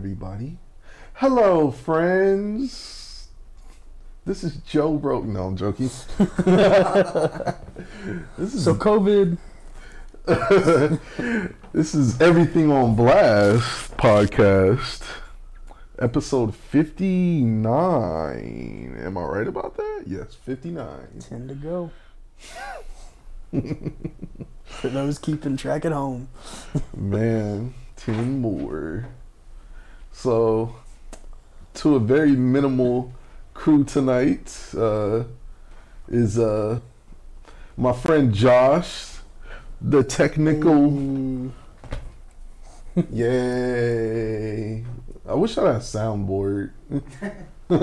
everybody. 0.00 0.56
Hello, 1.12 1.70
friends. 1.70 3.28
This 4.24 4.42
is 4.42 4.56
Joe 4.66 4.96
Broke. 4.96 5.26
No, 5.26 5.42
I'm 5.42 5.58
joking. 5.58 5.88
this 8.38 8.54
is 8.54 8.64
So 8.64 8.74
COVID, 8.74 9.36
this 11.74 11.94
is 11.94 12.18
Everything 12.18 12.72
on 12.72 12.96
Blast 12.96 13.94
podcast, 13.98 15.02
episode 15.98 16.54
59. 16.54 18.96
Am 19.04 19.18
I 19.18 19.22
right 19.22 19.48
about 19.48 19.76
that? 19.76 20.04
Yes, 20.06 20.34
59. 20.34 21.20
ten 21.20 21.46
to 21.46 21.54
go. 21.54 21.90
For 24.64 24.88
those 24.88 25.18
keeping 25.18 25.58
track 25.58 25.84
at 25.84 25.92
home. 25.92 26.30
Man, 26.96 27.74
10 27.96 28.40
more. 28.40 29.08
So, 30.12 30.74
to 31.74 31.96
a 31.96 32.00
very 32.00 32.32
minimal 32.32 33.12
crew 33.54 33.84
tonight 33.84 34.54
uh, 34.76 35.24
is 36.08 36.38
uh, 36.38 36.80
my 37.76 37.92
friend 37.92 38.32
Josh, 38.34 39.16
the 39.80 40.02
technical. 40.02 40.90
Mm, 40.90 41.50
Yay! 43.10 44.84
I 45.28 45.34
wish 45.34 45.56
I 45.56 45.66
had 45.66 45.76
a 45.76 45.78
soundboard. 45.78 46.72
I'm 47.70 47.78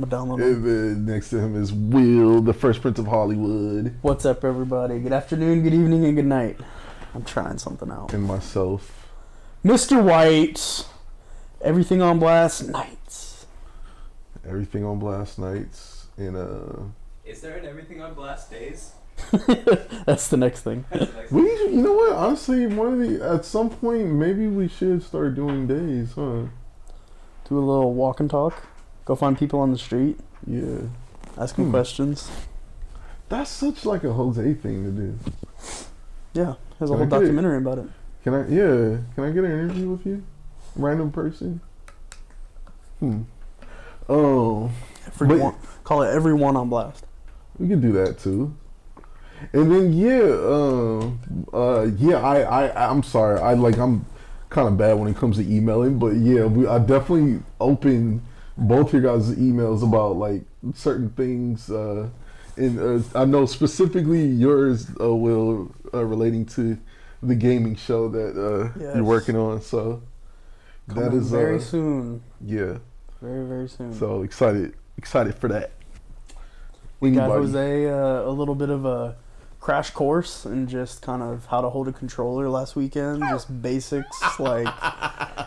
gonna 0.00 0.06
download 0.06 0.40
it. 0.40 0.46
And 0.56 0.64
then 0.64 1.06
next 1.06 1.30
to 1.30 1.38
him 1.38 1.60
is 1.60 1.72
Will, 1.72 2.40
the 2.40 2.54
First 2.54 2.80
Prince 2.80 2.98
of 2.98 3.06
Hollywood, 3.06 3.94
What's 4.02 4.24
up, 4.24 4.44
everybody? 4.44 4.98
Good 4.98 5.12
afternoon, 5.12 5.62
good 5.62 5.74
evening, 5.74 6.04
and 6.06 6.16
good 6.16 6.26
night. 6.26 6.58
I'm 7.14 7.22
trying 7.24 7.58
something 7.58 7.90
out. 7.90 8.12
and 8.12 8.24
myself. 8.24 9.05
Mr. 9.66 10.00
White, 10.00 10.86
everything 11.60 12.00
on 12.00 12.20
blast 12.20 12.68
nights. 12.68 13.46
Everything 14.46 14.84
on 14.84 15.00
Blast 15.00 15.40
Nights. 15.40 16.06
And 16.16 16.36
uh, 16.36 16.82
Is 17.24 17.40
there 17.40 17.56
an 17.56 17.66
everything 17.66 18.00
on 18.00 18.14
blast 18.14 18.48
days? 18.48 18.92
That's 20.06 20.28
the 20.28 20.36
next 20.36 20.60
thing. 20.60 20.84
The 20.92 20.98
next 21.00 21.32
we, 21.32 21.42
you 21.42 21.82
know 21.82 21.94
what? 21.94 22.12
Honestly, 22.12 22.68
one 22.68 22.92
of 22.92 22.98
the 23.00 23.28
at 23.28 23.44
some 23.44 23.68
point 23.70 24.06
maybe 24.06 24.46
we 24.46 24.68
should 24.68 25.02
start 25.02 25.34
doing 25.34 25.66
days, 25.66 26.12
huh? 26.14 26.44
Do 27.48 27.58
a 27.58 27.58
little 27.58 27.92
walk 27.92 28.20
and 28.20 28.30
talk. 28.30 28.62
Go 29.04 29.16
find 29.16 29.36
people 29.36 29.58
on 29.58 29.72
the 29.72 29.78
street. 29.78 30.16
Yeah, 30.46 30.82
Ask 31.36 31.56
them 31.56 31.64
Hmm. 31.66 31.70
questions. 31.72 32.30
that's 33.28 33.50
such 33.50 33.84
like 33.84 34.04
a 34.04 34.12
Jose 34.12 34.54
thing 34.54 34.84
to 34.84 34.90
do. 34.92 35.18
Yeah, 36.34 36.54
there's 36.78 36.90
a 36.90 36.94
Can 36.94 36.94
I 36.94 36.96
whole 36.98 36.98
get 36.98 37.10
documentary 37.10 37.56
about 37.58 37.78
it. 37.78 37.86
Can 38.26 38.34
I? 38.34 38.38
Yeah, 38.48 38.96
can 39.14 39.22
I 39.22 39.30
get 39.30 39.44
an 39.44 39.52
interview 39.52 39.88
with 39.88 40.04
you? 40.04 40.24
Random 40.74 41.12
person. 41.12 41.60
Hmm. 42.98 43.22
Oh, 44.08 44.72
Everyone, 45.06 45.54
call 45.84 46.02
it 46.02 46.12
everyone 46.12 46.56
on 46.56 46.68
blast. 46.68 47.06
we 47.56 47.68
can 47.68 47.80
do 47.80 47.92
that 47.92 48.18
too. 48.18 48.52
And 49.52 49.70
then 49.70 49.92
yeah, 49.92 50.24
uh, 50.24 51.10
uh, 51.56 51.82
yeah. 51.98 52.16
I, 52.16 52.40
I, 52.66 52.90
I'm 52.90 53.04
sorry. 53.04 53.38
I 53.38 53.54
like. 53.54 53.78
I'm 53.78 54.04
kind 54.50 54.66
of 54.66 54.76
bad 54.76 54.94
when 54.94 55.08
it 55.08 55.16
comes 55.16 55.36
to 55.36 55.44
emailing, 55.48 55.96
but 56.00 56.16
yeah, 56.16 56.46
we, 56.46 56.66
I 56.66 56.80
definitely 56.80 57.44
open 57.60 58.24
both 58.58 58.92
your 58.92 59.02
guys' 59.02 59.36
emails 59.36 59.84
about 59.84 60.16
like 60.16 60.42
certain 60.74 61.10
things. 61.10 61.70
Uh, 61.70 62.08
and 62.56 62.80
uh, 62.80 63.04
I 63.14 63.24
know 63.24 63.46
specifically 63.46 64.26
yours, 64.26 64.90
uh, 65.00 65.14
Will, 65.14 65.72
uh, 65.94 66.04
relating 66.04 66.44
to 66.46 66.76
the 67.26 67.34
gaming 67.34 67.76
show 67.76 68.08
that 68.08 68.36
uh, 68.36 68.70
Yes. 68.78 68.94
you're 68.96 69.04
working 69.04 69.36
on. 69.36 69.60
So 69.60 70.02
that 70.88 70.94
Coming 70.94 71.18
is 71.20 71.30
very 71.30 71.56
uh, 71.56 71.60
soon. 71.60 72.22
yeah. 72.40 72.78
Very 73.20 73.46
very 73.46 73.68
soon. 73.68 73.92
So 73.94 74.22
excited, 74.22 74.74
excited 74.98 75.34
for 75.34 75.48
that. 75.48 75.72
We 77.00 77.10
got 77.10 77.28
Jose 77.28 77.86
uh, 77.86 78.22
a 78.22 78.30
little 78.30 78.54
bit 78.54 78.70
of 78.70 78.84
a 78.84 79.16
crash 79.66 79.90
course 79.90 80.44
and 80.44 80.68
just 80.68 81.02
kind 81.02 81.20
of 81.20 81.44
how 81.46 81.60
to 81.60 81.68
hold 81.68 81.88
a 81.88 81.92
controller 81.92 82.48
last 82.48 82.76
weekend, 82.76 83.20
just 83.30 83.62
basics 83.62 84.38
like. 84.38 84.72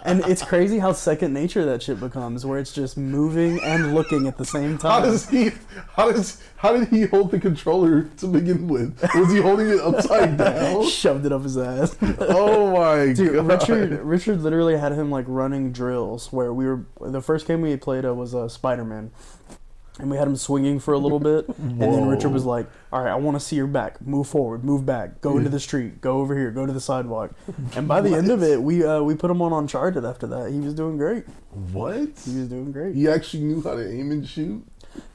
And 0.03 0.19
it's 0.25 0.44
crazy 0.44 0.80
how 0.80 0.91
second 0.91 1.34
nature 1.34 1.63
that 1.63 1.81
shit 1.81 2.02
becomes, 2.02 2.46
where 2.46 2.59
it's 2.59 2.74
just 2.74 2.97
moving 2.97 3.62
and 3.63 3.96
looking 3.96 4.28
at 4.28 4.38
the 4.38 4.44
same 4.44 4.78
time. 4.78 4.91
How 4.91 5.09
does 5.09 5.29
he? 5.29 5.52
How 5.96 6.12
does? 6.12 6.44
How 6.58 6.74
did 6.75 6.90
he 6.90 7.03
hold 7.03 7.31
the 7.31 7.40
controller 7.40 8.09
to 8.18 8.28
begin 8.28 8.68
with? 8.68 9.02
Was 9.16 9.31
he 9.31 9.40
holding 9.40 9.69
it 9.69 9.79
upside 9.79 10.35
down? 10.46 10.85
Shoved 10.90 11.25
it 11.25 11.31
up 11.31 11.44
his 11.44 11.58
ass. 11.58 11.96
Oh 12.19 12.74
my 12.74 13.13
Dude, 13.13 13.35
god! 13.35 13.47
Richard, 13.47 14.02
Richard 14.02 14.41
literally 14.41 14.78
had 14.78 14.91
him 14.91 15.09
like 15.09 15.24
running 15.29 15.72
drills 15.72 16.34
where 16.34 16.52
we 16.53 16.66
were. 16.66 16.85
The 17.00 17.22
first 17.22 17.47
game 17.47 17.62
we 17.62 17.78
played 17.78 18.03
was 18.03 18.35
uh, 18.35 18.50
Spider 18.50 18.84
Man, 18.84 19.12
and 19.99 20.09
we 20.09 20.17
had 20.17 20.27
him 20.27 20.35
swinging 20.35 20.79
for 20.79 20.93
a 20.93 20.97
little 20.97 21.19
bit, 21.19 21.47
and 21.57 21.81
then 21.81 22.07
Richard 22.07 22.29
was 22.29 22.45
like, 22.45 22.67
"All 22.91 23.03
right, 23.03 23.11
I 23.11 23.15
want 23.15 23.35
to 23.35 23.39
see 23.39 23.55
your 23.55 23.67
back. 23.67 24.01
Move 24.01 24.27
forward, 24.27 24.63
move 24.63 24.85
back, 24.85 25.21
go 25.21 25.37
into 25.37 25.49
the 25.49 25.59
street, 25.59 26.01
go 26.01 26.19
over 26.19 26.37
here, 26.37 26.51
go 26.51 26.65
to 26.65 26.73
the 26.73 26.81
sidewalk." 26.81 27.31
And 27.75 27.87
by 27.87 28.01
the 28.01 28.15
end 28.15 28.31
of 28.31 28.41
it, 28.41 28.61
we 28.61 28.83
uh, 28.83 29.01
we 29.01 29.15
put 29.15 29.29
him 29.29 29.41
on 29.41 29.53
Uncharted. 29.53 30.03
After 30.03 30.25
that, 30.27 30.51
he 30.51 30.59
was 30.59 30.73
doing 30.73 30.97
great. 30.97 31.25
What? 31.71 31.99
He 31.99 32.39
was 32.39 32.47
doing 32.47 32.71
great. 32.71 32.95
He 32.95 33.07
actually 33.07 33.43
knew 33.43 33.61
how 33.61 33.75
to 33.75 33.87
aim 33.91 34.11
and 34.11 34.27
shoot. 34.27 34.65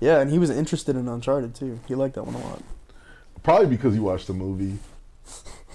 Yeah, 0.00 0.20
and 0.20 0.30
he 0.30 0.38
was 0.38 0.50
interested 0.50 0.94
in 0.96 1.08
Uncharted 1.08 1.54
too. 1.54 1.80
He 1.88 1.94
liked 1.94 2.14
that 2.14 2.24
one 2.24 2.34
a 2.34 2.38
lot. 2.38 2.62
Probably 3.42 3.66
because 3.66 3.94
he 3.94 4.00
watched 4.00 4.26
the 4.26 4.34
movie. 4.34 4.78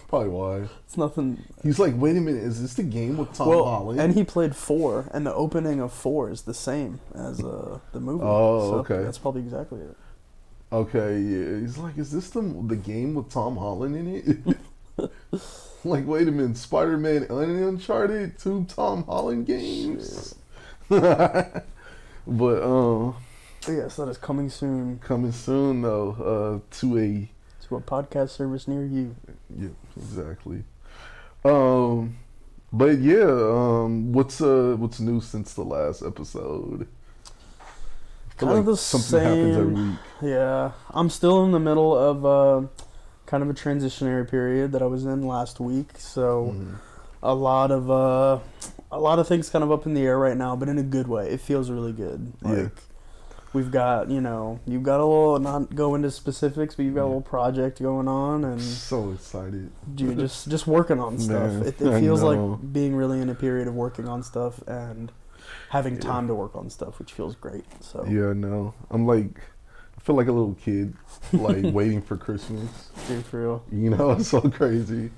Probably 0.10 0.30
why. 0.30 0.70
It's 0.86 0.98
nothing. 0.98 1.46
He's 1.62 1.78
like, 1.80 1.94
wait 1.96 2.18
a 2.18 2.20
minute, 2.22 2.44
is 2.44 2.62
this 2.62 2.74
the 2.74 2.84
game 2.84 3.18
with 3.18 3.32
Tom 3.34 3.48
well, 3.48 3.64
Holland? 3.66 4.00
and 4.00 4.16
he 4.16 4.24
played 4.24 4.56
four, 4.56 5.08
and 5.14 5.26
the 5.26 5.34
opening 5.34 5.80
of 5.80 5.94
four 5.94 6.32
is 6.32 6.42
the 6.44 6.54
same 6.54 7.00
as 7.14 7.44
uh, 7.44 7.80
the 7.94 8.00
movie. 8.00 8.24
Oh, 8.26 8.72
So 8.72 8.76
okay. 8.80 9.04
That's 9.04 9.20
probably 9.20 9.42
exactly 9.42 9.82
it. 9.82 9.96
okay, 10.72 11.20
yeah. 11.20 11.60
He's 11.60 11.78
like, 11.78 11.98
is 11.98 12.12
this 12.12 12.32
the 12.32 12.42
the 12.42 12.76
game 12.76 13.14
with 13.14 13.30
Tom 13.30 13.56
Holland 13.58 13.96
in 13.96 14.08
it? 14.16 14.58
like, 15.84 16.08
wait 16.08 16.28
a 16.28 16.32
minute, 16.32 16.58
Spider 16.58 16.98
Man 16.98 17.24
and 17.30 17.64
Uncharted, 17.64 18.40
two 18.40 18.66
Tom 18.66 19.04
Holland 19.04 19.46
games. 19.46 20.34
but 20.90 21.64
um, 22.28 23.16
So 23.62 23.72
yes, 23.72 23.96
that 23.98 24.10
is 24.10 24.18
coming 24.18 24.50
soon 24.50 24.98
coming 25.00 25.32
soon 25.32 25.84
though, 25.84 26.62
uh, 26.64 26.76
to 26.78 26.98
a 26.98 27.30
to 27.70 27.76
a 27.78 27.82
podcast 27.82 28.30
service 28.32 28.68
near 28.68 28.84
you. 28.86 29.16
yeah, 29.58 29.70
exactly. 29.96 30.64
Um, 31.46 32.18
but 32.74 33.00
yeah, 33.00 33.24
um, 33.24 34.12
what's 34.12 34.42
uh, 34.42 34.76
what's 34.78 35.00
new 35.00 35.22
since 35.22 35.54
the 35.54 35.64
last 35.64 36.02
episode? 36.04 36.88
Kind 38.38 38.58
of 38.58 38.66
the 38.66 38.78
something 38.78 39.20
happens 39.22 39.58
every 39.58 39.76
same. 39.76 39.90
week. 39.92 40.00
Yeah, 40.22 40.72
I'm 40.92 41.10
still 41.10 41.44
in 41.46 41.52
the 41.52 41.60
middle 41.60 41.98
of 41.98 42.26
uh, 42.26 42.68
kind 43.26 43.44
of 43.44 43.50
a 43.50 43.54
transitionary 43.54 44.30
period 44.30 44.72
that 44.72 44.82
I 44.82 44.86
was 44.86 45.06
in 45.06 45.26
last 45.28 45.60
week. 45.60 45.92
So 45.98 46.56
Mhm. 46.58 46.76
a 47.24 47.34
lot 47.36 47.70
of 47.72 47.90
uh, 47.92 48.40
a 48.92 49.00
lot 49.00 49.20
of 49.20 49.28
things 49.28 49.50
kind 49.50 49.64
of 49.64 49.72
up 49.72 49.86
in 49.86 49.94
the 49.94 50.02
air 50.02 50.18
right 50.18 50.38
now, 50.38 50.56
but 50.56 50.68
in 50.70 50.78
a 50.78 50.84
good 50.84 51.08
way. 51.08 51.30
It 51.30 51.42
feels 51.42 51.70
really 51.70 51.92
good. 51.94 52.34
Yeah. 52.46 52.70
We've 53.52 53.72
got 53.72 54.10
you 54.12 54.22
know 54.22 54.60
you've 54.68 54.84
got 54.84 55.00
a 55.00 55.06
little 55.06 55.40
not 55.40 55.74
go 55.76 55.96
into 55.96 56.12
specifics, 56.12 56.76
but 56.76 56.86
you've 56.86 56.94
got 56.96 57.04
a 57.06 57.12
little 57.12 57.22
project 57.22 57.82
going 57.82 58.08
on 58.08 58.44
and. 58.44 58.62
So 58.62 59.12
excited. 59.12 59.72
Dude, 59.96 60.20
just 60.20 60.50
just 60.50 60.68
working 60.68 61.00
on 61.00 61.18
stuff. 61.18 61.52
Man, 61.54 61.62
it, 61.64 61.82
it 61.82 62.00
feels 62.00 62.22
like 62.22 62.40
being 62.72 62.96
really 62.96 63.20
in 63.22 63.30
a 63.30 63.36
period 63.36 63.68
of 63.68 63.74
working 63.74 64.08
on 64.08 64.22
stuff 64.24 64.62
and 64.68 65.12
having 65.70 65.96
Yeah. 65.96 66.02
time 66.02 66.28
to 66.28 66.36
work 66.36 66.56
on 66.56 66.70
stuff, 66.70 67.00
which 67.00 67.12
feels 67.14 67.36
great. 67.36 67.66
So 67.82 68.06
Yeah, 68.08 68.34
no, 68.34 68.74
I'm 68.92 69.08
like, 69.08 69.40
I 69.98 70.02
feel 70.02 70.16
like 70.16 70.28
a 70.28 70.32
little 70.32 70.54
kid, 70.56 70.94
like 71.34 71.64
waiting 71.74 72.02
for 72.04 72.18
Christmas. 72.18 72.90
dude, 73.08 73.26
for 73.26 73.42
real. 73.42 73.64
You 73.72 73.90
know, 73.90 74.12
it's 74.20 74.28
so 74.28 74.42
crazy. 74.42 75.10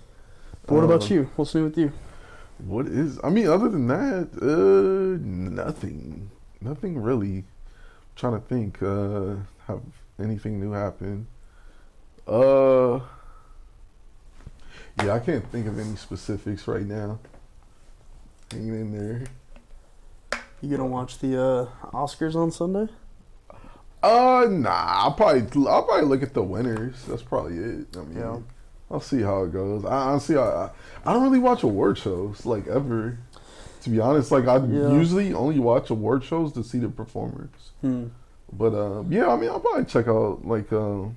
But 0.68 0.76
what 0.76 0.84
about 0.86 1.04
Um, 1.12 1.18
you? 1.18 1.30
What's 1.36 1.54
new 1.54 1.66
with 1.66 1.78
you? 1.78 1.92
What 2.60 2.88
is? 2.88 3.20
I 3.26 3.30
mean, 3.30 3.48
other 3.48 3.68
than 3.68 3.88
that, 3.88 4.30
uh, 4.42 5.18
nothing. 5.22 6.30
Nothing 6.62 6.98
really. 7.02 7.44
Trying 8.22 8.40
to 8.40 8.48
think. 8.48 8.84
Uh, 8.84 9.34
have 9.66 9.82
anything 10.20 10.60
new 10.60 10.74
happen? 10.74 11.26
Uh, 12.28 13.00
yeah, 15.04 15.14
I 15.16 15.20
can't 15.20 15.44
think 15.52 15.66
of 15.66 15.80
any 15.80 15.96
specifics 15.96 16.68
right 16.68 16.86
now. 16.86 17.18
Hanging 18.52 18.80
in 18.80 18.92
there. 18.92 19.24
You 20.62 20.70
gonna 20.70 20.86
watch 20.86 21.18
the 21.18 21.42
uh, 21.42 21.66
Oscars 21.94 22.36
on 22.36 22.52
Sunday? 22.52 22.90
Uh, 24.04 24.46
nah. 24.52 24.70
I'll 25.06 25.14
probably 25.14 25.42
I'll 25.68 25.82
probably 25.82 26.06
look 26.08 26.22
at 26.22 26.36
the 26.36 26.44
winners. 26.44 27.04
That's 27.08 27.24
probably 27.24 27.58
it. 27.58 27.88
I 27.98 28.02
mean, 28.02 28.20
Yeah. 28.20 28.38
I'll 28.92 29.00
see 29.02 29.22
how 29.24 29.46
it 29.46 29.52
goes. 29.52 29.84
I 29.84 29.96
honestly, 30.12 30.38
I, 30.38 30.66
I 30.66 30.70
I 31.08 31.14
don't 31.14 31.24
really 31.24 31.40
watch 31.40 31.64
award 31.64 31.98
shows 31.98 32.46
like 32.46 32.68
ever. 32.68 33.18
To 33.82 33.90
be 33.90 34.00
honest, 34.00 34.32
like 34.32 34.48
I 34.48 34.58
Yeah. 34.58 34.92
usually 34.92 35.34
only 35.34 35.60
watch 35.60 35.90
award 35.90 36.24
shows 36.24 36.54
to 36.54 36.64
see 36.64 36.80
the 36.80 36.90
performers. 36.90 37.50
Hmm. 37.82 38.08
But 38.54 38.74
uh, 38.74 39.04
yeah, 39.10 39.28
I 39.30 39.38
mean, 39.38 39.50
I'll 39.50 39.60
probably 39.60 39.86
check 39.86 40.08
out 40.08 40.46
like 40.46 40.72
um, 40.74 41.16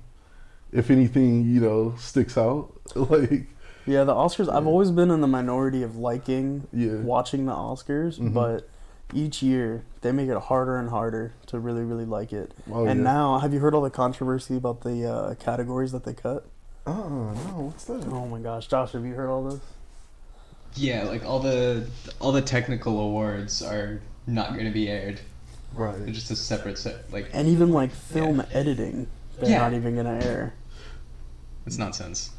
if 0.72 0.90
anything, 0.90 1.44
you 1.44 1.60
know, 1.60 1.94
sticks 1.98 2.36
out. 2.38 2.72
like, 2.94 3.46
Yeah, 3.86 4.04
the 4.04 4.14
Oscars. 4.14 4.52
I've 4.52 4.66
always 4.66 4.90
been 4.90 5.10
in 5.10 5.20
the 5.20 5.26
minority 5.26 5.82
of 5.82 5.96
liking 5.96 6.66
Yeah. 6.72 6.96
watching 7.00 7.46
the 7.46 7.52
Oscars, 7.52 8.18
Mhm. 8.18 8.32
but 8.32 8.68
each 9.12 9.42
year 9.42 9.84
they 10.00 10.10
make 10.12 10.28
it 10.30 10.38
harder 10.38 10.76
and 10.76 10.88
harder 10.88 11.34
to 11.46 11.58
really, 11.58 11.82
really 11.84 12.06
like 12.06 12.32
it. 12.32 12.52
Oh, 12.72 12.86
and 12.86 13.00
yeah. 13.00 13.04
now, 13.12 13.38
have 13.40 13.52
you 13.52 13.60
heard 13.60 13.74
all 13.74 13.82
the 13.82 13.90
controversy 13.90 14.56
about 14.56 14.80
the 14.80 15.04
uh, 15.06 15.34
categories 15.34 15.92
that 15.92 16.04
they 16.04 16.14
cut? 16.14 16.46
uh, 16.86 16.92
no, 16.92 17.32
what's 17.70 17.84
that? 17.84 18.06
Oh 18.10 18.26
my 18.26 18.38
gosh, 18.40 18.66
Josh, 18.68 18.92
have 18.92 19.04
you 19.04 19.14
heard 19.14 19.28
all 19.30 19.44
this? 19.44 19.60
Yeah, 20.76 21.04
like 21.04 21.24
all 21.24 21.38
the 21.40 21.86
all 22.20 22.32
the 22.32 22.42
technical 22.42 22.98
awards 23.00 23.62
are 23.62 24.00
not 24.26 24.54
going 24.54 24.64
to 24.66 24.72
be 24.72 24.88
aired. 24.88 25.20
Right. 25.74 25.92
They're 25.96 26.04
Right. 26.06 26.12
just 26.14 26.30
a 26.30 26.36
separate 26.36 26.78
set. 26.78 27.12
Like 27.12 27.30
And 27.32 27.48
even 27.48 27.70
like 27.72 27.90
film 27.92 28.42
editing, 28.52 29.06
they're 29.38 29.50
Yeah. 29.50 29.58
not 29.58 29.72
even 29.74 29.96
gonna 29.96 30.18
air. 30.22 30.54
it's 31.66 31.78
nonsense. 31.78 32.30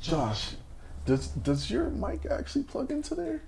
Josh, 0.00 0.52
does 1.04 1.28
does 1.28 1.70
your 1.70 1.90
mic 1.90 2.26
actually 2.30 2.64
plug 2.64 2.90
into 2.90 3.14
there? 3.14 3.40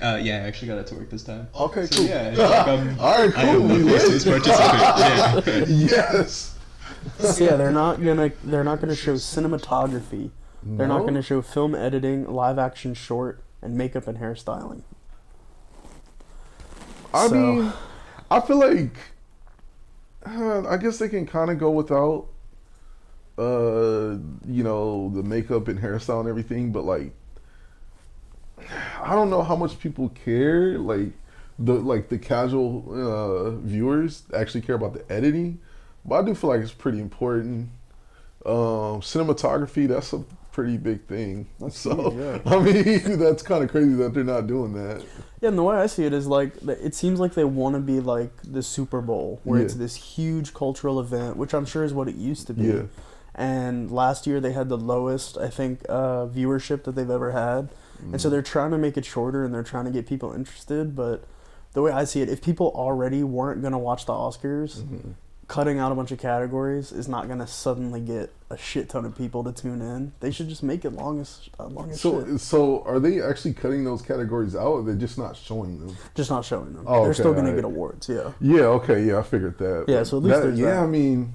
Uh, 0.00 0.18
yeah, 0.20 0.36
I 0.36 0.40
actually 0.48 0.68
got 0.68 0.78
it 0.78 0.86
to 0.88 0.94
work 0.96 1.10
this 1.10 1.22
time. 1.22 1.46
Okay, 1.54 1.86
So, 1.86 1.96
cool. 1.98 2.06
yeah, 2.06 2.22
it's 2.30 2.38
like, 2.38 2.66
um, 2.66 2.96
All 2.98 3.24
right, 3.26 3.38
I 3.38 3.42
am 3.42 3.58
cool. 3.58 3.68
the 3.68 3.74
we 3.84 3.90
closest 3.90 4.26
lit. 4.26 4.46
Yeah. 4.46 5.64
yes. 5.68 6.56
So 7.18 7.44
yeah, 7.44 7.56
they're 7.56 7.70
not 7.72 8.02
gonna 8.02 8.30
they're 8.44 8.64
not 8.64 8.80
gonna 8.80 8.94
show 8.96 9.14
cinematography. 9.14 10.30
They're 10.64 10.86
not 10.88 11.04
gonna 11.04 11.22
show 11.22 11.42
film 11.42 11.74
editing, 11.74 12.26
live 12.32 12.58
action 12.58 12.94
short, 12.94 13.42
and 13.60 13.76
makeup 13.76 14.06
and 14.06 14.18
hairstyling. 14.18 14.82
I 17.12 17.28
So- 17.28 17.34
mean, 17.34 17.72
I 18.30 18.40
feel 18.40 18.58
like 18.58 18.96
uh, 20.24 20.66
I 20.68 20.76
guess 20.76 20.98
they 20.98 21.08
can 21.08 21.26
kind 21.26 21.50
of 21.50 21.58
go 21.58 21.70
without, 21.70 22.26
uh, 23.38 24.16
you 24.46 24.62
know, 24.62 25.10
the 25.14 25.22
makeup 25.22 25.66
and 25.66 25.80
hairstyle 25.80 26.20
and 26.20 26.28
everything, 26.28 26.70
but 26.70 26.84
like, 26.84 27.12
I 29.02 29.14
don't 29.16 29.30
know 29.30 29.42
how 29.42 29.56
much 29.56 29.80
people 29.80 30.10
care. 30.10 30.78
Like 30.78 31.08
the 31.58 31.74
like 31.74 32.08
the 32.08 32.18
casual 32.18 32.84
uh, 32.88 33.50
viewers 33.56 34.22
actually 34.32 34.60
care 34.60 34.76
about 34.76 34.92
the 34.94 35.12
editing, 35.12 35.58
but 36.04 36.22
I 36.22 36.26
do 36.26 36.34
feel 36.36 36.50
like 36.50 36.60
it's 36.60 36.72
pretty 36.72 37.00
important. 37.00 37.68
Um, 38.46 39.00
cinematography 39.02 39.86
that's 39.88 40.12
a 40.12 40.24
pretty 40.52 40.76
big 40.76 41.06
thing. 41.06 41.46
That's 41.58 41.78
so 41.88 42.10
huge, 42.10 42.42
I 42.46 42.58
mean, 42.60 43.18
that's 43.18 43.42
kind 43.42 43.64
of 43.64 43.70
crazy 43.70 43.94
that 43.94 44.14
they're 44.14 44.22
not 44.24 44.46
doing 44.46 44.72
that. 44.74 45.04
Yeah, 45.40 45.48
and 45.48 45.58
the 45.58 45.62
way 45.64 45.76
I 45.76 45.86
see 45.86 46.04
it 46.04 46.12
is 46.12 46.26
like 46.26 46.54
it 46.62 46.94
seems 46.94 47.18
like 47.18 47.34
they 47.34 47.44
want 47.44 47.74
to 47.74 47.80
be 47.80 47.98
like 48.00 48.30
the 48.44 48.62
Super 48.62 49.00
Bowl, 49.00 49.40
where 49.44 49.60
it's 49.60 49.74
this 49.74 49.96
huge 49.96 50.54
cultural 50.54 51.00
event, 51.00 51.36
which 51.36 51.52
I'm 51.52 51.64
sure 51.66 51.82
is 51.82 51.92
what 51.92 52.08
it 52.08 52.14
used 52.14 52.46
to 52.46 52.54
be. 52.54 52.64
Yeah. 52.66 52.82
And 53.34 53.90
last 53.90 54.26
year 54.26 54.40
they 54.40 54.52
had 54.52 54.68
the 54.68 54.76
lowest, 54.78 55.38
I 55.38 55.48
think, 55.48 55.80
uh, 55.88 56.26
viewership 56.26 56.84
that 56.84 56.94
they've 56.94 57.10
ever 57.10 57.32
had, 57.32 57.70
and 58.12 58.20
so 58.20 58.28
they're 58.30 58.42
trying 58.42 58.70
to 58.72 58.78
make 58.78 58.96
it 58.96 59.04
shorter 59.04 59.44
and 59.44 59.52
they're 59.54 59.62
trying 59.62 59.86
to 59.86 59.90
get 59.90 60.06
people 60.06 60.32
interested. 60.32 60.94
But 60.94 61.24
the 61.72 61.82
way 61.82 61.90
I 61.90 62.04
see 62.04 62.20
it, 62.20 62.28
if 62.28 62.42
people 62.42 62.70
already 62.74 63.22
weren't 63.24 63.62
gonna 63.62 63.78
watch 63.78 64.04
the 64.06 64.12
Oscars, 64.12 64.82
Mhm. 64.82 65.14
Cutting 65.52 65.78
out 65.78 65.92
a 65.92 65.94
bunch 65.94 66.10
of 66.10 66.18
categories 66.18 66.92
is 66.92 67.08
not 67.08 67.28
gonna 67.28 67.46
suddenly 67.46 68.00
get 68.00 68.32
a 68.48 68.56
shit 68.56 68.88
ton 68.88 69.04
of 69.04 69.14
people 69.14 69.44
to 69.44 69.52
tune 69.52 69.82
in. 69.82 70.10
They 70.20 70.30
should 70.30 70.48
just 70.48 70.62
make 70.62 70.86
it 70.86 70.94
long 70.94 71.20
as 71.20 71.50
uh, 71.60 71.66
long 71.66 71.90
as 71.90 72.00
So, 72.00 72.24
shit. 72.24 72.40
so 72.40 72.82
are 72.84 72.98
they 72.98 73.20
actually 73.20 73.52
cutting 73.52 73.84
those 73.84 74.00
categories 74.00 74.56
out, 74.56 74.68
or 74.68 74.82
they're 74.82 74.94
just 74.94 75.18
not 75.18 75.36
showing 75.36 75.78
them? 75.78 75.94
Just 76.14 76.30
not 76.30 76.46
showing 76.46 76.72
them. 76.72 76.84
Oh, 76.86 77.02
They're 77.02 77.10
okay, 77.10 77.20
still 77.20 77.34
gonna 77.34 77.54
get 77.54 77.64
awards. 77.64 78.08
Yeah. 78.08 78.32
Yeah, 78.40 78.62
okay, 78.78 79.04
yeah, 79.04 79.18
I 79.18 79.22
figured 79.22 79.58
that. 79.58 79.84
Yeah, 79.88 80.04
so 80.04 80.16
at 80.16 80.22
least 80.22 80.40
that, 80.42 80.54
yeah, 80.56 80.70
that. 80.76 80.84
I 80.84 80.86
mean, 80.86 81.34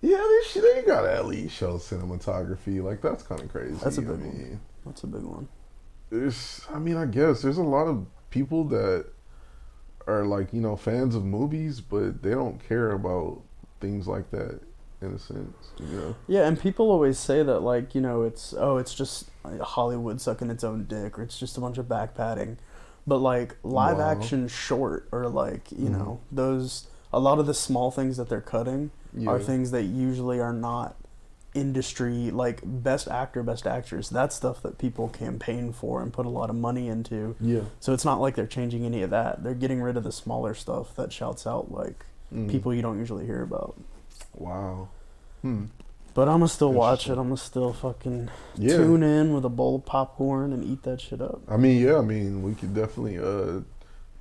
yeah, 0.00 0.24
they 0.54 0.60
they 0.60 0.82
gotta 0.82 1.12
at 1.14 1.26
least 1.26 1.54
show 1.54 1.78
cinematography. 1.78 2.82
Like 2.82 3.00
that's 3.00 3.22
kind 3.22 3.40
of 3.40 3.48
crazy. 3.52 3.76
That's 3.80 3.98
a 3.98 4.02
big 4.02 4.10
one. 4.10 4.22
mean, 4.22 4.60
That's 4.84 5.04
a 5.04 5.06
big 5.06 5.22
one. 5.22 5.46
there's, 6.10 6.62
I 6.74 6.80
mean, 6.80 6.96
I 6.96 7.06
guess 7.06 7.42
there's 7.42 7.58
a 7.58 7.62
lot 7.62 7.86
of 7.86 8.06
people 8.30 8.64
that 8.64 9.06
are 10.06 10.24
like 10.24 10.52
you 10.52 10.60
know 10.60 10.76
fans 10.76 11.14
of 11.14 11.24
movies, 11.24 11.80
but 11.80 12.22
they 12.22 12.30
don't 12.30 12.58
care 12.66 12.92
about 12.92 13.40
things 13.80 14.06
like 14.06 14.30
that 14.30 14.60
in 15.02 15.12
a 15.12 15.18
sense. 15.18 15.72
You 15.78 15.86
know? 15.86 16.16
Yeah, 16.26 16.46
and 16.46 16.58
people 16.58 16.90
always 16.90 17.18
say 17.18 17.42
that 17.42 17.60
like 17.60 17.94
you 17.94 18.00
know 18.00 18.22
it's 18.22 18.54
oh 18.56 18.76
it's 18.78 18.94
just 18.94 19.30
Hollywood 19.60 20.20
sucking 20.20 20.50
its 20.50 20.64
own 20.64 20.84
dick 20.86 21.18
or 21.18 21.22
it's 21.22 21.38
just 21.38 21.56
a 21.56 21.60
bunch 21.60 21.78
of 21.78 21.88
back 21.88 22.14
padding, 22.14 22.58
but 23.06 23.18
like 23.18 23.56
live 23.62 23.98
Wow. 23.98 24.10
action 24.12 24.48
short 24.48 25.08
or 25.12 25.28
like 25.28 25.70
you 25.72 25.88
Mhm. 25.88 25.92
know 25.92 26.20
those 26.30 26.88
a 27.12 27.20
lot 27.20 27.38
of 27.38 27.46
the 27.46 27.54
small 27.54 27.90
things 27.90 28.16
that 28.16 28.28
they're 28.28 28.40
cutting 28.40 28.90
are 29.26 29.38
things 29.40 29.70
that 29.70 29.84
usually 29.84 30.38
are 30.40 30.52
not 30.52 30.96
industry 31.56 32.30
like 32.30 32.60
best 32.64 33.08
actor 33.08 33.42
best 33.42 33.66
actress 33.66 34.08
that's 34.10 34.36
stuff 34.36 34.62
that 34.62 34.76
people 34.78 35.08
campaign 35.08 35.72
for 35.72 36.02
and 36.02 36.12
put 36.12 36.26
a 36.26 36.28
lot 36.28 36.50
of 36.50 36.56
money 36.56 36.86
into 36.88 37.34
Yeah. 37.40 37.62
so 37.80 37.92
it's 37.94 38.04
not 38.04 38.20
like 38.20 38.34
they're 38.36 38.46
changing 38.46 38.84
any 38.84 39.02
of 39.02 39.10
that 39.10 39.42
they're 39.42 39.54
getting 39.54 39.80
rid 39.80 39.96
of 39.96 40.04
the 40.04 40.12
smaller 40.12 40.54
stuff 40.54 40.94
that 40.96 41.12
shouts 41.12 41.46
out 41.46 41.72
like 41.72 42.04
Mm. 42.34 42.50
people 42.50 42.74
you 42.74 42.82
don't 42.82 42.98
usually 42.98 43.24
hear 43.24 43.40
about 43.42 43.76
Wow. 44.34 44.88
Hmm. 45.42 45.66
but 46.14 46.28
i'm 46.28 46.40
gonna 46.40 46.48
still 46.48 46.72
watch 46.72 47.06
it 47.08 47.12
i'm 47.18 47.28
gonna 47.28 47.36
still 47.36 47.72
fucking 47.72 48.28
Yeah. 48.56 48.76
tune 48.78 49.02
in 49.04 49.32
with 49.32 49.44
a 49.44 49.48
bowl 49.48 49.76
of 49.76 49.84
popcorn 49.86 50.52
and 50.52 50.64
eat 50.64 50.82
that 50.82 51.00
shit 51.00 51.20
up 51.20 51.40
I 51.48 51.56
mean, 51.56 51.80
yeah, 51.82 51.98
I 51.98 52.02
mean, 52.02 52.42
we 52.42 52.54
could 52.54 52.74
definitely 52.74 53.18
uh, 53.18 53.60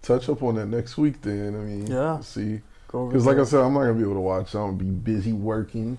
touch 0.03 0.29
up 0.29 0.43
on 0.43 0.53
that 0.55 0.67
next 0.67 0.97
week. 0.99 1.21
Then, 1.23 1.55
I 1.55 1.63
mean, 1.63 1.87
Yeah. 1.87 2.19
see, 2.19 2.61
because 2.85 3.25
like 3.25 3.39
I 3.39 3.43
said, 3.43 3.61
I'm 3.61 3.73
not 3.73 3.81
gonna 3.81 3.93
be 3.95 4.03
able 4.03 4.13
to 4.13 4.19
watch. 4.19 4.53
I'm 4.53 4.77
gonna 4.77 4.83
be 4.83 4.85
busy 4.85 5.33
working 5.33 5.97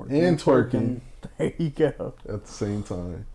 working, 0.00 0.24
and 0.24 0.38
twerking 0.38 1.00
there 1.38 1.52
you 1.58 1.70
go 1.70 2.14
at 2.28 2.44
the 2.44 2.50
same 2.52 2.82
time. 2.82 3.26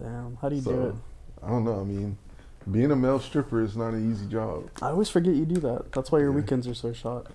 damn 0.00 0.36
how 0.40 0.48
do 0.48 0.56
you 0.56 0.62
do 0.62 0.86
it 0.88 0.94
I 1.42 1.48
don't 1.48 1.64
know. 1.64 1.80
I 1.80 1.84
mean, 1.84 2.16
being 2.72 2.90
a 2.90 2.96
male 2.96 3.20
stripper 3.20 3.62
is 3.62 3.76
not 3.76 3.92
an 3.92 4.10
easy 4.10 4.26
job. 4.26 4.70
i 4.80 4.88
always 4.88 5.10
forget 5.10 5.34
you 5.34 5.44
do 5.44 5.60
that 5.60 5.92
that's 5.92 6.10
why 6.10 6.18
your 6.20 6.30
Yeah. 6.30 6.36
weekends 6.36 6.66
are 6.66 6.74
so 6.74 6.92
short 6.92 7.26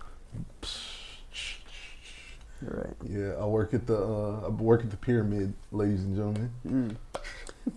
you're 2.62 2.86
right 2.86 2.96
Yeah, 3.10 3.42
I 3.42 3.46
work 3.46 3.74
at 3.74 3.88
the 3.88 3.98
uh, 3.98 4.46
I 4.46 4.50
work 4.50 4.82
at 4.84 4.90
the 4.92 4.98
pyramid, 4.98 5.54
ladies 5.72 6.04
and 6.04 6.16
gentlemen. 6.16 6.52
mm. 6.68 6.96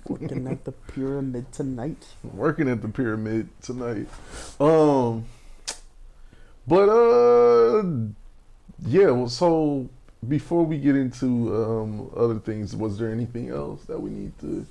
working 0.09 0.47
at 0.49 0.65
the 0.65 0.73
pyramid 0.73 1.53
tonight 1.53 2.05
working 2.25 2.69
at 2.69 2.81
the 2.83 2.89
pyramid 2.89 3.49
tonight. 3.61 4.09
Um, 4.59 5.27
but 6.67 6.89
uh, 6.89 7.83
yeah. 8.87 9.11
Well, 9.11 9.29
so 9.29 9.89
before 10.27 10.65
we 10.65 10.79
get 10.79 10.95
into 10.97 11.55
um 11.55 12.11
other 12.17 12.39
things, 12.39 12.75
was 12.77 12.99
there 12.99 13.11
anything 13.11 13.51
else 13.51 13.85
that 13.85 14.01
we 14.01 14.11
need 14.11 14.39
to 14.41 14.67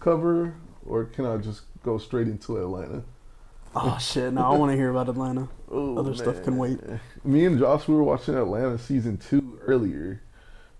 cover, 0.00 0.54
or 0.86 1.04
can 1.04 1.26
I 1.26 1.36
just 1.38 1.62
go 1.82 1.98
straight 1.98 2.28
into 2.28 2.56
Atlanta? 2.58 3.02
oh 3.78 3.98
shit 4.00 4.32
now 4.32 4.50
i 4.50 4.56
want 4.56 4.72
to 4.72 4.76
hear 4.76 4.88
about 4.88 5.06
atlanta 5.06 5.46
Oh, 5.70 5.98
Other 5.98 6.14
stuff 6.14 6.42
can 6.44 6.56
wait. 6.56 6.78
Me 7.24 7.44
and 7.44 7.58
Josh, 7.58 7.86
we 7.88 7.94
were 7.94 8.04
watching 8.04 8.34
Atlanta 8.36 8.78
season 8.78 9.18
two 9.18 9.58
earlier. 9.66 10.22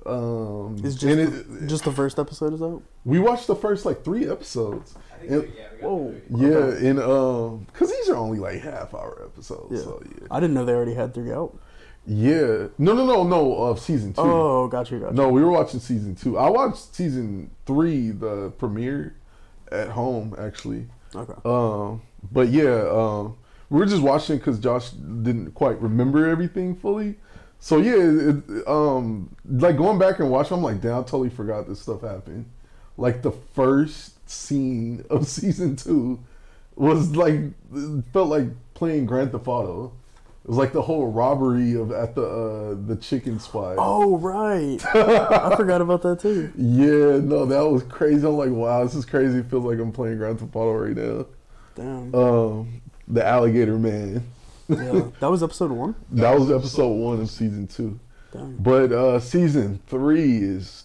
Um, 0.06 0.76
Is 0.84 0.94
just 0.94 1.04
and 1.04 1.32
the, 1.32 1.64
it- 1.64 1.66
just 1.68 1.82
the 1.84 1.90
first 1.92 2.18
episode 2.20 2.54
is 2.54 2.62
out? 2.62 2.82
we 3.04 3.18
watched 3.18 3.48
the 3.48 3.56
first 3.56 3.84
like 3.84 4.04
three 4.04 4.30
episodes. 4.30 4.94
I 5.12 5.18
think 5.18 5.30
Yep. 5.32 5.40
we, 5.42 5.48
yeah, 5.48 5.64
we 5.74 5.80
got 5.80 5.90
Whoa. 5.90 6.14
through. 6.28 6.40
Yeah, 6.40 6.56
Okay. 6.56 6.88
and 6.88 6.98
um, 7.00 7.66
cause 7.74 7.90
these 7.90 8.08
are 8.08 8.16
only 8.16 8.38
like 8.38 8.60
half 8.62 8.94
hour 8.94 9.20
episodes. 9.26 9.72
Yeah. 9.72 9.82
So 9.82 10.00
yeah, 10.08 10.28
I 10.30 10.38
didn't 10.38 10.54
know 10.54 10.64
they 10.64 10.72
already 10.72 10.94
had 10.94 11.12
three 11.12 11.32
out. 11.32 11.58
Yeah. 12.06 12.68
No, 12.78 12.92
no, 12.94 13.04
no, 13.04 13.24
no. 13.24 13.54
Of 13.54 13.80
season 13.80 14.12
two. 14.12 14.20
Oh, 14.20 14.68
got 14.68 14.90
you, 14.90 15.00
got 15.00 15.10
you. 15.10 15.16
No, 15.16 15.28
we 15.28 15.42
were 15.42 15.50
watching 15.50 15.80
season 15.80 16.14
two. 16.14 16.38
I 16.38 16.48
watched 16.48 16.94
season 16.94 17.50
three, 17.66 18.10
the 18.10 18.52
premiere, 18.58 19.16
at 19.72 19.88
home 19.88 20.34
actually. 20.38 20.86
Okay. 21.14 21.34
Um, 21.44 22.02
but 22.32 22.48
yeah, 22.48 22.88
um, 22.90 23.36
we 23.70 23.80
were 23.80 23.86
just 23.86 24.02
watching 24.02 24.38
because 24.38 24.58
Josh 24.58 24.90
didn't 24.90 25.52
quite 25.52 25.80
remember 25.80 26.28
everything 26.28 26.76
fully. 26.76 27.16
So 27.58 27.78
yeah, 27.78 27.94
it, 27.96 28.68
um, 28.68 29.34
like 29.48 29.76
going 29.76 29.98
back 29.98 30.18
and 30.18 30.30
watching, 30.30 30.56
I'm 30.56 30.62
like, 30.62 30.80
damn, 30.80 30.98
I 30.98 31.02
totally 31.02 31.30
forgot 31.30 31.66
this 31.66 31.80
stuff 31.80 32.02
happened. 32.02 32.46
Like 32.96 33.22
the 33.22 33.32
first 33.32 34.28
scene 34.28 35.04
of 35.10 35.26
season 35.28 35.76
two 35.76 36.20
was 36.74 37.16
like 37.16 37.40
felt 38.12 38.28
like 38.28 38.48
playing 38.74 39.06
Grand 39.06 39.32
Theft 39.32 39.48
Auto. 39.48 39.92
It 40.46 40.50
was 40.50 40.58
like 40.58 40.72
the 40.72 40.82
whole 40.82 41.10
robbery 41.10 41.74
of 41.74 41.90
at 41.90 42.14
the 42.14 42.22
uh, 42.22 42.76
the 42.86 42.94
chicken 42.94 43.40
spot. 43.40 43.74
Oh 43.78 44.16
right, 44.18 44.78
I 44.94 45.56
forgot 45.56 45.80
about 45.80 46.02
that 46.02 46.20
too. 46.20 46.52
Yeah, 46.56 47.18
no, 47.18 47.46
that 47.46 47.68
was 47.68 47.82
crazy. 47.82 48.24
I'm 48.24 48.36
like, 48.36 48.50
wow, 48.50 48.84
this 48.84 48.94
is 48.94 49.04
crazy. 49.04 49.38
It 49.40 49.50
feels 49.50 49.64
like 49.64 49.80
I'm 49.80 49.90
playing 49.90 50.18
Grand 50.18 50.38
Theft 50.38 50.54
Auto 50.54 50.72
right 50.74 50.96
now. 50.96 51.26
Damn. 51.74 52.14
Um, 52.14 52.80
the 53.08 53.26
alligator 53.26 53.76
man. 53.76 54.24
Yeah, 54.68 55.08
that 55.18 55.28
was 55.28 55.42
episode 55.42 55.72
one. 55.72 55.96
That 56.12 56.38
was 56.38 56.48
episode 56.48 56.92
one 56.92 57.20
of 57.20 57.28
season 57.28 57.66
two. 57.66 57.98
Damn. 58.30 58.56
But 58.58 58.92
uh 58.92 59.18
season 59.18 59.80
three 59.88 60.36
is 60.36 60.84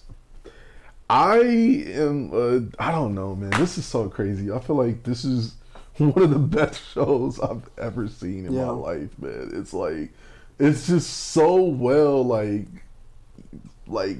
I 1.07 1.37
am 1.37 2.31
uh, 2.33 2.83
I 2.83 2.91
don't 2.91 3.13
know, 3.13 3.35
man. 3.35 3.51
This 3.51 3.77
is 3.77 3.85
so 3.85 4.09
crazy. 4.09 4.51
I 4.51 4.57
feel 4.57 4.75
like 4.75 5.03
this 5.03 5.23
is 5.23 5.53
one 6.13 6.24
of 6.24 6.29
the 6.31 6.39
best 6.39 6.81
shows 6.93 7.39
I've 7.39 7.70
ever 7.77 8.08
seen 8.08 8.46
in 8.46 8.53
Yeah. 8.53 8.65
my 8.65 8.72
life, 8.72 9.20
man. 9.20 9.51
It's 9.53 9.74
like 9.74 10.12
it's 10.60 10.88
just 10.88 11.10
so 11.10 11.55
well 11.63 12.24
like 12.25 12.67
like 13.88 14.17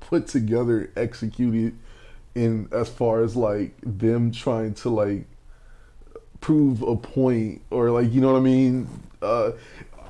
put 0.00 0.26
together, 0.26 0.90
executed 0.96 1.76
in 2.34 2.68
as 2.72 2.88
far 2.88 3.22
as 3.22 3.36
like 3.36 3.74
them 3.82 4.32
trying 4.32 4.74
to 4.74 4.90
like 4.90 5.24
prove 6.40 6.82
a 6.82 6.96
point 6.96 7.62
or 7.70 7.90
like 7.90 8.12
you 8.12 8.20
know 8.20 8.32
what 8.32 8.38
I 8.38 8.42
mean. 8.42 8.88
Uh, 9.22 9.52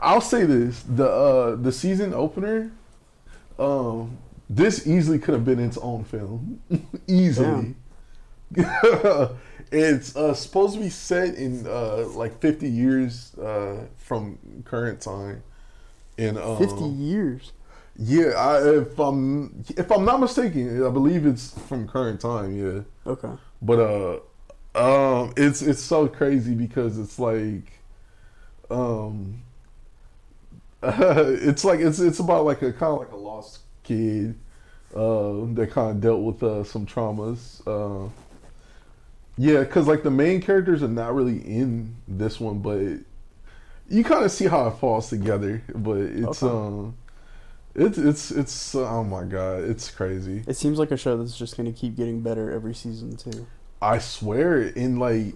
I'll 0.01 0.21
say 0.21 0.45
this: 0.45 0.83
the 0.83 1.09
uh, 1.09 1.57
the 1.57 1.73
season 1.73 2.13
opener, 2.13 2.71
um, 3.59 4.19
this 4.51 4.87
easily 4.87 5.19
could 5.19 5.35
have 5.35 5.45
been 5.45 5.61
its 5.61 5.79
own 5.79 6.05
film, 6.05 6.61
easily. 7.07 7.75
it's 9.75 10.17
uh, 10.17 10.35
supposed 10.35 10.75
to 10.75 10.81
be 10.81 10.91
set 10.91 11.35
in 11.37 11.67
uh, 11.67 12.07
like 12.15 12.41
50 12.41 12.69
years 12.69 13.35
uh, 13.39 13.87
from 13.99 14.39
current 14.65 15.01
time. 15.01 15.43
And 16.19 16.39
um, 16.39 16.59
50 16.59 16.85
years. 16.85 17.53
yeah, 17.97 18.31
I, 18.37 18.69
if 18.79 18.99
I'm 18.99 19.65
if 19.77 19.91
I'm 19.91 20.05
not 20.05 20.21
mistaken, 20.21 20.85
I 20.85 20.91
believe 20.91 21.27
it's 21.27 21.59
from 21.69 21.89
current 21.89 22.21
time. 22.21 22.57
Yeah, 22.57 22.83
Okay. 23.07 23.33
but 23.63 23.81
uh, 24.75 25.21
um, 25.23 25.33
it's 25.37 25.63
it's 25.63 25.83
so 25.83 26.09
crazy 26.09 26.55
because 26.55 26.99
it's 26.99 27.19
like, 27.19 27.73
um, 28.71 29.43
it's 30.83 31.65
like 31.65 31.81
it's 31.81 31.99
it's 31.99 32.19
about 32.19 32.45
like 32.45 32.63
a 32.63 32.73
kind 32.73 32.93
of 32.95 32.99
like 32.99 33.13
a 33.13 33.17
lost 33.17 33.61
kid, 33.83 34.35
uh, 34.95 35.45
that 35.55 35.71
kind 35.73 35.91
of 35.91 36.01
dealt 36.01 36.21
with 36.23 36.43
uh 36.43 36.65
some 36.65 36.87
traumas. 36.87 37.61
Uh, 37.67 38.11
yeah, 39.37 39.61
because 39.61 39.87
like 39.89 40.03
the 40.03 40.11
main 40.11 40.41
characters 40.41 40.83
are 40.83 40.89
not 40.89 41.15
really 41.15 41.39
in 41.39 41.97
this 42.07 42.39
one, 42.41 42.59
but 42.61 42.81
you 43.89 44.03
kind 44.05 44.25
of 44.25 44.31
see 44.31 44.47
how 44.47 44.67
it 44.69 44.73
falls 44.79 45.09
together. 45.11 45.63
But 45.75 45.99
it's 45.99 46.43
Okay. 46.43 46.55
um, 46.55 46.95
it's 47.75 47.99
it's 47.99 48.31
it's 48.31 48.75
oh 48.75 49.03
my 49.05 49.25
god, 49.25 49.65
it's 49.65 49.91
crazy. 49.91 50.45
It 50.47 50.57
seems 50.57 50.79
like 50.79 50.91
a 50.91 50.97
show 50.97 51.17
that's 51.17 51.37
just 51.37 51.57
going 51.57 51.73
to 51.73 51.79
keep 51.79 51.97
getting 51.97 52.21
better 52.21 52.51
every 52.51 52.75
season, 52.75 53.17
too. 53.17 53.47
I 53.83 53.99
swear, 53.99 54.63
in 54.63 54.99
like 54.99 55.35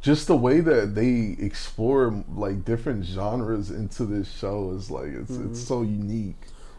just 0.00 0.28
the 0.28 0.36
way 0.36 0.60
that 0.60 0.94
they 0.94 1.36
explore 1.44 2.24
like 2.34 2.64
different 2.64 3.04
genres 3.04 3.70
into 3.70 4.06
this 4.06 4.32
show 4.32 4.70
is 4.72 4.90
like 4.90 5.08
it's 5.08 5.32
Mm-hmm. 5.32 5.50
it's 5.50 5.60
so 5.60 5.82
unique. 5.82 6.36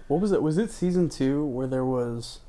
What 0.08 0.22
was 0.22 0.32
it? 0.32 0.42
Was 0.42 0.58
it 0.58 0.72
season 0.72 1.08
two 1.10 1.46
where 1.46 1.68
there 1.68 1.86
was, 1.86 2.40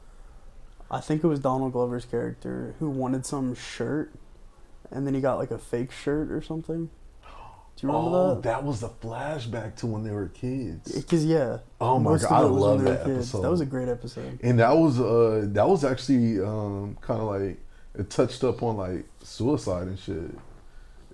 I 0.92 1.00
think 1.00 1.25
it 1.25 1.26
was 1.26 1.40
Donald 1.40 1.72
Glover's 1.72 2.04
character 2.04 2.75
who 2.78 2.90
wanted 2.90 3.25
some 3.25 3.54
shirt, 3.54 4.12
and 4.90 5.06
then 5.06 5.14
he 5.14 5.22
got 5.22 5.38
like 5.38 5.50
a 5.50 5.58
fake 5.58 5.90
shirt 5.90 6.30
or 6.30 6.42
something. 6.42 6.90
Do 7.76 7.87
you 7.87 7.92
remember 7.92 8.16
oh, 8.16 8.34
that? 8.34 8.42
that 8.42 8.64
was 8.64 8.80
the 8.80 8.90
flashback 8.90 9.76
to 9.76 9.87
when 9.87 10.04
they 10.04 10.11
were 10.11 10.28
kids, 10.28 10.92
Because 10.92 11.25
yeah. 11.25 11.58
Oh 11.80 11.99
my 11.99 12.18
God, 12.18 12.30
I 12.30 12.40
it 12.40 12.50
was 12.50 12.50
when 12.50 12.61
love 12.61 12.82
that 12.84 13.04
kids. 13.06 13.16
episode. 13.16 13.42
That 13.42 13.50
was 13.50 13.61
a 13.62 13.66
great 13.66 13.88
episode. 13.88 14.38
and 14.42 14.58
that 14.58 14.76
was 14.76 15.00
uh 15.00 15.46
that 15.52 15.66
was 15.66 15.82
actually 15.82 16.38
um 16.40 16.99
kind 17.00 17.20
of 17.20 17.28
like 17.28 17.58
it 17.94 18.11
touched 18.11 18.44
up 18.44 18.62
on 18.62 18.76
like 18.76 19.06
suicide 19.22 19.87
and 19.87 19.99
shit. 19.99 20.30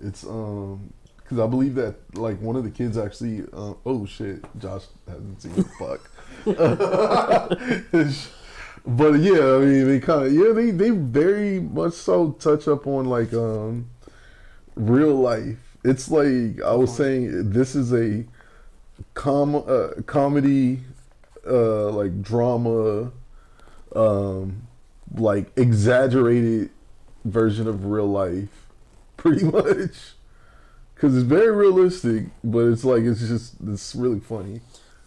It's 0.01 0.25
um 0.25 0.93
because 1.17 1.39
I 1.39 1.47
believe 1.47 1.75
that 1.75 1.95
like 2.15 2.41
one 2.41 2.57
of 2.57 2.65
the 2.65 2.71
kids 2.71 2.97
actually 2.97 3.45
um, 3.53 3.77
oh 3.85 4.05
shit 4.05 4.43
Josh 4.59 4.83
hasn't 5.07 5.41
seen 5.41 5.53
it 5.55 5.67
fuck. 5.79 6.11
but 8.85 9.19
yeah, 9.19 9.55
I 9.55 9.59
mean 9.59 9.87
they 9.87 9.99
kind 9.99 10.27
of 10.27 10.33
yeah 10.33 10.51
they 10.53 10.71
they 10.71 10.89
very 10.89 11.59
much 11.59 11.93
so 11.93 12.31
touch 12.33 12.67
up 12.67 12.87
on 12.87 13.05
like 13.05 13.33
um 13.33 13.89
real 14.75 15.15
life. 15.15 15.77
It's 15.83 16.09
like 16.09 16.61
I 16.61 16.73
was 16.73 16.95
saying 16.95 17.51
this 17.51 17.75
is 17.75 17.93
a 17.93 18.25
com 19.13 19.55
uh, 19.55 20.01
comedy 20.05 20.81
uh 21.47 21.89
like 21.89 22.21
drama 22.21 23.11
um 23.95 24.67
like 25.15 25.51
exaggerated 25.57 26.69
version 27.23 27.67
of 27.67 27.85
real 27.85 28.07
life 28.07 28.67
pretty 29.17 29.45
much 29.45 30.13
because 30.93 31.15
it's 31.15 31.25
very 31.25 31.49
realistic 31.51 32.25
but 32.43 32.59
it's 32.59 32.83
like 32.83 33.03
it's 33.03 33.25
just 33.25 33.55
it's 33.65 33.95
really 33.95 34.19
funny 34.19 34.59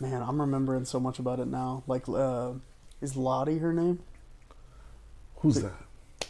Man, 0.03 0.21
I'm 0.21 0.41
remembering 0.41 0.85
so 0.85 0.99
much 0.99 1.21
about 1.21 1.39
it 1.39 1.47
now. 1.47 1.85
Like, 1.87 2.09
uh, 2.09 2.55
is 3.03 3.17
Lottie 3.17 3.59
her 3.59 3.73
name? 3.73 3.99
who's 5.37 5.61
that 5.63 5.73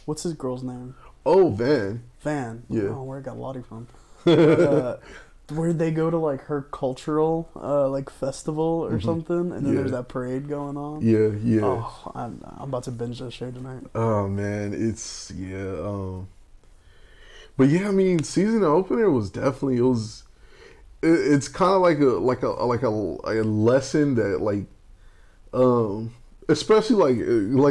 What's 0.05 0.23
his 0.23 0.33
girl's 0.33 0.63
name? 0.63 0.95
oh 1.25 1.49
van 1.51 2.03
Van. 2.21 2.63
Yeah. 2.69 2.83
Oh, 2.89 3.03
where 3.03 3.17
I 3.19 3.21
got 3.21 3.37
Lottie 3.37 3.61
from? 3.61 3.87
uh, 4.25 4.95
where 5.49 5.73
they 5.73 5.91
go 5.91 6.09
to 6.09 6.17
like 6.17 6.41
her 6.45 6.61
cultural 6.61 7.49
uh, 7.55 7.87
like 7.89 8.09
festival 8.09 8.87
or 8.89 8.99
something, 9.01 9.51
and 9.51 9.51
then 9.51 9.59
Mm-hmm. 9.63 9.67
Yeah. 9.73 9.79
there's 9.79 9.91
that 9.91 10.07
parade 10.07 10.47
going 10.47 10.77
on. 10.77 11.01
yeah 11.01 11.29
yeah 11.43 11.61
Oh, 11.65 12.11
I'm, 12.15 12.41
I'm 12.57 12.69
about 12.69 12.83
to 12.83 12.91
binge 12.91 13.19
that 13.19 13.31
show 13.33 13.51
tonight. 13.51 13.83
Oh 13.93 14.27
man, 14.29 14.73
it's 14.73 15.31
yeah. 15.31 15.75
Um, 15.85 16.27
but 17.57 17.67
yeah, 17.69 17.89
I 17.89 17.91
mean, 17.91 18.23
season 18.23 18.63
opener 18.63 19.11
was 19.11 19.29
definitely 19.29 19.77
it 19.77 19.81
was. 19.81 20.23
It, 21.01 21.07
it's 21.09 21.47
kind 21.49 21.73
of 21.73 21.81
like 21.81 21.99
a 21.99 22.05
like 22.05 22.41
a 22.41 22.47
like 22.49 22.81
a, 22.83 22.89
like 22.89 23.37
a 23.37 23.43
lesson 23.43 24.15
that 24.15 24.41
like, 24.41 24.65
um, 25.53 26.13
especially 26.49 26.95
like 26.95 27.17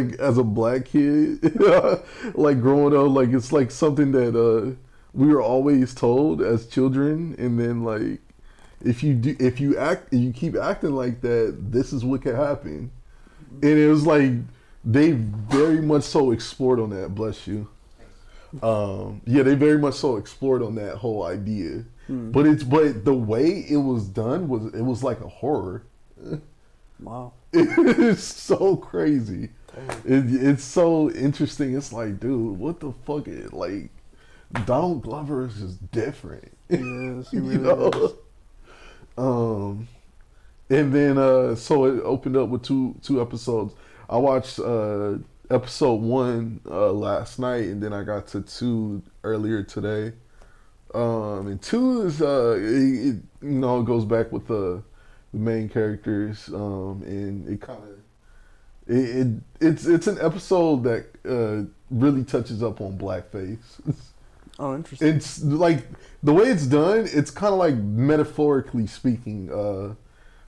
like 0.07 0.19
as 0.21 0.38
a 0.38 0.45
black 0.45 0.87
kid, 0.87 1.43
like 2.35 2.61
growing 2.61 2.97
up, 2.97 3.14
like 3.14 3.31
it's 3.31 3.52
like 3.52 3.71
something 3.71 4.12
that 4.12 4.37
uh 4.37 4.75
we 5.14 5.26
were 5.29 5.43
always 5.43 5.95
told 5.95 6.41
as 6.41 6.67
children, 6.67 7.35
and 7.38 7.59
then 7.59 7.85
like 7.85 8.21
if 8.85 9.02
you 9.02 9.14
do 9.14 9.37
if 9.38 9.61
you 9.61 9.76
act 9.76 10.12
if 10.12 10.21
you 10.21 10.33
keep 10.33 10.57
acting 10.57 10.93
like 10.93 11.21
that, 11.21 11.57
this 11.71 11.93
is 11.93 12.05
what 12.05 12.23
can 12.23 12.35
happen 12.35 12.91
and 13.61 13.79
it 13.79 13.88
was 13.88 14.07
like 14.07 14.33
they 14.85 15.12
very 15.12 15.81
much 15.81 16.02
so 16.05 16.31
explored 16.33 16.81
on 16.81 16.91
that. 16.91 17.14
Bless 17.14 17.47
you. 17.47 17.69
Um, 18.62 19.23
yeah, 19.25 19.43
they 19.43 19.55
very 19.55 19.79
much 19.79 19.95
so 19.95 20.17
explored 20.17 20.62
on 20.62 20.75
that 20.75 20.97
whole 20.97 21.25
idea. 21.25 21.85
But 22.33 22.47
it's 22.47 22.64
but 22.64 23.05
the 23.05 23.14
way 23.14 23.64
it 23.69 23.76
was 23.76 24.07
done 24.07 24.49
was 24.49 24.75
it 24.75 24.83
was 24.83 25.02
like 25.02 25.21
a 25.21 25.29
horror. 25.29 25.85
Wow. 27.00 27.33
it's 27.54 28.23
so 28.23 28.76
crazy. 28.76 29.50
It, 30.04 30.25
it's 30.35 30.64
so 30.64 31.11
interesting. 31.11 31.76
It's 31.76 31.92
like, 31.92 32.21
dude, 32.21 32.59
what 32.59 32.80
the 32.80 32.92
fuck? 33.04 33.28
Is, 33.28 33.52
like, 33.52 33.90
Donald 34.64 35.02
Glover 35.02 35.47
is 35.47 35.54
just 35.56 35.90
different. 35.90 36.52
He 36.68 36.76
is. 36.76 37.28
He 37.30 37.38
you 37.38 37.59
know? 37.59 37.88
is. 37.88 38.12
Um, 39.18 39.88
and 40.71 40.92
then 40.92 41.18
uh, 41.18 41.54
so 41.54 41.85
it 41.85 42.00
opened 42.02 42.37
up 42.37 42.49
with 42.49 42.62
two 42.62 42.94
two 43.02 43.21
episodes. 43.21 43.75
I 44.09 44.16
watched 44.16 44.59
uh 44.59 45.16
episode 45.50 46.00
one 46.00 46.61
uh 46.71 46.92
last 46.92 47.38
night, 47.38 47.64
and 47.64 47.82
then 47.82 47.92
I 47.92 48.02
got 48.02 48.26
to 48.28 48.40
two 48.40 49.02
earlier 49.23 49.62
today. 49.62 50.14
Um, 50.94 51.47
and 51.49 51.61
two 51.61 52.02
is 52.02 52.21
uh, 52.23 52.56
it, 52.59 52.62
it 52.62 53.16
you 53.42 53.50
know 53.50 53.80
it 53.80 53.87
goes 53.87 54.04
back 54.04 54.32
with 54.32 54.47
the 54.47 54.82
the 55.33 55.39
main 55.39 55.69
characters. 55.69 56.49
Um, 56.49 57.03
and 57.07 57.49
it 57.49 57.61
kind 57.61 57.83
of 57.83 57.99
it, 58.89 59.17
it 59.27 59.27
it's 59.61 59.87
it's 59.87 60.07
an 60.07 60.19
episode 60.21 60.83
that 60.85 61.07
uh 61.29 61.69
really 61.91 62.25
touches 62.25 62.62
up 62.62 62.81
on 62.81 62.99
blackface. 62.99 63.59
Oh, 64.59 64.75
interesting. 64.77 65.09
it's 65.09 65.43
like 65.43 65.85
the 66.23 66.33
way 66.33 66.45
it's 66.45 66.67
done 66.67 67.09
it's 67.11 67.31
kind 67.31 67.53
of 67.55 67.59
like 67.59 67.75
metaphorically 67.75 68.87
speaking 68.87 69.51
uh 69.51 69.95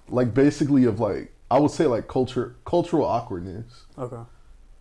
like 0.08 0.34
basically 0.34 0.84
of 0.84 1.00
like 1.00 1.32
i 1.50 1.58
would 1.58 1.70
say 1.70 1.86
like 1.86 2.06
culture 2.06 2.54
cultural 2.66 3.04
awkwardness 3.06 3.86
okay. 3.98 4.20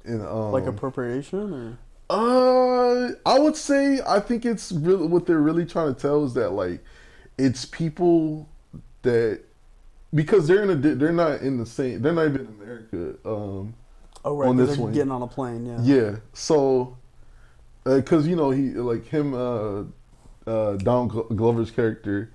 and 0.03 0.21
um 0.21 0.51
Like 0.51 0.65
appropriation 0.65 1.53
or? 1.53 1.77
uh 2.09 3.13
i 3.25 3.39
would 3.39 3.55
say 3.55 3.99
i 4.05 4.19
think 4.19 4.45
it's 4.45 4.73
really 4.73 5.07
what 5.07 5.25
they're 5.25 5.39
really 5.39 5.65
trying 5.65 5.95
to 5.95 5.99
tell 5.99 6.25
is 6.25 6.33
that 6.33 6.49
like 6.51 6.83
it's 7.37 7.63
people 7.65 8.49
that 9.03 9.41
because 10.13 10.47
they're 10.47 10.63
in 10.63 10.69
a 10.69 10.75
they're 10.75 11.11
not 11.11 11.41
in 11.41 11.57
the 11.57 11.65
same 11.65 12.01
they're 12.01 12.13
not 12.13 12.25
even 12.27 12.41
in 12.41 12.47
america 12.47 13.15
um 13.25 13.73
Oh, 14.25 14.37
right. 14.37 14.47
on 14.47 14.55
this 14.55 14.69
they're 14.75 14.83
one. 14.83 14.93
getting 14.93 15.11
on 15.11 15.21
a 15.21 15.27
plane. 15.27 15.65
Yeah. 15.65 15.79
Yeah. 15.81 16.15
So, 16.33 16.97
because 17.83 18.25
you 18.27 18.35
know 18.35 18.51
he 18.51 18.69
like 18.71 19.05
him, 19.05 19.33
uh, 19.33 19.83
uh, 20.47 20.77
Don 20.77 21.09
Glover's 21.09 21.71
character, 21.71 22.31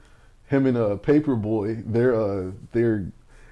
him 0.48 0.66
and 0.66 0.76
a 0.76 0.84
uh, 0.84 0.96
Paper 0.96 1.34
Boi, 1.34 1.76
they're 1.86 2.14
uh, 2.14 2.50
they're 2.72 3.10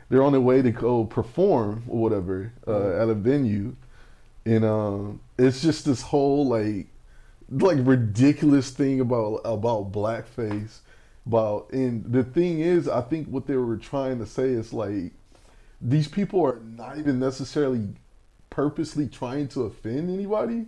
they're 0.08 0.22
on 0.22 0.32
their 0.32 0.40
way 0.40 0.60
to 0.62 0.70
go 0.70 1.04
perform 1.04 1.84
or 1.88 1.98
whatever 1.98 2.52
uh, 2.68 3.02
at 3.02 3.08
a 3.08 3.14
venue, 3.14 3.74
and 4.44 4.64
um, 4.64 5.20
it's 5.38 5.62
just 5.62 5.86
this 5.86 6.02
whole 6.02 6.46
like 6.46 6.88
like 7.50 7.78
ridiculous 7.80 8.70
thing 8.70 9.00
about 9.00 9.36
about 9.46 9.92
blackface. 9.92 10.80
About 11.26 11.70
and 11.72 12.04
the 12.04 12.22
thing 12.22 12.60
is, 12.60 12.88
I 12.88 13.00
think 13.00 13.26
what 13.28 13.46
they 13.46 13.56
were 13.56 13.76
trying 13.76 14.18
to 14.20 14.26
say 14.26 14.50
is 14.50 14.72
like 14.72 15.12
these 15.80 16.06
people 16.06 16.44
are 16.44 16.60
not 16.60 16.98
even 16.98 17.18
necessarily 17.18 17.88
purposely 18.50 19.08
trying 19.08 19.48
to 19.48 19.62
offend 19.64 20.08
anybody, 20.08 20.66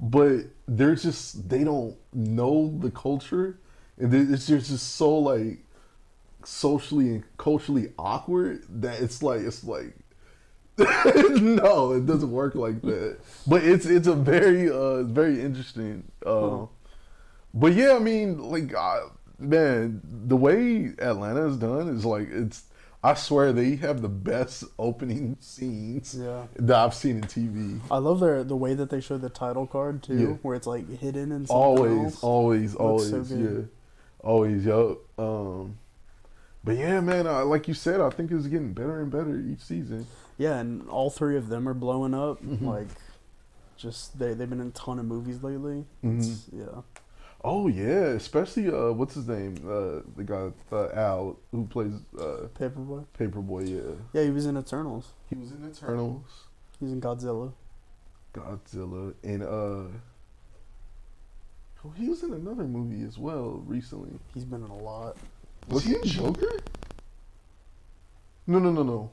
but 0.00 0.44
they're 0.66 0.94
just 0.94 1.48
they 1.48 1.62
don't 1.62 1.96
know 2.14 2.74
the 2.78 2.90
culture, 2.90 3.58
and 3.98 4.14
it's 4.14 4.46
just 4.46 4.70
just 4.70 4.94
so 4.94 5.18
like 5.18 5.58
socially 6.44 7.08
and 7.08 7.24
culturally 7.36 7.92
awkward 7.98 8.62
that 8.80 9.00
it's 9.00 9.22
like 9.22 9.42
it's 9.42 9.62
like 9.62 9.94
no, 10.78 11.92
it 11.92 12.06
doesn't 12.06 12.30
work 12.30 12.54
like 12.54 12.80
that. 12.82 13.18
But 13.46 13.64
it's 13.64 13.84
it's 13.84 14.06
a 14.06 14.14
very 14.14 14.70
uh 14.70 15.02
very 15.02 15.40
interesting. 15.40 16.04
Uh. 16.24 16.66
But 17.54 17.72
yeah, 17.72 17.96
I 17.96 17.98
mean, 17.98 18.38
like, 18.38 18.74
uh, 18.74 19.00
man, 19.38 20.00
the 20.04 20.36
way 20.36 20.92
Atlanta 20.98 21.46
is 21.46 21.56
done 21.56 21.88
is 21.88 22.04
like 22.04 22.28
it's. 22.30 22.64
I 23.02 23.14
swear 23.14 23.52
they 23.52 23.76
have 23.76 24.02
the 24.02 24.08
best 24.08 24.64
opening 24.76 25.36
scenes 25.38 26.16
Yeah. 26.18 26.46
that 26.56 26.76
I've 26.76 26.94
seen 26.94 27.18
in 27.18 27.22
TV. 27.22 27.80
I 27.92 27.98
love 27.98 28.18
their 28.18 28.42
the 28.42 28.56
way 28.56 28.74
that 28.74 28.90
they 28.90 29.00
show 29.00 29.16
the 29.16 29.28
title 29.30 29.68
card 29.68 30.02
too, 30.02 30.18
Yeah. 30.18 30.26
where 30.42 30.56
it's 30.56 30.66
like 30.66 30.88
hidden 30.98 31.30
and 31.30 31.46
something 31.46 31.56
always, 31.56 31.98
else. 32.14 32.24
always, 32.24 32.74
always, 32.74 33.08
so 33.28 33.34
yeah, 33.36 33.60
always, 34.18 34.64
yo. 34.66 34.98
Um, 35.16 35.78
but 36.64 36.76
yeah, 36.76 37.00
man, 37.00 37.28
uh, 37.28 37.44
like 37.44 37.68
you 37.68 37.74
said, 37.74 38.00
I 38.00 38.10
think 38.10 38.32
it's 38.32 38.48
getting 38.48 38.72
better 38.72 39.00
and 39.00 39.12
better 39.12 39.38
each 39.38 39.60
season. 39.60 40.04
Yeah, 40.36 40.58
and 40.58 40.88
all 40.88 41.08
three 41.08 41.36
of 41.36 41.48
them 41.48 41.68
are 41.68 41.74
blowing 41.74 42.14
up. 42.14 42.42
Mhm. 42.42 42.62
Like, 42.62 42.88
just 43.76 44.18
they 44.18 44.34
they've 44.34 44.50
been 44.50 44.60
in 44.60 44.66
a 44.68 44.70
ton 44.72 44.98
of 44.98 45.04
movies 45.04 45.40
lately. 45.44 45.84
Mm-hmm. 46.04 46.18
It's, 46.18 46.46
yeah, 46.52 46.82
Oh 47.44 47.68
yeah, 47.68 48.14
especially 48.16 48.68
uh, 48.68 48.90
what's 48.92 49.14
his 49.14 49.28
name? 49.28 49.54
Uh, 49.64 50.02
the 50.16 50.24
guy 50.24 50.50
uh, 50.72 50.88
Al 50.92 51.38
who 51.52 51.66
plays 51.66 51.92
uh, 52.18 52.48
Paper 52.58 52.80
Boi. 52.80 53.02
Paperboy. 53.18 53.68
Yeah, 53.68 53.94
Yeah, 54.12 54.24
he 54.24 54.30
was 54.30 54.46
in 54.46 54.56
Eternals. 54.56 55.12
he 55.30 55.36
was 55.36 55.52
in 55.52 55.64
Eternals, 55.68 56.24
He's 56.80 56.90
in 56.92 57.00
Godzilla. 57.00 57.52
Godzilla, 58.34 59.14
and 59.22 59.42
uh, 59.42 59.46
oh, 61.84 61.90
he 61.96 62.08
was 62.08 62.22
in 62.24 62.32
another 62.32 62.64
movie 62.64 63.04
as 63.06 63.18
well 63.18 63.62
recently. 63.66 64.18
He's 64.34 64.44
been 64.44 64.64
in 64.64 64.70
a 64.70 64.76
lot. 64.76 65.16
Was 65.68 65.84
he 65.84 65.94
in 65.94 66.02
Joker? 66.04 66.58
No, 68.46 68.58
no, 68.58 68.70
no, 68.72 68.82
no. 68.82 69.10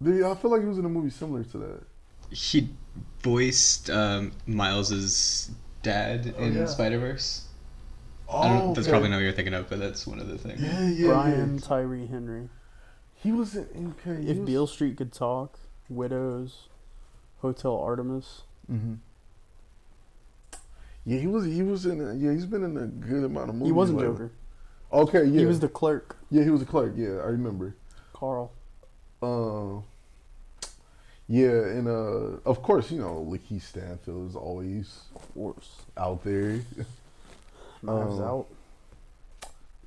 The, 0.00 0.28
I 0.28 0.34
feel 0.34 0.50
like 0.50 0.60
he 0.60 0.66
was 0.66 0.78
in 0.78 0.84
a 0.84 0.88
movie 0.88 1.10
similar 1.10 1.42
to 1.44 1.58
that. 1.58 1.82
He 2.30 2.68
voiced 3.22 3.88
um, 3.90 4.32
Miles's 4.46 5.50
dad 5.82 6.34
Oh, 6.38 6.42
in 6.42 6.54
yeah. 6.54 6.66
Spider 6.66 6.98
Verse. 6.98 7.46
Oh, 8.28 8.68
that's 8.74 8.86
okay. 8.86 8.90
probably 8.90 9.10
not 9.10 9.16
what 9.16 9.22
you're 9.24 9.32
thinking 9.32 9.52
of, 9.54 9.68
but 9.68 9.78
that's 9.78 10.06
one 10.06 10.18
of 10.18 10.26
the 10.28 10.38
things. 10.38 10.60
Yeah, 10.62 10.88
yeah, 10.88 11.06
Brian 11.08 11.54
yeah. 11.54 11.60
Tyree 11.60 12.06
Henry. 12.06 12.48
He 13.14 13.30
was 13.30 13.54
in. 13.56 13.94
Okay, 14.00 14.22
he 14.22 14.30
If 14.30 14.38
was- 14.38 14.46
Beale 14.46 14.66
Street 14.66 14.96
could 14.96 15.12
talk, 15.12 15.58
Widows, 15.88 16.68
Hotel 17.40 17.76
Artemis. 17.76 18.42
Mm-hmm. 18.70 18.94
Yeah, 21.04 21.18
he 21.18 21.26
was. 21.26 21.44
He 21.44 21.62
was 21.62 21.84
in. 21.84 22.00
A, 22.00 22.14
yeah, 22.14 22.32
he's 22.32 22.46
been 22.46 22.62
in 22.64 22.76
a 22.76 22.86
good 22.86 23.24
amount 23.24 23.50
of 23.50 23.54
movies. 23.56 23.68
He 23.68 23.72
wasn't 23.72 23.98
lately. 23.98 24.12
Joker. 24.14 24.32
Okay, 24.92 25.24
yeah. 25.24 25.40
He 25.40 25.46
was 25.46 25.58
the 25.60 25.68
clerk, 25.68 26.16
Yeah, 26.30 26.44
he 26.44 26.50
was 26.50 26.62
a 26.62 26.66
clerk. 26.66 26.92
Yeah, 26.96 27.16
I 27.16 27.26
remember. 27.26 27.74
Carl. 28.12 28.52
Um. 29.22 29.84
Yeah, 31.28 31.50
and 31.50 31.88
uh, 31.88 32.38
of 32.48 32.62
course, 32.62 32.90
you 32.90 32.98
know, 33.00 33.26
Lakeith 33.30 33.62
Stanfield 33.62 34.30
is 34.30 34.36
always 34.36 35.00
Of 35.14 35.34
course. 35.34 35.82
out 35.96 36.22
there. 36.24 36.60
Knives 37.82 38.18
Um, 38.18 38.22
out. 38.22 38.46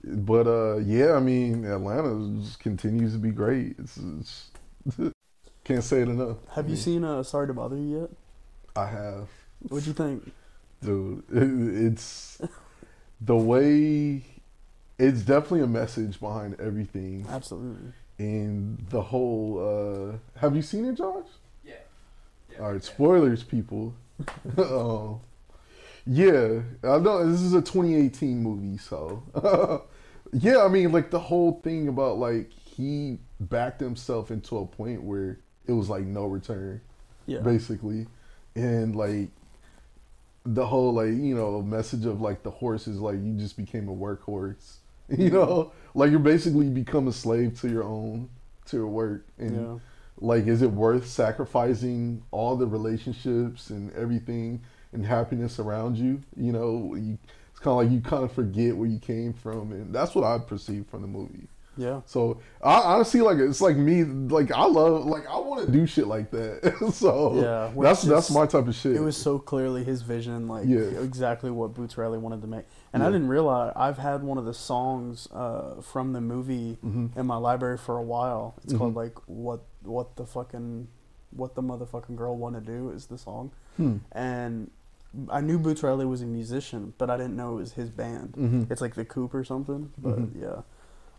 But 0.04 0.48
uh, 0.48 0.78
yeah, 0.78 1.14
I 1.14 1.20
mean, 1.20 1.66
Atlanta 1.66 2.42
just 2.44 2.60
continues 2.60 3.14
to 3.14 3.20
be 3.20 3.32
great. 3.32 3.76
It's, 3.80 3.98
it's 3.98 4.50
can't 5.64 5.84
say 5.84 6.02
it 6.02 6.10
enough. 6.10 6.38
Have 6.54 6.68
I 6.68 6.70
you 6.70 6.76
seen 6.76 7.04
uh, 7.04 7.24
Sorry 7.24 7.48
to 7.48 7.54
Bother 7.54 7.76
You 7.76 8.02
yet? 8.02 8.10
I 8.76 8.86
have, 8.88 9.28
What'd 9.70 9.88
you 9.88 9.94
think? 9.94 10.32
dude. 10.84 11.24
it- 11.32 11.86
it's 11.94 12.40
the 13.22 13.36
way. 13.36 14.24
It's 15.00 15.22
definitely 15.24 15.62
a 15.62 15.68
message 15.68 16.20
behind 16.22 16.60
everything, 16.60 17.26
Absolutely. 17.30 17.92
And 18.20 18.86
the 18.90 19.02
whole. 19.02 20.14
uh 20.36 20.40
Have 20.40 20.56
you 20.56 20.62
seen 20.62 20.86
it, 20.86 20.96
Josh? 20.96 21.26
Yeah. 21.64 21.74
yeah 22.52 22.60
All 22.60 22.72
right, 22.72 22.76
yeah. 22.76 22.80
spoilers, 22.94 23.44
people. 23.44 23.94
um, 24.58 25.20
yeah, 26.08 26.62
I 26.84 27.00
know 27.00 27.30
this 27.30 27.42
is 27.42 27.54
a 27.54 27.62
2018 27.62 28.42
movie, 28.42 28.78
so 28.78 29.24
yeah, 30.34 30.64
I 30.64 30.68
mean, 30.68 30.92
like 30.92 31.10
the 31.10 31.20
whole 31.20 31.60
thing 31.64 31.88
about 31.88 32.18
like 32.20 32.52
he 32.52 33.18
backed 33.40 33.82
himself 33.82 34.32
into 34.32 34.58
a 34.60 34.66
point 34.66 35.04
where 35.04 35.40
it 35.68 35.72
was 35.74 35.90
like 35.90 36.04
no 36.06 36.26
return, 36.26 36.80
Yeah. 37.26 37.40
basically, 37.40 38.08
and 38.56 38.96
like 38.96 39.30
the 40.46 40.66
whole 40.68 40.94
like 40.94 41.08
you 41.10 41.36
know 41.36 41.62
message 41.64 42.06
of 42.06 42.22
like 42.22 42.44
the 42.44 42.52
horse 42.52 42.88
is 42.88 43.00
like 43.00 43.16
you 43.16 43.34
just 43.34 43.58
became 43.58 43.90
a 43.90 43.94
workhorse, 43.96 44.76
you 45.18 45.30
know, 45.30 45.72
like 45.94 46.10
you're 46.12 46.20
basically 46.20 46.70
become 46.70 47.08
a 47.08 47.12
slave 47.12 47.60
to 47.62 47.70
your 47.70 47.84
own 47.84 48.30
to 48.68 48.78
your 48.78 48.88
work, 48.88 49.26
and 49.38 49.56
Yeah. 49.56 49.80
like 50.20 50.48
is 50.48 50.62
it 50.62 50.72
worth 50.72 51.08
sacrificing 51.08 52.24
all 52.32 52.56
the 52.56 52.68
relationships 52.68 53.70
and 53.70 53.92
everything 53.94 54.62
and 54.94 55.06
happiness 55.06 55.60
around 55.60 55.98
you? 55.98 56.22
You 56.36 56.52
know 56.54 56.96
you, 56.96 57.18
it's 57.52 57.60
kind 57.60 57.80
of 57.80 57.84
like 57.86 57.92
you 57.94 58.02
kind 58.02 58.24
of 58.24 58.32
forget 58.32 58.76
where 58.76 58.88
you 58.90 59.00
came 59.00 59.34
from. 59.34 59.72
And 59.72 59.94
that's 59.94 60.16
what 60.16 60.24
i 60.26 60.38
perceive 60.40 60.86
from 60.88 61.02
the 61.02 61.08
movie 61.08 61.48
Yeah. 61.78 62.02
so 62.06 62.40
i 62.64 62.76
honestly 62.80 63.22
like 63.22 63.38
it's 63.38 63.60
like 63.62 63.76
me 63.76 64.04
like 64.06 64.52
i 64.52 64.66
love 64.66 65.06
like 65.06 65.28
i 65.28 65.38
want 65.38 65.66
to 65.66 65.72
do 65.72 65.86
shit 65.86 66.08
like 66.08 66.32
that 66.32 66.76
so 66.94 67.36
Yeah, 67.36 67.72
that's 67.82 68.04
it's 68.04 68.10
that's 68.12 68.32
my 68.32 68.46
type 68.46 68.68
of 68.68 68.76
shit 68.76 68.96
It 68.96 69.02
was 69.02 69.18
so 69.18 69.40
clearly 69.40 69.84
his 69.84 70.02
vision, 70.02 70.48
like 70.48 70.66
Yeah. 70.68 70.80
exactly 70.80 71.52
what 71.52 71.74
Boots 71.74 71.98
Riley 71.98 72.18
wanted 72.18 72.42
to 72.42 72.48
make. 72.48 72.66
And 72.94 73.04
I 73.04 73.08
didn't 73.08 73.28
realize 73.28 73.74
I've 73.76 73.98
had 73.98 74.24
one 74.24 74.38
of 74.38 74.46
the 74.46 74.54
songs 74.54 75.28
uh, 75.34 75.82
from 75.82 76.14
the 76.14 76.22
movie 76.22 76.78
Mhm. 76.86 77.16
in 77.18 77.26
my 77.26 77.36
library 77.38 77.78
for 77.78 77.98
a 77.98 78.04
while. 78.04 78.56
It's 78.64 78.74
Mhm. 78.74 78.78
called 78.78 78.96
like 78.96 79.16
what 79.28 79.62
what 79.84 80.16
the 80.16 80.26
fucking 80.26 80.88
what 81.32 81.56
the 81.56 81.62
motherfucking 81.62 82.16
girl 82.16 82.38
want 82.38 82.56
to 82.56 82.62
do 82.62 82.90
is 82.90 83.08
the 83.08 83.18
song. 83.18 83.52
Hmm. 83.78 83.98
And 84.14 84.72
I 85.30 85.42
knew 85.42 85.58
Boots 85.60 85.84
Riley 85.84 86.06
was 86.06 86.22
a 86.22 86.26
musician, 86.26 86.94
but 86.98 87.10
I 87.10 87.18
didn't 87.18 87.36
know 87.36 87.54
it 87.54 87.56
was 87.62 87.74
his 87.74 87.90
band. 87.90 88.34
Mhm. 88.38 88.72
It's 88.72 88.82
like 88.82 88.96
the 88.96 89.06
Coop 89.06 89.34
or 89.34 89.44
something. 89.44 89.92
But 89.98 90.20
Mhm. 90.20 90.42
yeah. 90.42 90.62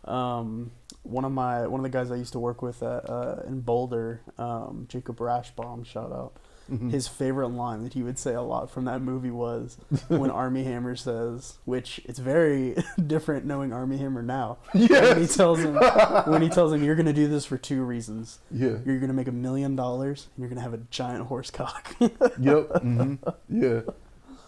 Um, 0.07 0.71
one 1.03 1.23
of 1.25 1.31
my 1.31 1.67
one 1.67 1.79
of 1.79 1.83
the 1.83 1.89
guys 1.97 2.11
I 2.11 2.15
used 2.15 2.33
to 2.33 2.39
work 2.39 2.61
with 2.61 2.83
at, 2.83 3.09
uh, 3.09 3.41
in 3.47 3.61
Boulder, 3.61 4.21
um, 4.37 4.85
Jacob 4.89 5.17
Rashbaum, 5.17 5.85
shout 5.85 6.11
out. 6.11 6.33
Mhm. 6.69 6.91
His 6.91 7.07
favorite 7.07 7.47
line 7.47 7.83
that 7.83 7.93
he 7.93 8.03
would 8.03 8.19
say 8.19 8.33
a 8.33 8.41
lot 8.41 8.69
from 8.69 8.83
that 8.85 9.01
movie 9.01 9.31
was 9.31 9.77
when 10.09 10.29
Armie 10.29 10.65
Hammer 10.65 10.97
says, 10.97 11.59
which 11.63 12.01
it's 12.03 12.19
very 12.19 12.75
different 13.07 13.45
knowing 13.45 13.71
Armie 13.71 13.95
Hammer 13.99 14.21
now. 14.21 14.57
When 14.73 14.81
he 15.21 15.27
tells 15.27 15.59
him 15.59 15.75
when 16.27 16.41
he 16.41 16.49
tells 16.49 16.73
him 16.73 16.83
you're 16.83 16.95
gonna 16.97 17.13
do 17.13 17.29
this 17.29 17.45
for 17.45 17.57
two 17.57 17.83
reasons. 17.83 18.39
yeah 18.51 18.79
You're 18.85 18.99
gonna 18.99 19.13
make 19.13 19.29
a 19.29 19.31
million 19.31 19.77
dollars 19.77 20.27
and 20.35 20.41
you're 20.41 20.49
gonna 20.49 20.59
have 20.59 20.73
a 20.73 20.81
giant 20.91 21.27
horse 21.27 21.51
cock. 21.51 21.95
Yep. 22.01 22.81
hmm 22.81 23.13
Yeah. 23.47 23.81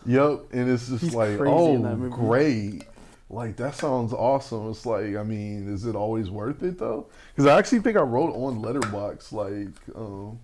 Yep. 0.06 0.40
And 0.52 0.70
it's 0.70 0.90
just 0.90 1.04
He's 1.04 1.16
like, 1.16 1.38
crazy 1.38 1.54
oh, 1.56 1.76
in 1.76 1.84
that 1.84 1.96
movie. 1.96 2.16
great. 2.16 2.84
Like 3.30 3.58
that 3.58 3.76
sounds 3.76 4.12
awesome. 4.12 4.72
It's 4.72 4.86
like, 4.86 5.16
I 5.16 5.24
mean, 5.24 5.72
is 5.72 5.86
it 5.86 5.96
always 5.96 6.30
worth 6.32 6.64
it 6.64 6.80
though? 6.80 7.08
Because 7.36 7.50
I 7.50 7.60
actually 7.60 7.80
think 7.80 7.96
I 7.96 8.02
wrote 8.02 8.34
on 8.34 8.62
Letterboxd 8.62 9.32
like, 9.32 9.96
um, 9.96 10.40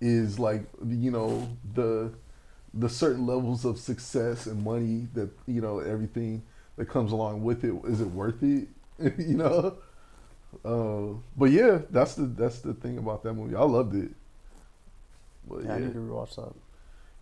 is 0.00 0.38
like 0.38 0.62
you 0.86 1.10
know 1.10 1.48
the 1.74 2.12
the 2.74 2.88
certain 2.88 3.26
levels 3.26 3.64
of 3.64 3.78
success 3.78 4.46
and 4.46 4.64
money 4.64 5.06
that 5.14 5.30
you 5.46 5.60
know 5.60 5.78
everything 5.78 6.42
that 6.76 6.86
comes 6.86 7.12
along 7.12 7.44
with 7.44 7.64
it. 7.64 7.74
Is 7.84 8.00
it 8.00 8.08
worth 8.08 8.42
it? 8.42 8.68
you 9.18 9.36
know. 9.36 9.76
Uh, 10.64 11.14
but 11.36 11.50
yeah, 11.50 11.78
that's 11.90 12.14
the 12.16 12.22
that's 12.22 12.58
the 12.58 12.74
thing 12.74 12.98
about 12.98 13.22
that 13.22 13.34
movie. 13.34 13.54
I 13.54 13.62
loved 13.62 13.94
it. 13.94 14.10
But 15.48 15.64
yeah, 15.64 15.74
I 15.74 15.78
need 15.78 15.92
to 15.92 15.98
rewatch 15.98 16.34
that. 16.36 16.54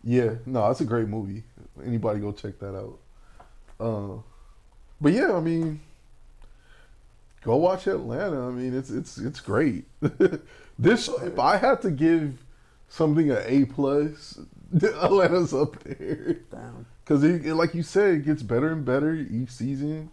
yeah, 0.02 0.34
no, 0.46 0.70
it's 0.70 0.80
a 0.80 0.84
great 0.84 1.08
movie. 1.08 1.44
Anybody 1.84 2.20
go 2.20 2.32
check 2.32 2.58
that 2.58 2.74
out. 2.74 2.98
Uh, 3.78 4.20
but 5.00 5.12
yeah, 5.12 5.32
I 5.32 5.40
mean, 5.40 5.80
go 7.42 7.56
watch 7.56 7.86
Atlanta. 7.86 8.46
I 8.46 8.50
mean, 8.50 8.76
it's 8.76 8.90
it's 8.90 9.18
it's 9.18 9.40
great. 9.40 9.84
this 10.78 11.08
if 11.08 11.38
I 11.38 11.56
had 11.56 11.82
to 11.82 11.90
give 11.90 12.38
something 12.88 13.30
an 13.30 13.42
A 13.44 13.64
plus, 13.66 14.38
Atlanta's 14.74 15.54
up 15.54 15.82
there 15.84 16.34
Damn. 16.50 16.86
because 17.04 17.22
like 17.24 17.74
you 17.74 17.82
said, 17.82 18.14
it 18.14 18.24
gets 18.24 18.42
better 18.42 18.72
and 18.72 18.84
better 18.84 19.14
each 19.14 19.50
season. 19.50 20.10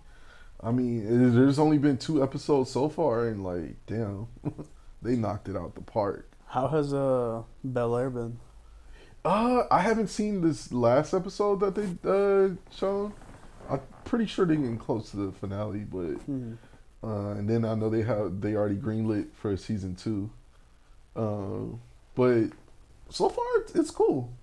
I 0.62 0.72
mean, 0.72 1.06
it, 1.06 1.36
there's 1.36 1.60
only 1.60 1.78
been 1.78 1.98
two 1.98 2.24
episodes 2.24 2.72
so 2.72 2.90
far, 2.90 3.28
and 3.28 3.44
like, 3.44 3.76
damn, 3.86 4.28
they 5.02 5.16
knocked 5.16 5.50
it 5.50 5.56
out 5.56 5.76
the 5.76 5.82
park. 5.82 6.32
How 6.48 6.68
has 6.68 6.94
uh 6.94 7.44
Bel 7.64 7.98
Air 7.98 8.10
been? 8.10 8.40
Uh, 9.24 9.64
I 9.72 9.82
haven't 9.82 10.08
seen 10.08 10.42
this 10.42 10.72
last 10.72 11.14
episode 11.14 11.60
that 11.60 11.76
they 11.76 12.10
uh 12.10 12.56
shown. 12.76 13.14
I'm 13.70 13.82
pretty 14.04 14.26
sure 14.26 14.46
they're 14.46 14.56
getting 14.56 14.78
close 14.78 15.12
to 15.12 15.18
the 15.18 15.32
finale, 15.32 15.80
but 15.80 16.22
Hmm. 16.24 16.54
uh, 17.04 17.32
and 17.32 17.50
then 17.50 17.66
I 17.66 17.76
know 17.76 17.90
they 17.90 18.04
have 18.04 18.42
they 18.42 18.56
already 18.56 18.78
greenlit 18.78 19.28
for 19.34 19.56
season 19.58 19.96
two. 19.96 20.30
Um, 21.16 21.80
but 22.16 22.48
so 23.10 23.30
far 23.30 23.46
it's, 23.58 23.76
it's 23.76 23.92
cool. 23.92 24.34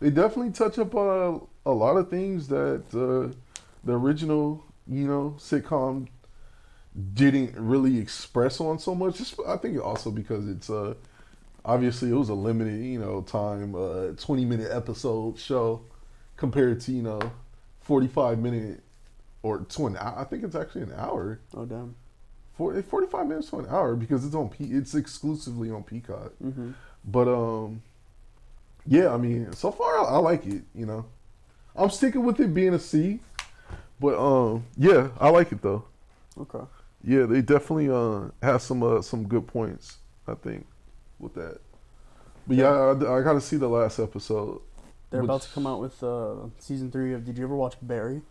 They 0.00 0.10
definitely 0.10 0.52
touch 0.52 0.78
up 0.78 0.94
on 0.94 1.48
a, 1.66 1.70
a 1.70 1.72
lot 1.72 1.96
of 1.96 2.08
things 2.08 2.48
that 2.48 2.84
uh, 2.94 3.34
the 3.84 3.92
original, 3.92 4.64
you 4.86 5.06
know, 5.06 5.34
sitcom 5.38 6.08
didn't 7.14 7.54
really 7.56 7.98
express 7.98 8.60
on 8.60 8.78
so 8.78 8.94
much. 8.94 9.16
Just, 9.18 9.38
I 9.46 9.56
think 9.56 9.82
also 9.84 10.10
because 10.10 10.48
it's 10.48 10.70
uh 10.70 10.94
obviously 11.64 12.10
it 12.10 12.14
was 12.14 12.28
a 12.28 12.34
limited, 12.34 12.82
you 12.84 12.98
know, 12.98 13.22
time, 13.22 13.74
uh, 13.74 14.12
twenty 14.16 14.44
minute 14.44 14.70
episode 14.72 15.38
show 15.38 15.82
compared 16.36 16.80
to 16.82 16.92
you 16.92 17.02
know, 17.02 17.20
forty 17.88 18.06
five 18.06 18.38
minute 18.38 18.82
or 19.42 19.60
to 19.60 19.86
an 19.86 19.96
hour. 19.96 20.14
I 20.18 20.24
think 20.24 20.44
it's 20.44 20.54
actually 20.54 20.82
an 20.82 20.92
hour. 20.96 21.40
Oh 21.56 21.64
damn. 21.64 21.94
For 22.52 22.82
45 22.82 23.28
minutes 23.28 23.50
to 23.50 23.60
an 23.60 23.66
hour 23.70 23.94
because 23.96 24.26
it's 24.26 24.34
on 24.34 24.48
P 24.50 24.64
it's 24.64 24.94
exclusively 24.94 25.70
on 25.70 25.82
Peacock. 25.84 26.32
hmm 26.34 26.72
But 27.04 27.28
um 27.28 27.82
yeah, 28.86 29.12
I 29.12 29.16
mean, 29.16 29.52
so 29.52 29.70
far 29.70 29.98
I, 30.00 30.14
I 30.14 30.18
like 30.18 30.44
it, 30.46 30.62
you 30.74 30.86
know. 30.86 31.06
I'm 31.76 31.90
sticking 31.90 32.24
with 32.24 32.40
it 32.40 32.52
being 32.52 32.74
a 32.74 32.78
C. 32.78 33.20
But 34.00 34.18
um 34.18 34.64
yeah, 34.76 35.08
I 35.18 35.30
like 35.30 35.50
it 35.52 35.62
though. 35.62 35.84
Okay. 36.38 36.64
Yeah, 37.02 37.24
they 37.26 37.40
definitely 37.40 37.88
uh 37.90 38.30
have 38.42 38.60
some 38.60 38.82
uh, 38.82 39.00
some 39.02 39.26
good 39.28 39.46
points, 39.46 39.98
I 40.26 40.34
think, 40.34 40.66
with 41.18 41.34
that. 41.34 41.58
But 42.46 42.56
yeah, 42.56 42.70
I, 42.70 42.90
I 43.18 43.22
got 43.22 43.34
to 43.34 43.40
see 43.40 43.56
the 43.56 43.68
last 43.68 43.98
episode. 43.98 44.60
They're 45.10 45.22
about 45.22 45.42
to 45.42 45.48
come 45.50 45.66
out 45.66 45.80
with 45.80 46.02
uh, 46.02 46.34
season 46.58 46.90
three 46.90 47.14
of. 47.14 47.24
Did 47.24 47.38
you 47.38 47.44
ever 47.44 47.56
watch 47.56 47.74
Barry? 47.80 48.22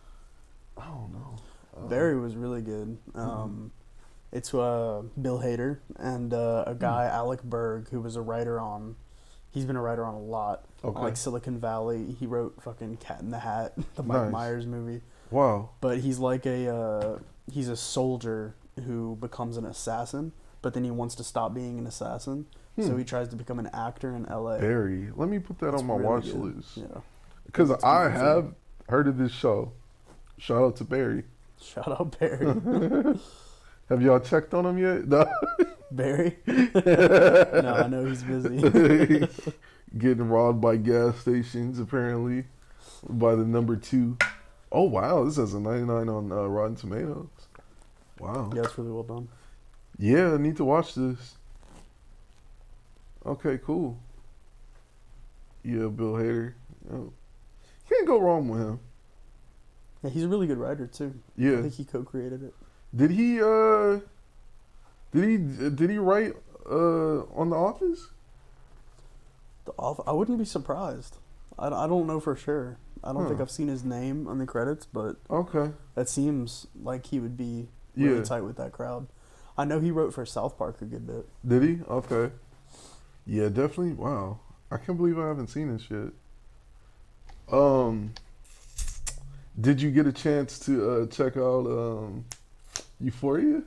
I 0.77 0.85
don't 0.85 1.11
know. 1.11 1.35
Uh, 1.75 1.87
Barry 1.87 2.19
was 2.19 2.35
really 2.35 2.61
good. 2.61 2.97
Um, 3.15 3.71
It's 4.31 4.53
uh, 4.53 5.03
Bill 5.19 5.39
Hader 5.39 5.79
and 5.97 6.33
uh, 6.33 6.65
a 6.67 6.75
guy 6.75 7.05
Alec 7.05 7.41
Berg 7.43 7.89
who 7.89 8.01
was 8.01 8.15
a 8.15 8.21
writer 8.21 8.59
on. 8.59 8.95
He's 9.49 9.65
been 9.65 9.75
a 9.77 9.81
writer 9.81 10.05
on 10.05 10.13
a 10.13 10.19
lot. 10.19 10.65
Okay. 10.83 10.99
Like 10.99 11.17
Silicon 11.17 11.59
Valley, 11.59 12.15
he 12.19 12.27
wrote 12.27 12.61
fucking 12.61 12.97
Cat 12.97 13.21
in 13.21 13.31
the 13.31 13.39
Hat, 13.39 13.73
the 13.95 14.03
Mike 14.03 14.23
Nice. 14.23 14.31
Myers 14.31 14.65
movie. 14.67 15.01
Wow. 15.31 15.69
But 15.81 15.99
he's 15.99 16.19
like 16.19 16.45
a 16.45 16.69
uh, 16.69 17.19
he's 17.51 17.69
a 17.69 17.77
soldier 17.77 18.53
who 18.85 19.17
becomes 19.19 19.57
an 19.57 19.65
assassin, 19.65 20.33
but 20.61 20.75
then 20.75 20.83
he 20.83 20.91
wants 20.91 21.15
to 21.15 21.23
stop 21.23 21.53
being 21.55 21.79
an 21.79 21.87
assassin, 21.87 22.45
so 22.79 22.83
Hmm. 22.91 22.97
he 22.99 23.03
tries 23.03 23.27
to 23.29 23.35
become 23.35 23.59
an 23.59 23.69
actor 23.73 24.15
in 24.15 24.25
L.A. 24.27 24.59
Barry. 24.59 25.09
Let 25.15 25.29
me 25.29 25.39
put 25.39 25.59
that 25.59 25.73
on 25.73 25.85
my 25.85 25.95
really 25.95 26.05
watch 26.05 26.25
good. 26.25 26.55
list. 26.57 26.77
Yeah. 26.77 26.85
Because 27.45 27.71
I 27.83 28.09
have 28.09 28.53
heard 28.89 29.07
of 29.07 29.17
this 29.17 29.31
show. 29.31 29.71
Shout 30.37 30.61
out 30.61 30.75
to 30.77 30.83
Barry. 30.83 31.23
Shout 31.59 31.87
out 31.87 32.19
Barry. 32.19 32.45
Have 33.89 34.01
y'all 34.01 34.19
checked 34.19 34.53
on 34.53 34.65
him 34.65 34.77
yet? 34.77 35.07
No. 35.07 35.25
Barry? 35.91 36.37
no, 36.45 37.73
I 37.83 37.87
know 37.87 38.05
he's 38.05 38.21
busy. 38.21 39.27
Getting 39.97 40.27
robbed 40.27 40.59
by 40.61 40.75
gas 40.75 41.17
stations, 41.19 41.79
apparently, 41.79 42.43
by 43.09 43.33
the 43.35 43.45
number 43.45 43.77
two. 43.77 44.17
Oh, 44.71 44.83
wow. 44.83 45.23
This 45.23 45.37
has 45.37 45.53
a 45.53 45.59
99 45.61 46.09
on 46.09 46.31
uh, 46.31 46.35
Rotten 46.45 46.75
Tomatoes. 46.75 47.29
Wow. 48.19 48.51
yeah, 48.53 48.63
it's 48.63 48.77
really 48.77 48.91
well 48.91 49.03
done. 49.03 49.29
Yeah, 49.97 50.33
I 50.33 50.37
need 50.37 50.57
to 50.57 50.65
watch 50.65 50.93
this. 50.95 51.36
Okay, 53.27 53.59
cool. 53.63 53.99
Yeah, 55.63 55.87
Bill 55.87 56.13
Hader. 56.13 56.53
Oh. 56.91 57.11
Can't 57.89 58.07
go 58.07 58.19
wrong 58.19 58.47
with 58.47 58.61
him. 58.61 58.79
Yeah, 60.03 60.09
he's 60.11 60.23
a 60.23 60.27
really 60.27 60.47
good 60.47 60.57
writer 60.57 60.87
too. 60.87 61.13
Yeah, 61.35 61.57
I 61.59 61.61
think 61.63 61.73
he 61.73 61.83
co-created 61.83 62.43
it. 62.43 62.53
Did 62.95 63.11
he 63.11 63.41
uh 63.41 63.99
did 65.11 65.23
he 65.23 65.37
did 65.69 65.89
he 65.89 65.97
write 65.97 66.35
uh 66.69 67.23
on 67.35 67.49
The 67.49 67.55
Office? 67.57 68.07
The 69.65 69.71
off- 69.73 69.99
I 70.07 70.11
wouldn't 70.13 70.37
be 70.37 70.45
surprised. 70.45 71.17
I, 71.59 71.67
I 71.67 71.87
don't 71.87 72.07
know 72.07 72.19
for 72.19 72.35
sure. 72.35 72.77
I 73.03 73.11
don't 73.13 73.27
think 73.27 73.39
I've 73.41 73.51
seen 73.51 73.67
his 73.67 73.83
name 73.83 74.27
on 74.27 74.37
the 74.39 74.45
credits, 74.45 74.85
but 74.85 75.17
Okay. 75.29 75.71
that 75.95 76.07
seems 76.09 76.67
like 76.81 77.07
he 77.07 77.19
would 77.19 77.37
be 77.37 77.67
really 77.95 78.17
Yeah. 78.17 78.23
tight 78.23 78.41
with 78.41 78.57
that 78.57 78.71
crowd. 78.71 79.07
I 79.57 79.65
know 79.65 79.79
he 79.79 79.91
wrote 79.91 80.13
for 80.13 80.25
South 80.25 80.57
Park 80.57 80.81
a 80.81 80.85
good 80.85 81.05
bit. 81.07 81.25
Did 81.47 81.63
he? 81.63 81.79
Okay. 81.89 82.31
Yeah, 83.27 83.49
definitely. 83.49 83.93
Wow. 83.93 84.39
I 84.71 84.77
can't 84.77 84.97
believe 84.97 85.19
I 85.19 85.27
haven't 85.27 85.47
seen 85.47 85.71
this 85.75 85.85
yet. 85.89 87.55
Um 87.55 88.13
did 89.59 89.81
you 89.81 89.89
get 89.91 90.05
a 90.07 90.11
chance 90.13 90.59
to 90.59 90.89
uh 90.91 91.05
check 91.07 91.35
out 91.37 91.65
um 91.67 92.25
Euphoria? 92.99 93.61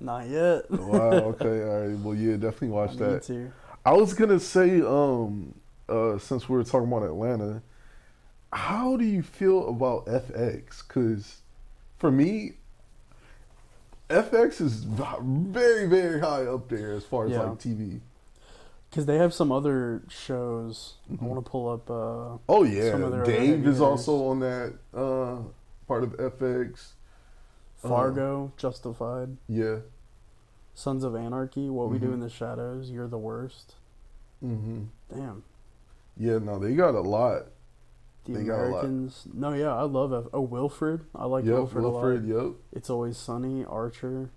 Not 0.00 0.26
yet. 0.28 0.70
Wow, 0.70 1.00
okay, 1.34 1.62
all 1.62 1.88
right. 1.88 1.98
Well 1.98 2.14
yeah, 2.14 2.34
definitely 2.36 2.68
watch 2.68 2.92
I 2.92 2.96
that. 2.96 3.22
to. 3.24 3.52
I 3.86 3.92
was 3.92 4.14
gonna 4.14 4.40
say, 4.40 4.80
um, 4.80 5.54
uh, 5.88 6.16
since 6.18 6.48
we 6.48 6.56
were 6.56 6.64
talking 6.64 6.88
about 6.90 7.02
Atlanta, 7.02 7.62
how 8.52 8.96
do 8.96 9.04
you 9.04 9.22
feel 9.22 9.68
about 9.68 10.06
FX? 10.06 10.86
Because 10.86 11.42
for 11.98 12.10
me, 12.10 12.52
FX 14.08 14.60
is 14.62 14.84
very, 14.84 15.86
very 15.86 16.20
high 16.20 16.44
up 16.46 16.68
there 16.68 16.92
as 16.92 17.04
far 17.04 17.26
as 17.26 17.32
Yeah. 17.32 17.40
like 17.42 17.58
TV. 17.58 18.00
Because 18.94 19.06
they 19.06 19.16
have 19.18 19.34
some 19.34 19.50
other 19.50 20.02
shows. 20.08 20.94
Mhm. 21.10 21.20
I 21.20 21.26
want 21.26 21.44
to 21.44 21.50
pull 21.50 21.68
up. 21.68 21.90
Uh, 21.90 22.38
Oh 22.48 22.62
yeah, 22.62 22.92
Some 22.92 23.02
of 23.02 23.10
their 23.10 23.22
other 23.22 23.32
Dave 23.32 23.66
is 23.66 23.80
also 23.80 24.28
on 24.28 24.38
that 24.38 24.74
uh, 24.94 25.38
part 25.88 26.04
of 26.04 26.12
FX. 26.16 26.92
Fargo, 27.76 28.52
Justified, 28.56 29.36
Yeah. 29.48 29.80
Sons 30.74 31.02
of 31.02 31.16
Anarchy, 31.16 31.68
What 31.68 31.90
We 31.90 31.98
Do 31.98 32.10
Mhm. 32.10 32.14
in 32.14 32.20
the 32.20 32.28
Shadows, 32.30 32.88
You're 32.90 33.08
the 33.08 33.18
Worst. 33.18 33.74
Mm-hmm. 34.42 34.84
Damn. 35.12 35.42
Yeah. 36.16 36.38
No, 36.38 36.58
they 36.60 36.74
got 36.76 36.94
a 36.94 37.00
lot. 37.00 37.46
The 38.26 38.32
They 38.32 38.44
got 38.44 38.60
a 38.60 38.62
lot. 38.68 38.84
Americans. 38.84 39.26
No, 39.34 39.52
yeah, 39.54 39.74
I 39.74 39.82
love 39.82 40.12
F- 40.14 40.30
Oh, 40.32 40.40
Wilfred. 40.40 41.04
I 41.16 41.26
like 41.26 41.44
yep. 41.44 41.54
Wilfred, 41.54 41.82
Wilfred. 41.84 42.24
a 42.30 42.34
lot. 42.34 42.44
Yep. 42.46 42.54
It's 42.72 42.88
Always 42.88 43.16
Sunny, 43.18 43.64
Archer, 43.64 44.30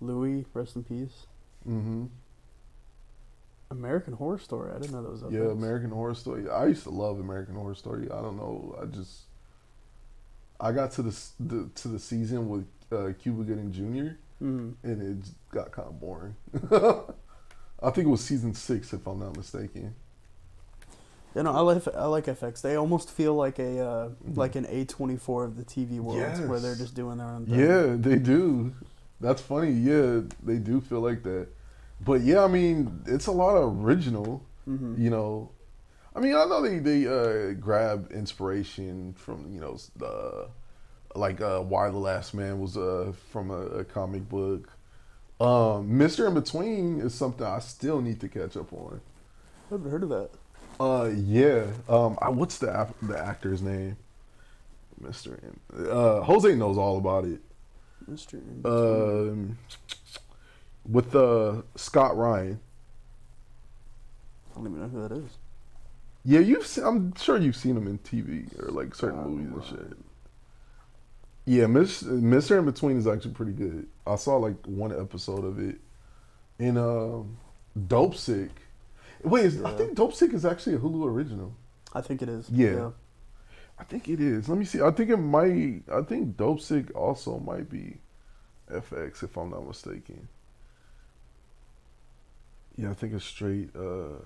Louis, 0.00 0.46
rest 0.54 0.76
in 0.76 0.84
peace. 0.84 1.26
hmm 1.64 2.06
American 3.70 4.14
Horror 4.14 4.38
Story. 4.38 4.72
I 4.74 4.78
didn't 4.78 4.92
know 4.92 5.02
that 5.02 5.10
was 5.12 5.22
up 5.22 5.30
Yeah. 5.32 5.50
American 5.50 5.90
Horror 5.90 6.14
Story. 6.14 6.48
I 6.48 6.66
used 6.66 6.82
to 6.84 6.90
love 6.90 7.20
American 7.20 7.54
Horror 7.54 7.74
Story. 7.74 8.10
I 8.10 8.20
don't 8.20 8.36
know. 8.36 8.76
I 8.80 8.86
just 8.86 9.22
I 10.60 10.72
got 10.72 10.90
to 10.92 11.02
the, 11.02 11.16
the 11.38 11.70
to 11.76 11.88
the 11.88 11.98
season 11.98 12.48
with 12.48 12.66
uh, 12.92 13.12
Cuba 13.22 13.44
Gooding 13.44 13.72
Jr. 13.72 14.16
Mhm. 14.44 14.74
and 14.82 15.02
it 15.02 15.28
got 15.52 15.70
kind 15.70 15.86
of 15.88 16.00
boring. 16.00 16.34
I 17.82 17.90
think 17.90 18.06
it 18.06 18.10
was 18.10 18.22
season 18.22 18.54
six, 18.54 18.92
if 18.92 19.06
I'm 19.06 19.20
not 19.20 19.36
mistaken. 19.36 19.94
You 21.34 21.44
know, 21.44 21.52
I 21.52 21.60
like 21.60 21.86
I 21.94 22.06
like 22.06 22.26
FX. 22.26 22.60
They 22.60 22.74
almost 22.76 23.08
feel 23.10 23.34
like 23.34 23.58
a 23.60 23.78
uh, 23.80 24.08
Mhm. 24.28 24.36
like 24.36 24.56
an 24.56 24.66
A 24.68 24.84
twenty 24.84 25.16
four 25.16 25.44
of 25.44 25.56
the 25.56 25.64
TV 25.64 26.00
world, 26.00 26.48
where 26.48 26.58
they're 26.58 26.74
just 26.74 26.94
doing 26.96 27.18
their 27.18 27.28
own 27.28 27.46
thing. 27.46 27.58
Yeah, 27.58 27.94
they 27.96 28.16
do. 28.18 28.74
That's 29.20 29.40
funny. 29.40 29.70
Yeah, 29.70 30.22
they 30.42 30.56
do 30.58 30.80
feel 30.80 31.00
like 31.00 31.22
that. 31.22 31.46
But 32.04 32.22
yeah, 32.22 32.44
I 32.44 32.48
mean, 32.48 33.02
it's 33.06 33.26
a 33.26 33.32
lot 33.32 33.56
of 33.56 33.84
original. 33.84 34.42
hmm 34.64 34.94
you 35.00 35.10
know 35.10 35.50
i 36.14 36.18
mean 36.20 36.34
i 36.34 36.44
know 36.44 36.60
they 36.60 36.78
they 36.80 37.06
uh 37.06 37.52
grab 37.54 38.10
inspiration 38.12 39.14
from 39.14 39.46
you 39.54 39.60
know 39.60 39.76
the 39.96 40.48
like 41.14 41.40
uh 41.40 41.60
why 41.60 41.88
the 41.88 41.96
last 42.10 42.34
man 42.34 42.58
was 42.60 42.76
uh 42.76 43.12
from 43.32 43.50
a, 43.50 43.60
a 43.80 43.84
comic 43.84 44.28
book 44.28 44.68
um 45.40 45.88
mr 46.02 46.26
in 46.28 46.34
between 46.34 47.00
is 47.00 47.14
something 47.14 47.46
i 47.46 47.58
still 47.60 48.00
need 48.02 48.18
to 48.20 48.28
catch 48.28 48.56
up 48.56 48.72
on 48.72 49.00
I 49.70 49.74
haven't 49.74 49.90
heard 49.90 50.02
of 50.02 50.08
that. 50.10 50.30
uh 50.80 51.10
yeah 51.14 51.66
um 51.88 52.18
I, 52.20 52.28
what's 52.28 52.58
the 52.58 52.88
the 53.02 53.16
actor's 53.18 53.62
name 53.62 53.96
mr 55.02 55.38
in 55.42 55.86
uh 55.88 56.20
jose 56.22 56.54
knows 56.54 56.76
all 56.76 56.98
about 56.98 57.24
it 57.24 57.40
Mister. 58.08 58.38
um 58.64 59.56
with 60.90 61.14
uh 61.14 61.62
scott 61.76 62.16
ryan 62.16 62.60
I 64.50 64.56
don't 64.56 64.66
even 64.66 64.80
know 64.80 64.88
who 64.88 65.08
that 65.08 65.12
is. 65.24 65.38
Yeah, 66.24 66.40
you've. 66.40 66.66
Seen, 66.66 66.84
I'm 66.84 67.14
sure 67.16 67.38
you've 67.38 67.56
seen 67.56 67.76
him 67.76 67.86
in 67.86 67.98
TV 67.98 68.46
or 68.62 68.70
like 68.70 68.94
certain 68.94 69.20
Oh, 69.20 69.28
movies 69.28 69.70
and 69.70 69.78
shit. 69.78 69.96
Yeah, 71.46 71.66
Miss 71.66 72.02
Mister 72.02 72.58
in 72.58 72.66
Between 72.66 72.98
is 72.98 73.06
actually 73.06 73.32
pretty 73.32 73.52
good. 73.52 73.86
I 74.06 74.16
saw 74.16 74.36
like 74.36 74.56
one 74.66 74.92
episode 74.98 75.44
of 75.44 75.58
it. 75.58 75.76
In 76.58 76.76
um, 76.76 77.38
Dopesick. 77.78 78.50
Wait, 79.22 79.46
is, 79.46 79.62
I 79.62 79.72
think 79.76 79.94
Dopesick 79.94 80.34
is 80.34 80.44
actually 80.44 80.76
a 80.76 80.78
Hulu 80.78 81.06
original. 81.06 81.54
I 81.94 82.00
think 82.02 82.20
it 82.22 82.28
is. 82.28 82.48
Yeah. 82.50 82.90
I 83.78 83.84
think 83.84 84.08
it 84.08 84.20
is. 84.20 84.48
Let 84.48 84.58
me 84.58 84.66
see. 84.66 84.82
I 84.82 84.90
think 84.90 85.08
it 85.08 85.16
might. 85.16 85.82
I 85.90 86.02
think 86.02 86.36
Dopesick 86.36 86.94
also 86.94 87.38
might 87.38 87.70
be 87.70 87.98
FX 88.70 89.22
if 89.22 89.36
I'm 89.38 89.50
not 89.50 89.66
mistaken. 89.66 90.28
Yeah, 92.82 92.90
I 92.90 92.94
think 92.94 93.12
it's 93.14 93.24
straight. 93.24 93.70
uh 93.76 94.18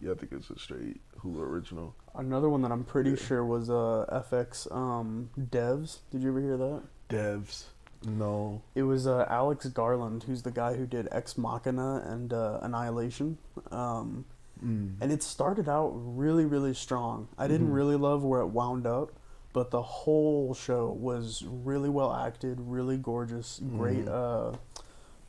Yeah, 0.00 0.12
I 0.12 0.14
think 0.14 0.32
it's 0.32 0.50
a 0.50 0.58
straight 0.58 1.00
Hulu 1.20 1.40
original. 1.40 1.94
Another 2.14 2.48
one 2.48 2.62
that 2.62 2.72
I'm 2.72 2.84
pretty 2.84 3.10
Yeah. 3.10 3.16
sure 3.16 3.44
was 3.44 3.70
uh, 3.70 4.04
FX 4.30 4.66
um, 4.74 5.30
Devs. 5.38 5.98
Did 6.10 6.22
you 6.22 6.30
ever 6.30 6.40
hear 6.40 6.56
that? 6.56 6.82
Devs. 7.08 7.64
No. 8.04 8.62
It 8.74 8.82
was 8.82 9.06
uh, 9.06 9.26
Alex 9.30 9.66
Garland, 9.66 10.24
who's 10.24 10.42
the 10.42 10.50
guy 10.50 10.74
who 10.74 10.86
did 10.86 11.06
Ex 11.12 11.38
Machina 11.38 12.02
and 12.04 12.32
uh, 12.32 12.58
Annihilation. 12.62 13.38
Um, 13.70 14.24
Mm. 14.64 14.94
and 15.00 15.10
it 15.10 15.24
started 15.24 15.68
out 15.68 15.90
really, 15.92 16.44
really 16.44 16.72
strong. 16.72 17.26
I 17.36 17.48
didn't 17.48 17.70
Mhm. 17.70 17.74
really 17.74 17.96
love 17.96 18.22
where 18.22 18.40
it 18.42 18.46
wound 18.46 18.86
up, 18.86 19.10
but 19.52 19.72
the 19.72 19.82
whole 19.82 20.54
show 20.54 20.88
was 20.92 21.42
really 21.44 21.88
well 21.88 22.12
acted, 22.14 22.60
really 22.60 22.96
gorgeous, 22.96 23.58
great 23.76 24.04
Mhm. 24.04 24.52
uh, 24.54 24.56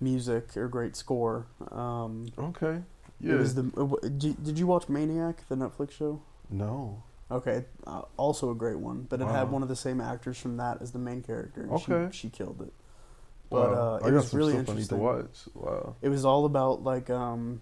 music 0.03 0.55
or 0.57 0.67
great 0.67 0.95
score. 0.95 1.47
Um, 1.71 2.27
Okay. 2.37 2.81
Yeah. 3.19 3.33
It 3.33 3.37
was 3.37 3.55
the. 3.55 3.71
uh, 3.77 4.07
Did 4.17 4.59
you 4.59 4.67
watch 4.67 4.89
Maniac, 4.89 5.47
the 5.47 5.55
Netflix 5.55 5.91
show? 5.91 6.21
no. 6.49 7.03
Okay, 7.31 7.65
uh, 7.87 8.03
also 8.15 8.51
a 8.51 8.55
great 8.55 8.77
one, 8.77 9.07
but 9.09 9.19
it 9.19 9.27
had 9.27 9.49
one 9.49 9.63
of 9.63 9.69
the 9.69 9.75
same 9.75 9.99
actors 9.99 10.37
from 10.37 10.57
that 10.57 10.81
as 10.83 10.91
the 10.91 10.99
main 10.99 11.23
character. 11.23 11.61
And 11.63 11.71
Okay. 11.71 12.09
she, 12.11 12.27
she 12.27 12.29
killed 12.29 12.61
it. 12.61 12.71
But 13.49 13.71
Wow. 13.71 13.99
uh, 14.03 14.07
it 14.07 14.11
was 14.11 14.33
really 14.35 14.55
interesting. 14.55 14.99
watch. 14.99 15.39
Wow. 15.55 15.95
It 16.03 16.09
was 16.09 16.25
all 16.25 16.45
about 16.45 16.83
like 16.83 17.09
um, 17.09 17.61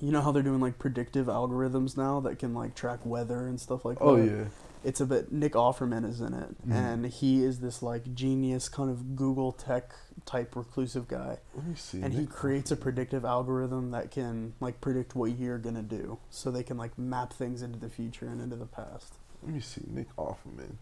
you 0.00 0.10
know 0.12 0.20
how 0.20 0.32
they're 0.32 0.42
doing 0.42 0.60
like 0.60 0.78
predictive 0.78 1.28
algorithms 1.28 1.96
now 1.96 2.20
that 2.20 2.38
can 2.38 2.52
like 2.52 2.74
track 2.74 3.06
weather 3.06 3.46
and 3.46 3.58
stuff 3.58 3.84
like 3.86 3.98
Oh 4.02 4.16
that. 4.16 4.22
Oh 4.22 4.36
yeah. 4.38 4.44
It's 4.84 5.00
a 5.00 5.06
bit. 5.06 5.32
Nick 5.32 5.52
Offerman 5.54 6.04
is 6.08 6.20
in 6.20 6.32
it, 6.34 6.66
Mhm. 6.68 6.72
and 6.72 7.06
he 7.06 7.44
is 7.44 7.60
this 7.60 7.82
like 7.82 8.14
genius 8.14 8.68
kind 8.68 8.88
of 8.90 9.16
Google 9.16 9.52
tech 9.52 9.92
type 10.24 10.54
reclusive 10.54 11.08
guy, 11.08 11.38
Let 11.54 11.66
me 11.66 11.74
see. 11.74 12.00
and 12.02 12.12
he 12.14 12.26
creates 12.26 12.70
a 12.70 12.76
predictive 12.76 13.24
algorithm 13.24 13.90
that 13.90 14.10
can 14.10 14.54
like 14.60 14.80
predict 14.80 15.14
what 15.16 15.38
you're 15.38 15.58
gonna 15.58 15.82
do, 15.82 16.18
so 16.30 16.50
they 16.50 16.62
can 16.62 16.76
like 16.76 16.96
map 16.98 17.32
things 17.32 17.60
into 17.62 17.78
the 17.78 17.88
future 17.88 18.26
and 18.28 18.40
into 18.40 18.56
the 18.56 18.66
past. 18.66 19.14
Let 19.42 19.52
me 19.54 19.60
see. 19.60 19.82
Nick 19.88 20.14
Offerman. 20.16 20.76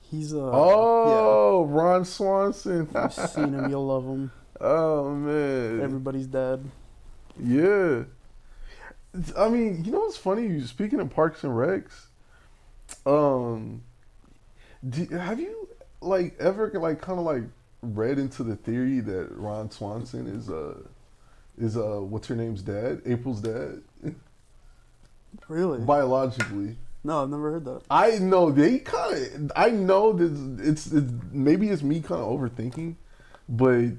He's 0.00 0.32
uh, 0.34 0.50
oh, 0.52 1.64
Ron 1.66 2.04
Swanson. 2.04 2.88
yeah. 2.92 3.02
You've 3.04 3.30
seen 3.30 3.52
him, 3.54 3.70
you'll 3.70 3.86
love 3.86 4.04
him. 4.04 4.30
oh 4.60 5.12
man. 5.14 5.80
Everybody's 5.80 6.26
dead. 6.26 6.64
Yeah. 7.38 8.04
I 9.36 9.48
mean, 9.48 9.84
you 9.84 9.92
know 9.92 10.00
what's 10.00 10.16
funny? 10.16 10.60
Speaking 10.62 11.00
of 11.00 11.10
Parks 11.10 11.42
and 11.42 11.52
Recs, 11.52 12.06
um, 13.04 13.82
do, 14.88 15.06
have 15.06 15.40
you 15.40 15.68
like 16.00 16.36
ever 16.38 16.70
like 16.74 17.00
kind 17.00 17.18
of 17.18 17.24
like 17.24 17.42
read 17.82 18.18
into 18.18 18.42
the 18.42 18.56
theory 18.56 19.00
that 19.00 19.28
Ron 19.32 19.70
Swanson 19.70 20.26
is 20.26 20.50
uh 20.50 20.78
is 21.58 21.76
uh 21.76 22.00
what's 22.00 22.28
her 22.28 22.36
name's 22.36 22.62
dad, 22.62 23.02
April's 23.06 23.40
dad, 23.40 23.82
Really? 25.48 25.80
biologically? 25.80 26.76
No, 27.04 27.22
I've 27.22 27.30
never 27.30 27.52
heard 27.52 27.64
that. 27.66 27.82
I 27.88 28.18
know 28.18 28.50
they 28.50 28.80
kind 28.80 29.14
of. 29.34 29.52
I 29.54 29.70
know 29.70 30.12
that 30.12 30.66
it's, 30.68 30.90
it's 30.90 31.12
maybe 31.30 31.68
it's 31.68 31.82
me 31.82 32.00
kind 32.00 32.20
of 32.20 32.28
overthinking, 32.28 32.96
but 33.48 33.90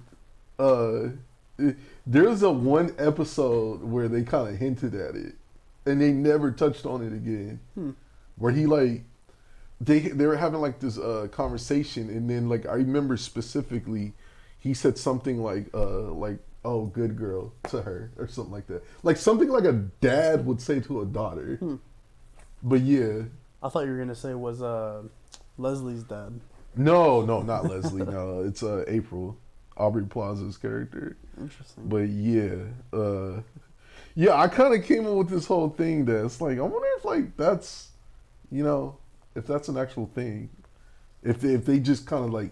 uh, 0.60 1.12
it, 1.58 1.78
there's 2.06 2.44
a 2.44 2.52
one 2.52 2.94
episode 2.98 3.82
where 3.82 4.10
they 4.10 4.24
kind 4.24 4.50
of 4.50 4.58
hinted 4.58 4.94
at 4.94 5.16
it, 5.16 5.36
and 5.86 6.02
they 6.02 6.12
never 6.12 6.52
touched 6.52 6.86
on 6.86 7.02
it 7.02 7.14
again. 7.14 7.62
Hmm. 7.76 7.92
Where 8.38 8.52
he 8.52 8.66
like 8.66 9.04
they 9.82 10.00
they 10.00 10.26
were 10.26 10.38
having 10.38 10.62
like 10.62 10.80
this 10.80 10.98
uh 10.98 11.28
conversation, 11.32 12.10
and 12.10 12.30
then 12.30 12.50
like 12.50 12.66
I 12.66 12.74
remember 12.74 13.18
specifically, 13.18 14.14
he 14.60 14.74
said 14.74 14.98
something 14.98 15.42
like 15.42 15.68
uh 15.74 16.12
like 16.12 16.40
oh 16.66 16.86
good 16.86 17.18
girl 17.18 17.54
to 17.70 17.82
her 17.82 18.12
or 18.18 18.28
something 18.28 18.54
like 18.54 18.68
that, 18.68 18.84
like 19.04 19.18
something 19.18 19.50
like 19.50 19.66
a 19.66 19.74
dad 19.74 20.46
would 20.46 20.62
say 20.62 20.80
to 20.82 21.02
a 21.02 21.06
daughter. 21.06 21.58
Hmm. 21.58 21.76
But 22.64 22.82
yeah. 22.82 23.24
I 23.62 23.70
thought 23.70 23.86
you 23.86 23.92
were 23.92 23.98
gonna 23.98 24.16
say 24.16 24.34
was 24.34 24.62
uh, 24.62 25.04
Leslie's 25.58 26.04
dad. 26.04 26.40
No, 26.76 27.22
no, 27.22 27.42
not 27.42 27.66
Leslie. 27.66 28.06
No, 28.06 28.42
it's 28.46 28.62
uh, 28.64 28.86
April, 28.88 29.38
Aubrey 29.78 30.06
Plaza's 30.06 30.58
character. 30.58 31.18
Interesting. 31.40 31.88
But 31.88 32.10
yeah, 32.10 32.56
uh, 32.94 33.42
yeah, 34.16 34.36
I 34.36 34.48
kind 34.48 34.74
of 34.74 34.86
came 34.86 35.06
up 35.08 35.14
with 35.14 35.30
this 35.30 35.48
whole 35.48 35.70
thing 35.70 36.06
that's 36.06 36.40
like, 36.40 36.58
I 36.58 36.62
wonder 36.62 36.88
if 36.98 37.06
like 37.06 37.36
that's, 37.38 37.90
you 38.52 38.64
know, 38.64 38.98
if 39.36 39.46
that's 39.48 39.68
an 39.68 39.78
actual 39.78 40.08
thing, 40.08 40.50
if 41.24 41.42
they, 41.42 41.54
if 41.54 41.66
they 41.66 41.80
just 41.80 42.06
kind 42.06 42.24
of 42.26 42.32
like, 42.32 42.52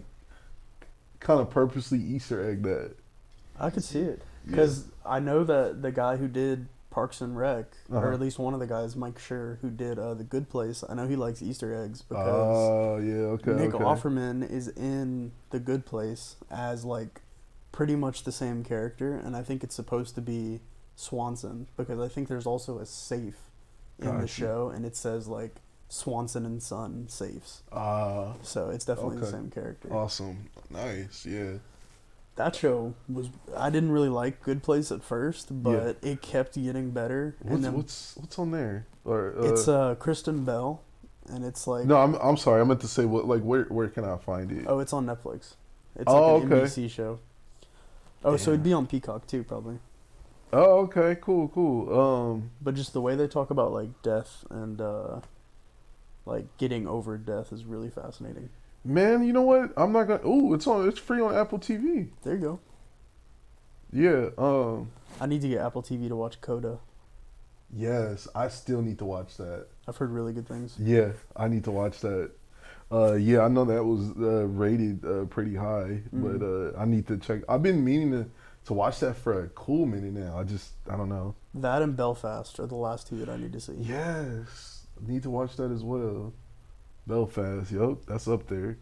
kind 1.20 1.40
of 1.40 1.50
purposely 1.50 1.98
Easter 1.98 2.48
egg 2.48 2.62
that. 2.64 2.94
I 3.58 3.70
could 3.70 3.84
see 3.84 4.00
it 4.00 4.22
because 4.46 4.84
I 5.04 5.18
know 5.18 5.42
that 5.44 5.82
the 5.82 5.90
guy 5.90 6.16
who 6.16 6.28
did 6.28 6.68
Parks 6.90 7.20
and 7.20 7.36
Rec, 7.36 7.66
Uh-huh. 7.90 7.98
or 8.06 8.12
at 8.12 8.20
least 8.20 8.38
one 8.38 8.54
of 8.54 8.60
the 8.60 8.66
guys, 8.66 8.94
Mike 8.96 9.18
Schur, 9.18 9.58
who 9.60 9.70
did 9.70 9.98
uh, 9.98 10.14
the 10.14 10.24
Good 10.24 10.48
Place. 10.48 10.84
I 10.88 10.94
know 10.94 11.06
he 11.08 11.16
likes 11.16 11.42
Easter 11.42 11.74
eggs 11.74 12.02
because 12.02 12.26
Oh 12.28 12.96
yeah, 12.98 13.34
okay, 13.36 13.52
Nick 13.52 13.74
okay. 13.74 13.84
Offerman 13.84 14.48
is 14.48 14.68
in 14.68 15.32
the 15.50 15.58
Good 15.58 15.84
Place 15.86 16.36
as 16.50 16.84
like 16.84 17.20
pretty 17.72 17.96
much 17.96 18.24
the 18.24 18.32
same 18.32 18.62
character, 18.64 19.14
and 19.14 19.36
I 19.36 19.42
think 19.42 19.62
it's 19.64 19.74
supposed 19.74 20.14
to 20.14 20.20
be 20.22 20.60
Swanson 20.94 21.66
because 21.76 21.98
I 22.00 22.08
think 22.08 22.28
there's 22.28 22.46
also 22.46 22.78
a 22.78 22.86
safe 22.86 23.50
in 23.98 24.20
the 24.20 24.26
show, 24.26 24.68
and 24.74 24.84
it 24.86 24.96
says 24.96 25.26
like 25.28 25.56
Swanson 25.88 26.44
and 26.46 26.62
Son 26.62 27.06
safes. 27.08 27.62
Ah, 27.72 28.34
So 28.42 28.70
it's 28.70 28.84
definitely 28.84 29.18
the 29.18 29.26
same 29.26 29.50
character. 29.50 29.92
awesome, 29.92 30.48
nice, 30.70 31.24
yeah. 31.26 31.58
That 32.36 32.54
show 32.54 32.92
was 33.08 33.30
I 33.56 33.70
didn't 33.70 33.92
really 33.92 34.10
like 34.10 34.42
Good 34.42 34.62
Place 34.62 34.92
at 34.92 35.02
first, 35.02 35.48
but 35.62 35.96
it 36.02 36.20
kept 36.20 36.54
getting 36.54 36.90
better. 36.90 37.34
What's 37.40 37.54
and 37.54 37.64
then 37.64 37.72
what's 37.74 38.14
what's 38.18 38.38
on 38.38 38.50
there? 38.50 38.86
Or 39.06 39.34
uh, 39.38 39.42
it's 39.52 39.68
uh 39.68 39.94
Kristen 39.94 40.44
Bell, 40.44 40.82
and 41.30 41.44
it's 41.46 41.66
like 41.66 41.86
no, 41.86 41.96
I'm 41.96 42.14
I'm 42.16 42.36
sorry, 42.36 42.60
I 42.60 42.64
meant 42.64 42.80
to 42.82 42.88
say 42.88 43.06
what 43.06 43.26
like 43.26 43.40
where 43.42 43.64
where 43.64 43.88
can 43.88 44.04
I 44.04 44.18
find 44.18 44.52
it? 44.52 44.64
oh, 44.68 44.80
it's 44.80 44.92
on 44.92 45.06
Netflix. 45.06 45.54
It's 45.94 46.04
Oh, 46.12 46.34
like 46.34 46.42
an 46.44 46.52
okay. 46.52 46.66
NBC 46.66 46.90
show. 46.90 47.20
Oh, 48.22 48.36
so 48.36 48.50
it'd 48.50 48.62
be 48.62 48.72
on 48.74 48.86
Peacock 48.86 49.26
too, 49.26 49.42
probably. 49.42 49.78
Oh, 50.52 50.80
okay, 50.80 51.16
cool, 51.20 51.48
cool. 51.48 51.98
Um, 51.98 52.50
But 52.60 52.74
just 52.74 52.92
the 52.92 53.00
way 53.00 53.14
they 53.16 53.28
talk 53.28 53.48
about 53.50 53.72
like 53.72 54.02
death 54.02 54.44
and 54.50 54.78
uh 54.80 55.20
like 56.26 56.44
getting 56.58 56.86
over 56.86 57.16
death 57.16 57.52
is 57.52 57.64
really 57.64 57.88
fascinating. 57.88 58.50
man, 58.84 59.24
you 59.24 59.32
know 59.32 59.42
what? 59.42 59.72
I'm 59.76 59.92
not 59.92 60.04
gonna. 60.04 60.26
Ooh, 60.26 60.52
it's 60.54 60.66
on. 60.66 60.86
It's 60.88 60.98
free 60.98 61.20
on 61.20 61.34
Apple 61.34 61.58
TV. 61.58 62.08
There 62.22 62.34
you 62.34 62.40
go. 62.40 62.60
Yeah. 63.92 64.28
Um. 64.36 64.90
I 65.20 65.26
need 65.26 65.40
to 65.42 65.48
get 65.48 65.60
Apple 65.60 65.82
TV 65.82 66.08
to 66.08 66.16
watch 66.16 66.40
Coda. 66.40 66.78
Yes, 67.72 68.28
I 68.34 68.48
still 68.48 68.82
need 68.82 68.98
to 68.98 69.04
watch 69.04 69.36
that. 69.38 69.66
I've 69.88 69.96
heard 69.96 70.10
really 70.10 70.32
good 70.32 70.46
things. 70.46 70.76
Yeah, 70.78 71.12
I 71.34 71.48
need 71.48 71.64
to 71.64 71.70
watch 71.70 72.00
that. 72.00 72.30
Uh, 72.92 73.14
yeah, 73.14 73.40
I 73.40 73.48
know 73.48 73.64
that 73.64 73.82
was 73.84 74.10
uh, 74.16 74.46
rated 74.46 75.04
uh, 75.04 75.24
pretty 75.24 75.56
high, 75.56 76.02
but 76.12 76.42
uh, 76.42 76.78
I 76.78 76.84
need 76.84 77.08
to 77.08 77.16
check. 77.18 77.40
I've 77.48 77.62
been 77.62 77.84
meaning 77.84 78.12
to 78.12 78.30
to 78.66 78.72
watch 78.74 79.00
that 79.00 79.16
for 79.16 79.44
a 79.44 79.48
cool 79.48 79.86
minute 79.86 80.12
now. 80.12 80.38
I 80.38 80.44
just 80.44 80.72
I 80.88 80.96
don't 80.96 81.08
know. 81.08 81.34
That 81.54 81.82
and 81.82 81.96
Belfast 81.96 82.60
are 82.60 82.66
the 82.66 82.76
last 82.76 83.08
two 83.08 83.16
that 83.18 83.28
I 83.28 83.36
need 83.36 83.52
to 83.54 83.60
see. 83.60 83.74
Yes, 83.78 84.75
need 85.06 85.22
to 85.24 85.30
watch 85.30 85.56
that 85.56 85.70
as 85.70 85.82
well. 85.82 86.32
Belfast, 87.06 87.70
yup, 87.70 88.04
that's 88.06 88.26
up 88.28 88.46
there. 88.48 88.78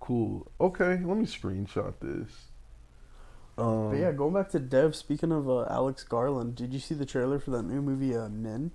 Cool. 0.00 0.50
Okay, 0.60 0.98
let 1.04 1.16
me 1.16 1.24
screenshot 1.26 1.94
this. 2.00 2.46
Um, 3.56 3.90
But 3.90 3.98
yeah, 3.98 4.12
going 4.12 4.34
back 4.34 4.48
to 4.50 4.58
Dev. 4.58 4.94
Speaking 4.96 5.32
of 5.32 5.48
uh, 5.50 5.66
Alex 5.68 6.04
Garland, 6.04 6.54
did 6.54 6.72
you 6.72 6.78
see 6.80 6.94
the 6.94 7.06
trailer 7.06 7.38
for 7.38 7.50
that 7.50 7.62
new 7.62 7.82
movie, 7.82 8.16
uh, 8.16 8.28
Men? 8.28 8.70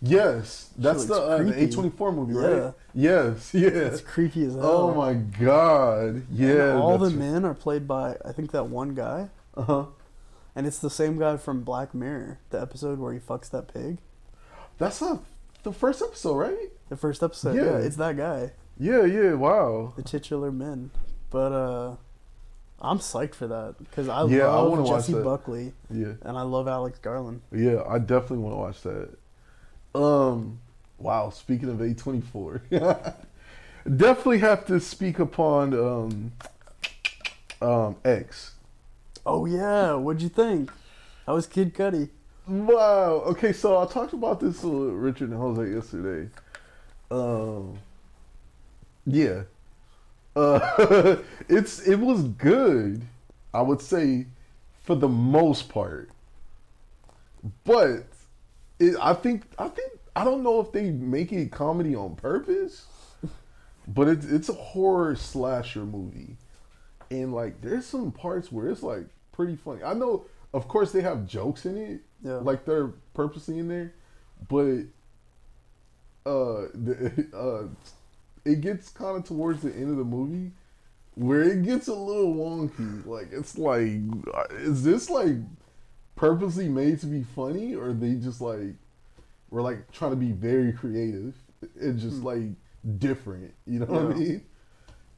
Yes, 0.00 0.70
that's 0.78 1.06
the 1.06 1.14
uh. 1.14 1.52
A 1.54 1.68
twenty 1.70 1.90
four 1.90 2.12
movie, 2.12 2.34
Yeah. 2.34 2.46
right? 2.46 2.74
Yes, 2.94 3.52
yeah. 3.54 3.68
It's 3.68 4.00
creepy 4.00 4.44
as 4.44 4.54
hell. 4.54 4.64
Oh 4.64 4.94
my 4.94 5.14
god, 5.14 6.22
yeah. 6.30 6.70
And 6.72 6.78
all 6.78 6.98
the 6.98 7.10
men 7.10 7.44
are 7.44 7.54
played 7.54 7.88
by 7.88 8.16
I 8.24 8.32
think 8.32 8.52
that 8.52 8.68
one 8.68 8.94
guy, 8.94 9.28
Uh-huh. 9.56 9.86
and 10.54 10.66
it's 10.66 10.78
the 10.78 10.88
same 10.90 11.18
guy 11.18 11.36
from 11.36 11.62
Black 11.62 11.94
Mirror, 11.94 12.38
the 12.50 12.60
episode 12.60 12.98
where 12.98 13.12
he 13.12 13.18
fucks 13.18 13.50
that 13.50 13.72
pig. 13.72 13.98
That's 14.78 15.00
not 15.00 15.22
the 15.62 15.72
first 15.72 16.02
episode, 16.02 16.34
right? 16.36 16.70
The 16.88 16.96
first 16.96 17.22
episode, 17.22 17.56
Yeah. 17.56 17.64
yeah, 17.64 17.76
it's 17.78 17.96
that 17.96 18.16
guy, 18.16 18.52
Yeah, 18.78 19.04
yeah. 19.04 19.34
Wow. 19.34 19.92
the 19.96 20.02
titular 20.02 20.50
men. 20.50 20.90
But 21.30 21.52
uh, 21.52 21.96
I'm 22.80 22.98
psyched 23.00 23.34
for 23.34 23.46
that 23.48 23.74
because 23.78 24.08
I 24.08 24.24
Yeah, 24.26 24.46
love 24.48 24.78
watch 24.78 24.88
Jessie 24.88 25.12
that. 25.14 25.24
Buckley 25.24 25.72
Yeah, 25.90 26.12
and 26.22 26.38
I 26.38 26.42
love 26.42 26.68
Alex 26.68 26.98
Garland. 27.00 27.42
yeah. 27.52 27.82
I 27.86 27.98
definitely 27.98 28.38
want 28.38 28.54
to 28.54 28.58
watch 28.58 28.82
that. 28.82 29.98
Um. 30.00 30.60
Wow. 30.98 31.30
Speaking 31.30 31.68
of 31.70 31.80
A 31.80 31.92
twenty 31.94 32.20
four, 32.20 32.62
definitely 33.96 34.38
have 34.38 34.64
to 34.66 34.80
speak 34.80 35.18
upon 35.18 35.74
um 35.74 36.32
um 37.60 37.96
X. 38.04 38.54
Oh 39.26 39.44
yeah, 39.46 39.94
what'd 39.94 40.22
you 40.22 40.28
think? 40.28 40.70
How 41.26 41.34
was 41.34 41.46
Kid 41.46 41.74
Cudi? 41.74 42.10
Wow. 42.48 43.22
Okay, 43.26 43.52
so 43.52 43.78
I 43.78 43.86
talked 43.86 44.14
about 44.14 44.40
this 44.40 44.62
with 44.62 44.90
Richard 44.94 45.30
and 45.30 45.38
Jose 45.38 45.70
yesterday. 45.74 46.30
Um. 47.10 47.78
Yeah. 49.06 49.42
Uh, 50.34 51.16
it's 51.48 51.80
it 51.80 51.96
was 51.96 52.22
good. 52.22 53.02
I 53.52 53.62
would 53.62 53.80
say, 53.80 54.26
for 54.82 54.94
the 54.94 55.08
most 55.08 55.68
part. 55.68 56.10
But 57.64 58.06
it, 58.78 58.96
I 59.00 59.14
think 59.14 59.44
I 59.58 59.68
think 59.68 59.92
I 60.16 60.24
don't 60.24 60.42
know 60.42 60.60
if 60.60 60.72
they 60.72 60.90
make 60.90 61.32
it 61.32 61.50
comedy 61.50 61.94
on 61.94 62.16
purpose, 62.16 62.86
but 63.86 64.08
it's 64.08 64.26
it's 64.26 64.48
a 64.48 64.54
horror 64.54 65.16
slasher 65.16 65.84
movie, 65.84 66.36
and 67.10 67.34
like 67.34 67.60
there's 67.60 67.86
some 67.86 68.12
parts 68.12 68.50
where 68.52 68.68
it's 68.70 68.82
like 68.82 69.06
pretty 69.32 69.56
funny. 69.56 69.82
I 69.82 69.94
know, 69.94 70.24
of 70.52 70.68
course, 70.68 70.92
they 70.92 71.02
have 71.02 71.26
jokes 71.26 71.66
in 71.66 71.76
it, 71.76 72.00
Yeah. 72.24 72.38
like 72.38 72.64
they're 72.64 72.88
purposely 73.14 73.58
in 73.58 73.68
there, 73.68 73.94
but 74.48 74.82
uh, 76.26 76.68
the, 76.74 77.26
uh, 77.34 77.68
it 78.44 78.60
gets 78.60 78.88
kind 78.90 79.16
of 79.16 79.24
towards 79.24 79.62
the 79.62 79.72
end 79.74 79.90
of 79.90 79.96
the 79.96 80.04
movie 80.04 80.52
where 81.14 81.42
it 81.42 81.64
gets 81.64 81.88
a 81.88 81.94
little 81.94 82.34
wonky. 82.34 83.04
Like 83.06 83.28
it's 83.32 83.58
like, 83.58 84.00
uh, 84.34 84.44
is 84.56 84.84
this 84.84 85.10
like 85.10 85.36
purposely 86.16 86.68
made 86.68 87.00
to 87.00 87.06
be 87.06 87.22
funny, 87.22 87.74
or 87.74 87.92
they 87.92 88.14
just 88.14 88.40
like 88.40 88.74
were 89.50 89.62
like 89.62 89.90
trying 89.92 90.12
to 90.12 90.16
be 90.16 90.32
very 90.32 90.72
creative 90.72 91.34
and 91.80 91.98
just 91.98 92.22
like 92.22 92.44
different. 92.98 93.54
You 93.66 93.80
know 93.80 93.86
what 93.86 94.02
I 94.02 94.04
Hmm. 94.14 94.18
Mean? 94.18 94.42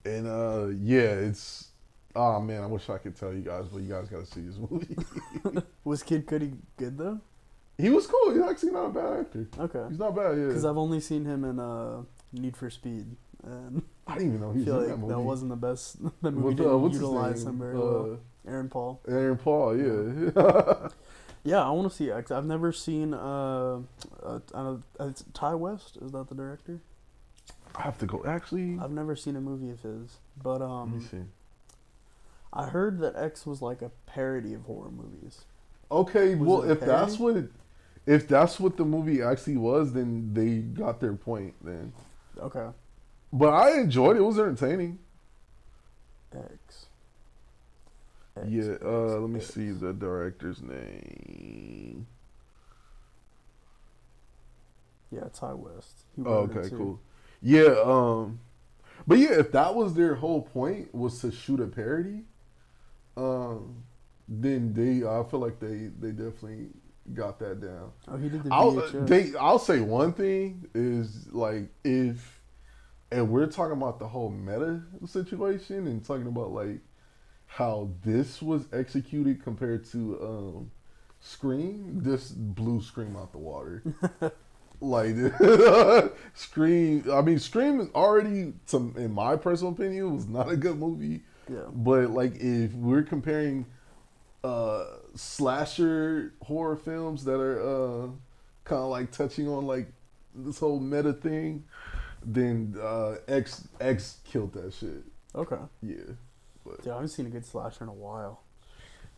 And 0.04 0.26
uh, 0.28 0.68
yeah, 0.82 1.12
it's 1.28 1.69
oh 2.16 2.40
man, 2.40 2.62
I 2.62 2.66
wish 2.66 2.88
I 2.90 2.98
could 2.98 3.16
tell 3.16 3.32
you 3.32 3.40
guys, 3.42 3.66
but 3.72 3.82
you 3.82 3.88
guys 3.88 4.08
got 4.08 4.24
to 4.24 4.26
see 4.26 4.40
this 4.42 4.56
movie. 4.56 4.96
Was 5.84 6.02
Kid 6.02 6.26
Cudi 6.26 6.56
good 6.76 6.98
though? 6.98 7.20
he 7.78 7.88
was 7.88 8.06
cool. 8.06 8.34
He's 8.34 8.42
actually 8.42 8.72
not 8.72 8.86
a 8.86 8.90
bad 8.90 9.20
actor. 9.20 9.46
Okay. 9.58 9.84
He's 9.88 9.98
not 9.98 10.14
bad. 10.14 10.36
Yeah, 10.36 10.46
Because 10.48 10.66
I've 10.66 10.76
only 10.76 11.00
seen 11.00 11.24
him 11.24 11.44
in 11.44 11.58
uh, 11.58 12.02
Need 12.32 12.54
for 12.54 12.68
Speed, 12.68 13.06
and 13.42 13.82
I 14.06 14.18
didn't 14.18 14.28
even 14.34 14.40
know 14.42 14.52
he 14.52 14.58
was 14.58 14.64
feel 14.66 14.80
in 14.82 14.88
that 14.90 14.96
movie. 14.98 15.14
that, 15.14 15.20
wasn't 15.20 15.50
the 15.50 15.56
best. 15.56 15.96
The 16.22 16.30
movie 16.30 16.56
didn't 16.56 16.82
what's 16.82 16.92
his 16.94 17.00
utilize 17.02 17.44
name? 17.44 17.54
him 17.54 17.58
very 17.58 17.76
Uh, 17.76 17.80
well. 17.80 18.18
Aaron 18.46 18.68
Paul. 18.68 19.00
Aaron 19.08 19.36
Paul. 19.38 19.76
Yeah. 19.76 20.88
Yeah, 21.42 21.66
I 21.66 21.70
want 21.70 21.90
to 21.90 21.96
see 21.96 22.10
X. 22.10 22.30
I've 22.30 22.44
never 22.44 22.70
seen. 22.70 23.14
Uh, 23.14 23.78
uh, 24.22 24.40
uh, 24.52 24.76
it's 25.00 25.24
Ti 25.32 25.54
West. 25.54 25.96
Is 26.02 26.12
that 26.12 26.28
the 26.28 26.34
director? 26.34 26.80
I 27.76 27.80
have 27.82 27.96
to 27.98 28.06
go. 28.06 28.22
Actually, 28.26 28.78
I've 28.78 28.90
never 28.90 29.16
seen 29.16 29.36
a 29.36 29.40
movie 29.40 29.70
of 29.70 29.80
his, 29.80 30.18
but 30.42 30.60
let 30.60 30.68
me 30.68 30.96
um, 30.96 31.08
see. 31.10 31.18
I 32.52 32.66
heard 32.68 32.98
that 33.00 33.16
X 33.16 33.46
was 33.46 33.60
like 33.62 33.82
a 33.82 33.90
parody 34.06 34.54
of 34.54 34.62
horror 34.62 34.90
movies. 34.90 35.46
Okay, 35.90 36.34
Was 36.34 36.48
well, 36.48 36.62
if 36.70 36.84
that's 36.84 37.18
what 37.18 37.48
if 38.06 38.28
that's 38.28 38.58
what 38.60 38.76
the 38.76 38.84
movie 38.84 39.22
actually 39.22 39.56
was, 39.56 39.92
then 39.92 40.32
they 40.34 40.58
got 40.58 41.00
their 41.00 41.14
point. 41.14 41.54
Then, 41.62 41.92
Okay, 42.38 42.70
but 43.32 43.48
I 43.52 43.78
enjoyed 43.80 44.16
it. 44.16 44.20
It 44.20 44.22
was 44.22 44.38
entertaining. 44.38 44.98
X. 46.32 46.88
X, 48.36 48.48
yeah. 48.48 48.76
X, 48.82 48.82
Uh, 48.82 49.18
let 49.20 49.30
me 49.30 49.40
X. 49.40 49.54
see 49.54 49.70
the 49.70 49.92
director's 49.92 50.62
name. 50.62 52.06
Yeah, 55.10 55.28
Ti 55.32 55.54
West. 55.54 56.04
Oh, 56.24 56.48
okay, 56.50 56.70
cool. 56.70 57.00
Yeah. 57.42 57.74
Um, 57.84 58.40
but 59.06 59.18
yeah, 59.18 59.32
if 59.40 59.52
that 59.52 59.74
was 59.74 59.94
their 59.94 60.16
whole 60.16 60.42
point 60.42 60.94
was 60.94 61.20
to 61.20 61.30
shoot 61.32 61.60
a 61.60 61.66
parody, 61.66 62.24
um, 63.20 63.82
then 64.28 64.72
they, 64.72 65.06
I 65.06 65.22
feel 65.24 65.40
like 65.40 65.60
they, 65.60 65.90
they 65.98 66.10
definitely 66.10 66.68
got 67.14 67.38
that 67.40 67.60
down. 67.60 67.92
Oh, 68.08 68.16
he 68.16 68.28
did 68.28 68.44
the 68.44 68.52
I'll 68.52 68.72
they 69.04 69.32
I'll 69.38 69.58
say 69.58 69.80
one 69.80 70.12
thing 70.12 70.68
is 70.74 71.32
like 71.32 71.68
if 71.84 72.40
and 73.10 73.28
we're 73.28 73.46
talking 73.46 73.76
about 73.76 73.98
the 73.98 74.06
whole 74.06 74.30
meta 74.30 74.82
situation 75.06 75.86
and 75.86 76.04
talking 76.04 76.26
about 76.26 76.52
like 76.52 76.80
how 77.46 77.90
this 78.04 78.40
was 78.40 78.66
executed 78.72 79.42
compared 79.42 79.84
to 79.86 80.18
um 80.22 80.70
Scream, 81.22 82.00
this 82.02 82.30
blew 82.30 82.80
Scream 82.80 83.14
out 83.14 83.32
the 83.32 83.38
water. 83.38 83.82
like 84.80 85.16
Scream 86.34 87.04
I 87.12 87.20
mean 87.22 87.38
Scream 87.38 87.80
is 87.80 87.88
already 87.94 88.54
some 88.66 88.94
in 88.96 89.12
my 89.12 89.36
personal 89.36 89.72
opinion 89.72 90.14
was 90.14 90.28
not 90.28 90.50
a 90.50 90.56
good 90.56 90.78
movie. 90.78 91.22
Yeah. 91.50 91.64
But 91.72 92.10
like 92.10 92.36
if 92.36 92.72
we're 92.74 93.02
comparing 93.02 93.66
uh 94.44 94.84
slasher 95.14 96.32
horror 96.42 96.76
films 96.76 97.24
that 97.24 97.40
are 97.40 97.60
uh 97.60 98.06
kind 98.64 98.82
of 98.82 98.88
like 98.90 99.10
touching 99.10 99.48
on 99.48 99.66
like 99.66 99.92
this 100.34 100.58
whole 100.60 100.80
meta 100.80 101.12
thing, 101.12 101.64
then 102.24 102.76
uh 102.80 103.16
X 103.28 103.66
X 103.80 104.18
killed 104.24 104.52
that 104.54 104.72
shit. 104.72 105.02
Okay. 105.34 105.56
Yeah. 105.82 105.96
But 106.64 106.78
Dude, 106.82 106.92
I 106.92 106.94
haven't 106.94 107.08
seen 107.08 107.26
a 107.26 107.30
good 107.30 107.44
slasher 107.46 107.84
in 107.84 107.88
a 107.90 107.92
while. 107.94 108.42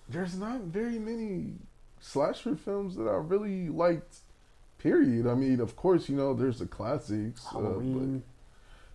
there's 0.09 0.37
not 0.37 0.61
very 0.63 0.99
many 0.99 1.55
slasher 2.01 2.57
films 2.57 2.97
that 2.97 3.05
I 3.09 3.15
really 3.17 3.69
liked. 3.69 4.17
Period. 4.79 5.29
I 5.29 5.35
mean, 5.35 5.61
of 5.61 5.77
course, 5.77 6.09
you 6.09 6.17
know, 6.17 6.35
there's 6.35 6.59
the 6.59 6.67
classics. 6.67 7.47
uh, 7.47 7.53
but- 7.55 7.63
Halloween. 7.63 8.23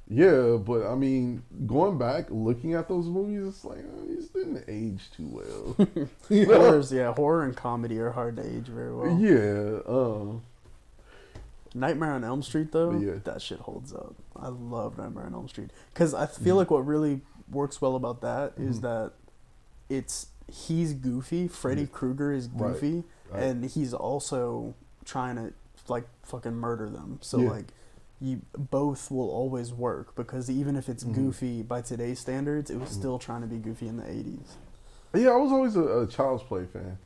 Yeah, 0.09 0.57
but 0.57 0.85
I 0.87 0.95
mean, 0.95 1.43
going 1.65 1.97
back, 1.97 2.27
looking 2.29 2.73
at 2.75 2.87
those 2.87 3.07
movies, 3.07 3.45
it's 3.55 3.65
like 3.65 3.79
uh, 3.79 4.05
these 4.07 4.29
didn't 4.29 4.63
age 4.69 5.09
too 5.15 5.27
well. 5.29 5.87
you 6.29 6.45
know? 6.47 6.55
Horrors, 6.59 6.91
yeah, 6.93 7.13
horror 7.13 7.43
and 7.43 7.55
comedy 7.55 7.99
are 7.99 8.11
hard 8.11 8.37
to 8.37 8.45
age 8.45 8.67
very 8.67 8.95
well. 8.95 9.19
Yeah. 9.19 9.79
Um. 9.85 10.41
Nightmare 11.73 12.11
on 12.13 12.23
Elm 12.23 12.41
Street, 12.41 12.71
though, 12.71 12.91
yeah. 12.97 13.15
that 13.25 13.41
shit 13.41 13.59
holds 13.59 13.93
up. 13.93 14.15
I 14.35 14.47
love 14.47 14.97
Nightmare 14.97 15.25
on 15.25 15.33
Elm 15.33 15.47
Street 15.49 15.69
because 15.93 16.13
I 16.13 16.25
feel 16.25 16.55
Mhm. 16.55 16.59
like 16.59 16.71
what 16.71 16.85
really 16.87 17.21
works 17.51 17.81
well 17.81 17.95
about 17.95 18.21
that 18.21 18.53
is 18.57 18.79
Mhm. 18.79 18.81
that 18.83 19.11
it's 19.89 20.27
he's 20.49 20.93
goofy. 20.93 21.47
Freddy. 21.49 21.85
Krueger 21.85 22.31
is 22.31 22.47
Right. 22.49 22.73
goofy, 22.73 23.03
Right. 23.29 23.43
and 23.43 23.65
he's 23.65 23.93
also 23.93 24.73
trying 25.03 25.35
to 25.35 25.53
like 25.89 26.07
fucking 26.23 26.55
murder 26.55 26.89
them. 26.89 27.19
So 27.21 27.39
Yeah. 27.39 27.51
like. 27.51 27.65
You 28.19 28.41
both 28.57 29.11
will 29.11 29.29
always 29.29 29.71
work 29.73 30.15
because 30.15 30.49
even 30.49 30.75
if 30.75 30.89
it's 30.89 31.03
Mhm. 31.03 31.13
goofy 31.13 31.61
by 31.61 31.81
today's 31.81 32.19
standards, 32.19 32.71
it 32.71 32.79
was 32.79 32.89
Mhm. 32.89 32.93
still 32.93 33.19
trying 33.19 33.41
to 33.41 33.47
be 33.47 33.57
goofy 33.57 33.87
in 33.87 33.97
the 33.97 34.09
'80s. 34.09 34.55
Yeah, 35.13 35.29
I 35.29 35.35
was 35.35 35.51
always 35.51 35.75
a, 35.75 35.83
a 35.99 36.07
Child's 36.07 36.43
Play 36.43 36.65
fan. 36.65 36.97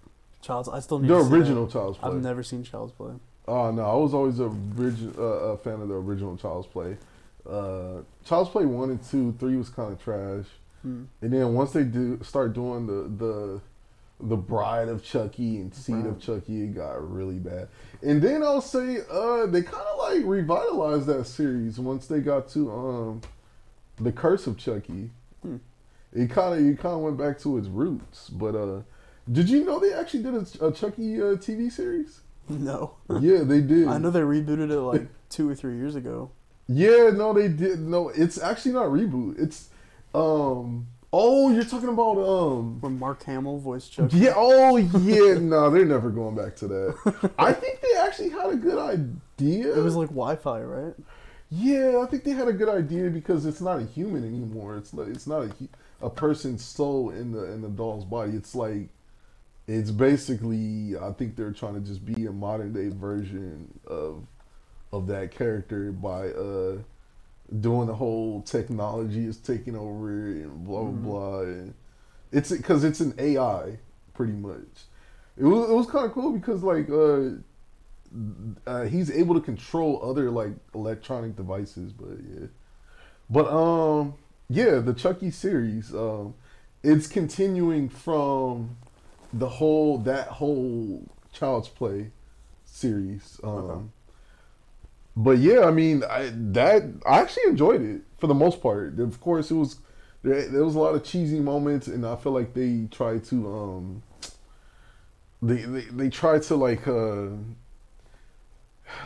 Child's, 0.41 0.69
I 0.69 0.79
still 0.79 0.99
need 0.99 1.09
The 1.09 1.17
to 1.17 1.23
see 1.23 1.29
that. 1.29 1.35
original 1.35 1.67
Child's 1.67 1.97
Play. 1.97 2.09
I've 2.09 2.21
never 2.23 2.43
seen 2.43 2.63
Child's 2.63 2.93
Play. 2.93 3.13
Oh 3.47 3.71
no, 3.71 3.83
I 3.83 3.95
was 3.95 4.13
always 4.13 4.39
a, 4.39 4.43
origi- 4.49 5.17
uh, 5.17 5.21
a 5.21 5.57
fan 5.57 5.81
of 5.81 5.89
the 5.89 5.95
original 5.95 6.37
Child's 6.37 6.67
Play. 6.67 6.97
Uh, 7.47 8.01
Child's 8.23 8.49
Play 8.49 8.65
one 8.65 8.89
and 8.91 9.03
two, 9.03 9.33
three 9.33 9.57
was 9.57 9.69
kind 9.69 9.91
of 9.91 9.99
trash, 9.99 10.45
Hmm. 10.83 11.03
and 11.21 11.33
then 11.33 11.53
once 11.53 11.71
they 11.73 11.83
do 11.83 12.21
start 12.23 12.53
doing 12.53 12.87
the 12.87 13.09
the 13.23 13.61
the 14.23 14.37
Bride 14.37 14.87
of 14.87 15.03
Chucky 15.03 15.59
and 15.59 15.73
Seed 15.73 16.05
of 16.05 16.19
Chucky, 16.19 16.61
it 16.63 16.75
got 16.75 16.93
really 17.11 17.39
bad. 17.39 17.67
And 18.03 18.21
then 18.21 18.41
I'll 18.43 18.61
say 18.61 18.99
uh, 19.09 19.45
they 19.45 19.61
kind 19.61 19.85
of 19.93 19.99
like 19.99 20.23
revitalized 20.25 21.05
that 21.05 21.25
series 21.25 21.79
once 21.79 22.07
they 22.07 22.19
got 22.19 22.49
to 22.49 22.71
um, 22.71 23.21
the 23.99 24.11
Curse 24.11 24.47
of 24.47 24.57
Chucky. 24.57 25.11
Hmm. 25.41 25.57
It 26.13 26.29
kind 26.29 26.59
of 26.59 26.65
it 26.65 26.79
kind 26.79 26.95
of 26.95 27.01
went 27.01 27.17
back 27.17 27.39
to 27.41 27.57
its 27.57 27.67
roots. 27.67 28.29
But 28.29 28.55
uh, 28.55 28.81
did 29.31 29.49
you 29.49 29.63
know 29.63 29.79
they 29.79 29.93
actually 29.93 30.23
did 30.23 30.33
a, 30.33 30.67
a 30.67 30.71
Chucky 30.71 31.21
uh, 31.21 31.35
TV 31.35 31.71
series? 31.71 32.21
No. 32.49 32.95
Yeah, 33.21 33.43
they 33.43 33.61
did. 33.61 33.87
I 33.87 33.97
know 33.97 34.09
they 34.09 34.21
rebooted 34.21 34.71
it 34.71 34.79
like 34.79 35.07
two 35.29 35.49
or 35.49 35.55
three 35.55 35.75
years 35.75 35.95
ago. 35.95 36.31
Yeah, 36.67 37.11
no, 37.13 37.33
they 37.33 37.49
did. 37.49 37.79
No, 37.79 38.09
it's 38.09 38.41
actually 38.41 38.71
not 38.71 38.87
reboot. 38.87 39.39
It's 39.39 39.69
um. 40.13 40.87
Oh, 41.13 41.51
you're 41.51 41.65
talking 41.65 41.89
about 41.89 42.17
um. 42.17 42.79
When 42.79 42.97
Mark 42.97 43.23
Hamill 43.23 43.57
voiced 43.57 43.91
Chucky. 43.91 44.17
Yeah. 44.17 44.33
Oh, 44.35 44.77
yeah. 44.77 45.33
no, 45.39 45.69
they're 45.69 45.85
never 45.85 46.09
going 46.09 46.35
back 46.35 46.55
to 46.57 46.67
that. 46.67 47.31
I 47.37 47.51
think 47.51 47.81
they 47.81 47.97
actually 47.99 48.29
had 48.29 48.49
a 48.49 48.55
good 48.55 48.77
idea. 48.77 49.75
It 49.77 49.83
was 49.83 49.95
like 49.95 50.09
Wi-Fi, 50.09 50.61
right? 50.61 50.93
Yeah, 51.49 52.01
I 52.01 52.05
think 52.05 52.23
they 52.23 52.31
had 52.31 52.47
a 52.47 52.53
good 52.53 52.69
idea 52.69 53.09
because 53.09 53.45
it's 53.45 53.59
not 53.59 53.79
a 53.79 53.83
human 53.83 54.23
anymore. 54.23 54.77
It's 54.77 54.93
like 54.93 55.09
it's 55.09 55.27
not 55.27 55.43
a 55.43 55.51
a 56.01 56.09
person's 56.09 56.63
soul 56.63 57.09
in 57.09 57.31
the 57.31 57.43
in 57.51 57.61
the 57.61 57.69
doll's 57.69 58.05
body. 58.05 58.31
It's 58.33 58.55
like 58.55 58.87
it's 59.67 59.91
basically 59.91 60.97
I 60.97 61.11
think 61.11 61.35
they're 61.35 61.51
trying 61.51 61.75
to 61.75 61.81
just 61.81 62.05
be 62.05 62.25
a 62.25 62.31
modern 62.31 62.73
day 62.73 62.89
version 62.89 63.79
of 63.85 64.25
of 64.93 65.07
that 65.07 65.31
character 65.31 65.91
by 65.91 66.29
uh 66.29 66.77
doing 67.59 67.87
the 67.87 67.95
whole 67.95 68.41
technology 68.43 69.25
is 69.25 69.37
taking 69.37 69.75
over 69.75 70.09
and 70.09 70.63
blah 70.63 70.83
blah 70.83 70.91
Mhm. 70.91 71.03
blah. 71.03 71.39
And 71.41 71.73
it's 72.31 72.51
because 72.51 72.83
it's 72.83 73.01
an 73.01 73.13
AI 73.17 73.77
pretty 74.13 74.33
much. 74.33 74.85
It 75.37 75.43
was 75.45 75.69
it 75.69 75.73
was 75.73 75.87
kind 75.87 76.05
of 76.05 76.13
cool 76.13 76.31
because 76.31 76.63
like 76.63 76.89
uh 76.89 77.31
uh, 78.67 78.83
he's 78.83 79.09
able 79.09 79.33
to 79.35 79.41
control 79.41 80.01
other 80.03 80.29
like 80.29 80.51
electronic 80.75 81.35
devices, 81.35 81.93
but 81.93 82.17
yeah. 82.33 82.47
But 83.29 83.47
um 83.49 84.15
yeah, 84.49 84.79
the 84.79 84.93
Chucky 84.93 85.31
series, 85.31 85.93
um 85.93 86.33
it's 86.83 87.07
continuing 87.07 87.87
from 87.89 88.77
the 89.33 89.47
whole 89.47 89.97
that 89.99 90.27
whole 90.27 91.03
Child's 91.31 91.69
Play 91.69 92.11
series. 92.65 93.39
Um 93.43 93.49
Okay. 93.49 93.85
But 95.15 95.39
yeah, 95.39 95.61
I 95.65 95.71
mean, 95.71 96.03
I 96.03 96.31
that 96.33 96.83
I 97.05 97.19
actually 97.19 97.43
enjoyed 97.47 97.81
it 97.81 98.01
for 98.17 98.27
the 98.27 98.33
most 98.33 98.61
part. 98.61 98.99
Of 98.99 99.19
course, 99.19 99.51
it 99.51 99.55
was 99.55 99.77
there, 100.23 100.47
there 100.47 100.63
was 100.63 100.75
a 100.75 100.79
lot 100.79 100.95
of 100.95 101.03
cheesy 101.03 101.39
moments, 101.39 101.87
and 101.87 102.05
I 102.05 102.15
feel 102.15 102.31
like 102.31 102.53
they 102.53 102.87
tried 102.91 103.23
to 103.25 103.53
um 103.53 104.03
they 105.41 105.63
they, 105.63 105.81
they 105.81 106.09
tried 106.09 106.43
to 106.43 106.55
like 106.55 106.87
uh 106.87 107.27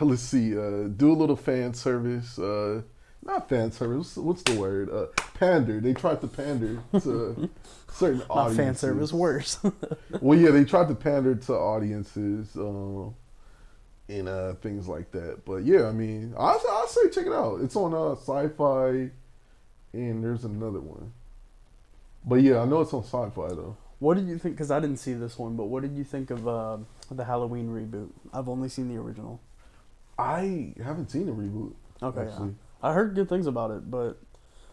let's 0.00 0.22
see 0.22 0.56
uh 0.56 0.88
do 0.88 1.10
a 1.10 1.14
little 1.14 1.36
fan 1.36 1.74
service 1.74 2.38
uh 2.38 2.82
not 3.24 3.48
fan 3.48 3.72
service 3.72 4.16
what's 4.16 4.42
the 4.42 4.54
word 4.54 4.90
uh 4.90 5.06
pander 5.34 5.80
they 5.80 5.92
tried 5.92 6.20
to 6.20 6.26
pander 6.28 6.80
to 7.00 7.48
certain 7.92 8.18
Not 8.18 8.30
audiences 8.30 8.56
fan 8.56 8.74
service, 8.76 9.12
worse. 9.12 9.58
well 10.20 10.38
yeah 10.38 10.50
they 10.50 10.64
tried 10.64 10.88
to 10.88 10.94
pander 10.94 11.34
to 11.34 11.52
audiences 11.54 12.54
um 12.56 13.14
and 14.08 14.28
uh 14.28 14.54
things 14.54 14.86
like 14.86 15.10
that 15.12 15.44
but 15.44 15.64
yeah 15.64 15.86
i 15.88 15.92
mean 15.92 16.32
i 16.38 16.52
i 16.52 16.86
say 16.88 17.08
check 17.10 17.26
it 17.26 17.32
out 17.32 17.60
it's 17.60 17.74
on 17.76 17.92
uh 17.92 18.14
Syfy 18.14 19.10
and 19.92 20.22
there's 20.22 20.44
another 20.44 20.80
one 20.80 21.12
but 22.24 22.36
yeah 22.36 22.60
i 22.60 22.64
know 22.64 22.80
it's 22.82 22.94
on 22.94 23.02
Syfy 23.02 23.50
though 23.56 23.76
What 23.98 24.14
did 24.18 24.26
you 24.28 24.36
think? 24.38 24.56
Because 24.56 24.70
I 24.70 24.78
didn't 24.78 24.98
see 24.98 25.14
this 25.14 25.38
one, 25.38 25.56
but 25.56 25.64
what 25.72 25.82
did 25.82 25.96
you 25.96 26.04
think 26.04 26.30
of 26.30 26.46
uh, 26.46 26.76
the 27.10 27.24
Halloween 27.24 27.68
reboot? 27.70 28.10
I've 28.30 28.46
only 28.46 28.68
seen 28.68 28.88
the 28.88 29.00
original. 29.00 29.40
I 30.18 30.74
haven't 30.84 31.10
seen 31.10 31.24
the 31.26 31.32
reboot. 31.32 31.72
Okay, 32.02 32.26
yeah. 32.28 32.48
I 32.82 32.92
heard 32.92 33.14
good 33.14 33.28
things 33.30 33.46
about 33.46 33.70
it, 33.70 33.90
but 33.90 34.20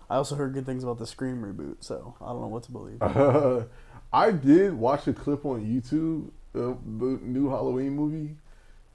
I 0.09 0.17
also 0.17 0.35
heard 0.35 0.53
good 0.53 0.65
things 0.65 0.83
about 0.83 0.99
the 0.99 1.07
Scream 1.07 1.41
reboot. 1.41 1.77
So 1.79 2.15
I 2.19 2.27
don't 2.33 2.41
know 2.41 2.47
what 2.47 2.63
to 2.63 2.71
believe. 2.73 3.01
Uh, 3.01 3.63
I 4.13 4.31
did 4.31 4.73
watch 4.73 5.07
a 5.07 5.13
clip 5.13 5.45
on 5.45 5.65
YouTube 5.65 6.29
of 6.53 6.83
the 6.99 7.17
new 7.23 7.47
Halloween 7.49 7.95
movie, 7.95 8.35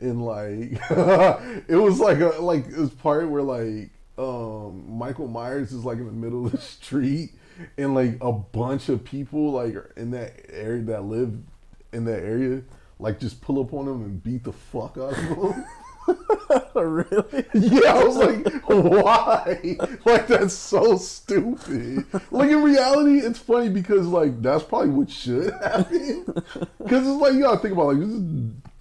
and 0.01 0.25
like 0.25 0.81
it 1.69 1.77
was 1.77 2.01
like 2.01 2.21
a 2.21 2.41
like 2.41 2.69
this 2.69 2.91
part 2.91 3.29
where 3.29 3.43
like 3.43 3.91
um 4.19 4.85
Michael 4.99 5.29
Myers 5.29 5.73
is 5.73 5.85
like 5.85 5.99
in 5.99 6.07
the 6.07 6.13
middle 6.13 6.47
of 6.47 6.53
the 6.53 6.59
street, 6.59 7.33
and 7.77 7.95
like 7.95 8.19
a 8.21 8.33
bunch 8.33 8.89
of 8.89 9.05
people 9.05 9.53
like 9.53 9.75
in 9.97 10.11
that 10.13 10.35
area 10.51 10.83
that 10.83 11.05
live 11.05 11.37
in 11.93 12.05
that 12.05 12.23
area 12.23 12.63
like 12.99 13.21
just 13.21 13.41
pull 13.41 13.61
up 13.61 13.73
on 13.73 13.87
him 13.87 14.03
and 14.03 14.23
beat 14.23 14.45
the 14.45 14.53
fuck 14.53 14.97
out 14.99 15.13
of 15.13 15.19
him. 15.19 15.65
really? 16.75 17.45
Yeah, 17.55 17.95
I 17.95 18.05
was 18.05 18.17
like, 18.17 18.47
why? 18.67 19.77
Like 20.05 20.27
that's 20.27 20.55
so 20.55 20.97
stupid. 20.97 22.07
Like 22.31 22.51
in 22.51 22.63
reality, 22.63 23.19
it's 23.19 23.39
funny 23.39 23.69
because 23.69 24.07
like 24.07 24.41
that's 24.41 24.65
probably 24.65 24.91
what 24.91 25.11
should 25.11 25.53
happen. 25.53 26.25
Because 26.79 27.07
it's 27.07 27.21
like 27.21 27.35
you 27.35 27.43
gotta 27.43 27.59
think 27.59 27.75
about 27.75 27.89
like 27.89 28.01
this 28.01 28.09
is 28.09 28.23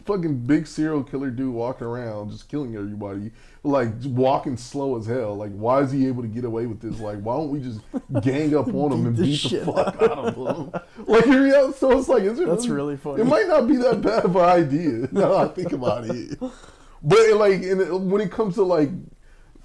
fucking 0.08 0.40
big 0.48 0.66
serial 0.66 1.04
killer 1.04 1.30
dude 1.30 1.54
walking 1.54 1.86
around 1.86 2.32
just 2.32 2.50
killing 2.50 2.76
everybody, 2.76 3.32
like 3.64 3.90
walking 4.06 4.58
slow 4.58 4.98
as 4.98 5.06
hell. 5.06 5.36
Like 5.36 5.52
why 5.52 5.82
is 5.82 5.92
he 5.92 6.08
able 6.08 6.24
to 6.24 6.28
get 6.28 6.46
away 6.46 6.66
with 6.66 6.80
this? 6.82 7.00
Like 7.00 7.20
why 7.20 7.36
don't 7.36 7.50
we 7.52 7.60
just 7.60 7.82
gang 8.24 8.56
up 8.56 8.68
on 8.74 8.92
him 8.94 9.06
and 9.08 9.18
beat 9.18 9.44
the 9.44 9.66
fuck 9.66 10.02
out 10.02 10.38
of 10.40 10.58
him? 10.74 10.82
Like 11.06 11.26
in 11.28 11.42
reality, 11.44 11.78
so 11.78 11.98
it's 12.00 12.08
like 12.10 12.24
is 12.24 12.40
it 12.40 12.48
That's 12.48 12.68
really 12.68 12.98
funny. 12.98 13.22
It 13.22 13.26
might 13.26 13.48
not 13.48 13.68
be 13.68 13.76
that 13.78 14.02
bad 14.02 14.26
of 14.26 14.36
an 14.36 14.42
idea. 14.44 15.08
Now 15.12 15.36
I 15.36 15.48
think 15.50 15.74
about 15.74 16.06
it. 16.10 16.40
But 16.40 17.34
like, 17.36 17.62
in, 17.62 18.10
when 18.10 18.22
it 18.22 18.32
comes 18.32 18.56
to 18.56 18.64
like 18.64 18.90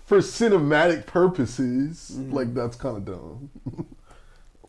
for 0.05 0.18
cinematic 0.18 1.07
purposes, 1.07 2.12
Mm-hmm. 2.14 2.32
like 2.34 2.53
that's 2.55 2.76
kind 2.76 2.97
of 2.99 3.05
dumb. 3.07 3.51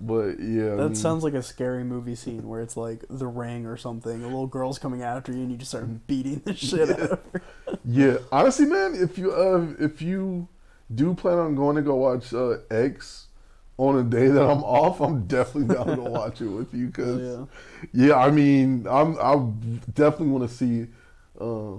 but 0.06 0.40
yeah, 0.40 0.74
I 0.74 0.76
That 0.76 0.90
mean, 0.90 0.96
sounds 0.96 1.24
like 1.24 1.34
a 1.34 1.44
scary 1.44 1.84
movie 1.84 2.16
scene 2.16 2.48
where 2.48 2.62
it's 2.62 2.76
like 2.78 3.06
The 3.10 3.28
Ring 3.28 3.66
or 3.66 3.78
something. 3.78 4.22
A 4.24 4.28
little 4.28 4.48
girl's 4.48 4.80
coming 4.80 5.02
after 5.02 5.32
you, 5.32 5.40
and 5.40 5.52
you 5.52 5.58
just 5.58 5.72
start 5.72 6.08
beating 6.08 6.42
the 6.46 6.54
shit 6.68 6.90
out 6.90 7.00
of 7.00 7.10
her. 7.32 7.42
yeah. 7.86 8.18
Honestly, 8.32 8.66
man, 8.66 8.96
if 8.96 9.18
you 9.18 9.32
uh, 9.34 9.68
if 9.80 10.02
you 10.02 10.48
do 10.94 11.14
plan 11.14 11.38
on 11.38 11.56
going 11.56 11.76
to 11.78 11.82
go 11.82 11.96
watch 11.96 12.34
uh, 12.34 12.58
X 12.70 13.28
on 13.78 13.98
a 13.98 14.04
day 14.04 14.28
that 14.28 14.44
I'm 14.44 14.64
off, 14.64 15.00
I'm 15.02 15.26
definitely 15.26 15.74
down 15.76 15.88
to 15.96 16.02
watch 16.10 16.42
it 16.42 16.48
with 16.48 16.74
you 16.74 16.88
because 16.88 17.22
yeah. 17.94 18.08
Yeah, 18.08 18.16
I 18.18 18.32
mean, 18.32 18.86
I'm 18.90 19.18
I 19.20 19.36
definitely 19.94 20.28
want 20.30 20.50
to 20.50 20.56
see, 20.56 20.88
uh, 21.40 21.74
uh, 21.76 21.78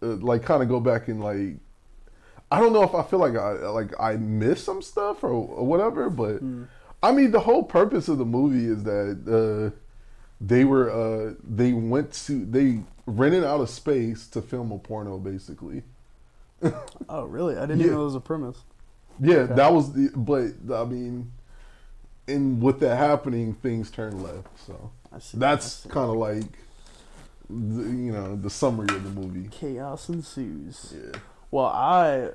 like, 0.00 0.42
kind 0.44 0.62
of 0.62 0.68
go 0.68 0.80
back 0.80 1.08
and 1.08 1.20
like, 1.22 1.56
I 2.50 2.60
don't 2.60 2.72
know 2.72 2.82
if 2.84 2.94
I 2.94 3.02
feel 3.02 3.18
like 3.18 3.34
I 3.36 3.52
like 3.68 3.92
I 3.98 4.12
missed 4.16 4.64
some 4.64 4.80
stuff 4.82 5.24
or, 5.24 5.30
or 5.30 5.66
whatever, 5.66 6.08
but 6.10 6.40
I 7.08 7.12
mean, 7.12 7.30
the 7.30 7.40
whole 7.40 7.62
purpose 7.62 8.08
of 8.08 8.18
the 8.18 8.24
movie 8.24 8.66
is 8.66 8.82
that 8.84 9.72
uh, 9.72 9.76
they 10.40 10.64
were 10.64 10.90
uh, 10.90 11.34
they 11.42 11.72
went 11.72 12.12
to 12.26 12.44
they 12.44 12.80
rented 13.06 13.44
out 13.44 13.60
a 13.60 13.66
space 13.66 14.26
to 14.28 14.42
film 14.42 14.72
a 14.72 14.78
porno, 14.78 15.18
basically. 15.18 15.82
Oh, 17.08 17.24
really? 17.24 17.56
I 17.56 17.60
didn't 17.62 17.78
Yeah. 17.80 17.84
even 17.86 17.94
know 17.96 18.02
it 18.02 18.04
was 18.06 18.14
a 18.16 18.20
premise. 18.20 18.58
Yeah, 19.20 19.36
Okay. 19.36 19.54
that 19.54 19.72
was 19.72 19.92
the. 19.92 20.10
But 20.16 20.74
I 20.74 20.84
mean, 20.84 21.30
and 22.26 22.60
with 22.60 22.80
that 22.80 22.96
happening, 22.96 23.54
things 23.54 23.90
turn 23.90 24.22
left. 24.22 24.48
So 24.66 24.90
I 25.12 25.18
see. 25.20 25.38
that's 25.38 25.86
kind 25.88 26.10
of 26.10 26.16
like, 26.16 26.44
the, 27.48 27.82
you 27.84 28.12
know, 28.12 28.34
the 28.36 28.50
summary 28.50 28.94
of 28.96 29.04
the 29.04 29.10
movie. 29.20 29.48
chaos 29.50 30.08
ensues. 30.08 30.94
Yeah. 30.96 31.18
Well, 31.50 31.66
I, 31.66 32.30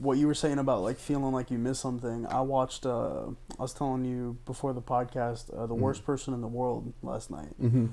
what 0.00 0.16
you 0.18 0.26
were 0.26 0.34
saying 0.34 0.58
about 0.58 0.80
like 0.82 0.96
feeling 0.98 1.32
like 1.32 1.50
you 1.50 1.58
missed 1.58 1.80
something. 1.82 2.26
I 2.26 2.40
watched. 2.40 2.86
Uh, 2.86 3.26
I 3.58 3.62
was 3.62 3.74
telling 3.74 4.04
you 4.04 4.36
before 4.46 4.72
the 4.72 4.80
podcast, 4.82 5.56
uh, 5.56 5.66
the 5.66 5.74
worst 5.74 6.04
person 6.06 6.32
in 6.34 6.40
the 6.40 6.48
world 6.48 6.92
last 7.02 7.30
night. 7.30 7.54
Mm-hmm. 7.62 7.86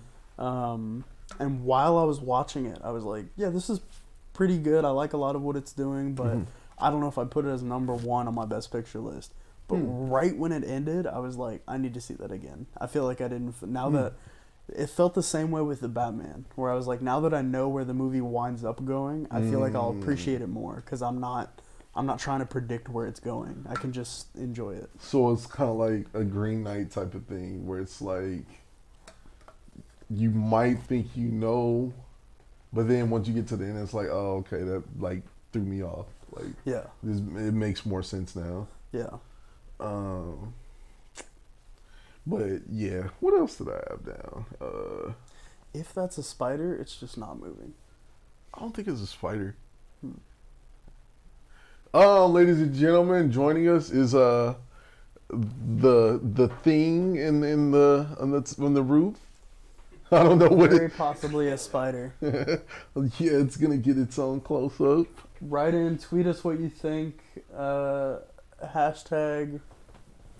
Um, 0.43 1.03
and 1.39 1.63
while 1.63 1.97
I 1.97 2.03
was 2.03 2.19
watching 2.21 2.65
it, 2.65 2.79
I 2.83 2.91
was 2.91 3.03
like, 3.03 3.25
yeah, 3.35 3.49
this 3.49 3.69
is 3.69 3.81
pretty 4.33 4.57
good. 4.57 4.85
I 4.85 4.89
like 4.89 5.13
a 5.13 5.17
lot 5.17 5.35
of 5.35 5.41
what 5.41 5.55
it's 5.55 5.73
doing, 5.73 6.13
but 6.13 6.37
Mhm. 6.37 6.45
I 6.79 6.89
don't 6.89 7.01
know 7.01 7.07
if 7.07 7.17
I 7.17 7.25
put 7.25 7.45
it 7.45 7.49
as 7.49 7.63
number 7.63 7.93
one 7.93 8.27
on 8.27 8.35
my 8.35 8.45
best 8.45 8.71
picture 8.71 8.99
list. 8.99 9.33
But 9.67 9.77
Hmm. 9.79 10.09
right 10.09 10.37
when 10.37 10.51
it 10.53 10.63
ended, 10.63 11.07
I 11.07 11.19
was 11.19 11.35
like, 11.35 11.61
I 11.67 11.77
need 11.77 11.93
to 11.95 12.01
see 12.01 12.13
that 12.15 12.31
again. 12.31 12.67
I 12.79 12.87
feel 12.87 13.03
like 13.03 13.19
I 13.19 13.27
didn't. 13.27 13.61
Now 13.67 13.89
Hmm. 13.89 13.95
that 13.95 14.13
it 14.69 14.87
felt 14.89 15.13
the 15.13 15.23
same 15.23 15.49
way 15.51 15.61
with 15.61 15.81
the 15.81 15.87
Batman, 15.89 16.45
where 16.55 16.71
I 16.71 16.75
was 16.75 16.87
like, 16.87 17.01
now 17.01 17.19
that 17.21 17.33
I 17.33 17.41
know 17.41 17.67
where 17.67 17.83
the 17.83 17.93
movie 17.93 18.21
winds 18.21 18.63
up 18.63 18.85
going, 18.85 19.27
I 19.31 19.41
feel 19.41 19.59
like 19.59 19.75
I'll 19.75 19.93
Mm. 19.93 20.01
appreciate 20.01 20.41
it 20.41 20.47
more 20.49 20.75
because 20.77 21.01
I'm 21.01 21.19
not. 21.19 21.61
I'm 21.97 22.05
not 22.05 22.19
trying 22.19 22.39
to 22.39 22.45
predict 22.45 22.89
where 22.89 23.07
it's 23.07 23.19
going. 23.19 23.65
I 23.67 23.73
can 23.75 23.91
just 23.91 24.27
enjoy 24.35 24.71
it. 24.75 24.89
So 24.99 25.31
it's 25.31 25.47
kind 25.47 25.69
of 25.69 25.77
like 25.77 26.05
a 26.13 26.23
Green 26.23 26.63
Knight 26.63 26.91
type 26.91 27.13
of 27.15 27.25
thing, 27.25 27.65
where 27.65 27.79
it's 27.79 28.01
like 28.01 28.45
you 30.09 30.29
might 30.29 30.79
think 30.83 31.07
you 31.15 31.27
know, 31.29 31.91
but 32.71 32.87
then 32.87 33.09
once 33.09 33.27
you 33.27 33.33
get 33.33 33.47
to 33.47 33.57
the 33.57 33.65
end, 33.65 33.79
it's 33.79 33.93
like, 33.93 34.07
oh, 34.09 34.45
okay, 34.47 34.63
that 34.63 34.83
like 34.99 35.23
threw 35.51 35.63
me 35.63 35.83
off. 35.83 36.05
Like 36.31 36.45
Yeah, 36.65 36.83
this, 37.01 37.17
it 37.17 37.53
makes 37.53 37.85
more 37.85 38.03
sense 38.03 38.35
now. 38.35 38.67
yeah. 38.91 39.17
Um, 39.79 40.53
but 42.25 42.61
yeah, 42.69 43.09
what 43.19 43.33
else 43.37 43.55
did 43.57 43.69
I 43.69 43.81
have 43.89 44.05
down? 44.05 44.45
Uh, 44.61 45.13
If 45.73 45.93
that's 45.93 46.17
a 46.17 46.23
spider, 46.23 46.75
it's 46.75 46.95
just 46.95 47.17
not 47.17 47.39
moving. 47.39 47.73
I 48.53 48.59
don't 48.61 48.75
think 48.75 48.87
it's 48.87 49.01
a 49.01 49.07
spider. 49.07 49.55
Uh, 51.93 52.27
ladies 52.27 52.59
and 52.61 52.75
gentlemen, 52.75 53.31
joining 53.31 53.69
us 53.69 53.89
is 53.91 54.13
uh 54.13 54.53
the 55.29 56.19
the 56.21 56.47
thing 56.63 57.15
in 57.15 57.43
in 57.43 57.71
the 57.71 58.07
on 58.19 58.31
the 58.31 58.55
on 58.61 58.73
the 58.73 58.83
roof. 58.83 59.15
I 60.11 60.23
don't 60.23 60.37
know 60.39 60.49
what 60.49 60.71
Very 60.71 60.85
it. 60.85 60.93
possibly 60.97 61.49
a 61.49 61.57
spider. 61.57 62.13
yeah, 62.21 62.59
it's 63.19 63.57
gonna 63.57 63.77
get 63.77 63.97
its 63.97 64.19
own 64.19 64.41
close 64.41 64.79
up. 64.81 65.07
Write 65.41 65.73
in, 65.73 65.97
tweet 65.97 66.27
us 66.27 66.43
what 66.43 66.59
you 66.59 66.69
think. 66.69 67.19
Uh, 67.55 68.17
hashtag 68.63 69.59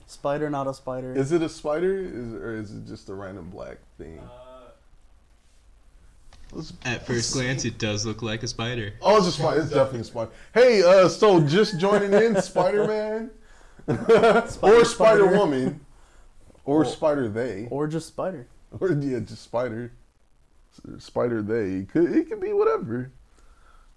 spider, 0.06 0.50
not 0.50 0.68
a 0.68 0.74
spider. 0.74 1.14
Is 1.14 1.32
it 1.32 1.42
a 1.42 1.50
spider, 1.50 1.98
is 1.98 2.34
or 2.34 2.56
is 2.56 2.74
it 2.74 2.86
just 2.88 3.10
a 3.10 3.14
random 3.14 3.50
black 3.50 3.78
thing? 3.98 4.18
Let's- 4.18 4.47
At 6.86 7.06
first 7.06 7.34
glance, 7.34 7.66
it 7.66 7.78
does 7.78 8.06
look 8.06 8.22
like 8.22 8.42
a 8.44 8.48
spider. 8.48 8.94
Oh, 9.02 9.18
it's 9.18 9.28
a 9.28 9.32
spider. 9.32 9.62
It's 9.62 9.70
definitely 9.70 10.00
a 10.02 10.04
spider. 10.06 10.32
Hey, 10.54 10.82
uh, 10.84 11.10
so 11.10 11.42
just 11.42 11.78
joining 11.80 12.14
in, 12.14 12.42
Spider 12.42 12.88
Man, 12.88 13.32
or 13.88 14.48
Spider- 14.48 14.86
Spider 14.86 15.28
Woman, 15.28 15.82
or 16.66 16.82
Or- 16.82 16.86
Spider 16.86 17.28
They, 17.30 17.68
or 17.70 17.88
just 17.88 18.08
spider. 18.08 18.48
or 18.80 18.92
yeah, 18.92 19.20
just 19.20 19.44
Spider, 19.44 19.92
Spider 21.00 21.42
They. 21.42 21.80
It 21.82 21.90
could 21.90 22.12
it 22.16 22.30
could 22.30 22.40
be 22.42 22.54
whatever. 22.54 23.12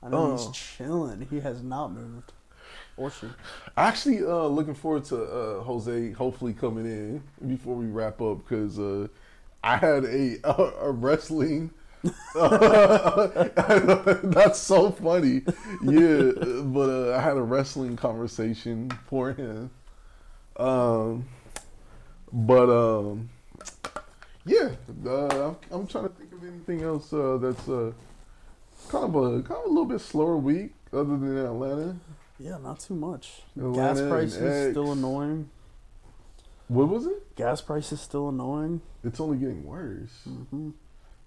I 0.03 0.09
know 0.09 0.33
Oh. 0.33 0.37
he's 0.37 0.49
chilling. 0.57 1.27
He 1.31 1.41
has 1.41 1.63
not 1.63 1.93
moved. 1.93 2.33
Or 2.97 3.11
she. 3.11 3.29
Actually, 3.77 4.25
uh, 4.25 4.47
looking 4.47 4.75
forward 4.75 5.05
to 5.07 5.23
uh, 5.23 5.63
Jose 5.63 6.13
hopefully 6.13 6.53
coming 6.53 6.85
in 6.87 7.23
before 7.49 7.75
we 7.77 7.87
wrap 7.87 8.21
up 8.21 8.39
because 8.39 8.79
uh, 8.79 9.07
I 9.63 9.77
had 9.77 10.05
a 10.05 10.37
a, 10.45 10.53
a 10.83 10.91
wrestling. 10.91 11.71
That's 12.35 13.49
so 14.59 14.91
funny. 14.91 15.43
Yeah, 15.83 16.33
but 16.65 16.89
uh, 16.89 17.15
I 17.17 17.21
had 17.21 17.37
a 17.37 17.43
wrestling 17.43 17.97
conversation 17.97 18.91
for 19.07 19.33
him. 19.33 19.71
Um, 20.57 21.27
but 22.33 22.71
um, 22.71 23.29
yeah, 24.47 24.71
uh, 25.07 25.49
I'm, 25.49 25.57
I'm 25.71 25.87
trying 25.87 26.05
to 26.05 26.11
think 26.11 26.33
of 26.33 26.43
anything 26.45 26.83
else 26.83 27.13
uh, 27.13 27.37
that's 27.41 27.69
uh, 27.69 27.93
kind 28.89 29.05
of 29.05 29.15
a 29.15 29.43
kind 29.43 29.61
of 29.61 29.67
a 29.67 29.69
little 29.69 29.85
bit 29.85 30.01
slower 30.01 30.37
week 30.37 30.73
other 30.93 31.17
than 31.19 31.37
Atlanta. 31.39 31.97
Yeah, 32.39 32.59
not 32.59 32.81
too 32.81 32.95
much. 32.95 33.43
Atlanta 33.57 33.77
Gas 33.77 34.01
prices 34.09 34.71
still 34.71 34.93
annoying. 34.93 35.51
What 36.69 36.89
was 36.89 37.05
it? 37.07 37.37
Gas 37.37 37.61
prices 37.61 38.01
still 38.01 38.31
annoying. 38.31 38.81
It's 39.05 39.21
only 39.21 39.37
getting 39.39 39.65
worse. 39.65 40.23
hmm 40.25 40.71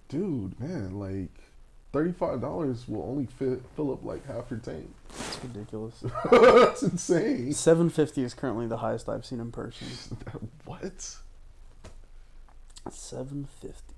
Dude, 0.09 0.59
man, 0.59 0.99
like 0.99 1.31
thirty-five 1.91 2.41
dollars 2.41 2.87
will 2.87 3.03
only 3.03 3.25
fit 3.25 3.61
fill 3.75 3.93
up 3.93 4.03
like 4.03 4.25
half 4.25 4.49
your 4.49 4.59
tank. 4.59 4.89
It's 5.09 5.39
ridiculous. 5.43 6.03
That's 6.31 6.83
insane. 6.83 7.53
Seven 7.53 7.89
fifty 7.89 8.23
is 8.23 8.33
currently 8.33 8.67
the 8.67 8.77
highest 8.77 9.07
I've 9.09 9.25
seen 9.25 9.39
in 9.39 9.51
person. 9.51 9.87
What? 10.65 11.17
Seven 12.91 13.47
fifty. 13.61 13.93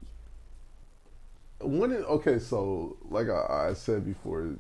When 1.61 1.91
it, 1.91 2.03
okay, 2.03 2.37
so 2.37 2.97
like 3.09 3.27
I, 3.29 3.69
I 3.69 3.73
said 3.73 4.05
before, 4.05 4.55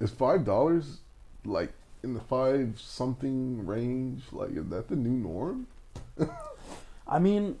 is 0.00 0.10
five 0.10 0.44
dollars 0.44 0.98
like 1.44 1.72
in 2.02 2.14
the 2.14 2.20
five 2.20 2.80
something 2.80 3.66
range? 3.66 4.22
Like 4.32 4.50
is 4.50 4.66
that 4.68 4.88
the 4.88 4.96
new 4.96 5.10
norm? 5.10 5.66
I 7.06 7.18
mean, 7.18 7.58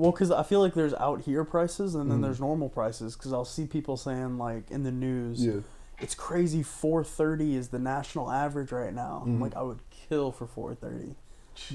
Well, 0.00 0.12
because 0.12 0.30
I 0.30 0.42
feel 0.44 0.60
like 0.60 0.72
there's 0.72 0.94
out 0.94 1.20
here 1.22 1.44
prices 1.44 1.94
and 1.94 2.10
then 2.10 2.18
Mhm. 2.18 2.22
there's 2.22 2.40
normal 2.40 2.70
prices. 2.70 3.16
Because 3.16 3.34
I'll 3.34 3.44
see 3.44 3.66
people 3.66 3.96
saying 3.98 4.38
like 4.38 4.70
in 4.70 4.82
the 4.82 4.90
news, 4.90 5.44
Yeah. 5.44 5.60
it's 5.98 6.14
crazy. 6.14 6.62
Four 6.62 7.04
thirty 7.04 7.54
is 7.54 7.68
the 7.68 7.78
national 7.78 8.30
average 8.30 8.72
right 8.72 8.94
now. 8.94 9.22
I'm 9.26 9.38
Mhm. 9.38 9.42
like, 9.42 9.56
I 9.56 9.62
would 9.62 9.80
kill 9.90 10.32
for 10.32 10.46
four 10.46 10.74
thirty. 10.74 11.16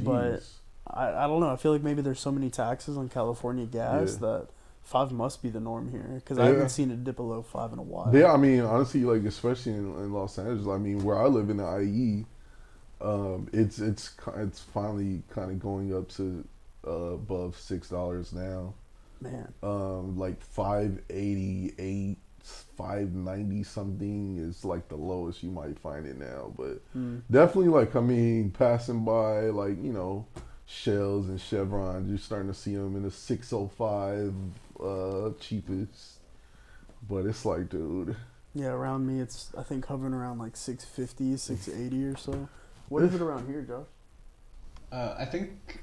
But- 0.04 0.42
I, 0.88 1.26
I 1.26 1.28
don't 1.28 1.40
know. 1.40 1.50
I 1.50 1.56
feel 1.56 1.72
like 1.72 1.84
maybe 1.84 2.02
there's 2.02 2.20
so 2.20 2.32
many 2.32 2.50
taxes 2.50 2.98
on 2.98 3.10
California 3.10 3.66
gas 3.66 4.14
Yeah. 4.14 4.20
that 4.28 4.48
five 4.82 5.12
must 5.12 5.42
be 5.44 5.50
the 5.50 5.60
norm 5.60 5.90
here. 5.90 6.12
Because 6.16 6.38
I 6.40 6.44
Yeah. 6.46 6.54
haven't 6.54 6.70
seen 6.70 6.90
it 6.92 7.04
dip 7.04 7.16
below 7.18 7.42
five 7.44 7.74
in 7.74 7.80
a 7.80 7.84
while. 7.84 8.10
Yeah, 8.16 8.32
I 8.34 8.38
mean, 8.38 8.62
honestly, 8.62 9.04
like 9.04 9.24
especially 9.24 9.74
in, 9.74 9.86
in 9.98 10.14
Los 10.14 10.38
Angeles, 10.40 10.68
I 10.68 10.78
mean, 10.80 11.04
where 11.04 11.18
I 11.20 11.28
live 11.28 11.50
in 11.52 11.58
the 11.58 11.66
IE, 11.66 12.26
um, 13.02 13.48
it's 13.54 13.78
it's 13.80 14.16
it's 14.38 14.62
finally 14.62 15.22
kind 15.30 15.52
of 15.52 15.60
going 15.60 15.96
up 15.96 16.08
to 16.10 16.44
uh, 16.88 17.14
above 17.14 17.58
six 17.58 17.90
dollars 17.90 18.34
now. 18.34 18.74
Man, 19.22 19.54
Um, 19.64 20.18
like 20.18 20.42
five 20.42 21.02
eighty 21.10 21.74
eight, 21.80 22.18
five 22.78 23.14
ninety 23.14 23.64
something 23.64 24.38
is 24.38 24.64
like 24.66 24.88
the 24.90 24.98
lowest 24.98 25.42
you 25.42 25.50
might 25.52 25.80
find 25.80 26.06
it 26.06 26.18
now. 26.18 26.54
But 26.58 26.82
Hmm. 26.94 27.20
definitely, 27.32 27.70
like 27.70 27.96
I 27.96 28.02
mean, 28.02 28.52
passing 28.52 29.06
by 29.06 29.44
like 29.46 29.82
you 29.82 29.94
know, 29.94 30.28
Shells 30.66 31.30
and 31.30 31.40
Chevron, 31.40 32.08
you're 32.10 32.18
starting 32.18 32.50
to 32.50 32.54
see 32.54 32.76
them 32.76 32.96
in 32.96 33.04
the 33.04 33.12
six 33.12 33.52
oh 33.54 33.68
five 33.78 34.34
uh, 34.84 35.32
cheapest. 35.40 36.20
But 37.08 37.26
it's 37.26 37.46
like, 37.46 37.70
dude. 37.70 38.16
yeah. 38.54 38.68
Around 38.68 39.08
me, 39.08 39.22
it's 39.22 39.52
I 39.58 39.64
think 39.64 39.86
hovering 39.86 40.14
around 40.14 40.40
like 40.40 40.58
650, 40.58 41.38
680 41.38 42.06
or 42.06 42.18
so. 42.18 42.50
What 42.90 43.04
is 43.04 43.14
it 43.16 43.22
around 43.28 43.48
here, 43.48 43.62
Josh? 43.62 43.86
Uh, 44.92 45.16
I 45.18 45.26
think 45.26 45.82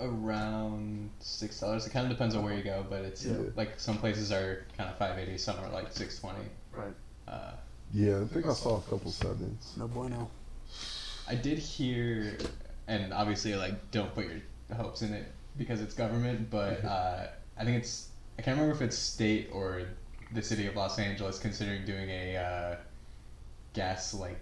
around 0.00 1.10
six 1.20 1.60
dollars. 1.60 1.86
It 1.86 1.90
kind 1.90 2.06
of 2.06 2.12
depends 2.12 2.34
on 2.34 2.42
where 2.44 2.54
you 2.54 2.62
go, 2.62 2.84
but 2.88 3.02
it's 3.04 3.24
Yeah. 3.24 3.36
like 3.56 3.78
some 3.78 3.98
places 3.98 4.32
are 4.32 4.64
kind 4.76 4.88
of 4.90 4.96
five 4.98 5.18
eighty, 5.18 5.38
some 5.38 5.58
are 5.60 5.68
like 5.70 5.92
six 5.92 6.18
twenty. 6.18 6.44
Right. 6.72 6.94
Uh, 7.28 7.52
Yeah, 7.92 8.20
I 8.22 8.24
think 8.26 8.46
I 8.46 8.54
saw 8.54 8.78
a 8.78 8.80
couple 8.82 9.10
sevens. 9.10 9.74
No 9.76 9.86
bueno. 9.86 10.30
I 11.28 11.34
did 11.34 11.58
hear, 11.58 12.36
and 12.88 13.12
obviously, 13.12 13.54
like, 13.54 13.90
don't 13.90 14.12
put 14.14 14.24
your 14.24 14.40
hopes 14.76 15.02
in 15.02 15.12
it 15.12 15.26
because 15.58 15.80
it's 15.82 15.94
government, 15.94 16.50
but 16.50 16.82
uh, 16.84 17.26
I 17.58 17.64
think 17.64 17.76
it's, 17.76 18.08
I 18.38 18.42
can't 18.42 18.56
remember 18.58 18.74
if 18.74 18.80
it's 18.82 18.96
state 18.98 19.50
or 19.52 19.82
the 20.32 20.42
city 20.42 20.66
of 20.66 20.74
Los 20.74 20.98
Angeles 20.98 21.38
considering 21.38 21.84
doing 21.84 22.08
a 22.08 22.36
uh, 22.36 22.76
gas, 23.74 24.14
like, 24.14 24.40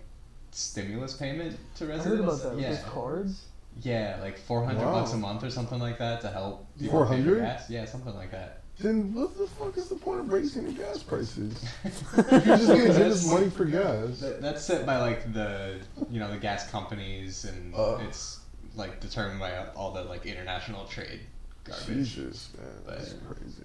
stimulus 0.53 1.15
payment 1.15 1.59
to 1.77 1.85
I 1.85 1.89
residents. 1.89 2.07
heard 2.07 2.21
about 2.21 2.43
that. 2.57 2.63
Yeah. 2.63 2.71
those 2.71 2.85
cards. 2.85 3.43
Yeah, 3.83 4.19
like 4.21 4.39
400 4.39 4.85
Wow. 4.85 4.93
bucks 4.93 5.13
a 5.13 5.17
month 5.17 5.43
or 5.45 5.51
something 5.51 5.79
like 5.79 5.99
that 5.99 6.21
to 6.23 6.29
help 6.31 6.67
people 6.79 7.01
pay 7.07 7.23
for 7.23 7.23
400? 7.23 7.41
gas. 7.41 7.71
Yeah, 7.71 7.85
something 7.87 8.15
like 8.15 8.31
that. 8.33 8.59
Then 8.79 9.13
what 9.15 9.37
the 9.37 9.47
fuck 9.47 9.77
is 9.77 9.89
the 9.89 9.95
point 9.97 10.21
of 10.21 10.33
raising 10.33 10.67
the 10.67 10.73
gas 10.73 11.03
prices? 11.03 11.55
You're 11.85 12.41
just 12.41 12.67
gonna 12.69 12.87
give 12.87 12.97
us 12.99 13.27
money 13.31 13.51
for 13.51 13.65
gas. 13.67 14.21
That- 14.21 14.41
That's 14.41 14.65
set 14.65 14.87
by 14.87 14.99
like 14.99 15.33
the 15.33 15.79
you 16.11 16.19
know 16.19 16.31
the 16.31 16.39
gas 16.39 16.71
companies 16.71 17.45
and 17.45 17.75
Uh. 17.75 17.99
it's 18.07 18.41
like 18.77 19.01
determined 19.01 19.41
by 19.41 19.67
all 19.77 19.93
the 19.93 20.03
like 20.05 20.25
international 20.27 20.87
trade 20.87 21.21
garbage. 21.65 21.87
Jesus, 22.15 22.51
man, 22.59 22.67
that's 22.87 23.13
But- 23.13 23.37
crazy. 23.39 23.65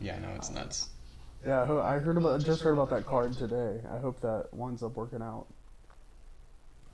Yeah, 0.00 0.18
no, 0.20 0.28
it's 0.36 0.50
nuts. 0.50 0.88
Yeah, 1.46 1.62
I 1.62 1.66
ho- 1.66 1.80
I 1.80 1.98
heard 1.98 2.16
about. 2.16 2.40
Just 2.40 2.62
heard 2.62 2.72
about 2.74 2.90
that 2.90 3.04
card 3.04 3.32
today. 3.32 3.80
I 3.92 3.98
hope 3.98 4.20
that 4.20 4.46
winds 4.52 4.82
up 4.84 4.94
working 4.96 5.22
out. 5.22 5.46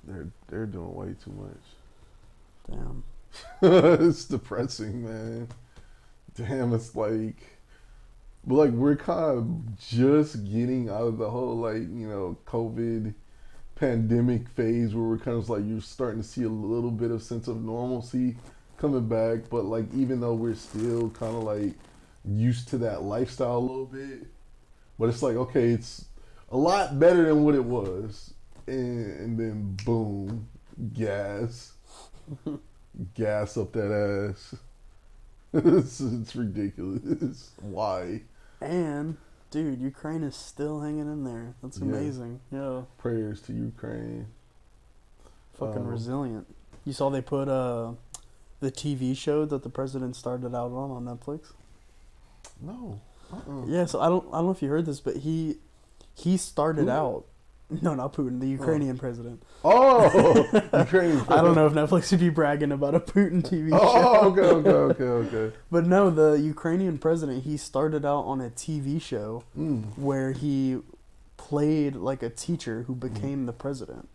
They're 0.04 0.26
they're 0.48 0.66
doing 0.66 0.94
way 0.94 1.14
too 1.22 1.32
much. 1.32 1.62
Damn. 2.70 3.04
it's 3.62 4.24
depressing, 4.24 5.04
man. 5.04 5.48
Damn, 6.34 6.72
it's 6.72 6.94
like, 6.94 7.42
but 8.46 8.54
like 8.54 8.70
we're 8.70 8.96
kind 8.96 9.38
of 9.38 9.78
just 9.78 10.44
getting 10.44 10.88
out 10.88 11.02
of 11.02 11.18
the 11.18 11.30
whole 11.30 11.56
like 11.56 11.82
you 11.82 12.08
know 12.08 12.36
COVID 12.46 13.14
pandemic 13.74 14.48
phase 14.48 14.94
where 14.94 15.04
we're 15.04 15.18
kind 15.18 15.36
of 15.36 15.48
like 15.48 15.62
you're 15.64 15.80
starting 15.80 16.22
to 16.22 16.26
see 16.28 16.42
a 16.42 16.48
little 16.48 16.90
bit 16.90 17.10
of 17.10 17.22
sense 17.22 17.48
of 17.48 17.62
normalcy 17.62 18.36
coming 18.76 19.08
back, 19.08 19.50
but 19.50 19.64
like 19.64 19.86
even 19.94 20.20
though 20.20 20.34
we're 20.34 20.54
still 20.54 21.10
kind 21.10 21.34
of 21.34 21.42
like 21.42 21.74
used 22.24 22.68
to 22.68 22.78
that 22.78 23.02
lifestyle 23.02 23.58
a 23.58 23.60
little 23.60 23.86
bit, 23.86 24.26
but 24.98 25.08
it's 25.08 25.22
like 25.22 25.36
okay, 25.36 25.70
it's 25.70 26.04
a 26.50 26.56
lot 26.56 26.98
better 26.98 27.26
than 27.26 27.44
what 27.44 27.54
it 27.54 27.64
was, 27.64 28.34
and, 28.66 29.20
and 29.20 29.38
then 29.38 29.76
boom, 29.84 30.48
gas 30.92 31.72
gas 33.14 33.56
up 33.56 33.72
that 33.72 33.90
ass. 34.34 34.54
it's, 35.52 36.00
it's 36.00 36.36
ridiculous. 36.36 37.50
Why? 37.60 38.22
And 38.60 39.16
dude, 39.50 39.80
Ukraine 39.80 40.22
is 40.22 40.36
still 40.36 40.80
hanging 40.80 41.10
in 41.12 41.24
there. 41.24 41.54
That's 41.62 41.78
amazing. 41.78 42.40
Yeah, 42.50 42.82
Prayers 42.98 43.40
to 43.42 43.52
Ukraine. 43.52 44.26
fucking 45.54 45.82
Um, 45.82 45.86
resilient. 45.86 46.46
You 46.84 46.92
saw 46.92 47.08
they 47.10 47.22
put 47.22 47.48
uh 47.48 47.92
the 48.60 48.70
TV 48.72 49.16
show 49.16 49.44
that 49.44 49.62
the 49.62 49.70
president 49.70 50.16
started 50.16 50.54
out 50.54 50.72
on 50.72 50.90
on 50.90 51.04
Netflix. 51.04 51.52
No. 52.60 53.00
Uh-uh. 53.32 53.66
Yeah, 53.66 53.84
so 53.84 54.00
I 54.00 54.08
don't 54.08 54.26
I 54.28 54.38
don't 54.38 54.46
know 54.46 54.50
if 54.52 54.62
you 54.62 54.68
heard 54.68 54.86
this, 54.86 55.00
but 55.00 55.18
he 55.18 55.58
he 56.14 56.36
started 56.36 56.84
Who? 56.86 56.90
out. 56.90 57.24
No, 57.70 57.94
not 57.94 58.14
Putin, 58.14 58.40
the 58.40 58.46
Ukrainian 58.48 58.96
president. 58.96 59.42
Oh, 59.62 60.04
Ukraine. 60.78 61.20
I 61.28 61.42
don't 61.42 61.54
know 61.54 61.66
if 61.66 61.74
Netflix 61.74 62.10
would 62.10 62.20
be 62.20 62.30
bragging 62.30 62.72
about 62.72 62.94
a 62.94 63.00
Putin 63.00 63.42
TV 63.42 63.68
show. 63.70 63.78
Oh, 63.80 64.28
okay, 64.30 64.40
okay, 64.40 64.70
okay, 64.70 65.04
okay. 65.36 65.56
But 65.70 65.86
no, 65.86 66.08
the 66.08 66.32
Ukrainian 66.40 66.96
president, 66.96 67.44
he 67.44 67.56
started 67.58 68.06
out 68.06 68.22
on 68.22 68.40
a 68.40 68.48
TV 68.50 69.00
show 69.02 69.44
Mm. 69.58 69.98
where 69.98 70.32
he 70.32 70.78
played 71.36 71.94
like 71.94 72.22
a 72.22 72.30
teacher 72.30 72.84
who 72.86 72.94
became 72.94 73.44
the 73.46 73.52
president. 73.52 74.08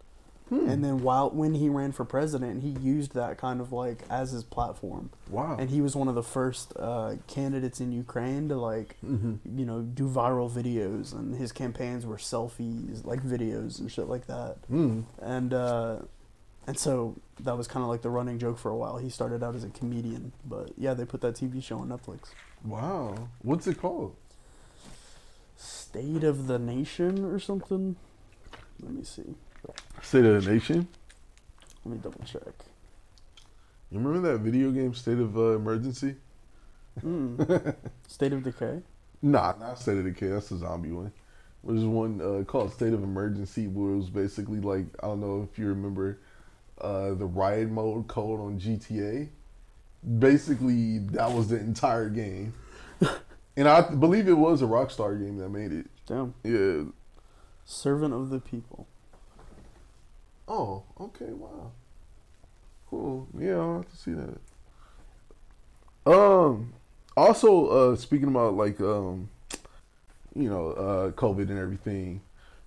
Hmm. 0.54 0.70
And 0.70 0.84
then 0.84 1.02
while 1.02 1.32
when 1.32 1.56
he 1.56 1.68
ran 1.68 1.94
for 1.94 2.06
president, 2.06 2.62
he 2.62 2.70
used 2.70 3.16
that 3.16 3.40
kind 3.40 3.60
of 3.60 3.72
like 3.72 4.04
as 4.10 4.32
his 4.32 4.44
platform. 4.44 5.10
wow. 5.30 5.56
And 5.58 5.72
he 5.72 5.82
was 5.82 5.96
one 5.96 6.08
of 6.08 6.14
the 6.14 6.22
first 6.24 6.74
uh, 6.78 7.16
candidates 7.26 7.82
in 7.82 7.92
Ukraine 7.92 8.50
to 8.50 8.56
like 8.56 8.98
hmm 9.00 9.36
you 9.56 9.66
know 9.66 9.82
do 9.82 10.08
viral 10.08 10.50
videos 10.52 11.12
and 11.14 11.36
his 11.36 11.52
campaigns 11.52 12.06
were 12.06 12.18
selfies, 12.18 13.04
like 13.04 13.24
videos 13.24 13.80
and 13.80 13.92
shit 13.92 14.08
like 14.08 14.28
that. 14.28 14.58
Mm. 14.72 15.06
And 15.22 15.54
uh 15.54 16.00
and 16.68 16.78
so 16.78 17.16
that 17.40 17.58
was 17.58 17.68
kind 17.68 17.84
of 17.84 17.90
like 17.90 18.04
the 18.04 18.10
running 18.12 18.38
joke 18.38 18.60
for 18.60 18.70
a 18.70 18.78
while. 18.78 18.98
He 18.98 19.10
started 19.10 19.44
out 19.44 19.56
as 19.56 19.64
a 19.64 19.70
comedian, 19.70 20.34
but 20.46 20.72
yeah, 20.78 20.94
they 20.94 21.04
put 21.06 21.22
that 21.22 21.34
TV 21.36 21.64
show 21.64 21.80
on 21.80 21.90
Netflix. 21.90 22.30
Wow. 22.64 23.30
What's 23.42 23.66
it 23.66 23.80
called? 23.80 24.16
State 25.58 26.24
of 26.24 26.48
the 26.48 26.60
Nation 26.60 27.26
or 27.26 27.40
something. 27.40 27.96
Let 28.82 28.94
me 28.94 29.04
see. 29.04 29.36
State 30.02 30.26
of 30.26 30.44
the 30.44 30.52
Nation. 30.52 30.88
Let 31.86 31.94
me 31.94 32.00
double 32.02 32.24
check. 32.26 32.54
You 33.92 34.00
remember 34.00 34.32
that 34.32 34.40
video 34.40 34.72
game, 34.72 34.94
State 34.94 35.20
of 35.20 35.38
uh, 35.38 35.56
Emergency? 35.56 36.16
Mm. 37.02 37.76
State 38.08 38.34
of 38.34 38.44
Decay. 38.44 38.82
Nah, 39.22 39.54
not 39.60 39.80
State 39.80 39.98
of 39.98 40.06
Decay. 40.06 40.28
That's 40.28 40.50
the 40.50 40.58
zombie 40.58 40.92
one. 40.92 41.12
There's 41.64 41.86
one 41.86 42.20
uh, 42.20 42.44
called 42.44 42.74
State 42.74 42.94
of 42.94 43.04
Emergency 43.04 43.68
where 43.68 43.94
it 43.94 43.98
was 43.98 44.10
basically 44.10 44.60
like 44.60 44.86
I 45.02 45.08
don't 45.08 45.22
know 45.22 45.48
if 45.50 45.58
you 45.58 45.68
remember 45.68 46.20
uh, 46.82 47.14
the 47.14 47.26
riot 47.26 47.70
mode 47.70 48.08
code 48.08 48.42
on 48.42 48.60
GTA. 48.60 49.30
Basically, 50.20 51.00
that 51.00 51.32
was 51.32 51.48
the 51.48 51.58
entire 51.58 52.10
game, 52.10 52.54
and 53.56 53.70
I 53.70 53.82
believe 53.82 54.28
it 54.28 54.34
was 54.34 54.62
a 54.62 54.66
Rockstar 54.66 55.18
game 55.18 55.38
that 55.38 55.50
made 55.50 55.72
it. 55.72 55.86
Damn. 56.06 56.34
Yeah. 56.44 56.92
Servant 57.64 58.14
of 58.14 58.30
the 58.30 58.40
People. 58.40 58.88
Oh, 60.48 60.84
okay. 61.00 61.32
Wow. 61.32 61.72
Cool. 62.90 63.28
Yeah, 63.38 63.58
I'll 63.58 63.76
have 63.78 63.90
to 63.90 63.98
see 63.98 64.14
that. 64.14 64.38
Um. 66.12 66.74
Also, 67.16 67.68
uh, 67.68 67.96
speaking 67.96 68.28
about 68.28 68.56
like 68.56 68.82
um, 68.82 69.30
you 70.36 70.50
know, 70.50 70.70
uh, 70.72 71.12
COVID 71.12 71.50
and 71.50 71.60
everything. 71.60 72.22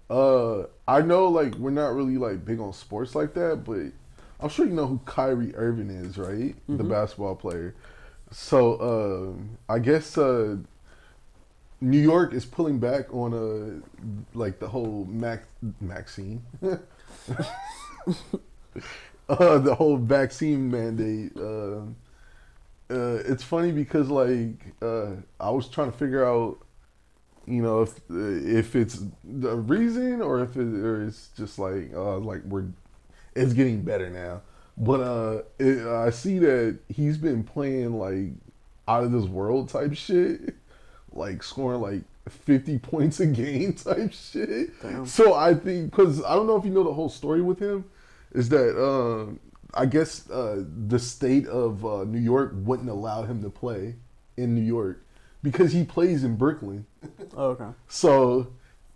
Uh, 0.09 0.65
I 0.87 1.01
know 1.03 1.27
like 1.29 1.57
we're 1.57 1.71
not 1.71 1.95
really 1.95 2.17
like 2.17 2.45
big 2.45 2.61
on 2.61 2.73
sports 2.73 3.17
like 3.17 3.35
that, 3.35 3.65
but 3.65 3.87
I'm 4.41 4.49
sure 4.49 4.67
you 4.67 4.73
know 4.73 4.87
who 4.87 5.01
Kyrie 5.05 5.55
Irving 5.57 5.91
is, 5.91 6.17
right? 6.17 6.55
The 6.69 6.85
Mhm. 6.85 6.89
basketball 6.89 7.35
player. 7.35 7.75
So, 8.31 8.81
um, 8.81 9.59
I 9.69 9.81
guess 9.81 10.17
uh, 10.17 10.59
New 11.81 12.01
York 12.01 12.33
is 12.33 12.45
pulling 12.47 12.79
back 12.79 13.13
on 13.13 13.33
a 13.35 14.37
like 14.39 14.59
the 14.61 14.69
whole 14.69 15.05
Mac 15.11 15.45
Maxine. 15.81 16.43
uh, 19.29 19.59
the 19.59 19.75
whole 19.75 19.97
vaccine 19.97 20.71
mandate. 20.71 21.33
Uh, 21.37 21.81
uh, 22.89 23.19
it's 23.25 23.43
funny 23.43 23.73
because 23.73 24.09
like 24.09 24.75
uh, 24.83 25.13
I 25.41 25.51
was 25.51 25.69
trying 25.69 25.91
to 25.91 25.97
figure 25.97 26.25
out, 26.25 26.59
you 27.47 27.63
know, 27.63 27.83
if 27.83 28.01
if 28.09 28.77
it's 28.77 29.03
the 29.25 29.57
reason 29.57 30.23
or 30.23 30.41
if 30.41 30.57
it, 30.57 30.63
or 30.63 31.05
it's 31.05 31.29
just 31.37 31.59
like 31.59 31.93
uh, 31.95 32.19
like 32.19 32.43
we're 32.45 32.67
it's 33.35 33.53
getting 33.53 33.83
better 33.83 34.11
now. 34.11 34.43
But 34.79 35.01
uh, 35.01 35.43
it, 35.59 35.87
I 35.87 36.11
see 36.11 36.39
that 36.41 36.79
he's 36.89 37.19
been 37.19 37.43
playing 37.43 37.99
like 37.99 38.33
out 38.87 39.05
of 39.05 39.13
this 39.13 39.25
world 39.25 39.69
type 39.69 39.95
shit, 39.95 40.55
like 41.13 41.43
scoring 41.43 41.81
like 41.81 42.03
50 42.29 42.79
points 42.81 43.21
a 43.21 43.27
game 43.27 43.73
type 43.75 44.13
shit. 44.13 44.81
Damn. 44.83 45.07
So 45.07 45.35
I 45.35 45.55
think 45.55 45.91
because 45.91 46.23
I 46.25 46.35
don't 46.35 46.47
know 46.47 46.57
if 46.57 46.65
you 46.65 46.71
know 46.71 46.85
the 46.85 46.93
whole 46.93 47.09
story 47.09 47.43
with 47.43 47.59
him, 47.59 47.85
is 48.33 48.49
that 48.51 48.81
um, 48.83 49.41
I 49.75 49.87
guess 49.87 50.29
uh, 50.31 50.65
the 50.89 50.99
state 50.99 51.47
of 51.47 51.85
uh, 51.85 52.05
New 52.05 52.19
York 52.19 52.53
wouldn't 52.55 52.89
allow 52.89 53.23
him 53.23 53.43
to 53.43 53.51
play 53.51 53.97
in 54.37 54.55
New 54.55 54.63
York 54.63 55.05
because 55.43 55.73
he 55.73 55.85
plays 55.85 56.25
in 56.25 56.37
Brooklyn. 56.37 56.87
Oh, 57.37 57.51
okay. 57.51 57.69
So 57.89 58.49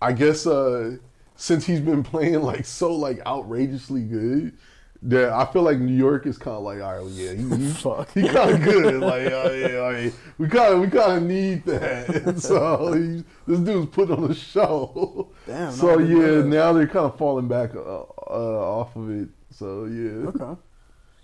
I 0.03 0.13
guess 0.13 0.47
uh, 0.47 0.97
since 1.37 1.67
he's 1.67 1.81
been 1.81 2.03
playing 2.03 2.43
like 2.43 2.65
so 2.65 2.95
like 2.95 3.25
outrageously 3.27 4.03
good, 4.03 4.57
that 5.03 5.31
I 5.33 5.47
feel 5.51 5.63
like 5.63 5.79
New 5.79 5.95
York 5.97 6.27
is 6.27 6.37
kind 6.37 6.57
of 6.59 6.63
like, 6.63 6.81
all 6.83 6.93
right, 6.93 7.01
well, 7.01 7.11
yeah, 7.11 7.33
he, 7.33 7.49
he, 7.65 7.71
Fuck. 7.73 8.13
he 8.13 8.29
kind 8.29 8.51
of 8.51 8.63
good. 8.63 9.01
Like, 9.01 9.33
uh, 9.33 9.51
yeah, 9.53 9.81
like, 9.81 10.13
we 10.39 10.49
kind 10.49 10.75
of 10.75 10.81
we 10.81 10.89
kind 10.89 11.13
of 11.13 11.23
need 11.23 11.65
that. 11.65 12.39
so 12.39 12.93
he, 12.93 13.25
this 13.47 13.61
dude's 13.61 13.91
putting 13.95 14.17
on 14.17 14.31
a 14.31 14.35
show. 14.35 15.29
Damn, 15.47 15.73
So 15.73 15.99
I 15.99 16.03
yeah, 16.03 16.27
that. 16.39 16.47
now 16.47 16.73
they're 16.75 16.87
kind 16.87 17.07
of 17.07 17.17
falling 17.17 17.49
back 17.49 17.75
uh, 17.75 17.79
uh, 17.79 18.03
off 18.29 18.95
of 18.97 19.11
it. 19.11 19.29
So 19.53 19.87
yeah, 19.87 20.29
Okay. 20.29 20.61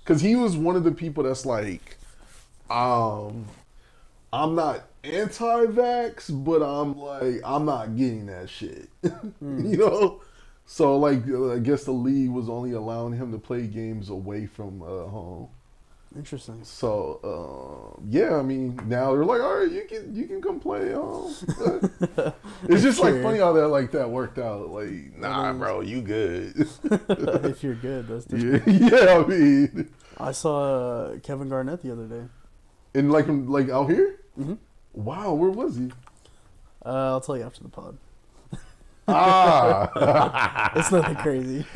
because 0.05 0.23
he 0.23 0.37
was 0.37 0.57
one 0.57 0.77
of 0.77 0.85
the 0.85 0.93
people 0.93 1.25
that's 1.25 1.45
like, 1.45 1.99
um, 2.71 3.45
I'm 4.33 4.55
not 4.55 4.85
anti-vax, 5.05 6.45
but 6.45 6.63
I'm 6.63 6.99
like, 6.99 7.41
I'm 7.45 7.65
not 7.67 7.97
getting 7.97 8.27
that 8.27 8.49
shit. 8.51 8.89
you 9.03 9.77
know. 9.77 10.21
So 10.67 10.99
like, 10.99 11.23
uh, 11.29 11.53
I 11.55 11.59
guess 11.61 11.85
the 11.85 11.93
league 11.93 12.31
was 12.31 12.49
only 12.49 12.73
allowing 12.73 13.13
him 13.15 13.31
to 13.33 13.39
play 13.39 13.67
games 13.67 14.11
away 14.11 14.47
from 14.47 14.83
uh, 14.83 15.07
home. 15.07 15.49
Interesting. 16.17 16.65
So 16.65 17.21
uh, 17.99 18.01
yeah, 18.09 18.37
I 18.37 18.43
mean, 18.43 18.81
now 18.87 19.13
they're 19.13 19.25
like, 19.25 19.41
all 19.43 19.59
right, 19.59 19.71
you 19.71 19.85
can 19.89 20.15
you 20.15 20.27
can 20.27 20.41
come 20.41 20.59
play. 20.61 20.95
Um, 20.95 21.35
it's 22.69 22.83
just 22.83 22.99
like 23.01 23.21
funny 23.23 23.39
how 23.39 23.53
that 23.53 23.69
like 23.69 23.91
that 23.93 24.09
worked 24.11 24.39
out. 24.39 24.71
Like, 24.71 25.17
nah, 25.19 25.53
bro, 25.53 25.81
you 25.83 26.01
good. 26.01 26.55
if 26.85 27.63
you're 27.63 27.75
good, 27.75 28.09
that's 28.09 28.25
the 28.25 28.39
yeah, 28.67 29.05
yeah, 29.05 29.19
I 29.19 29.27
mean, 29.27 29.91
I 30.19 30.33
saw 30.33 31.05
uh, 31.13 31.19
Kevin 31.19 31.49
Garnett 31.51 31.83
the 31.83 31.93
other 31.93 32.07
day. 32.07 32.23
and 32.95 33.13
like 33.13 33.27
like 33.29 33.69
out 33.69 33.91
here. 33.91 34.19
Mhm. 34.39 34.57
Wow, 34.95 35.35
where 35.35 35.51
was 35.51 35.77
he? 35.77 35.93
Uh, 36.85 37.13
I'll 37.13 37.21
tell 37.21 37.37
you 37.37 37.43
after 37.45 37.63
the 37.63 37.69
pod. 37.69 37.99
Ah, 39.09 40.73
It's 40.77 40.91
nothing 40.93 41.17
crazy. 41.17 41.65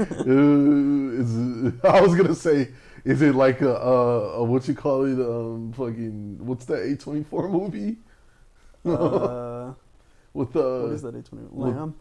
Uh, 1.83 1.89
I 1.89 2.01
was 2.01 2.14
gonna 2.14 2.35
say, 2.35 2.68
is 3.05 3.22
it 3.22 3.35
like 3.35 3.61
a, 3.62 3.74
a, 3.74 4.33
a 4.41 4.45
what 4.45 4.66
you 4.68 4.74
call 4.74 5.05
it? 5.05 5.18
Um, 5.20 5.72
fucking 5.72 6.39
what's 6.45 6.64
that 6.66 6.83
A 6.83 6.97
twenty 6.97 7.24
four 7.24 7.49
movie? 7.49 7.97
uh, 8.85 9.72
With 10.35 10.55
uh, 10.57 10.81
what 10.81 10.93
is 10.93 11.03
that? 11.03 11.14
A20? 11.14 11.49
Lamb. 11.53 11.74
Lamb. 11.74 11.95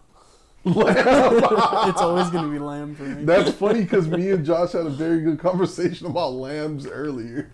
it's 1.89 2.01
always 2.01 2.30
gonna 2.30 2.49
be 2.49 2.59
lamb 2.59 2.93
for 2.95 3.03
me. 3.03 3.23
That's 3.23 3.51
funny 3.51 3.82
because 3.82 4.07
me 4.07 4.30
and 4.32 4.45
Josh 4.45 4.73
had 4.73 4.86
a 4.86 4.89
very 4.89 5.21
good 5.21 5.39
conversation 5.39 6.05
about 6.07 6.34
lambs 6.34 6.86
earlier. 6.86 7.49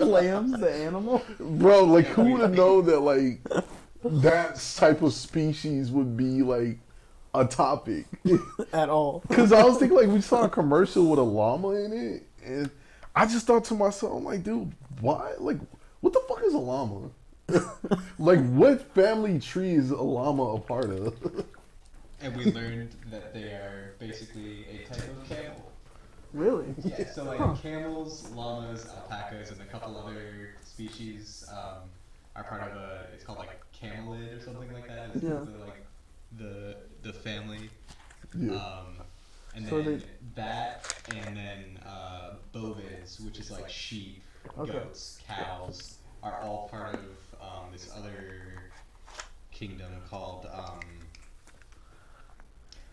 Lamb's 0.00 0.58
the 0.60 0.72
animal. 0.72 1.22
Bro, 1.40 1.84
like 1.84 2.06
who 2.06 2.22
would 2.32 2.40
have 2.40 2.54
known 2.54 2.86
that 2.86 3.00
like 3.00 3.40
that 4.04 4.56
type 4.76 5.02
of 5.02 5.12
species 5.12 5.90
would 5.90 6.16
be 6.16 6.42
like 6.42 6.78
a 7.34 7.44
topic? 7.44 8.06
At 8.72 8.88
all. 8.88 9.22
Because 9.28 9.52
I 9.52 9.62
was 9.64 9.78
thinking 9.78 9.96
like 9.96 10.08
we 10.08 10.20
saw 10.20 10.44
a 10.44 10.48
commercial 10.48 11.08
with 11.10 11.18
a 11.18 11.22
llama 11.22 11.70
in 11.70 11.92
it, 11.92 12.22
and 12.44 12.70
I 13.14 13.26
just 13.26 13.46
thought 13.46 13.64
to 13.66 13.74
myself, 13.74 14.14
I'm 14.16 14.24
like, 14.24 14.42
dude, 14.42 14.72
why? 15.00 15.32
Like, 15.38 15.58
what 16.00 16.12
the 16.12 16.22
fuck 16.28 16.42
is 16.44 16.54
a 16.54 16.58
llama? 16.58 17.10
like, 18.18 18.44
what 18.50 18.94
family 18.94 19.38
tree 19.38 19.72
is 19.72 19.90
a 19.90 20.02
llama 20.02 20.54
a 20.54 20.60
part 20.60 20.90
of? 20.90 21.46
And 22.20 22.36
we 22.36 22.46
learned 22.46 22.96
that 23.12 23.32
they 23.32 23.44
are 23.44 23.94
basically 24.00 24.66
a 24.66 24.92
type 24.92 25.08
of 25.08 25.28
camel. 25.28 25.70
Really? 26.32 26.74
Yeah, 26.82 27.10
so 27.12 27.22
like 27.22 27.62
camels, 27.62 28.28
llamas, 28.34 28.86
alpacas, 28.86 29.52
and 29.52 29.60
a 29.60 29.64
couple 29.66 29.96
other 29.96 30.56
species 30.64 31.48
um, 31.52 31.88
are 32.34 32.42
part 32.42 32.62
of 32.62 32.76
a. 32.76 33.06
It's 33.14 33.22
called 33.22 33.38
like 33.38 33.50
camelid 33.80 34.36
or 34.38 34.40
something 34.40 34.72
like 34.72 34.88
that. 34.88 35.10
It's 35.14 35.22
Yeah. 35.24 35.30
the, 35.44 35.64
like 35.64 35.86
the 36.36 36.76
the 37.02 37.12
family. 37.12 37.70
Yeah. 38.36 38.52
Um, 38.54 38.96
and 39.54 39.66
So 39.68 39.82
then 39.82 39.98
they- 39.98 40.04
that, 40.34 40.94
and 41.14 41.36
then 41.36 41.78
uh, 41.86 42.34
bovids, 42.54 43.20
which 43.24 43.38
is 43.38 43.50
like 43.50 43.68
sheep, 43.68 44.22
Okay. 44.58 44.72
goats, 44.72 45.18
cows, 45.26 45.98
are 46.22 46.40
all 46.42 46.68
part 46.68 46.94
of 46.94 47.40
um, 47.40 47.72
this 47.72 47.90
other 47.96 48.70
kingdom 49.50 49.90
called. 50.10 50.46
Um, 50.52 50.80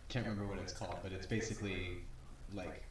can't 0.09 0.25
remember 0.25 0.47
what 0.47 0.59
it's 0.59 0.71
called, 0.73 0.97
but 1.03 1.11
it's 1.11 1.25
basically 1.25 1.97
like 2.53 2.83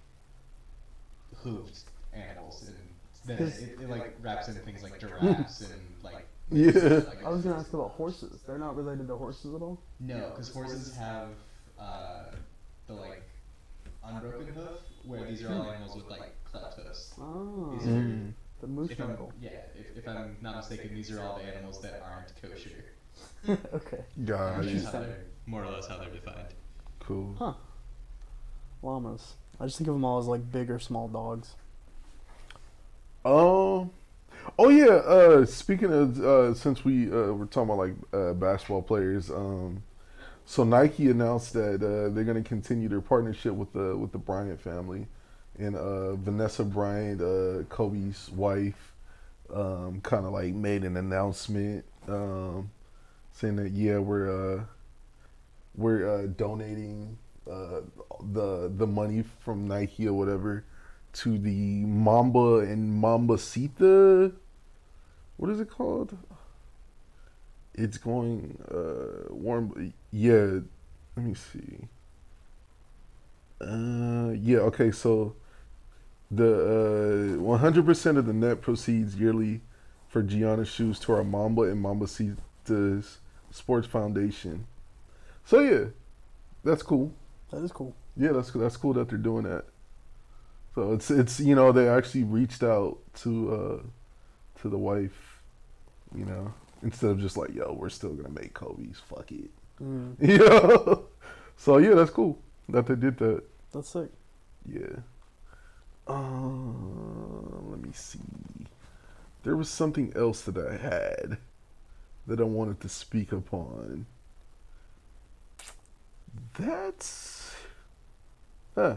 hoofed 1.37 1.85
animals, 2.13 2.65
and 2.69 2.77
then 3.25 3.39
Cause- 3.39 3.63
it, 3.63 3.79
it 3.81 3.89
like 3.89 4.15
wraps 4.21 4.49
in 4.49 4.55
things 4.57 4.83
like 4.83 4.99
giraffes 5.01 5.61
and 5.63 5.81
like. 6.03 6.27
Yeah. 6.51 6.71
like- 6.73 7.25
I 7.25 7.29
was 7.31 7.43
gonna 7.43 7.57
ask 7.59 7.73
about 7.73 7.93
horses. 7.93 8.43
They're 8.47 8.59
not 8.59 8.77
related 8.77 9.09
to 9.09 9.17
horses 9.17 9.55
at 9.55 9.63
all. 9.63 9.81
no, 10.01 10.31
because 10.31 10.49
horses 10.51 10.95
have 10.97 11.29
uh, 11.79 12.25
the 12.87 12.93
like 12.95 13.23
unbroken 14.05 14.49
hoof, 14.55 14.79
where 15.05 15.25
these 15.25 15.43
are 15.43 15.53
all 15.55 15.71
animals 15.71 15.97
with 15.97 16.07
like 16.11 16.33
cleft 16.45 16.79
hoofs. 16.79 17.15
Oh, 17.19 17.75
These 17.79 17.87
are, 17.89 17.91
Mm. 17.91 18.33
the 18.61 18.67
moose 18.67 18.91
if 18.91 19.01
I'm, 19.01 19.09
jungle. 19.09 19.33
yeah, 19.41 19.51
if, 19.75 19.97
if 19.99 20.09
I'm 20.09 20.37
not 20.43 20.57
mistaken, 20.57 20.95
these 20.95 21.11
are 21.11 21.21
all 21.23 21.37
the 21.39 21.45
animals 21.45 21.81
that 21.83 22.03
aren't 22.03 22.33
kosher. 22.41 22.85
okay. 23.75 24.05
God, 24.25 24.59
Which 24.59 24.67
is 24.69 24.73
Interesting. 24.85 25.01
how 25.01 25.07
they're 25.07 25.25
more 25.47 25.65
or 25.65 25.71
less 25.71 25.87
how 25.87 25.97
they're 25.99 26.11
defined. 26.11 26.49
cool. 27.01 27.35
Huh. 27.39 27.55
Llamas. 28.83 29.35
I 29.59 29.65
just 29.67 29.79
think 29.79 29.89
of 29.89 29.95
them 29.95 30.05
all 30.05 30.19
as 30.19 30.27
like 30.27 30.51
big 30.53 30.71
or 30.71 30.79
small 30.79 31.09
dogs. 31.09 31.55
Um. 33.25 33.91
Oh 34.59 34.69
yeah. 34.69 34.87
Uh, 34.87 35.45
speaking 35.47 35.93
of, 35.93 36.21
uh, 36.21 36.55
since 36.55 36.85
we 36.85 37.11
uh, 37.11 37.33
were 37.33 37.47
talking 37.47 37.71
about 37.71 37.79
like 37.79 37.95
uh, 38.13 38.33
basketball 38.35 38.83
players, 38.83 39.31
um, 39.31 39.83
so 40.45 40.65
Nike 40.65 41.11
announced 41.11 41.53
that 41.55 41.77
uh, 41.77 42.15
they're 42.15 42.25
going 42.25 42.43
to 42.43 42.49
continue 42.49 42.89
their 42.89 43.01
partnership 43.01 43.55
with 43.55 43.73
the 43.73 43.97
with 43.97 44.13
the 44.13 44.19
Bryant 44.19 44.61
family, 44.61 45.07
and 45.59 45.77
uh, 45.77 46.15
Vanessa 46.17 46.65
Bryant, 46.65 47.21
uh, 47.23 47.65
Kobe's 47.69 48.31
wife, 48.33 48.93
um, 49.55 50.01
kind 50.03 50.27
of 50.27 50.33
like 50.33 50.55
made 50.55 50.85
an 50.85 50.97
announcement 50.97 51.85
um, 52.09 52.71
saying 53.33 53.57
that 53.57 53.73
yeah 53.73 53.99
we're 53.99 54.59
uh, 54.59 54.65
we're 55.77 56.09
uh, 56.09 56.27
donating 56.37 57.19
uh, 57.51 57.81
the 58.33 58.71
the 58.77 58.87
money 58.87 59.25
from 59.41 59.67
Nike 59.69 60.07
or 60.09 60.15
whatever 60.15 60.65
to 61.15 61.39
the 61.39 61.85
Mamba 61.85 62.59
and 62.59 63.03
Mambacita. 63.03 64.33
What 65.37 65.51
is 65.51 65.61
it 65.61 65.71
called? 65.71 66.17
It's 67.75 67.99
going 67.99 68.59
uh 68.71 69.33
warm. 69.33 69.93
Yeah, 70.13 70.61
let 71.17 71.27
me 71.27 71.35
see. 71.35 71.89
Uh, 73.61 74.33
yeah. 74.33 74.59
Okay, 74.59 74.91
so 74.91 75.35
the 76.31 77.37
uh 77.39 77.43
100% 77.43 78.19
of 78.19 78.27
the 78.27 78.33
net 78.33 78.61
proceeds 78.61 79.17
yearly 79.17 79.61
for 80.09 80.23
Gianna 80.23 80.65
shoes 80.65 80.99
to 81.01 81.13
our 81.13 81.25
Mamba 81.25 81.63
and 81.63 81.81
Mamba 81.81 82.07
Mambacita's 82.07 83.19
Sports 83.51 83.87
Foundation. 83.87 84.67
So 85.45 85.61
yeah, 85.61 85.87
that's 86.65 86.83
cool. 86.83 87.13
That 87.51 87.63
is 87.63 87.73
cool. 87.73 87.95
Yeah, 88.17 88.33
that's 88.33 88.51
that's 88.51 88.77
cool 88.77 88.95
that 88.95 89.09
they're 89.09 89.19
doing 89.19 89.45
that. 89.45 89.65
So 90.75 90.93
it's 90.93 91.11
it's 91.11 91.41
you 91.41 91.55
know 91.55 91.73
they 91.73 91.89
actually 91.89 92.25
reached 92.25 92.63
out 92.63 92.99
to 93.23 93.55
uh 93.55 93.83
to 94.63 94.69
the 94.69 94.79
wife, 94.79 95.41
you 96.15 96.25
know, 96.25 96.53
instead 96.83 97.11
of 97.11 97.21
just 97.21 97.37
like 97.37 97.55
yo 97.55 97.73
we're 97.79 97.89
still 97.91 98.15
gonna 98.15 98.31
make 98.31 98.55
Kobe's 98.55 98.99
fuck 98.99 99.31
it, 99.33 99.51
Mm, 99.83 100.17
you 100.21 100.39
know. 100.39 101.05
So 101.57 101.79
yeah, 101.79 101.95
that's 101.95 102.11
cool 102.11 102.39
that 102.69 102.87
they 102.87 102.97
did 102.97 103.19
that. 103.19 103.43
that's 103.73 103.89
sick. 103.91 104.11
Yeah. 104.67 104.97
Uh, 106.07 106.17
let 107.71 107.81
me 107.81 107.91
see. 107.93 108.19
There 109.43 109.57
was 109.57 109.69
something 109.71 110.13
else 110.17 110.41
that 110.43 110.57
I 110.57 110.77
had 110.77 111.39
that 112.27 112.41
I 112.41 112.45
wanted 112.45 112.81
to 112.81 112.89
speak 112.89 113.33
upon. 113.33 114.07
That's. 116.59 117.55
Huh. 118.75 118.97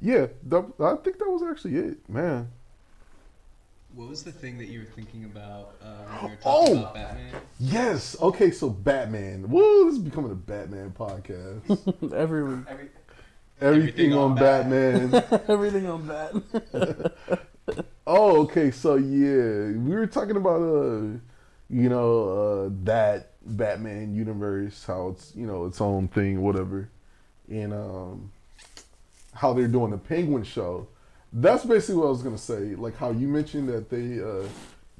Yeah, 0.00 0.26
that, 0.44 0.64
I 0.80 0.94
think 1.02 1.18
that 1.18 1.28
was 1.28 1.42
actually 1.42 1.76
it, 1.76 2.08
man. 2.08 2.48
What 3.94 4.08
was 4.10 4.22
the 4.22 4.30
thing 4.32 4.58
that 4.58 4.66
you 4.66 4.80
were 4.80 4.84
thinking 4.84 5.24
about 5.24 5.74
uh, 5.82 5.86
when 6.20 6.30
we 6.30 6.36
were 6.36 6.42
Oh! 6.44 6.78
about 6.78 6.94
Batman? 6.94 7.32
Yes. 7.58 8.16
Okay, 8.20 8.50
so 8.52 8.70
Batman. 8.70 9.48
Whoa, 9.50 9.84
this 9.86 9.94
is 9.94 9.98
becoming 9.98 10.30
a 10.30 10.36
Batman 10.36 10.94
podcast. 10.96 12.12
Every 12.14 12.44
week. 12.44 12.66
Everything, 13.60 14.12
on, 14.12 14.32
on 14.32 14.34
Batman. 14.36 15.14
Everything 15.48 15.86
on 15.88 16.06
Batman. 16.06 17.10
Oh, 18.06 18.42
okay. 18.42 18.70
So 18.70 18.94
yeah, 18.96 19.76
we 19.76 19.94
were 19.96 20.06
talking 20.06 20.36
about 20.36 20.60
uh, 20.62 21.18
you 21.68 21.88
know, 21.88 22.28
uh, 22.28 22.70
that 22.84 23.32
Batman 23.44 24.14
universe, 24.14 24.84
how 24.86 25.08
it's 25.08 25.34
you 25.34 25.46
know 25.46 25.64
its 25.66 25.80
own 25.80 26.06
thing, 26.08 26.40
whatever, 26.40 26.88
and 27.48 27.72
um, 27.74 28.30
how 29.32 29.52
they're 29.52 29.68
doing 29.68 29.90
the 29.90 29.98
Penguin 29.98 30.44
show. 30.44 30.88
That's 31.32 31.64
basically 31.64 31.96
what 31.96 32.06
I 32.06 32.10
was 32.10 32.22
gonna 32.22 32.38
say. 32.38 32.74
Like 32.74 32.96
how 32.96 33.10
you 33.10 33.28
mentioned 33.28 33.68
that 33.68 33.90
they 33.90 34.20
uh, 34.20 34.48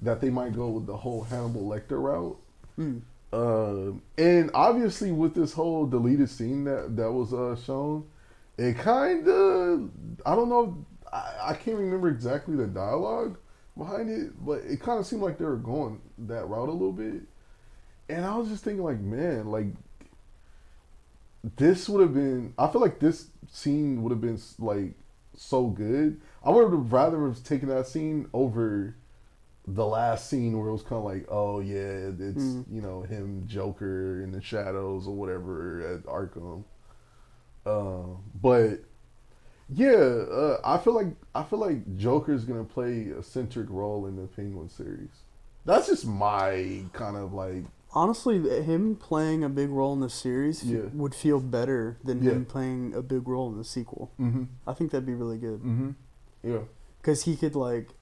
that 0.03 0.21
they 0.21 0.31
might 0.31 0.55
go 0.55 0.69
with 0.69 0.87
the 0.87 0.97
whole 0.97 1.23
Hannibal 1.23 1.63
Lecter 1.63 2.01
route. 2.03 2.39
Mm. 2.79 3.03
Um, 3.31 4.03
and 4.17 4.51
obviously 4.55 5.13
with 5.13 5.35
this 5.35 5.53
whole 5.53 5.87
deleted 5.87 6.31
scene 6.31 6.65
that 6.65 6.97
that 6.97 7.11
was 7.11 7.33
uh, 7.33 7.57
shown, 7.65 8.07
it 8.57 8.79
kind 8.79 9.27
of 9.29 9.91
I 10.25 10.35
don't 10.35 10.49
know 10.49 10.85
I, 11.13 11.51
I 11.51 11.55
can't 11.55 11.77
remember 11.77 12.09
exactly 12.09 12.57
the 12.57 12.67
dialogue 12.67 13.39
behind 13.77 14.11
it, 14.11 14.45
but 14.45 14.63
it 14.65 14.81
kind 14.81 14.99
of 14.99 15.07
seemed 15.07 15.23
like 15.23 15.39
they 15.39 15.45
were 15.45 15.57
going 15.57 16.01
that 16.19 16.49
route 16.49 16.69
a 16.69 16.73
little 16.73 16.93
bit. 16.93 17.23
And 18.09 18.25
I 18.25 18.37
was 18.37 18.49
just 18.49 18.65
thinking 18.65 18.85
like, 18.85 19.01
man, 19.01 19.51
like 19.51 19.67
this 21.57 21.89
would 21.89 22.01
have 22.03 22.15
been. 22.15 22.55
I 22.59 22.67
feel 22.69 22.81
like 22.81 22.99
this 23.01 23.27
scene 23.51 24.03
would 24.03 24.11
have 24.11 24.21
been 24.21 24.41
like 24.59 24.95
so 25.37 25.67
good. 25.67 26.21
I 26.45 26.51
would 26.51 26.71
have 26.71 26.93
rather 26.93 27.27
have 27.27 27.43
taken 27.45 27.69
that 27.69 27.87
scene 27.87 28.29
over 28.33 28.95
the 29.67 29.87
last 29.87 30.31
scene 30.31 30.59
where 30.59 30.69
it 30.69 30.73
was 30.73 30.83
kind 30.83 30.97
of 30.99 31.05
like, 31.05 31.27
oh 31.29 31.61
yeah, 31.61 32.11
it's 32.19 32.43
Mm. 32.43 32.65
you 32.71 32.81
know 32.81 33.03
him 33.03 33.45
Joker 33.47 34.23
in 34.23 34.33
the 34.33 34.41
shadows 34.41 35.07
or 35.07 35.15
whatever 35.15 35.81
at 35.95 36.05
Arkham. 36.05 36.65
Uh, 37.67 38.17
but 38.41 38.81
yeah, 39.69 39.97
uh, 39.97 40.61
I 40.65 40.79
feel 40.79 40.95
like 40.95 41.09
I 41.35 41.43
feel 41.43 41.59
like 41.59 41.97
Joker's 41.99 42.45
gonna 42.45 42.65
play 42.65 43.09
a 43.11 43.23
centric 43.23 43.69
role 43.69 44.07
in 44.07 44.17
the 44.17 44.27
Penguin 44.27 44.71
series. 44.71 45.11
That's 45.67 45.87
just 45.89 46.07
my 46.07 46.85
kind 46.95 47.17
of 47.17 47.35
like 47.35 47.65
Honestly, 47.93 48.39
him 48.63 48.97
playing 48.97 49.43
a 49.43 49.49
big 49.49 49.71
role 49.71 49.93
in 49.95 50.01
the 50.01 50.11
series 50.11 50.63
Yeah. 50.65 50.83
would 50.93 51.15
feel 51.15 51.41
better 51.41 51.97
than 52.05 52.23
Yeah. 52.23 52.33
him 52.33 52.45
playing 52.45 52.95
a 52.95 53.03
big 53.03 53.27
role 53.27 53.49
in 53.51 53.57
the 53.57 53.65
sequel. 53.65 54.11
mm-hmm, 54.21 54.45
I 54.67 54.75
think 54.75 54.91
that'd 54.91 55.07
be 55.07 55.15
really 55.15 55.39
good 55.39 55.61
mm-hmm, 55.61 55.91
yeah, 56.43 56.61
because 57.01 57.23
he 57.25 57.35
could 57.37 57.55
like, 57.57 57.95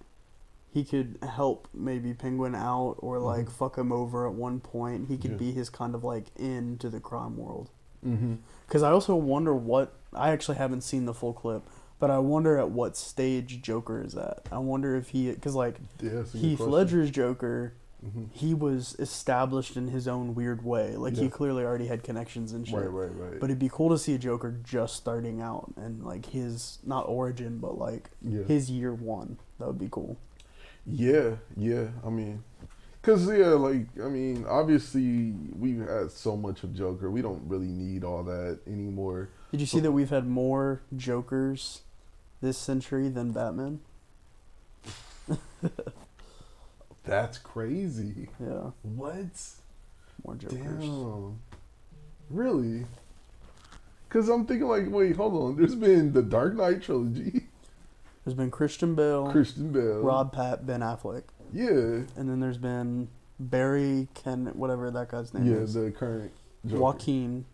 he 0.70 0.84
could 0.84 1.18
help 1.22 1.68
maybe 1.72 2.12
Penguin 2.14 2.54
out 2.54 2.96
or 2.98 3.18
like 3.18 3.48
fuck 3.48 3.78
him 3.78 3.92
over 3.92 4.26
at 4.26 4.34
one 4.34 4.60
point. 4.60 5.08
He 5.08 5.16
could 5.16 5.32
Yeah. 5.32 5.36
be 5.38 5.52
his 5.52 5.70
kind 5.70 5.94
of 5.94 6.02
like 6.04 6.26
end 6.38 6.72
into 6.72 6.90
the 6.90 7.00
crime 7.00 7.36
world. 7.36 7.70
mm-hmm. 8.04 8.34
Because 8.66 8.82
I 8.82 8.90
also 8.90 9.14
wonder 9.14 9.54
what 9.54 9.94
I 10.12 10.30
actually 10.30 10.56
haven't 10.58 10.80
seen 10.82 11.04
the 11.06 11.14
full 11.14 11.32
clip, 11.32 11.62
but 12.00 12.10
I 12.10 12.18
wonder 12.18 12.58
at 12.58 12.70
what 12.70 12.96
stage 12.96 13.62
Joker 13.62 14.02
is 14.02 14.16
at. 14.16 14.40
I 14.50 14.58
wonder 14.58 14.96
if 14.96 15.10
he 15.10 15.30
because 15.30 15.54
like 15.54 15.78
yeah. 16.02 16.10
that's 16.14 16.30
a 16.34 16.38
good 16.38 16.40
Heath 16.44 16.56
question. 16.58 16.72
Ledger's 16.72 17.10
Joker, 17.10 17.74
hmm 18.02 18.24
he 18.32 18.52
was 18.54 18.94
established 18.98 19.76
in 19.76 19.88
his 19.88 20.06
own 20.06 20.34
weird 20.34 20.64
way. 20.64 20.96
Like 20.96 21.16
he 21.16 21.28
clearly 21.28 21.64
already 21.64 21.86
had 21.86 22.02
connections 22.02 22.52
and 22.52 22.66
shit. 22.66 22.76
Right, 22.76 22.90
right, 22.90 23.10
right. 23.14 23.40
But 23.40 23.46
it'd 23.46 23.58
be 23.58 23.70
cool 23.70 23.88
to 23.90 23.98
see 23.98 24.14
a 24.14 24.18
Joker 24.18 24.58
just 24.62 24.96
starting 24.96 25.40
out 25.40 25.72
and 25.76 26.04
like 26.04 26.26
his 26.26 26.78
not 26.84 27.08
origin, 27.08 27.58
but 27.58 27.78
like 27.78 28.10
yeah, 28.22 28.42
his 28.42 28.70
year 28.70 28.92
one. 28.92 29.38
That 29.58 29.66
would 29.66 29.78
be 29.78 29.88
cool. 29.90 30.18
yeah, 30.86 31.36
yeah. 31.56 31.88
I 32.04 32.10
mean, 32.10 32.44
cause 33.02 33.26
yeah, 33.28 33.48
like 33.48 33.86
I 34.02 34.08
mean, 34.08 34.44
obviously 34.48 35.32
we've 35.58 35.80
had 35.80 36.10
so 36.10 36.36
much 36.36 36.62
of 36.64 36.74
Joker, 36.74 37.10
we 37.10 37.22
don't 37.22 37.42
really 37.48 37.66
need 37.68 38.04
all 38.04 38.22
that 38.24 38.60
anymore. 38.66 39.30
Did 39.52 39.60
you 39.60 39.66
see 39.66 39.80
that 39.80 39.92
we've 39.92 40.10
had 40.10 40.26
more 40.26 40.82
Jokers 40.94 41.82
this 42.42 42.58
century 42.58 43.08
than 43.08 43.32
Batman? 43.32 43.80
That's 47.06 47.38
crazy. 47.38 48.28
Yeah, 48.40 48.70
What? 48.82 49.24
more 50.24 50.34
Jokers. 50.36 50.60
Damn. 50.60 51.38
Really? 52.30 52.84
Because 54.08 54.28
I'm 54.28 54.46
thinking, 54.46 54.66
like, 54.66 54.90
wait, 54.90 55.16
hold 55.16 55.34
on. 55.34 55.56
There's 55.56 55.74
been 55.74 56.12
the 56.12 56.22
Dark 56.22 56.54
Knight 56.56 56.82
trilogy, 56.82 57.42
There's 58.24 58.34
been 58.34 58.50
Christian 58.50 58.94
Bale, 58.94 59.30
Christian 59.30 59.70
Bale. 59.72 60.00
Rob 60.00 60.32
Pat, 60.32 60.66
Ben 60.66 60.80
Affleck, 60.80 61.22
Yeah. 61.52 62.02
and 62.16 62.28
then 62.28 62.40
there's 62.40 62.58
been 62.58 63.08
Barry 63.38 64.08
Ken, 64.14 64.46
whatever 64.54 64.90
that 64.90 65.08
guy's 65.10 65.32
name 65.34 65.46
Yeah, 65.46 65.58
is, 65.58 65.76
Yeah, 65.76 65.82
the 65.82 65.90
current 65.92 66.32
Joker. 66.66 66.80
Joaquin, 66.82 67.44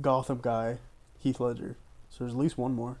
Gotham 0.00 0.40
guy, 0.42 0.78
Heath 1.18 1.38
Ledger. 1.38 1.76
So 2.10 2.24
there's 2.24 2.32
at 2.34 2.38
least 2.38 2.58
one 2.58 2.74
more. 2.74 2.96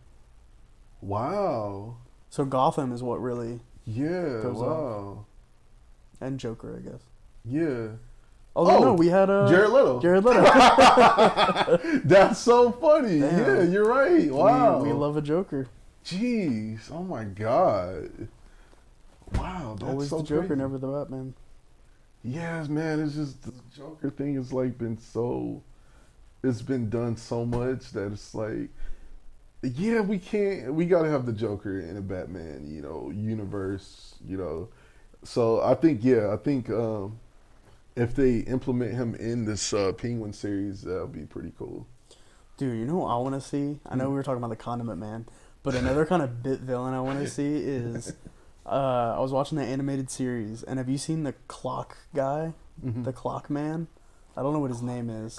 Wow. 1.00 1.96
So 2.30 2.44
Gotham 2.44 2.92
is 2.92 3.02
what 3.02 3.20
really 3.20 3.60
Yeah. 3.86 4.40
Goes 4.42 4.56
wow. 4.56 5.24
and 6.20 6.38
Joker, 6.40 6.76
I 6.76 6.88
guess. 6.88 7.00
Yeah. 7.44 7.88
Although 8.56 8.76
Oh, 8.76 8.84
no, 8.84 8.94
we 8.94 9.08
had 9.08 9.28
uh, 9.30 9.48
Jared 9.48 9.70
Leto. 9.70 10.00
Jared 10.00 10.24
Leto. 10.24 10.42
That's 12.04 12.38
so 12.38 12.70
funny. 12.72 13.20
Damn. 13.20 13.38
Yeah, 13.38 13.62
you're 13.64 13.86
right. 13.86 14.30
Wow. 14.30 14.80
we, 14.82 14.88
we 14.88 14.94
love 14.94 15.16
a 15.16 15.22
Joker. 15.22 15.66
Jeez. 16.04 16.90
Oh 16.90 17.02
my 17.02 17.24
God. 17.24 18.10
Wow. 19.34 19.76
That's 19.78 19.90
Always 19.90 20.08
so 20.08 20.18
the 20.18 20.24
Joker, 20.24 20.46
crazy. 20.46 20.60
never 20.60 20.78
the 20.78 20.86
Batman. 20.86 21.34
Yes, 22.22 22.68
man. 22.68 23.00
It's 23.00 23.14
just 23.16 23.42
the 23.42 23.52
Joker 23.76 24.10
thing 24.10 24.36
has 24.36 24.52
like 24.52 24.78
been 24.78 24.98
so. 24.98 25.62
It's 26.42 26.62
been 26.62 26.90
done 26.90 27.16
so 27.16 27.44
much 27.46 27.90
that 27.92 28.12
it's 28.12 28.34
like, 28.34 28.68
yeah, 29.64 30.00
we 30.00 30.18
can't. 30.18 30.72
We 30.74 30.86
gotta 30.86 31.08
have 31.08 31.26
the 31.26 31.32
Joker 31.32 31.80
in 31.80 31.96
a 31.96 32.00
Batman, 32.00 32.70
you 32.70 32.82
know, 32.82 33.10
universe, 33.10 34.14
you 34.26 34.36
know. 34.36 34.68
So 35.24 35.62
I 35.62 35.74
think, 35.74 36.04
yeah, 36.04 36.32
I 36.32 36.36
think 36.36 36.68
um, 36.70 37.18
if 37.96 38.14
they 38.14 38.38
implement 38.40 38.92
him 38.94 39.14
in 39.14 39.44
this 39.44 39.72
uh, 39.72 39.92
Penguin 39.92 40.32
series, 40.32 40.82
that'll 40.82 41.06
be 41.06 41.22
pretty 41.22 41.52
cool. 41.58 41.86
Dude, 42.56 42.78
you 42.78 42.84
know 42.84 42.98
what 42.98 43.08
I 43.08 43.16
want 43.16 43.34
to 43.34 43.40
see? 43.40 43.80
I 43.86 43.96
know 43.96 44.08
we 44.08 44.14
were 44.14 44.22
talking 44.22 44.38
about 44.38 44.50
the 44.50 44.56
Condiment 44.56 44.98
Man, 45.00 45.26
but 45.62 45.74
another 45.74 46.06
kind 46.06 46.22
of 46.22 46.42
bit 46.42 46.60
villain 46.60 46.94
I 46.94 47.00
want 47.00 47.20
to 47.20 47.28
see 47.28 47.56
is. 47.56 48.12
Uh, 48.66 49.14
I 49.16 49.20
was 49.20 49.30
watching 49.30 49.58
the 49.58 49.64
animated 49.64 50.10
series, 50.10 50.62
and 50.62 50.78
have 50.78 50.88
you 50.88 50.96
seen 50.96 51.24
the 51.24 51.34
Clock 51.48 51.98
guy, 52.14 52.54
Mhm. 52.82 53.04
the 53.04 53.12
Clock 53.12 53.50
Man? 53.50 53.88
I 54.36 54.42
don't 54.42 54.54
know 54.54 54.58
what 54.58 54.70
his 54.70 54.80
name 54.80 55.10
is, 55.10 55.38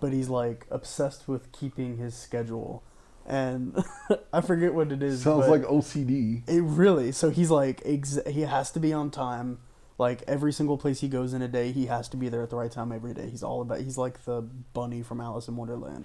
but 0.00 0.12
he's 0.12 0.28
like 0.28 0.66
obsessed 0.70 1.28
with 1.28 1.52
keeping 1.52 1.98
his 1.98 2.14
schedule, 2.16 2.82
and 3.28 3.76
I 4.32 4.40
forget 4.40 4.74
what 4.74 4.90
it 4.90 5.02
is. 5.02 5.22
Sounds 5.22 5.46
like 5.46 5.62
OCD. 5.62 6.48
it 6.48 6.62
really. 6.62 7.12
So 7.12 7.30
he's 7.30 7.50
like 7.50 7.82
ex- 7.84 8.18
he 8.26 8.40
has 8.40 8.70
to 8.72 8.80
be 8.80 8.92
on 8.92 9.10
time. 9.12 9.58
Like 9.98 10.22
every 10.28 10.52
single 10.52 10.78
place 10.78 11.00
he 11.00 11.08
goes 11.08 11.32
in 11.34 11.42
a 11.42 11.48
day, 11.48 11.72
he 11.72 11.86
has 11.86 12.08
to 12.10 12.16
be 12.16 12.28
there 12.28 12.40
at 12.44 12.50
the 12.50 12.56
right 12.56 12.70
time 12.70 12.92
every 12.92 13.12
day. 13.14 13.28
He's 13.28 13.42
all 13.42 13.60
about. 13.62 13.80
He's 13.80 13.98
like 13.98 14.24
the 14.24 14.42
bunny 14.72 15.02
from 15.02 15.20
Alice 15.20 15.48
in 15.48 15.56
Wonderland. 15.56 16.04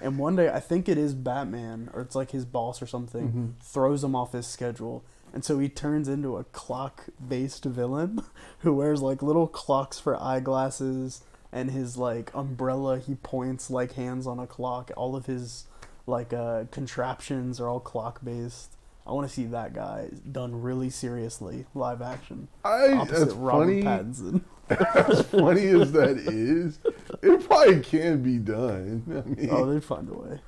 And 0.00 0.16
one 0.16 0.36
day, 0.36 0.48
I 0.48 0.60
think 0.60 0.88
it 0.88 0.96
is 0.96 1.12
Batman 1.12 1.90
or 1.92 2.00
it's 2.02 2.14
like 2.14 2.30
his 2.30 2.44
boss 2.44 2.80
or 2.80 2.86
something 2.86 3.32
Mhm. 3.58 3.64
throws 3.64 4.04
him 4.04 4.14
off 4.14 4.30
his 4.32 4.46
schedule, 4.46 5.04
and 5.34 5.44
so 5.44 5.58
he 5.58 5.68
turns 5.68 6.08
into 6.08 6.36
a 6.36 6.44
clock-based 6.44 7.64
villain 7.64 8.22
who 8.60 8.72
wears 8.74 9.02
like 9.02 9.22
little 9.22 9.48
clocks 9.48 9.98
for 9.98 10.20
eyeglasses 10.22 11.22
and 11.50 11.70
his 11.72 11.96
like 11.96 12.30
umbrella. 12.34 12.98
He 13.00 13.16
points 13.16 13.70
like 13.70 13.94
hands 13.94 14.26
on 14.26 14.38
a 14.38 14.46
clock. 14.46 14.92
All 14.96 15.16
of 15.16 15.26
his 15.26 15.64
like 16.06 16.32
uh, 16.32 16.64
contraptions 16.70 17.60
are 17.60 17.68
all 17.68 17.80
clock-based. 17.80 18.76
I 19.06 19.12
want 19.12 19.26
to 19.28 19.32
see 19.34 19.46
that 19.46 19.74
guy 19.74 20.10
done 20.30 20.62
really 20.62 20.88
seriously, 20.90 21.66
live 21.74 22.00
action. 22.02 22.48
I, 22.64 22.92
Opposite 22.92 23.28
as 23.28 23.34
Robert 23.34 23.64
funny, 23.64 23.82
Pattinson. 23.82 24.42
as 25.08 25.22
funny 25.26 25.66
as 25.66 25.90
that 25.92 26.18
is, 26.18 26.78
it 27.20 27.44
probably 27.48 27.80
can 27.80 28.22
be 28.22 28.38
done. 28.38 29.02
I 29.08 29.28
mean, 29.28 29.48
Oh, 29.50 29.66
they'd 29.72 29.82
find 29.82 30.08
a 30.08 30.14
way. 30.14 30.40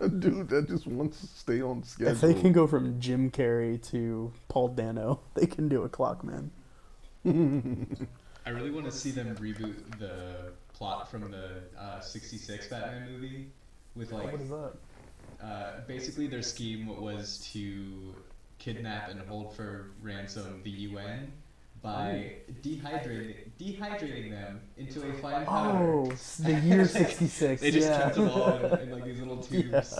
a 0.00 0.08
dude 0.08 0.48
that 0.48 0.68
just 0.68 0.86
wants 0.86 1.20
to 1.20 1.26
stay 1.26 1.60
on 1.60 1.82
schedule. 1.82 2.12
If 2.12 2.20
they 2.20 2.34
can 2.34 2.52
go 2.52 2.66
from 2.68 3.00
Jim 3.00 3.30
Carrey 3.32 3.82
to 3.90 4.32
Paul 4.48 4.68
Dano, 4.68 5.20
they 5.34 5.46
can 5.46 5.68
do 5.68 5.82
a 5.82 5.88
clock 5.88 6.22
man. 6.22 6.52
I 8.46 8.50
really 8.50 8.70
want 8.70 8.86
to 8.86 8.92
see 8.92 9.10
them 9.10 9.34
reboot 9.36 9.98
the 9.98 10.52
plot 10.72 11.10
from 11.10 11.30
the 11.30 11.62
uh, 11.78 12.00
66 12.00 12.68
Batman 12.68 13.12
movie 13.12 13.48
with 14.00 14.12
like 14.12 14.32
What 14.32 14.40
is 14.40 14.48
that? 14.50 14.72
uh, 15.42 15.80
basically 15.86 16.26
their 16.26 16.42
scheme 16.42 16.86
was 17.00 17.48
to 17.52 18.14
kidnap 18.58 19.08
and 19.10 19.20
hold 19.22 19.54
for 19.54 19.92
ransom 20.02 20.60
the 20.64 20.70
UN 20.70 21.32
by 21.82 22.34
dehydrating 22.62 23.36
dehydrating 23.58 24.30
them 24.30 24.60
into 24.76 25.08
a 25.08 25.14
fine 25.14 25.46
powder. 25.46 25.78
Oh, 25.78 26.12
the 26.40 26.52
year 26.54 26.84
66. 26.86 27.60
They 27.62 27.70
just 27.70 27.88
yeah. 27.88 27.98
kept 28.02 28.16
them 28.16 28.28
all 28.28 28.52
in, 28.52 28.80
in 28.80 28.90
like 28.90 29.04
these 29.04 29.18
little 29.20 29.38
tubes. 29.42 29.98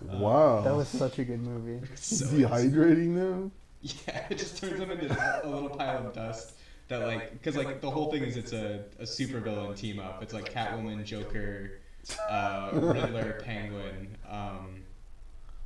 wow. 0.00 0.60
That 0.62 0.74
was 0.74 0.88
such 0.88 1.18
a 1.18 1.24
good 1.24 1.40
movie. 1.42 1.86
So 1.96 2.26
dehydrating 2.26 3.14
them. 3.16 3.52
Yeah, 3.82 4.26
it 4.30 4.38
just 4.38 4.58
turns 4.58 4.78
them 4.78 4.90
into 4.90 5.08
a 5.44 5.48
little 5.48 5.70
pile 5.70 6.06
of 6.06 6.12
dust. 6.12 6.52
That 6.88 7.06
like, 7.06 7.32
because 7.32 7.56
like 7.56 7.80
the 7.80 7.90
whole 7.90 8.10
thing 8.10 8.22
is 8.24 8.36
it's 8.36 8.52
a, 8.52 8.84
a 8.98 9.04
supervillain 9.04 9.76
team 9.76 9.98
up. 10.00 10.22
It's 10.22 10.34
like 10.34 10.52
Catwoman, 10.52 11.04
Joker, 11.04 11.80
uh, 12.28 12.70
Riddler, 12.72 13.40
Penguin. 13.44 14.16
Um, 14.28 14.82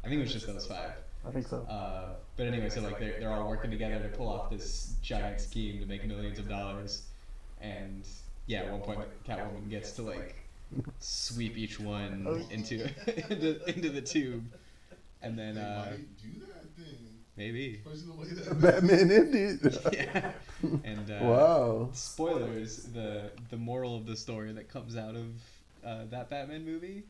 I 0.04 0.08
think 0.08 0.20
it 0.20 0.24
was 0.24 0.32
just 0.32 0.46
those 0.46 0.66
five. 0.66 0.92
I 1.26 1.30
think 1.30 1.46
so. 1.46 1.58
Uh, 1.62 2.14
but 2.36 2.46
anyway, 2.46 2.68
so 2.68 2.80
like 2.82 2.98
they're, 2.98 3.18
they're 3.18 3.32
all 3.32 3.48
working 3.48 3.70
together 3.70 3.98
to 4.00 4.08
pull 4.08 4.28
off 4.28 4.50
this 4.50 4.94
giant 5.02 5.40
scheme 5.40 5.80
to 5.80 5.86
make 5.86 6.04
millions 6.04 6.38
of 6.38 6.48
dollars, 6.48 7.02
and 7.60 8.06
yeah, 8.46 8.62
at 8.62 8.72
one 8.72 8.80
point 8.80 9.00
Catwoman 9.26 9.70
gets 9.70 9.92
to 9.92 10.02
like 10.02 10.34
sweep 10.98 11.56
each 11.56 11.80
one 11.80 12.44
into 12.50 12.88
into, 13.30 13.68
into 13.68 13.88
the 13.90 14.00
tube, 14.00 14.44
and 15.22 15.38
then 15.38 15.56
uh, 15.56 15.88
might 15.90 16.22
do 16.22 16.40
that 16.40 16.64
thing. 16.76 16.98
maybe 17.36 17.80
Especially 17.86 18.12
the 18.12 18.20
way 18.20 18.44
that 18.44 18.60
Batman 18.82 19.10
ended. 19.10 19.78
yeah, 19.92 20.32
and 20.84 21.10
uh, 21.10 21.18
wow. 21.22 21.88
spoilers 21.92 22.84
the 22.84 23.30
the 23.50 23.56
moral 23.56 23.96
of 23.96 24.06
the 24.06 24.16
story 24.16 24.52
that 24.52 24.68
comes 24.68 24.96
out 24.96 25.14
of 25.14 25.26
uh, 25.84 26.04
that 26.10 26.30
Batman 26.30 26.64
movie 26.64 27.04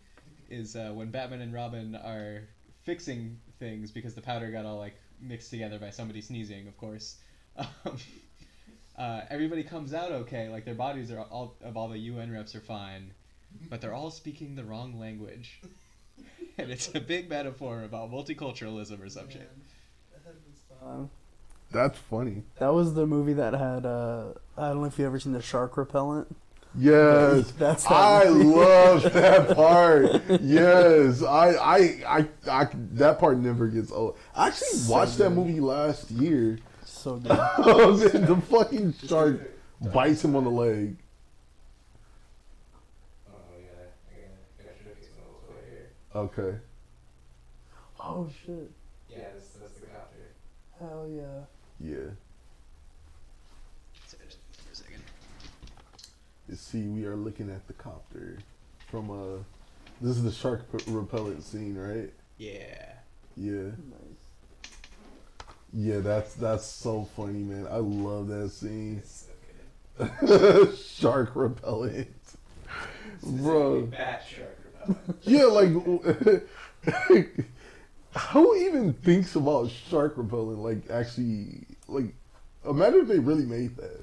is 0.50 0.76
uh, 0.76 0.90
when 0.92 1.10
Batman 1.10 1.40
and 1.40 1.52
Robin 1.52 1.94
are 1.96 2.42
fixing 2.84 3.38
things 3.58 3.90
because 3.90 4.14
the 4.14 4.20
powder 4.20 4.50
got 4.50 4.64
all 4.64 4.78
like 4.78 4.96
mixed 5.20 5.50
together 5.50 5.78
by 5.78 5.90
somebody 5.90 6.20
sneezing, 6.20 6.68
of 6.68 6.76
course. 6.76 7.16
Um, 7.86 7.98
uh, 8.98 9.20
everybody 9.30 9.62
comes 9.62 9.94
out 9.94 10.10
okay, 10.10 10.48
like 10.48 10.64
their 10.64 10.74
bodies 10.74 11.10
are 11.12 11.20
all 11.20 11.54
of 11.62 11.76
all 11.76 11.88
the 11.88 11.98
UN 11.98 12.32
reps 12.32 12.54
are 12.54 12.60
fine, 12.60 13.12
but 13.70 13.80
they're 13.80 13.94
all 13.94 14.10
speaking 14.10 14.56
the 14.56 14.64
wrong 14.64 14.98
language, 14.98 15.60
and 16.58 16.70
it's 16.70 16.92
a 16.94 17.00
big 17.00 17.28
metaphor 17.28 17.82
about 17.82 18.10
multiculturalism 18.10 19.04
or 19.04 19.08
some 19.08 19.28
shit. 19.28 19.50
That's 21.70 21.98
funny. 21.98 22.42
that 22.58 22.72
was 22.72 22.94
the 22.94 23.06
movie 23.06 23.32
that 23.34 23.52
had. 23.52 23.84
Uh, 23.84 24.34
I 24.56 24.68
don't 24.68 24.80
know 24.80 24.84
if 24.86 24.98
you 24.98 25.06
ever 25.06 25.18
seen 25.18 25.32
the 25.32 25.42
shark 25.42 25.76
repellent. 25.76 26.34
Yes. 26.76 27.50
That's 27.58 27.86
I 27.86 28.24
love 28.24 29.02
that 29.12 29.48
part. 29.56 30.22
Yes, 30.42 31.22
I, 31.22 31.48
I, 31.50 31.76
I, 32.06 32.28
I, 32.50 32.68
that 32.92 33.18
part 33.18 33.38
never 33.38 33.68
gets 33.68 33.92
old. 33.92 34.16
I 34.34 34.48
actually 34.48 34.68
So 34.68 34.92
watched 34.92 35.18
that 35.18 35.30
movie 35.30 35.60
last 35.60 36.10
year. 36.10 36.58
So 36.84 37.16
good. 37.18 38.12
the, 38.12 38.18
the 38.34 38.40
fucking 38.42 38.94
shark 39.06 39.40
bites 39.92 40.24
him 40.24 40.34
on 40.36 40.44
the 40.44 40.50
leg. 40.50 40.96
Oh 43.28 43.34
yeah, 43.60 43.66
I 44.10 44.62
I 44.62 44.64
gotta 44.64 44.78
show 44.82 44.90
you 44.90 45.06
some 45.06 45.24
of 45.24 45.48
those 45.48 45.64
here. 45.68 45.90
Okay. 46.50 46.58
Oh 48.00 48.28
shit! 48.44 48.70
Yeah, 49.10 49.18
that's, 49.32 49.48
that's 49.50 49.78
the 49.80 49.86
copter. 49.86 50.34
Hell 50.78 51.08
yeah! 51.10 51.44
Yeah. 51.80 52.10
For 54.06 54.16
a 54.72 54.74
second. 54.74 55.02
You 56.54 56.58
see, 56.58 56.82
we 56.82 57.04
are 57.04 57.16
looking 57.16 57.50
at 57.50 57.66
the 57.66 57.72
copter 57.72 58.38
from 58.88 59.10
a. 59.10 59.38
This 60.00 60.16
is 60.16 60.22
the 60.22 60.30
shark 60.30 60.70
p- 60.70 60.78
repellent 60.86 61.42
scene, 61.42 61.76
right? 61.76 62.12
Yeah. 62.38 62.92
Yeah. 63.36 63.70
Nice. 63.90 64.70
Yeah, 65.72 65.98
that's 65.98 66.34
that's 66.34 66.64
so 66.64 67.08
funny, 67.16 67.40
man. 67.40 67.66
I 67.68 67.78
love 67.78 68.28
that 68.28 68.50
scene. 68.50 68.98
It's 69.02 69.26
so 69.98 69.98
good. 69.98 70.78
shark 70.86 71.32
repellent. 71.34 72.06
Bro. 73.24 73.86
Bat 73.86 74.22
shark 74.24 74.56
repellent. 74.78 75.18
Yeah, 75.22 75.46
like 75.46 75.70
who 78.30 78.56
even 78.58 78.92
thinks 78.92 79.34
about 79.34 79.72
shark 79.72 80.16
repellent? 80.16 80.60
Like 80.60 80.88
actually, 80.88 81.66
like 81.88 82.14
imagine 82.64 83.00
if 83.00 83.08
they 83.08 83.18
really 83.18 83.44
made 83.44 83.76
that. 83.78 84.00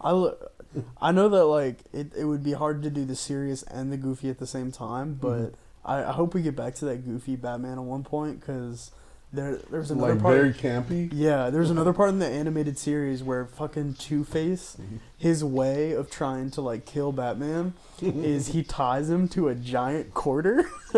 I, 0.00 0.10
lo- 0.10 0.36
I 1.00 1.12
know 1.12 1.28
that 1.28 1.44
like 1.46 1.80
it, 1.92 2.12
it 2.16 2.24
would 2.24 2.42
be 2.42 2.52
hard 2.52 2.82
to 2.82 2.90
do 2.90 3.04
the 3.04 3.16
serious 3.16 3.62
and 3.64 3.92
the 3.92 3.96
goofy 3.96 4.30
at 4.30 4.38
the 4.38 4.46
same 4.46 4.72
time, 4.72 5.14
mhm. 5.16 5.20
but 5.20 5.54
I, 5.84 6.04
I 6.04 6.12
hope 6.12 6.34
we 6.34 6.42
get 6.42 6.56
back 6.56 6.74
to 6.76 6.84
that 6.86 7.04
goofy 7.04 7.36
Batman 7.36 7.78
at 7.78 7.84
one 7.84 8.04
point 8.04 8.40
because 8.40 8.90
there 9.34 9.56
there's 9.70 9.90
another 9.90 10.14
Like 10.14 10.22
part. 10.22 10.34
very 10.36 10.52
campy. 10.52 11.10
Yeah, 11.12 11.50
there's 11.50 11.70
another 11.70 11.92
part 11.92 12.10
in 12.10 12.20
the 12.20 12.26
animated 12.26 12.78
series 12.78 13.22
where 13.22 13.44
fucking 13.44 13.94
Two 13.94 14.24
Face, 14.24 14.76
mm-hmm. 14.80 14.96
his 15.18 15.42
way 15.44 15.92
of 15.92 16.10
trying 16.10 16.50
to 16.52 16.60
like 16.60 16.86
kill 16.86 17.12
Batman 17.12 17.74
is 18.00 18.48
he 18.48 18.62
ties 18.62 19.10
him 19.10 19.28
to 19.28 19.48
a 19.48 19.54
giant 19.54 20.14
quarter 20.14 20.68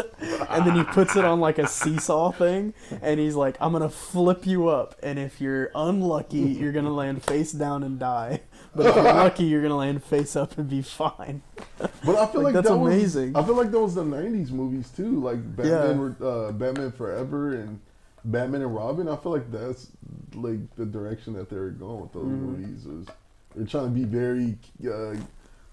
and 0.50 0.66
then 0.66 0.76
he 0.76 0.84
puts 0.84 1.16
it 1.16 1.24
on 1.24 1.40
like 1.40 1.58
a 1.58 1.66
seesaw 1.66 2.30
thing 2.32 2.74
and 3.02 3.18
he's 3.20 3.34
like, 3.34 3.56
I'm 3.60 3.72
gonna 3.72 3.88
flip 3.88 4.46
you 4.46 4.68
up 4.68 4.94
and 5.02 5.18
if 5.18 5.40
you're 5.40 5.70
unlucky, 5.74 6.38
you're 6.38 6.72
gonna 6.72 6.92
land 6.92 7.22
face 7.22 7.52
down 7.52 7.82
and 7.82 7.98
die. 7.98 8.40
But 8.76 8.86
if 8.86 8.94
you're 8.94 9.04
lucky, 9.24 9.44
you're 9.44 9.62
gonna 9.62 9.76
land 9.76 10.04
face 10.04 10.36
up 10.36 10.58
and 10.58 10.68
be 10.68 10.82
fine. 10.82 11.42
But 11.78 11.90
I 12.16 12.26
feel 12.26 12.42
Like, 12.42 12.44
like, 12.44 12.54
that's 12.54 12.68
that 12.68 12.74
amazing. 12.74 13.32
Was, 13.32 13.42
I 13.44 13.46
feel 13.46 13.56
like 13.56 13.70
that 13.70 13.80
was 13.80 13.94
the 13.94 14.04
'90s 14.04 14.50
movies 14.50 14.90
too, 14.90 15.20
like 15.20 15.56
Batman, 15.56 16.16
uh, 16.22 16.52
Batman 16.52 16.92
Forever 16.92 17.54
and 17.54 17.80
Batman 18.24 18.62
and 18.62 18.74
Robin. 18.74 19.08
I 19.08 19.16
feel 19.16 19.32
like 19.32 19.50
that's 19.50 19.88
like 20.34 20.58
the 20.76 20.84
direction 20.86 21.32
that 21.34 21.48
they 21.48 21.56
were 21.56 21.70
going 21.70 22.00
with 22.02 22.12
those 22.12 22.24
Mhm. 22.24 22.38
movies. 22.40 22.84
Was 22.84 23.06
they're 23.54 23.66
trying 23.66 23.84
to 23.86 23.90
be 23.90 24.04
very 24.04 24.58
uh, 24.86 25.16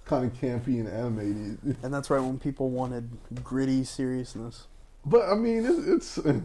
kind 0.06 0.26
of 0.26 0.34
campy 0.40 0.80
and 0.80 0.88
animated. 0.88 1.76
And 1.84 1.94
that's 1.94 2.10
right 2.10 2.22
when 2.22 2.40
people 2.40 2.70
wanted 2.70 3.10
gritty 3.44 3.84
seriousness. 3.84 4.68
But 5.06 5.28
I 5.30 5.36
mean, 5.36 5.66
it's, 5.66 6.18
it's 6.18 6.42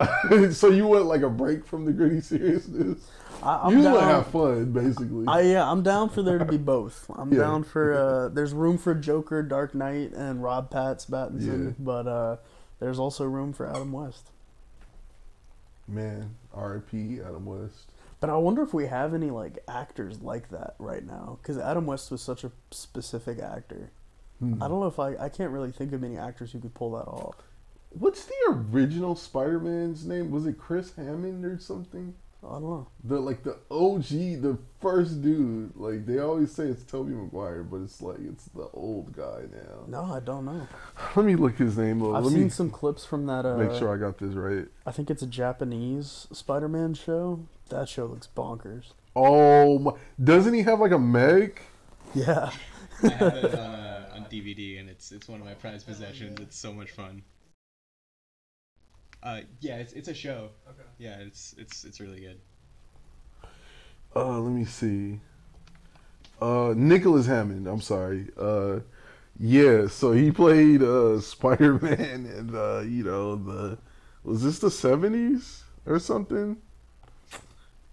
so 0.58 0.68
you 0.70 0.86
want 0.86 1.04
like 1.06 1.22
a 1.22 1.28
break 1.28 1.66
from 1.66 1.84
the 1.84 1.92
gritty 1.92 2.20
seriousness. 2.20 2.98
I, 3.42 3.60
I'm 3.64 3.76
you 3.78 3.82
down. 3.82 4.00
have 4.00 4.26
fun, 4.28 4.72
basically. 4.72 5.24
I 5.26 5.40
yeah, 5.42 5.70
I'm 5.70 5.82
down 5.82 6.10
for 6.10 6.22
there 6.22 6.38
to 6.38 6.44
be 6.44 6.56
both. 6.58 7.10
I'm 7.16 7.32
Yeah. 7.32 7.40
down 7.40 7.64
for 7.64 7.94
uh 7.94 8.28
there's 8.28 8.52
room 8.52 8.76
for 8.78 8.94
Joker, 8.94 9.42
Dark 9.42 9.74
Knight, 9.74 10.12
and 10.12 10.42
Rob 10.42 10.70
Pat's 10.70 11.06
Battinson, 11.06 11.64
Yeah. 11.66 11.72
but 11.78 12.06
uh 12.06 12.36
there's 12.78 12.98
also 12.98 13.24
room 13.24 13.52
for 13.52 13.66
Adam 13.68 13.92
West. 13.92 14.30
Man, 15.88 16.36
R.I.P. 16.54 17.20
Adam 17.20 17.44
West. 17.46 17.90
But 18.20 18.30
I 18.30 18.36
wonder 18.36 18.62
if 18.62 18.72
we 18.74 18.86
have 18.86 19.14
any 19.14 19.30
like 19.30 19.58
actors 19.66 20.20
like 20.20 20.50
that 20.50 20.74
right 20.78 21.04
now 21.04 21.38
because 21.40 21.58
Adam 21.58 21.86
West 21.86 22.10
was 22.10 22.20
such 22.22 22.44
a 22.44 22.52
specific 22.70 23.38
actor. 23.38 23.90
Hmm. 24.38 24.62
I 24.62 24.68
don't 24.68 24.80
know 24.80 24.86
if 24.86 24.98
I 24.98 25.16
I 25.16 25.28
can't 25.28 25.50
really 25.50 25.72
think 25.72 25.92
of 25.92 26.00
many 26.02 26.16
actors 26.18 26.52
who 26.52 26.60
could 26.60 26.74
pull 26.74 26.90
that 26.92 27.06
off. 27.08 27.34
What's 27.92 28.24
the 28.26 28.34
original 28.50 29.16
Spider-Man's 29.16 30.06
name? 30.06 30.30
Was 30.30 30.46
it 30.46 30.58
Chris 30.58 30.92
Hammond 30.94 31.44
or 31.44 31.58
something? 31.58 32.14
I 32.42 32.52
don't 32.52 32.62
know. 32.62 32.88
The 33.04 33.20
like 33.20 33.42
the 33.42 33.58
OG, 33.70 34.42
the 34.42 34.58
first 34.80 35.22
dude. 35.22 35.76
Like 35.76 36.06
they 36.06 36.18
always 36.18 36.50
say 36.52 36.64
it's 36.64 36.84
Tobey 36.84 37.12
Maguire, 37.12 37.62
but 37.62 37.82
it's 37.82 38.00
like 38.00 38.18
it's 38.20 38.44
the 38.46 38.68
old 38.72 39.14
guy 39.14 39.42
now. 39.52 39.84
No, 39.86 40.14
I 40.14 40.20
don't 40.20 40.46
know. 40.46 40.66
Let 41.16 41.26
me 41.26 41.36
look 41.36 41.56
his 41.58 41.76
name 41.76 42.02
up. 42.02 42.14
I've 42.14 42.24
Let 42.24 42.32
seen 42.32 42.44
me 42.44 42.48
some 42.48 42.70
clips 42.70 43.04
from 43.04 43.26
that. 43.26 43.44
Uh, 43.44 43.56
make 43.56 43.78
sure 43.78 43.92
I 43.94 43.98
got 43.98 44.18
this 44.18 44.34
right. 44.34 44.66
I 44.86 44.90
think 44.90 45.10
it's 45.10 45.22
a 45.22 45.26
Japanese 45.26 46.28
Spider-Man 46.32 46.94
show. 46.94 47.46
That 47.68 47.88
show 47.88 48.06
looks 48.06 48.28
bonkers. 48.34 48.92
Oh 49.14 49.78
my! 49.78 49.92
Doesn't 50.22 50.54
he 50.54 50.62
have 50.62 50.80
like 50.80 50.92
a 50.92 50.98
Meg? 50.98 51.60
Yeah. 52.14 52.50
I 53.02 53.08
have 53.08 53.34
it 53.34 53.54
on, 53.54 53.60
uh, 53.60 54.10
on 54.14 54.24
DVD, 54.24 54.80
and 54.80 54.88
it's 54.88 55.12
it's 55.12 55.28
one 55.28 55.40
of 55.40 55.46
my 55.46 55.54
prized 55.54 55.86
possessions. 55.86 56.40
It's 56.40 56.56
so 56.56 56.72
much 56.72 56.90
fun. 56.90 57.22
Uh, 59.22 59.40
yeah, 59.60 59.76
it's 59.76 59.92
it's 59.92 60.08
a 60.08 60.14
show. 60.14 60.50
Okay. 60.68 60.88
Yeah, 60.98 61.16
it's 61.18 61.54
it's 61.58 61.84
it's 61.84 62.00
really 62.00 62.20
good. 62.20 62.40
Uh, 64.14 64.38
let 64.40 64.52
me 64.52 64.64
see. 64.64 65.20
Uh, 66.40 66.72
Nicholas 66.76 67.26
Hammond. 67.26 67.66
I'm 67.66 67.80
sorry. 67.80 68.28
Uh, 68.36 68.80
yeah. 69.38 69.86
So 69.88 70.12
he 70.12 70.30
played 70.30 70.82
uh 70.82 71.20
Spider 71.20 71.74
Man, 71.74 72.26
and 72.36 72.54
uh, 72.54 72.80
you 72.80 73.04
know 73.04 73.36
the 73.36 73.78
was 74.24 74.42
this 74.42 74.58
the 74.58 74.68
'70s 74.68 75.62
or 75.86 75.98
something? 75.98 76.56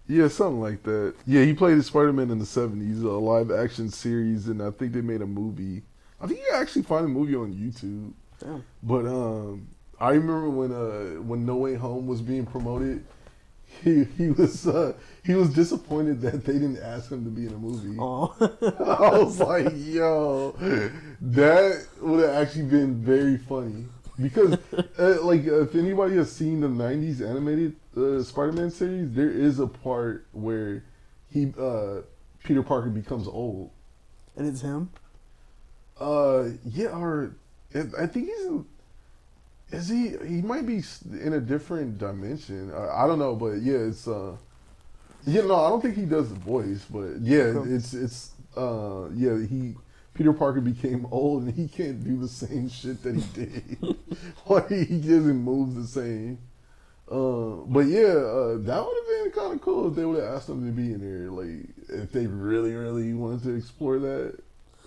Yeah, 0.06 0.28
something 0.28 0.60
like 0.60 0.82
that. 0.84 1.14
Yeah, 1.26 1.44
he 1.44 1.52
played 1.52 1.82
Spider 1.84 2.14
Man 2.14 2.30
in 2.30 2.38
the 2.38 2.46
'70s, 2.46 3.02
a 3.02 3.08
live 3.08 3.50
action 3.50 3.90
series, 3.90 4.48
and 4.48 4.62
I 4.62 4.70
think 4.70 4.92
they 4.92 5.02
made 5.02 5.20
a 5.20 5.26
movie. 5.26 5.82
I 6.20 6.26
think 6.26 6.40
you 6.40 6.46
can 6.50 6.60
actually 6.62 6.82
find 6.82 7.04
a 7.04 7.08
movie 7.08 7.34
on 7.34 7.52
YouTube. 7.52 8.12
Damn. 8.40 8.64
But 8.82 9.06
um, 9.06 9.68
I 10.00 10.10
remember 10.10 10.50
when 10.50 10.72
uh 10.72 11.20
when 11.22 11.44
No 11.44 11.56
Way 11.56 11.74
Home 11.74 12.06
was 12.06 12.20
being 12.20 12.46
promoted, 12.46 13.04
he 13.82 14.04
he 14.04 14.30
was 14.30 14.66
uh, 14.66 14.94
he 15.24 15.34
was 15.34 15.50
disappointed 15.52 16.20
that 16.22 16.44
they 16.44 16.54
didn't 16.54 16.78
ask 16.78 17.10
him 17.10 17.24
to 17.24 17.30
be 17.30 17.46
in 17.46 17.52
a 17.52 17.58
movie. 17.58 17.96
Oh. 17.98 18.34
I 18.40 19.18
was 19.18 19.40
like, 19.40 19.72
yo, 19.74 20.52
that 21.20 21.86
would 22.00 22.20
have 22.24 22.34
actually 22.34 22.64
been 22.64 22.94
very 23.02 23.36
funny 23.38 23.86
because 24.20 24.56
uh, 24.98 25.18
like 25.22 25.44
if 25.44 25.74
anybody 25.74 26.16
has 26.16 26.30
seen 26.32 26.60
the 26.60 26.68
'90s 26.68 27.20
animated 27.20 27.76
uh, 27.96 28.22
Spider-Man 28.22 28.70
series, 28.70 29.12
there 29.12 29.30
is 29.30 29.58
a 29.58 29.66
part 29.66 30.26
where 30.32 30.84
he 31.30 31.52
uh, 31.58 32.02
Peter 32.44 32.62
Parker 32.62 32.88
becomes 32.90 33.26
old. 33.28 33.70
and 34.36 34.46
it's 34.46 34.60
him. 34.60 34.90
Uh, 36.00 36.50
yeah, 36.64 36.88
or 36.96 37.34
I 37.74 38.06
think 38.06 38.26
he's 38.28 38.46
in. 38.46 38.64
Is 39.70 39.88
he? 39.88 40.16
He 40.26 40.40
might 40.42 40.66
be 40.66 40.82
in 41.22 41.34
a 41.34 41.40
different 41.40 41.98
dimension. 41.98 42.72
I, 42.72 43.04
I 43.04 43.06
don't 43.06 43.18
know, 43.18 43.34
but 43.34 43.60
yeah, 43.62 43.78
it's. 43.78 44.08
uh 44.08 44.36
Yeah, 45.26 45.42
no, 45.42 45.54
I 45.56 45.68
don't 45.68 45.82
think 45.82 45.96
he 45.96 46.06
does 46.06 46.28
the 46.30 46.36
voice, 46.36 46.84
but 46.90 47.20
yeah, 47.20 47.52
it's 47.66 47.92
it's. 47.94 48.30
uh 48.56 49.08
Yeah, 49.14 49.38
he 49.46 49.74
Peter 50.14 50.32
Parker 50.32 50.60
became 50.60 51.06
old 51.12 51.44
and 51.44 51.54
he 51.54 51.68
can't 51.68 52.02
do 52.02 52.18
the 52.18 52.28
same 52.28 52.68
shit 52.68 53.02
that 53.02 53.14
he 53.14 53.22
did. 53.34 53.96
like 54.48 54.68
he 54.70 54.98
doesn't 55.00 55.36
move 55.38 55.74
the 55.74 55.86
same. 55.86 56.38
Uh, 57.10 57.64
but 57.66 57.86
yeah, 57.86 58.02
uh, 58.04 58.56
that 58.58 58.84
would 58.84 58.96
have 58.96 59.24
been 59.24 59.30
kind 59.34 59.54
of 59.54 59.60
cool 59.62 59.88
if 59.88 59.94
they 59.94 60.04
would 60.04 60.22
have 60.22 60.34
asked 60.34 60.46
them 60.46 60.66
to 60.66 60.72
be 60.72 60.92
in 60.92 61.00
there. 61.00 61.30
Like, 61.30 61.64
if 61.88 62.12
they 62.12 62.26
really, 62.26 62.74
really 62.74 63.14
wanted 63.14 63.44
to 63.44 63.54
explore 63.54 63.98
that 63.98 64.38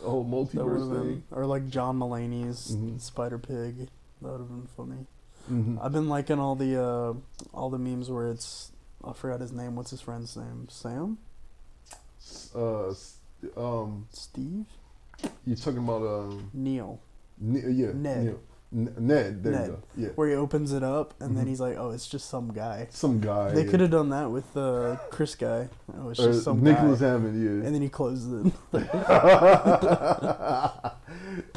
whole 0.03 0.23
multiverse 0.23 0.91
thing. 0.91 1.23
or 1.31 1.47
like 1.47 1.67
John 1.69 1.97
Mulaney's 1.97 2.75
Mhm. 2.75 3.01
Spider 3.01 3.39
Pig. 3.39 3.87
That 4.21 4.31
would 4.31 4.39
have 4.41 4.49
been 4.49 4.67
funny. 4.77 5.05
hmm 5.47 5.77
I've 5.81 5.91
been 5.93 6.09
liking 6.09 6.39
all 6.39 6.55
the 6.55 6.81
uh, 6.81 7.13
all 7.53 7.69
the 7.69 7.79
memes 7.79 8.09
where 8.09 8.27
it's 8.29 8.71
I 9.03 9.13
forgot 9.13 9.39
his 9.41 9.51
name. 9.51 9.75
What's 9.75 9.89
his 9.91 10.01
friend's 10.01 10.35
name? 10.37 10.67
Sam? 10.69 11.17
Uh, 12.55 12.93
um, 13.57 14.07
Steve? 14.11 14.65
you're 15.45 15.55
talking 15.57 15.79
about 15.79 16.01
um, 16.03 16.49
Neil. 16.53 16.99
Ne- 17.39 17.71
yeah, 17.71 17.91
Ned. 17.93 18.23
Neil. 18.25 18.39
N- 18.73 18.93
Ned. 18.99 19.43
There 19.43 19.51
Ned. 19.51 19.67
you 19.67 19.71
go. 19.73 19.79
Yeah, 19.97 20.07
Where 20.15 20.29
he 20.29 20.35
opens 20.35 20.71
it 20.71 20.81
up 20.83 21.13
and 21.19 21.35
then 21.35 21.43
Mhm. 21.45 21.49
he's 21.49 21.59
like, 21.59 21.75
"Oh, 21.77 21.89
it's 21.91 22.07
just 22.07 22.29
some 22.29 22.53
guy." 22.53 22.87
some 22.91 23.19
guy. 23.19 23.51
They 23.51 23.65
yeah. 23.65 23.71
could 23.71 23.79
have 23.81 23.91
done 23.91 24.09
that 24.09 24.31
with 24.31 24.53
the 24.53 24.97
Chris 25.09 25.35
guy. 25.35 25.67
Oh, 25.97 26.09
it's 26.09 26.19
Or 26.21 26.27
just 26.31 26.43
some 26.45 26.63
guy. 26.63 26.71
Nicholas 26.71 27.01
guy. 27.01 27.07
Hammond. 27.09 27.43
Yeah. 27.43 27.65
And 27.67 27.75
then 27.75 27.81
he 27.81 27.89
closes 27.89 28.45
it. 28.47 28.53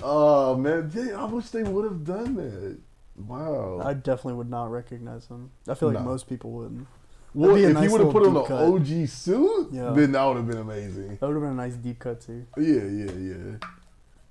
oh 0.02 0.56
man, 0.56 0.90
I 1.16 1.24
wish 1.26 1.50
they 1.50 1.62
would 1.62 1.84
have 1.84 2.04
done 2.04 2.34
that. 2.36 2.78
Wow. 3.16 3.80
I 3.84 3.94
definitely 3.94 4.34
would 4.34 4.50
not 4.50 4.70
recognize 4.70 5.26
him. 5.28 5.50
I 5.68 5.74
feel 5.74 5.88
like 5.90 5.98
Nah. 5.98 6.04
most 6.04 6.28
people 6.28 6.50
wouldn't. 6.50 6.86
well, 7.32 7.54
if 7.56 7.72
nice 7.74 7.84
he 7.84 7.88
would 7.90 8.00
have 8.00 8.10
put 8.12 8.26
on 8.26 8.34
the. 8.34 8.40
OG 8.40 9.06
suit, 9.08 9.68
Yeah. 9.72 9.90
then 9.92 10.12
that 10.12 10.24
would 10.24 10.36
have 10.36 10.46
been 10.48 10.58
amazing. 10.58 11.16
That 11.20 11.26
would 11.28 11.34
have 11.34 11.42
been 11.42 11.52
a 11.52 11.54
nice 11.54 11.74
deep 11.76 11.98
cut 12.00 12.20
too. 12.20 12.44
Yeah, 12.56 12.84
yeah, 12.84 13.12
yeah. 13.12 13.56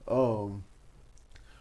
Um, 0.07 0.63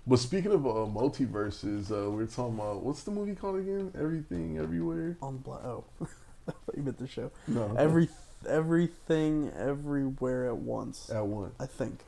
but 0.07 0.18
speaking 0.18 0.53
of 0.53 0.66
uh, 0.66 0.70
multiverses, 0.70 1.90
uh, 1.90 2.11
we 2.11 2.22
are 2.22 2.26
talking 2.26 2.55
about 2.55 2.82
what's 2.82 3.03
the 3.05 3.11
movie 3.11 3.34
called 3.34 3.59
again? 3.61 3.92
Everything, 3.98 4.59
everywhere. 4.59 5.16
On 5.22 5.36
black. 5.38 5.61
Oh, 5.64 5.84
I 6.03 6.53
thought 6.53 6.76
you 6.76 6.82
meant 6.82 6.98
the 6.98 7.07
show. 7.07 7.30
No, 7.46 7.74
Every 7.78 8.09
everything 8.48 9.53
everywhere 9.57 10.48
at 10.48 10.57
once. 10.57 11.09
at 11.11 11.24
once. 11.26 11.55
I 11.61 11.66
think. 11.66 12.00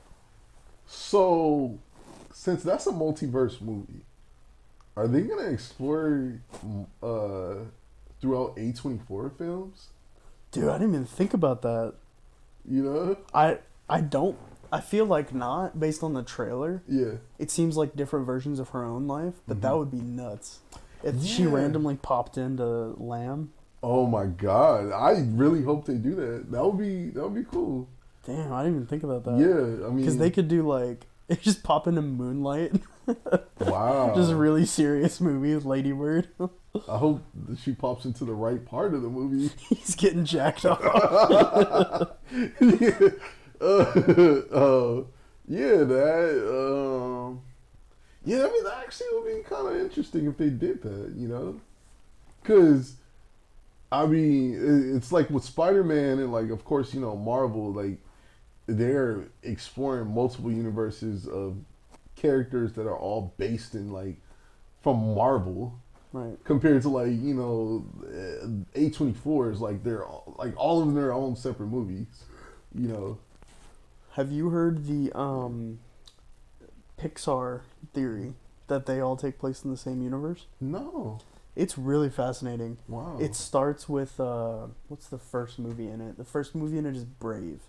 So, 0.87 1.79
since 2.33 2.63
that's 2.63 2.87
a 2.87 2.93
multiverse 2.93 3.61
movie, 3.61 4.05
are 4.97 5.07
they 5.07 5.23
gonna 5.23 5.49
explore 5.51 6.41
uh, 7.03 7.55
throughout 8.21 8.55
A 8.59 8.73
twenty 8.73 8.99
four 9.07 9.31
films? 9.31 9.89
Dude, 10.51 10.69
I 10.69 10.75
didn't 10.79 10.95
even 10.95 11.07
think 11.07 11.35
about 11.35 11.63
that. 11.63 11.95
You 12.69 12.83
know? 12.83 13.17
I 13.33 13.59
I 13.89 14.01
don't. 14.01 14.37
I 14.75 14.81
feel 14.81 15.05
like 15.07 15.33
not 15.33 15.79
based 15.79 16.03
on 16.03 16.15
the 16.15 16.23
trailer. 16.23 16.83
Yeah. 16.89 17.13
It 17.39 17.51
seems 17.51 17.77
like 17.77 17.95
different 17.97 18.27
versions 18.27 18.59
of 18.59 18.71
her 18.71 18.85
own 18.85 19.07
life, 19.07 19.35
but 19.47 19.61
that 19.63 19.73
Mhm. 19.73 19.79
would 19.79 19.91
be 19.93 20.01
nuts. 20.01 20.61
If 21.03 21.23
she 21.23 21.47
randomly 21.47 21.97
popped 21.97 22.37
into 22.39 22.95
Lamb, 22.99 23.53
Oh 23.83 24.07
my 24.07 24.25
god! 24.27 24.91
I 24.93 25.27
really 25.33 25.63
hope 25.63 25.85
they 25.85 25.97
do 25.99 26.15
that. 26.15 26.51
That 26.51 26.65
would 26.65 26.79
be 26.79 27.11
that 27.11 27.23
would 27.23 27.35
be 27.35 27.45
cool. 27.45 27.87
damn, 28.27 28.53
I 28.53 28.63
didn't 28.63 28.77
even 28.77 28.87
think 28.87 29.03
about 29.05 29.25
that. 29.25 29.37
yeah, 29.39 29.87
I 29.87 29.91
mean, 29.91 29.99
because 29.99 30.17
they 30.17 30.31
could 30.31 30.49
do 30.49 30.67
like 30.67 31.07
it 31.29 31.41
just 31.43 31.63
pop 31.63 31.87
into 31.87 32.01
Moonlight, 32.03 32.73
wow. 33.61 34.13
just 34.17 34.31
a 34.33 34.37
really 34.37 34.65
serious 34.67 35.21
movie 35.21 35.55
with 35.55 35.65
Lady 35.67 35.93
Bird. 35.93 36.29
I 36.89 36.97
hope 36.99 37.21
that 37.49 37.59
she 37.59 37.73
pops 37.75 38.05
into 38.07 38.25
the 38.25 38.33
right 38.35 38.65
part 38.65 38.95
of 38.95 39.03
the 39.03 39.09
movie. 39.11 39.51
He's 39.69 39.95
getting 39.95 40.25
jacked 40.25 40.65
off. 40.67 40.81
yeah. 42.61 43.09
Uh, 43.65 43.79
uh, 44.53 45.05
yeah, 45.49 45.85
that. 45.85 46.49
Um, 46.49 47.41
yeah, 48.25 48.39
I 48.39 48.51
mean, 48.51 48.65
that 48.65 48.79
actually 48.85 49.07
would 49.13 49.27
be 49.27 49.43
kind 49.49 49.69
of 49.69 49.77
interesting 49.81 50.27
if 50.27 50.37
they 50.37 50.51
did 50.51 50.83
that, 50.83 51.13
you 51.17 51.29
know? 51.29 51.61
Because, 52.43 52.95
I 53.93 54.07
mean, 54.07 54.95
it's 54.97 55.13
like 55.13 55.31
with 55.31 55.45
Spider 55.45 55.85
Man 55.85 56.19
and, 56.19 56.33
like, 56.33 56.51
of 56.51 56.65
course, 56.65 56.95
you 56.95 57.01
know, 57.01 57.17
Marvel, 57.17 57.73
like, 57.73 57.99
they're 58.67 59.25
exploring 59.43 60.15
multiple 60.15 60.51
universes 60.51 61.27
of 61.27 61.57
characters 62.17 62.73
that 62.75 62.87
are 62.87 62.97
all 62.97 63.35
based 63.37 63.75
in, 63.75 63.93
like, 63.93 64.17
from 64.83 65.15
Marvel 65.15 65.79
right. 66.15 66.37
compared 66.45 66.83
to 66.83 66.89
like 66.89 67.09
you 67.09 67.35
know 67.35 67.85
A 68.75 68.91
twenty 68.91 69.15
four 69.15 69.51
is 69.51 69.61
like 69.61 69.83
they're 69.83 70.05
all, 70.05 70.35
like 70.39 70.55
all 70.57 70.81
of 70.81 70.87
them 70.87 70.95
their 70.95 71.13
own 71.13 71.37
separate 71.37 71.69
movies, 71.69 72.07
you 72.75 72.89
know. 72.89 73.19
Have 74.15 74.31
you 74.31 74.51
heard 74.51 74.87
the 74.87 75.11
um, 75.19 75.79
Pixar 76.99 77.63
theory 77.93 78.35
that 78.69 78.87
they 78.87 79.01
all 79.01 79.17
take 79.17 79.39
place 79.39 79.65
in 79.65 79.71
the 79.71 79.77
same 79.77 80.03
universe? 80.03 80.47
No, 80.61 81.19
It's 81.57 81.77
really 81.79 82.11
fascinating. 82.11 82.79
wow, 82.89 83.17
It 83.21 83.35
starts 83.35 83.89
with 83.89 84.19
uh, 84.21 84.67
what's 84.89 85.07
the 85.09 85.19
first 85.19 85.59
movie 85.59 85.89
in 85.89 86.01
it? 86.01 86.17
The 86.17 86.25
first 86.25 86.55
movie 86.55 86.79
in 86.79 86.87
it 86.87 86.97
is 86.97 87.05
Brave. 87.05 87.61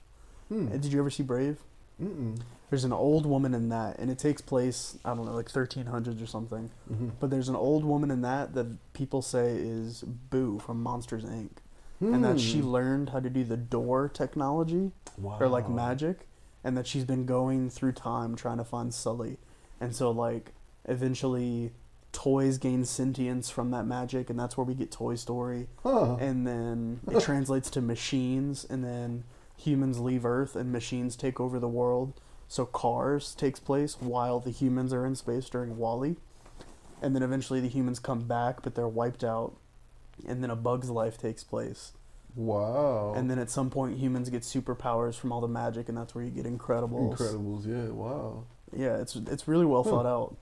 hmm. 0.50 0.68
Uh, 0.68 0.78
Did 0.78 0.94
you 0.94 1.00
ever 1.00 1.10
see 1.10 1.24
Brave? 1.24 1.58
Mm-mm. 2.02 2.40
There's 2.70 2.84
an 2.84 2.92
old 2.94 3.26
woman 3.26 3.54
in 3.54 3.70
that, 3.70 4.00
and 4.00 4.10
it 4.12 4.20
takes 4.20 4.42
place 4.42 4.98
I 5.06 5.14
don't 5.16 5.26
know, 5.26 5.34
like 5.34 5.48
1300s 5.50 6.22
or 6.22 6.26
something. 6.28 6.70
Mhm. 6.92 7.12
But 7.20 7.30
there's 7.30 7.48
an 7.48 7.56
old 7.56 7.86
woman 7.86 8.12
in 8.12 8.22
that 8.22 8.54
that 8.54 8.68
people 8.94 9.22
say 9.22 9.56
is 9.56 10.02
Boo 10.04 10.60
from 10.60 10.84
Monsters 10.84 11.24
Inc. 11.24 11.52
and 12.02 12.24
that 12.24 12.40
she 12.40 12.60
Hmm. 12.60 12.68
learned 12.68 13.10
how 13.10 13.20
to 13.22 13.30
do 13.30 13.44
the 13.46 13.56
door 13.58 14.10
technology 14.10 14.92
wow. 15.18 15.38
or 15.40 15.48
like 15.48 15.70
magic, 15.70 16.28
and 16.66 16.76
that 16.76 16.86
she's 16.88 17.06
been 17.06 17.26
going 17.26 17.70
through 17.70 17.94
time 17.94 18.36
trying 18.36 18.58
to 18.58 18.66
find 18.66 18.94
Sully, 18.94 19.38
and 19.80 19.96
so 19.96 20.12
like 20.12 20.52
eventually 20.90 21.72
toys 22.12 22.58
gain 22.58 22.84
sentience 22.86 23.50
from 23.50 23.72
that 23.72 23.86
magic, 23.86 24.30
and 24.30 24.40
that's 24.40 24.56
where 24.58 24.64
we 24.66 24.74
get 24.74 24.92
Toy 24.92 25.16
Story, 25.16 25.68
Huh. 25.84 26.16
and 26.16 26.46
then 26.48 27.00
it 27.12 27.22
translates 27.22 27.70
to 27.72 27.82
machines, 27.82 28.66
and 28.70 28.84
then 28.84 29.24
humans 29.58 30.00
leave 30.00 30.26
Earth 30.26 30.56
and 30.56 30.72
machines 30.72 31.16
take 31.16 31.40
over 31.40 31.60
the 31.60 31.68
world. 31.68 32.14
So 32.48 32.66
Cars 32.66 33.34
takes 33.36 33.60
place 33.60 33.98
while 34.00 34.40
the 34.40 34.52
humans 34.52 34.94
are 34.94 35.06
in 35.06 35.16
space 35.16 35.50
during 35.50 35.78
WALL-E, 35.78 36.16
and 37.02 37.14
then 37.16 37.24
eventually 37.24 37.60
the 37.60 37.68
humans 37.68 38.00
come 38.00 38.22
back, 38.22 38.62
but 38.62 38.76
they're 38.76 38.88
wiped 38.88 39.24
out, 39.24 39.56
and 40.28 40.42
then 40.42 40.50
A 40.50 40.56
Bug's 40.56 40.90
Life 40.90 41.18
takes 41.18 41.44
place. 41.44 41.92
Wow. 42.36 43.14
And 43.16 43.30
then 43.30 43.40
at 43.40 43.50
some 43.50 43.70
point, 43.70 43.98
humans 43.98 44.30
get 44.30 44.42
superpowers 44.44 45.16
from 45.16 45.32
all 45.32 45.42
the 45.42 45.48
magic, 45.48 45.88
and 45.90 45.98
that's 45.98 46.14
where 46.14 46.24
you 46.24 46.32
get 46.32 46.46
Incredibles. 46.46 47.18
Incredibles, 47.18 47.66
yeah, 47.68 47.90
wow. 47.92 48.44
Yeah, 48.76 48.98
it's 48.98 49.16
it's 49.16 49.48
really 49.48 49.66
well 49.66 49.84
Huh. 49.84 49.90
thought 49.92 50.06
out, 50.06 50.36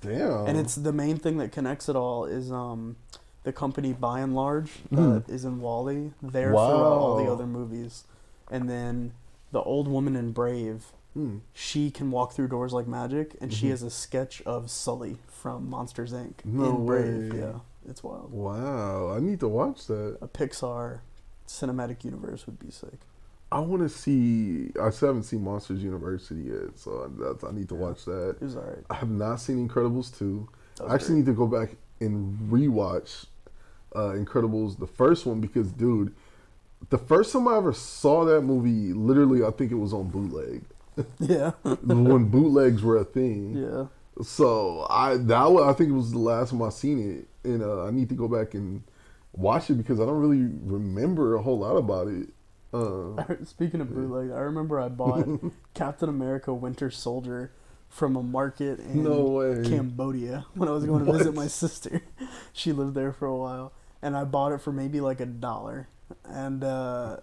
Damn. 0.00 0.46
and 0.46 0.56
it's 0.58 0.74
the 0.76 0.92
main 0.92 1.18
thing 1.18 1.36
that 1.38 1.52
connects 1.52 1.88
it 1.88 1.96
all 1.96 2.24
is 2.24 2.50
um, 2.50 2.96
the 3.42 3.52
company 3.52 3.92
Buy 3.92 4.20
n 4.22 4.32
Large 4.32 4.70
that 4.90 5.24
is 5.28 5.44
in 5.44 5.60
WALL-E. 5.60 6.12
They're 6.22 6.50
throughout 6.50 6.82
all 6.98 7.16
the 7.22 7.30
other 7.30 7.46
movies, 7.46 8.04
and 8.50 8.70
then 8.70 9.12
the 9.52 9.60
old 9.62 9.88
woman 9.88 10.16
in 10.16 10.32
Brave. 10.32 10.92
Hmm. 11.14 11.38
She 11.52 11.90
can 11.90 12.10
walk 12.10 12.32
through 12.32 12.48
doors 12.48 12.72
like 12.72 12.86
magic, 12.86 13.36
and 13.40 13.52
she 13.52 13.66
Mhm. 13.66 13.70
has 13.70 13.82
a 13.82 13.90
sketch 13.90 14.40
of 14.42 14.70
Sully 14.70 15.18
from 15.26 15.68
Monsters 15.68 16.12
Inc. 16.12 16.44
No 16.44 16.76
in 16.76 16.86
Brave. 16.86 17.32
way. 17.32 17.38
Yeah, 17.40 17.52
it's 17.88 18.04
wild. 18.04 18.30
Wow, 18.32 19.10
I 19.14 19.18
need 19.20 19.40
to 19.40 19.48
watch 19.48 19.86
that. 19.88 20.18
A 20.20 20.28
Pixar 20.28 21.00
cinematic 21.48 22.04
universe 22.04 22.46
would 22.46 22.58
be 22.58 22.70
sick. 22.70 23.00
I 23.50 23.60
want 23.60 23.82
to 23.82 23.88
see. 23.88 24.70
I 24.80 24.90
still 24.90 25.08
haven't 25.08 25.22
seen 25.24 25.42
Monsters 25.42 25.82
University 25.82 26.42
yet, 26.42 26.76
so 26.78 27.10
that's, 27.18 27.42
I 27.44 27.50
need 27.50 27.68
to 27.70 27.74
watch 27.74 28.04
that. 28.04 28.36
It 28.40 28.42
was 28.42 28.56
alright. 28.56 28.84
I 28.90 28.94
have 28.96 29.10
not 29.10 29.36
seen 29.40 29.66
Incredibles 29.66 30.16
two. 30.16 30.48
I 30.86 30.94
actually 30.94 31.08
great. 31.08 31.16
need 31.18 31.26
to 31.26 31.32
go 31.32 31.46
back 31.46 31.70
and 32.00 32.38
rewatch 32.50 33.26
uh, 33.96 34.10
Incredibles, 34.12 34.78
the 34.78 34.86
first 34.86 35.24
one, 35.26 35.40
because 35.40 35.72
dude, 35.72 36.14
the 36.90 36.98
first 36.98 37.32
time 37.32 37.48
I 37.48 37.56
ever 37.56 37.72
saw 37.72 38.24
that 38.26 38.42
movie, 38.42 38.92
literally, 38.92 39.42
I 39.42 39.50
think 39.50 39.72
it 39.72 39.76
was 39.76 39.92
on 39.94 40.08
bootleg 40.10 40.62
Yeah. 41.18 41.52
when 41.82 42.26
bootlegs 42.26 42.82
were 42.82 42.98
a 42.98 43.04
thing. 43.04 43.56
yeah. 43.56 43.86
So 44.22 44.86
I 44.90 45.16
that 45.16 45.50
was, 45.50 45.62
I 45.64 45.72
think 45.72 45.90
it 45.90 45.94
was 45.94 46.10
the 46.12 46.18
last 46.18 46.50
time 46.50 46.60
I 46.62 46.68
seen 46.70 46.98
it, 47.44 47.48
and 47.48 47.62
uh, 47.62 47.84
I 47.86 47.90
need 47.92 48.08
to 48.10 48.14
go 48.14 48.28
back 48.28 48.52
and 48.54 48.82
watch 49.32 49.70
it 49.70 49.74
because 49.74 50.00
I 50.00 50.06
don't 50.06 50.18
really 50.18 50.50
remember 50.62 51.36
a 51.36 51.42
whole 51.42 51.58
lot 51.58 51.76
about 51.76 52.08
it. 52.08 52.28
Uh, 52.72 53.22
Speaking 53.44 53.80
of 53.80 53.94
bootleg, 53.94 54.30
I 54.30 54.40
remember 54.40 54.80
I 54.80 54.88
bought 54.88 55.26
Captain 55.74 56.08
America 56.08 56.52
Winter 56.52 56.90
Soldier 56.90 57.52
from 57.88 58.16
a 58.16 58.22
market 58.22 58.80
in 58.80 59.04
no. 59.04 59.62
Cambodia 59.64 60.46
when 60.54 60.68
I 60.68 60.72
was 60.72 60.84
going 60.84 61.04
to 61.04 61.12
visit 61.12 61.34
my 61.34 61.46
sister. 61.46 62.02
She 62.52 62.72
lived 62.72 62.94
there 62.94 63.12
for 63.12 63.26
a 63.26 63.36
while, 63.36 63.72
and 64.02 64.16
I 64.16 64.24
bought 64.24 64.50
it 64.50 64.60
for 64.60 64.72
maybe 64.72 65.00
like 65.00 65.20
a 65.20 65.26
dollar. 65.26 65.88
And 66.24 66.64
uh, 66.64 67.18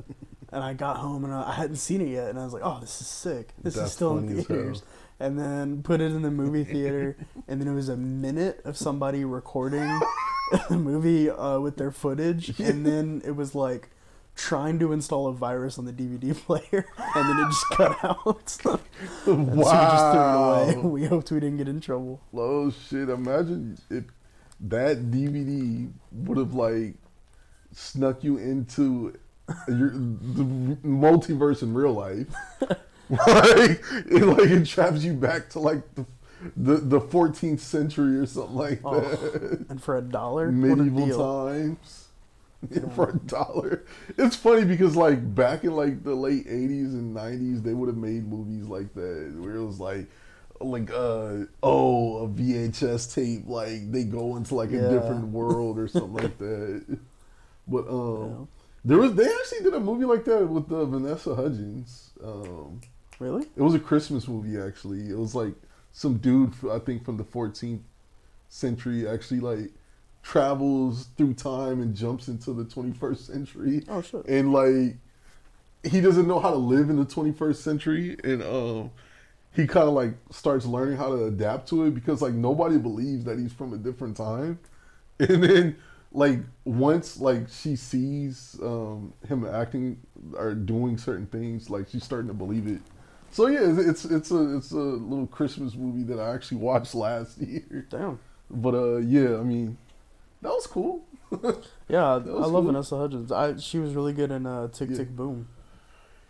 and 0.51 0.63
I 0.63 0.73
got 0.73 0.97
home 0.97 1.25
and 1.25 1.33
I 1.33 1.51
hadn't 1.51 1.75
seen 1.75 1.99
it 1.99 2.07
yet, 2.07 2.29
and 2.29 2.39
I 2.39 2.45
was 2.45 2.53
like, 2.53 2.61
"Oh, 2.63 2.79
this 2.79 3.01
is 3.01 3.07
sick! 3.07 3.49
This 3.61 3.75
That's 3.75 3.87
is 3.87 3.93
still 3.93 4.17
in 4.17 4.39
as 4.39 4.47
hell. 4.47 4.73
Theaters." 5.19 5.27
And 5.27 5.39
then 5.39 5.83
put 5.83 6.01
it 6.01 6.11
in 6.11 6.21
the 6.21 6.31
movie 6.31 6.63
theater, 6.63 7.17
and 7.47 7.61
then 7.61 7.67
it 7.67 7.73
was 7.73 7.89
a 7.89 7.97
minute 7.97 8.61
of 8.65 8.77
somebody 8.77 9.25
recording 9.25 9.87
the 10.69 10.77
movie 10.77 11.29
uh, 11.29 11.59
with 11.59 11.77
their 11.77 11.91
footage, 11.91 12.59
and 12.59 12.85
then 12.85 13.21
it 13.25 13.35
was 13.35 13.55
like 13.55 13.89
trying 14.35 14.77
to 14.79 14.91
install 14.91 15.27
a 15.27 15.33
virus 15.33 15.79
on 15.79 15.85
the 15.85 15.93
DVD 15.93 16.35
player, 16.45 16.85
and 17.15 17.29
then 17.29 17.39
it 17.39 17.49
just 17.49 17.65
cut 17.71 18.03
out. 18.03 18.49
so 18.49 18.79
we 19.25 19.63
just 19.63 19.71
threw 20.11 20.23
it 20.23 20.35
away. 20.35 20.75
wow. 20.75 20.81
We 20.81 21.05
hoped 21.05 21.31
we 21.31 21.39
didn't 21.39 21.57
get 21.57 21.67
in 21.67 21.79
trouble. 21.79 22.21
Oh 22.33 22.69
shit! 22.71 23.09
Imagine 23.09 23.77
if 23.89 24.03
that 24.59 25.11
DVD 25.11 25.91
would 26.11 26.37
have 26.37 26.53
like 26.53 26.95
snuck 27.71 28.23
you 28.23 28.37
into 28.37 29.13
your 29.67 29.91
the 29.91 30.43
multiverse 30.83 31.61
in 31.61 31.73
real 31.73 31.93
life. 31.93 32.27
like 33.27 33.81
it 34.09 34.25
like 34.25 34.49
it 34.49 34.65
traps 34.65 35.03
you 35.03 35.13
back 35.13 35.49
to 35.49 35.59
like 35.59 35.81
the 35.95 36.05
the, 36.55 36.75
the 36.75 36.99
14th 37.01 37.59
century 37.59 38.17
or 38.17 38.25
something 38.25 38.55
like 38.55 38.79
Oh, 38.83 38.99
that. 38.99 39.65
and 39.69 39.81
for 39.81 39.97
a 39.97 40.01
dollar, 40.01 40.45
what 40.47 40.53
a 40.79 40.83
Medieval 40.83 41.47
times. 41.47 42.01
Yeah, 42.71 42.89
for 42.89 43.09
a 43.09 43.17
dollar. 43.17 43.83
It's 44.17 44.35
funny 44.35 44.65
because 44.65 44.95
like 44.95 45.35
back 45.35 45.63
in 45.63 45.75
like 45.75 46.03
the 46.03 46.15
late 46.15 46.47
80s 46.47 46.93
and 46.93 47.15
90s 47.15 47.61
they 47.63 47.73
would 47.75 47.87
have 47.89 47.97
made 47.97 48.27
movies 48.27 48.65
like 48.67 48.91
that 48.95 49.35
where 49.37 49.55
it 49.57 49.63
was 49.63 49.79
like 49.79 50.07
like 50.59 50.89
uh 50.89 51.45
oh 51.61 52.23
a 52.23 52.27
VHS 52.27 53.13
tape 53.13 53.43
like 53.47 53.91
they 53.91 54.03
go 54.03 54.35
into 54.37 54.55
like 54.55 54.71
Yeah. 54.71 54.79
a 54.79 54.89
different 54.89 55.27
world 55.27 55.77
or 55.77 55.87
something 55.87 56.13
like 56.13 56.37
that. 56.39 56.97
But 57.67 57.87
um 57.87 58.47
there 58.83 58.97
was 58.97 59.13
they 59.13 59.25
actually 59.25 59.61
did 59.63 59.73
a 59.75 59.79
movie 59.79 60.05
like 60.05 60.25
that 60.25 60.47
with 60.47 60.71
uh, 60.71 60.85
Vanessa 60.85 61.35
Hudgens. 61.35 62.11
Um 62.23 62.81
Really? 63.19 63.45
it 63.55 63.61
was 63.61 63.73
a 63.73 63.79
Christmas 63.79 64.27
movie 64.27 64.59
actually. 64.59 65.09
It 65.09 65.17
was 65.17 65.33
like 65.35 65.53
some 65.91 66.17
dude 66.17 66.53
I 66.69 66.79
think 66.79 67.05
from 67.05 67.17
the 67.17 67.23
14th 67.23 67.79
century 68.49 69.07
actually 69.07 69.39
like 69.39 69.71
travels 70.23 71.07
through 71.17 71.33
time 71.35 71.81
and 71.81 71.95
jumps 71.95 72.27
into 72.27 72.51
the 72.53 72.63
21st 72.65 73.17
century 73.17 73.83
Oh 73.87 74.01
shit. 74.01 74.25
and 74.27 74.51
like 74.51 74.95
he 75.83 76.01
doesn't 76.01 76.27
know 76.27 76.39
how 76.39 76.49
to 76.49 76.55
live 76.57 76.89
in 76.89 76.95
the 76.95 77.05
21st 77.05 77.55
century 77.57 78.17
and 78.23 78.41
um 78.41 78.91
he 79.53 79.67
kind 79.67 79.87
of 79.87 79.93
like 79.93 80.13
starts 80.31 80.65
learning 80.65 80.97
how 80.97 81.09
to 81.09 81.25
adapt 81.25 81.69
to 81.69 81.85
it 81.85 81.91
because 81.93 82.21
like 82.21 82.33
nobody 82.33 82.77
believes 82.77 83.23
that 83.25 83.37
he's 83.37 83.53
from 83.53 83.73
a 83.73 83.77
different 83.77 84.17
time 84.17 84.57
and 85.19 85.43
then 85.43 85.75
like 86.11 86.39
once 86.63 87.19
like 87.19 87.47
she 87.49 87.75
sees 87.75 88.57
um 88.63 89.13
him 89.27 89.45
acting 89.45 89.97
or 90.33 90.53
doing 90.55 90.97
certain 90.97 91.27
things 91.27 91.69
like 91.69 91.87
she's 91.89 92.03
starting 92.03 92.27
to 92.27 92.33
believe 92.33 92.67
it 92.67 92.81
so 93.35 93.47
yeah 93.47 93.59
it's 93.63 94.05
it's, 94.05 94.31
a 94.31 94.55
it's 94.57 94.71
a 94.71 94.75
little 94.77 95.27
christmas 95.27 95.75
movie 95.75 96.03
that 96.03 96.19
i 96.19 96.33
actually 96.33 96.57
watched 96.57 96.95
last 97.05 97.37
year 97.39 97.85
Damn. 97.89 98.17
but 98.49 98.73
uh 98.73 98.97
yeah 98.97 99.37
i 99.37 99.43
mean 99.43 99.77
that 100.41 100.49
was 100.49 100.67
cool 100.67 101.03
Yeah, 101.89 102.03
I, 102.05 102.13
I 102.13 102.17
was 102.17 102.27
love 102.27 102.51
cool. 102.51 102.61
Vanessa 102.63 102.97
Hudgens. 102.97 103.31
I 103.31 103.57
she 103.57 103.77
was 103.79 103.93
really 103.93 104.13
good 104.13 104.31
in 104.31 104.45
uh, 104.45 104.67
Tick 104.69 104.89
Yeah. 104.91 104.97
Tick 104.97 105.09
Boom. 105.15 105.47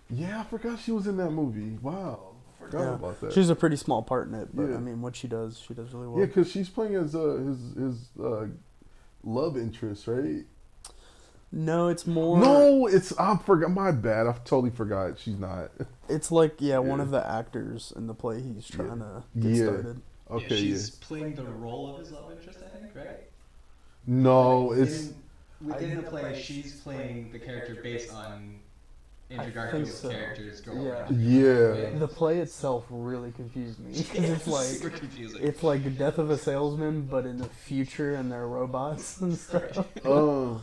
yeah 0.09 0.39
i 0.41 0.43
forgot 0.45 0.79
she 0.79 0.91
was 0.91 1.05
in 1.05 1.17
that 1.17 1.29
movie 1.31 1.77
wow 1.81 2.33
forgot 2.59 2.79
Yeah. 2.81 2.95
about 2.95 3.21
that 3.21 3.33
She's 3.33 3.49
a 3.49 3.55
pretty 3.55 3.75
small 3.75 4.01
part 4.01 4.27
in 4.27 4.33
it, 4.33 4.49
but 4.55 4.69
Yeah. 4.69 4.75
I 4.77 4.79
mean, 4.79 5.01
what 5.01 5.15
she 5.15 5.27
does, 5.27 5.59
she 5.59 5.73
does 5.75 5.93
really 5.93 6.07
well. 6.07 6.19
Yeah, 6.19 6.25
because 6.25 6.49
she's 6.49 6.69
playing 6.69 6.95
as 6.95 7.13
uh, 7.13 7.37
his 7.45 7.59
his 7.77 8.09
uh, 8.19 8.47
love 9.23 9.55
interest, 9.57 10.07
right? 10.07 10.45
No, 11.57 11.87
it's 11.87 12.05
more. 12.05 12.37
No, 12.37 12.85
it's 12.87 13.17
I 13.17 13.37
forgot. 13.37 13.71
My 13.71 13.91
bad. 13.91 14.27
I 14.27 14.33
totally 14.43 14.71
forgot. 14.71 15.17
She's 15.17 15.39
not. 15.39 15.71
It's 16.09 16.29
like 16.31 16.55
yeah, 16.59 16.79
one 16.79 16.99
of 16.99 17.11
the 17.11 17.25
actors 17.25 17.93
in 17.95 18.07
the 18.07 18.13
play 18.13 18.41
he's 18.41 18.69
Yeah. 18.69 18.75
trying 18.75 18.99
to 18.99 19.23
get 19.39 19.51
Yeah. 19.51 19.63
started. 19.63 20.01
Okay. 20.29 20.43
yeah, 20.43 20.49
Yeah, 20.53 20.57
she's 20.57 20.89
playing 20.89 21.35
the 21.35 21.45
role 21.45 21.93
of 21.93 21.99
his 21.99 22.11
love 22.11 22.29
interest, 22.31 22.59
I 22.61 22.77
think, 22.77 22.93
right? 22.95 23.21
No, 24.05 24.65
Like, 24.65 24.79
it's 24.79 25.07
in- 25.07 25.15
within 25.67 25.95
the 25.97 26.03
play. 26.03 26.41
She's 26.41 26.73
playing 26.81 27.31
the 27.31 27.39
character 27.39 27.77
based 27.81 28.13
on 28.13 28.59
Andrew 29.29 29.41
I 29.41 29.45
think 29.45 29.55
Garfield's 29.55 29.93
so. 29.95 30.09
character's 30.09 30.61
girlfriend. 30.61 31.21
yeah. 31.21 31.97
The 31.97 32.07
play 32.07 32.39
itself 32.39 32.85
really 32.89 33.31
confused 33.31 33.79
me 33.79 33.91
because 33.97 34.29
it's 34.29 34.47
like 34.47 34.65
super 34.65 34.89
confusing. 34.89 35.41
it's 35.41 35.63
like 35.63 35.83
the 35.83 35.89
death 35.89 36.17
of 36.17 36.29
a 36.29 36.37
salesman, 36.37 37.03
but 37.03 37.25
in 37.25 37.37
the 37.37 37.45
future, 37.47 38.13
and 38.13 38.31
they're 38.31 38.45
robots 38.47 39.21
and 39.21 39.37
stuff. 39.37 39.77
Uh, 40.05 40.55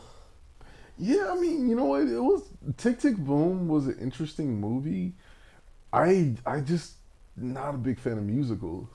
yeah, 0.99 1.33
I 1.33 1.39
mean, 1.39 1.69
you 1.69 1.77
know 1.77 1.87
what? 1.87 2.03
It 2.03 2.21
was 2.21 2.43
Tick 2.77 2.99
Tick 2.99 3.17
Boom 3.17 3.69
was 3.69 3.87
an 3.87 3.99
interesting 4.01 4.61
movie. 4.61 5.15
I 5.93 6.35
I 6.47 6.61
just 6.61 6.95
not 7.37 7.75
a 7.75 7.79
big 7.79 7.99
fan 7.99 8.19
of 8.19 8.25
musicals. 8.25 8.89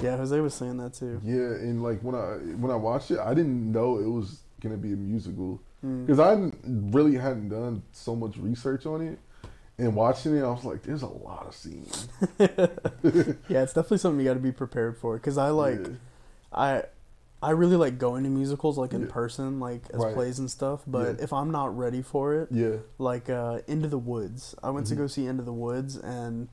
Yeah, 0.00 0.16
Jose 0.16 0.38
was 0.40 0.54
saying 0.54 0.76
that 0.78 0.94
too. 0.94 1.20
Yeah, 1.24 1.34
and 1.34 1.82
like 1.82 2.00
when 2.00 2.14
I 2.14 2.36
when 2.56 2.70
I 2.70 2.76
watched 2.76 3.10
it, 3.10 3.18
I 3.18 3.34
didn't 3.34 3.70
know 3.70 3.98
it 3.98 4.08
was 4.08 4.40
gonna 4.60 4.76
be 4.76 4.92
a 4.92 4.96
musical. 4.96 5.60
Mm. 5.84 6.06
because 6.06 6.18
I 6.18 6.50
really 6.64 7.14
hadn't 7.16 7.50
done 7.50 7.82
so 7.92 8.16
much 8.16 8.38
research 8.38 8.86
on 8.86 9.02
it. 9.02 9.18
And 9.76 9.94
watching 9.94 10.36
it, 10.36 10.42
I 10.42 10.48
was 10.48 10.64
like, 10.64 10.82
"There's 10.82 11.02
a 11.02 11.08
lot 11.08 11.46
of 11.46 11.54
scenes." 11.54 12.08
yeah, 12.38 13.62
it's 13.62 13.72
definitely 13.74 13.98
something 13.98 14.20
you 14.20 14.24
got 14.24 14.34
to 14.34 14.40
be 14.40 14.52
prepared 14.52 14.96
for. 14.96 15.16
Because 15.16 15.36
I 15.36 15.48
like, 15.48 15.80
Yeah. 15.80 15.92
I, 16.52 16.82
I 17.44 17.50
really 17.50 17.76
like 17.76 17.98
going 17.98 18.24
to 18.24 18.30
musicals 18.30 18.78
like 18.78 18.94
in 18.94 19.02
Yeah. 19.02 19.08
person, 19.12 19.60
like 19.60 19.82
as 19.92 20.00
Right. 20.00 20.14
plays 20.14 20.38
and 20.38 20.50
stuff. 20.50 20.82
But 20.86 21.16
Yeah. 21.18 21.24
if 21.24 21.32
I'm 21.32 21.50
not 21.50 21.76
ready 21.76 22.00
for 22.02 22.34
it, 22.34 22.48
Yeah, 22.50 22.76
like 22.98 23.28
uh, 23.28 23.60
Into 23.66 23.88
the 23.88 23.98
Woods, 23.98 24.54
I 24.62 24.70
went 24.70 24.86
to 24.88 24.94
Mhm. 24.94 24.98
go 24.98 25.06
see 25.06 25.26
Into 25.26 25.42
the 25.42 25.52
Woods, 25.52 25.96
and 25.96 26.48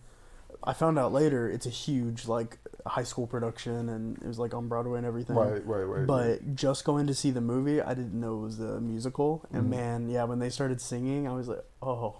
I 0.64 0.74
found 0.74 1.00
out 1.00 1.12
later 1.14 1.50
it's 1.50 1.66
a 1.66 1.70
huge 1.86 2.28
like 2.28 2.60
high 2.86 3.04
school 3.04 3.26
production, 3.26 3.88
and 3.90 4.18
it 4.18 4.28
was 4.28 4.38
like 4.40 4.54
on 4.54 4.68
Broadway 4.68 4.98
and 4.98 5.08
everything. 5.08 5.36
right, 5.38 5.66
right, 5.66 5.84
right. 5.84 6.06
But 6.08 6.56
just 6.56 6.84
going 6.84 7.08
to 7.08 7.14
see 7.14 7.32
the 7.32 7.42
movie, 7.42 7.82
I 7.82 7.94
didn't 7.94 8.20
know 8.20 8.38
it 8.40 8.42
was 8.42 8.60
a 8.60 8.82
musical. 8.82 9.46
And 9.52 9.66
Mhm. 9.66 9.70
man, 9.70 10.10
yeah, 10.10 10.24
when 10.26 10.40
they 10.40 10.50
started 10.50 10.82
singing, 10.82 11.28
I 11.28 11.34
was 11.34 11.48
like, 11.48 11.64
oh, 11.82 12.16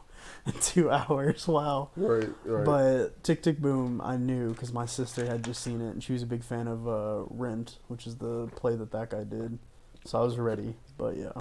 two 0.62 0.90
hours, 0.90 1.48
wow. 1.48 1.90
right, 1.96 2.30
right. 2.46 2.66
But 2.66 3.24
Tick 3.24 3.44
Tick 3.44 3.60
Boom, 3.60 4.02
I 4.04 4.18
knew 4.18 4.50
because 4.54 4.74
my 4.74 4.86
sister 4.86 5.26
had 5.26 5.44
just 5.44 5.62
seen 5.64 5.82
it, 5.82 5.90
and 5.92 6.04
she 6.04 6.14
was 6.14 6.24
a 6.24 6.28
big 6.28 6.44
fan 6.44 6.68
of 6.68 6.88
uh, 6.88 7.24
Rent, 7.30 7.78
which 7.88 8.08
is 8.08 8.18
the 8.18 8.48
play 8.56 8.76
that 8.76 8.92
that 8.92 9.10
guy 9.12 9.24
did. 9.24 9.60
So 10.06 10.20
I 10.20 10.24
was 10.24 10.38
ready. 10.38 10.76
But 10.98 11.16
yeah, 11.18 11.32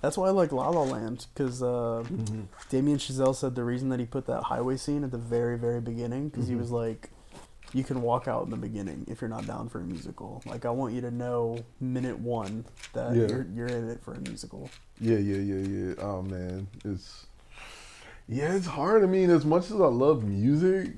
that's 0.00 0.16
why 0.18 0.26
I 0.28 0.30
like 0.30 0.50
La 0.52 0.68
La 0.68 0.82
Land 0.82 1.26
because 1.32 1.62
uh, 1.62 2.02
Mhm. 2.06 2.46
Damien 2.70 2.98
Chazelle 2.98 3.34
said 3.36 3.54
the 3.54 3.62
reason 3.64 3.88
that 3.90 4.00
he 4.00 4.06
put 4.06 4.26
that 4.26 4.42
highway 4.44 4.76
scene 4.76 5.04
at 5.04 5.10
the 5.12 5.18
very, 5.18 5.56
very 5.56 5.80
beginning 5.80 6.28
because 6.28 6.48
he 6.48 6.54
Mhm. 6.54 6.58
was 6.58 6.70
like, 6.72 7.10
you 7.72 7.82
can 7.84 8.02
walk 8.02 8.26
out 8.28 8.44
in 8.44 8.50
the 8.50 8.56
beginning 8.56 9.04
if 9.08 9.20
you're 9.20 9.30
not 9.30 9.46
down 9.46 9.68
for 9.68 9.80
a 9.80 9.84
musical. 9.84 10.42
Like 10.46 10.64
I 10.64 10.70
want 10.70 10.92
you 10.94 11.00
to 11.02 11.10
know 11.10 11.58
minute 11.80 12.18
one 12.18 12.64
that 12.94 13.14
Yeah. 13.14 13.26
you're 13.28 13.46
you're 13.54 13.66
in 13.68 13.88
it 13.88 14.00
for 14.02 14.14
a 14.14 14.20
musical. 14.20 14.70
Yeah, 15.00 15.18
yeah, 15.18 15.36
yeah, 15.38 15.66
yeah. 15.68 15.94
Oh 16.00 16.22
man, 16.22 16.66
it's 16.84 17.26
yeah, 18.28 18.54
it's 18.54 18.66
hard. 18.66 19.02
I 19.02 19.06
mean, 19.06 19.30
as 19.30 19.44
much 19.44 19.66
as 19.66 19.72
I 19.80 19.86
love 19.86 20.24
music 20.24 20.90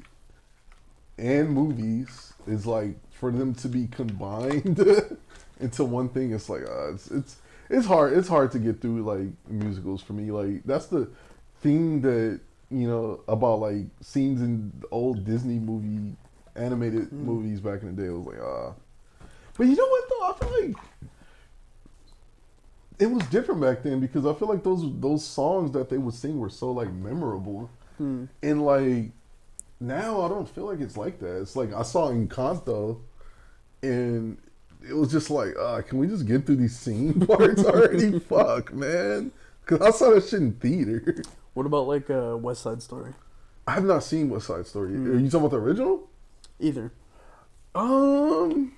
and 1.18 1.50
movies, 1.50 2.32
it's 2.46 2.66
like 2.66 2.94
for 3.12 3.30
them 3.30 3.54
to 3.56 3.68
be 3.68 3.86
combined 3.88 4.78
into 5.60 5.84
one 5.84 6.08
thing. 6.08 6.32
It's 6.32 6.48
like 6.48 6.62
uh, 6.62 6.92
it's 6.94 7.10
it's 7.10 7.36
it's 7.70 7.86
hard. 7.86 8.12
It's 8.16 8.28
hard 8.28 8.52
to 8.52 8.58
get 8.58 8.80
through 8.80 9.02
like 9.02 9.28
musicals 9.48 10.02
for 10.02 10.12
me. 10.12 10.30
Like 10.30 10.62
that's 10.64 10.86
the 10.86 11.08
thing 11.60 12.00
that 12.02 12.40
you 12.70 12.86
know 12.88 13.20
about 13.28 13.60
like 13.60 13.86
scenes 14.00 14.40
in 14.42 14.72
old 14.90 15.24
Disney 15.24 15.58
movie 15.58 16.16
animated 16.54 17.10
Mm. 17.10 17.24
movies 17.24 17.60
back 17.60 17.82
in 17.82 17.94
the 17.94 18.02
day. 18.02 18.08
It 18.08 18.12
was 18.12 18.26
like 18.26 18.40
ah. 18.42 18.72
But 19.58 19.66
you 19.68 19.76
know 19.76 19.86
what 19.86 20.04
though? 20.08 20.26
I 20.26 20.32
feel 20.38 20.68
like 20.68 20.76
it 22.98 23.10
was 23.10 23.26
different 23.26 23.60
back 23.60 23.82
then 23.82 24.00
because 24.00 24.26
I 24.26 24.34
feel 24.34 24.48
like 24.48 24.62
those 24.62 24.84
those 25.00 25.24
songs 25.24 25.72
that 25.72 25.90
they 25.90 25.98
would 25.98 26.14
sing 26.14 26.38
were 26.38 26.50
so 26.50 26.72
like 26.72 26.92
memorable. 26.92 27.70
Hmm. 27.98 28.24
And 28.42 28.64
like 28.64 29.10
now 29.80 30.22
I 30.22 30.28
don't 30.28 30.48
feel 30.48 30.64
like 30.64 30.80
it's 30.80 30.96
like 30.96 31.18
that. 31.20 31.40
It's 31.40 31.56
like 31.56 31.72
I 31.74 31.82
saw 31.82 32.10
Encanto 32.10 33.00
and 33.82 34.38
it 34.86 34.94
was 34.94 35.10
just 35.10 35.30
like, 35.30 35.54
uh, 35.58 35.82
can 35.82 35.98
we 35.98 36.06
just 36.06 36.26
get 36.26 36.46
through 36.46 36.56
these 36.56 36.78
scene 36.78 37.20
parts 37.26 37.64
already? 37.64 38.18
Fuck, 38.20 38.72
man. 38.72 39.32
Cause 39.66 39.80
I 39.80 39.90
saw 39.90 40.10
that 40.10 40.24
shit 40.24 40.40
in 40.40 40.52
theater. 40.52 41.22
What 41.54 41.66
about 41.66 41.88
like 41.88 42.08
uh, 42.08 42.36
West 42.38 42.62
Side 42.62 42.82
Story? 42.82 43.12
I 43.66 43.72
have 43.72 43.84
not 43.84 44.04
seen 44.04 44.30
West 44.30 44.46
Side 44.46 44.66
Story. 44.66 44.92
Hmm. 44.92 45.10
Are 45.10 45.18
you 45.18 45.28
talking 45.28 45.46
about 45.46 45.50
the 45.50 45.60
original? 45.60 46.08
Either. 46.60 46.92
Um, 47.74 48.72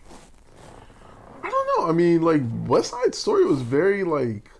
know. 1.81 1.89
I 1.89 1.93
mean, 1.93 2.23
like 2.23 2.43
West 2.67 2.91
Side 2.91 3.15
Story 3.15 3.45
was 3.45 3.63
very 3.63 4.05
like, 4.05 4.51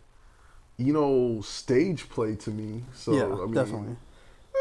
you 0.77 0.93
know, 0.93 1.41
stage 1.43 2.09
play 2.09 2.37
to 2.37 2.51
me. 2.51 2.85
So 2.95 3.13
yeah, 3.13 3.25
I 3.25 3.45
mean, 3.45 3.55
definitely. 3.55 3.97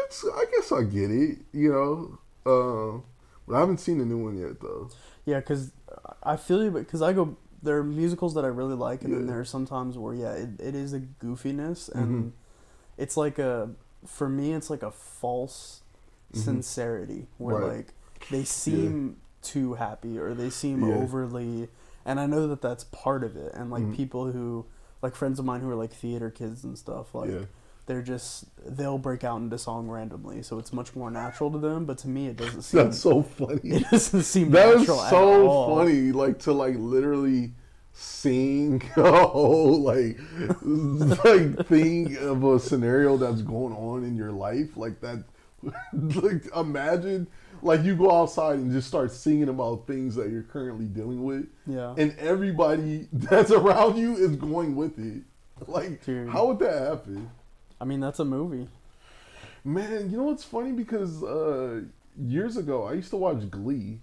It's, 0.04 0.24
I 0.24 0.44
guess 0.52 0.72
I 0.72 0.82
get 0.82 1.10
it. 1.10 1.38
You 1.52 1.72
know, 1.72 2.18
uh, 2.46 3.00
but 3.46 3.56
I 3.56 3.60
haven't 3.60 3.78
seen 3.78 3.98
the 3.98 4.04
new 4.04 4.18
one 4.18 4.38
yet 4.38 4.60
though. 4.60 4.90
Yeah, 5.24 5.40
because 5.40 5.72
I 6.22 6.36
feel 6.36 6.62
you, 6.64 6.70
because 6.70 7.02
I 7.02 7.12
go. 7.12 7.36
There 7.60 7.76
are 7.78 7.82
musicals 7.84 8.34
that 8.34 8.44
I 8.44 8.48
really 8.48 8.76
like, 8.76 9.02
and 9.02 9.12
then 9.12 9.26
there 9.26 9.40
are 9.40 9.44
sometimes 9.44 9.98
where 9.98 10.14
yeah, 10.14 10.32
it, 10.32 10.60
it 10.60 10.74
is 10.76 10.92
a 10.92 11.00
goofiness, 11.00 11.88
and 11.92 12.30
Mhm. 12.30 12.32
it's 12.96 13.16
like 13.16 13.40
a 13.40 13.70
for 14.06 14.28
me, 14.28 14.52
it's 14.52 14.70
like 14.70 14.84
a 14.84 14.92
false 14.92 15.82
Mhm. 16.32 16.36
sincerity 16.44 17.26
where 17.38 17.56
Right. 17.56 17.76
like 17.78 17.94
they 18.30 18.44
seem 18.44 19.16
too 19.42 19.74
happy 19.74 20.18
or 20.18 20.34
they 20.34 20.50
seem 20.50 20.84
Yeah. 20.84 20.94
overly, 20.94 21.68
and 22.08 22.18
I 22.18 22.26
know 22.26 22.46
that 22.48 22.60
that's 22.62 22.84
part 22.84 23.22
of 23.22 23.36
it, 23.36 23.52
and 23.54 23.70
like 23.70 23.84
Mhm. 23.84 23.94
people 23.96 24.32
who 24.32 24.66
like 25.02 25.14
friends 25.14 25.38
of 25.38 25.44
mine 25.44 25.60
who 25.60 25.70
are 25.70 25.76
like 25.76 25.92
theater 25.92 26.30
kids 26.30 26.64
and 26.64 26.76
stuff 26.76 27.14
like. 27.14 27.30
yeah, 27.30 27.44
They're 27.86 28.02
just 28.02 28.44
they'll 28.66 28.98
break 28.98 29.22
out 29.24 29.36
into 29.40 29.56
song 29.58 29.88
randomly, 29.88 30.42
so 30.42 30.58
it's 30.58 30.72
much 30.74 30.94
more 30.96 31.10
natural 31.10 31.50
to 31.52 31.58
them. 31.58 31.86
But 31.86 31.96
to 31.98 32.08
me, 32.08 32.26
it 32.26 32.36
doesn't 32.36 32.62
seem 32.68 32.78
that's 32.84 32.98
so 32.98 33.22
funny. 33.22 33.60
it 33.64 33.84
doesn't 33.90 34.24
seem 34.24 34.50
That 34.50 34.74
is 34.76 34.86
so 34.86 35.66
funny. 35.74 36.12
Like 36.12 36.38
to 36.40 36.52
like 36.52 36.76
literally 36.76 37.52
sing 37.94 38.82
a 38.96 39.26
whole 39.26 39.80
like 39.80 40.18
like 41.24 41.66
thing 41.66 42.16
of 42.18 42.44
a 42.44 42.58
scenario 42.60 43.16
that's 43.16 43.42
going 43.42 43.74
on 43.74 44.04
in 44.04 44.14
your 44.16 44.30
life 44.32 44.76
like 44.76 45.00
that 45.00 45.24
like 46.22 46.46
imagine 46.54 47.26
like 47.62 47.82
you 47.84 47.96
go 47.96 48.10
outside 48.10 48.56
and 48.58 48.70
just 48.72 48.88
start 48.88 49.10
singing 49.12 49.48
about 49.48 49.86
things 49.86 50.14
that 50.14 50.30
you're 50.30 50.42
currently 50.42 50.84
dealing 50.86 51.24
with 51.24 51.46
Yeah. 51.66 51.94
and 51.96 52.16
everybody 52.18 53.08
that's 53.12 53.50
around 53.50 53.96
you 53.98 54.16
is 54.16 54.36
going 54.36 54.76
with 54.76 54.98
it 54.98 55.22
like 55.66 56.04
Dude. 56.04 56.28
how 56.28 56.46
would 56.46 56.58
that 56.60 56.78
happen 56.88 57.30
I 57.80 57.84
mean, 57.84 58.00
that's 58.00 58.18
a 58.18 58.24
movie. 58.24 58.68
man 59.64 60.10
you 60.10 60.16
know 60.16 60.24
what's 60.24 60.44
funny 60.44 60.72
because 60.72 61.22
uh 61.22 61.82
years 62.20 62.56
ago 62.56 62.84
i 62.84 62.92
used 62.94 63.10
to 63.10 63.16
watch 63.16 63.48
glee 63.50 64.00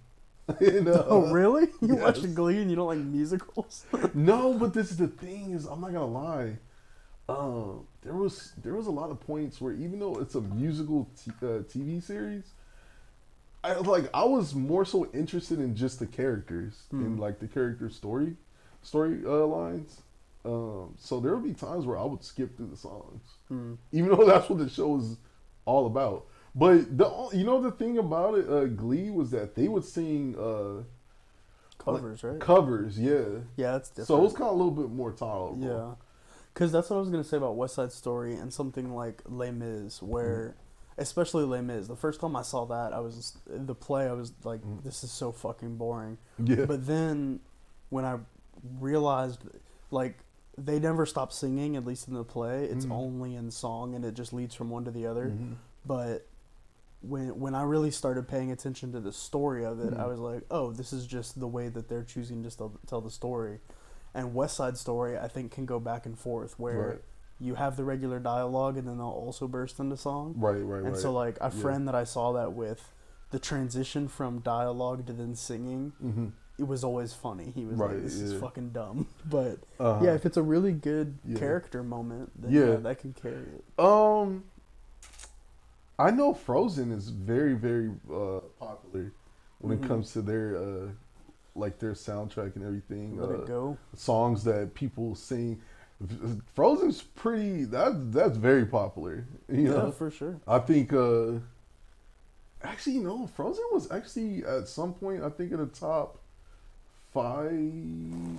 and, 0.60 0.88
uh, 0.96 1.04
Oh, 1.08 1.32
really? 1.32 1.62
You 1.80 1.96
yes. 1.96 2.02
watch 2.02 2.34
Glee 2.34 2.58
and 2.62 2.70
you 2.70 2.76
don't 2.76 2.86
like 2.86 2.98
musicals? 3.00 3.84
No, 4.14 4.54
but 4.54 4.72
this 4.74 4.92
is 4.92 4.96
the 4.96 5.08
thing 5.08 5.50
is 5.50 5.66
I'm 5.66 5.80
not 5.80 5.92
gonna 5.92 6.06
lie. 6.06 6.58
Um, 7.28 7.84
there 8.02 8.14
was 8.14 8.52
there 8.62 8.74
was 8.74 8.86
a 8.86 8.92
lot 8.92 9.10
of 9.10 9.18
points 9.18 9.60
where 9.60 9.72
even 9.72 9.98
though 9.98 10.20
it's 10.20 10.36
a 10.36 10.40
musical 10.40 11.08
t- 11.20 11.32
uh, 11.42 11.62
TV 11.66 12.00
series, 12.00 12.44
I 13.72 13.78
like 13.78 14.08
I 14.14 14.24
was 14.24 14.54
more 14.54 14.84
so 14.84 15.08
interested 15.12 15.58
in 15.60 15.74
just 15.74 15.98
the 15.98 16.06
characters 16.06 16.74
and 16.92 17.18
like 17.18 17.38
the 17.40 17.48
character 17.48 17.88
story 17.90 18.36
story 18.82 19.20
uh, 19.26 19.46
lines. 19.46 20.02
Um, 20.44 20.94
so 20.98 21.18
there 21.18 21.34
would 21.34 21.42
be 21.44 21.54
times 21.54 21.86
where 21.86 21.98
I 21.98 22.04
would 22.04 22.22
skip 22.22 22.56
through 22.56 22.68
the 22.68 22.76
songs, 22.76 23.22
Mm. 23.50 23.78
even 23.92 24.10
though 24.10 24.24
that's 24.30 24.48
what 24.48 24.58
the 24.60 24.68
show 24.68 24.96
is 24.98 25.16
all 25.64 25.86
about. 25.86 26.26
But 26.54 26.96
the 26.96 27.28
you 27.32 27.44
know 27.44 27.60
the 27.60 27.72
thing 27.72 27.98
about 27.98 28.38
it, 28.38 28.48
uh, 28.48 28.66
Glee 28.66 29.10
was 29.10 29.30
that 29.32 29.54
they 29.56 29.66
would 29.68 29.84
sing 29.84 30.36
uh, 30.38 30.84
Covers, 31.78 32.24
right? 32.24 32.40
covers, 32.40 32.98
yeah. 32.98 33.40
yeah, 33.56 33.76
it's 33.76 33.90
different. 33.90 34.08
So 34.08 34.16
it 34.18 34.22
was 34.22 34.32
kind 34.32 34.44
of 34.48 34.54
a 34.54 34.56
little 34.56 34.70
bit 34.72 34.90
more 34.90 35.12
tolerable. 35.12 35.66
Yeah, 35.66 35.94
because 36.54 36.72
that's 36.72 36.88
what 36.90 36.96
I 36.96 37.00
was 37.00 37.10
gonna 37.10 37.22
say 37.24 37.36
about 37.36 37.56
West 37.56 37.74
Side 37.74 37.92
Story 37.92 38.34
and 38.34 38.52
something 38.52 38.94
like 38.94 39.22
Les 39.26 39.50
Mis, 39.50 40.00
where, 40.02 40.54
especially 40.98 41.44
Les 41.44 41.62
Mis. 41.62 41.86
The 41.88 41.96
first 41.96 42.20
time 42.20 42.36
I 42.36 42.42
saw 42.42 42.64
that, 42.66 42.92
I 42.92 43.00
was 43.00 43.36
the 43.46 43.74
play. 43.74 44.08
I 44.08 44.12
was 44.12 44.32
like, 44.44 44.60
this 44.82 45.04
is 45.04 45.10
so 45.12 45.32
fucking 45.32 45.76
boring. 45.76 46.18
Yeah. 46.38 46.64
But 46.66 46.86
then, 46.86 47.40
when 47.90 48.04
I 48.04 48.18
realized, 48.80 49.40
like, 49.90 50.18
they 50.58 50.78
never 50.80 51.04
stop 51.06 51.32
singing. 51.32 51.76
At 51.76 51.84
least 51.84 52.08
in 52.08 52.14
the 52.14 52.24
play, 52.24 52.64
it's 52.64 52.86
Mhm. 52.86 52.92
only 52.92 53.34
in 53.36 53.50
song, 53.50 53.94
and 53.94 54.04
it 54.04 54.14
just 54.14 54.32
leads 54.32 54.54
from 54.54 54.70
one 54.70 54.84
to 54.84 54.90
the 54.90 55.06
other. 55.06 55.26
Mhm. 55.26 55.56
But 55.84 56.26
when 57.02 57.38
when 57.38 57.54
I 57.54 57.62
really 57.62 57.90
started 57.90 58.26
paying 58.26 58.50
attention 58.50 58.90
to 58.92 59.00
the 59.00 59.12
story 59.12 59.64
of 59.64 59.78
it, 59.80 59.92
I 59.92 60.04
Mhm. 60.04 60.08
was 60.08 60.18
like, 60.18 60.44
oh, 60.50 60.72
this 60.72 60.92
is 60.94 61.06
just 61.06 61.38
the 61.38 61.46
way 61.46 61.68
that 61.68 61.88
they're 61.88 62.02
choosing 62.02 62.42
to 62.42 62.50
tell, 62.56 62.72
tell 62.86 63.00
the 63.02 63.10
story. 63.10 63.60
And 64.14 64.34
West 64.34 64.56
Side 64.56 64.78
Story, 64.78 65.18
I 65.18 65.28
think, 65.28 65.52
can 65.52 65.66
go 65.66 65.78
back 65.78 66.06
and 66.06 66.18
forth 66.18 66.58
where 66.58 66.88
Right. 66.88 67.02
You 67.38 67.54
have 67.56 67.76
the 67.76 67.84
regular 67.84 68.18
dialogue 68.18 68.76
and 68.76 68.86
then 68.88 68.98
they'll 68.98 69.06
also 69.08 69.46
burst 69.46 69.78
into 69.78 69.96
song. 69.96 70.34
Right, 70.36 70.52
right, 70.54 70.62
right. 70.62 70.78
And 70.84 70.92
right. 70.92 70.96
so, 70.96 71.12
like, 71.12 71.36
a 71.40 71.44
Yeah. 71.44 71.50
friend 71.50 71.86
that 71.88 71.94
I 71.94 72.04
saw 72.04 72.32
that 72.32 72.52
with, 72.52 72.92
the 73.30 73.38
transition 73.38 74.08
from 74.08 74.38
dialogue 74.40 75.06
to 75.06 75.12
then 75.12 75.34
singing, 75.34 75.92
Mhm. 76.02 76.32
it 76.58 76.66
was 76.66 76.82
always 76.84 77.12
funny. 77.12 77.50
He 77.54 77.66
was 77.66 77.76
Right, 77.78 77.90
like, 77.94 78.02
this 78.02 78.14
is 78.14 78.40
fucking 78.40 78.70
dumb. 78.70 79.06
But 79.28 79.58
Uh-huh. 79.78 80.04
yeah, 80.04 80.14
if 80.14 80.24
it's 80.24 80.36
a 80.36 80.42
really 80.42 80.72
good 80.72 81.18
Yeah. 81.24 81.38
character 81.38 81.82
moment, 81.82 82.30
then 82.40 82.52
Yeah. 82.52 82.66
yeah, 82.70 82.76
that 82.76 82.98
can 83.00 83.12
carry 83.12 83.46
it. 83.58 83.64
Um, 83.78 84.44
I 85.98 86.10
know 86.10 86.34
Frozen 86.34 86.92
is 86.92 87.08
very, 87.08 87.54
very 87.54 87.90
uh, 88.10 88.40
popular 88.58 89.12
when 89.58 89.76
Mhm. 89.78 89.84
it 89.84 89.88
comes 89.88 90.12
to 90.12 90.22
their 90.22 90.56
uh, 90.56 90.88
like 91.54 91.78
their 91.78 91.92
soundtrack 91.94 92.54
and 92.54 92.64
everything. 92.64 93.18
Let 93.18 93.30
uh, 93.30 93.34
it 93.42 93.46
go. 93.46 93.78
Songs 93.94 94.44
that 94.44 94.74
people 94.74 95.14
sing. 95.14 95.60
Frozen's 96.54 97.02
pretty. 97.02 97.64
That 97.64 98.12
that's 98.12 98.36
very 98.36 98.66
popular. 98.66 99.26
You 99.50 99.62
Yeah, 99.62 99.70
know, 99.70 99.90
for 99.92 100.10
sure. 100.10 100.40
I 100.46 100.58
think. 100.58 100.92
uh 100.92 101.40
Actually, 102.62 102.98
no. 102.98 103.26
Frozen 103.28 103.64
was 103.72 103.90
actually 103.90 104.44
at 104.44 104.68
some 104.68 104.92
point. 104.94 105.22
I 105.22 105.28
think 105.30 105.52
in 105.52 105.58
the 105.58 105.66
top 105.66 106.18
five 107.12 107.52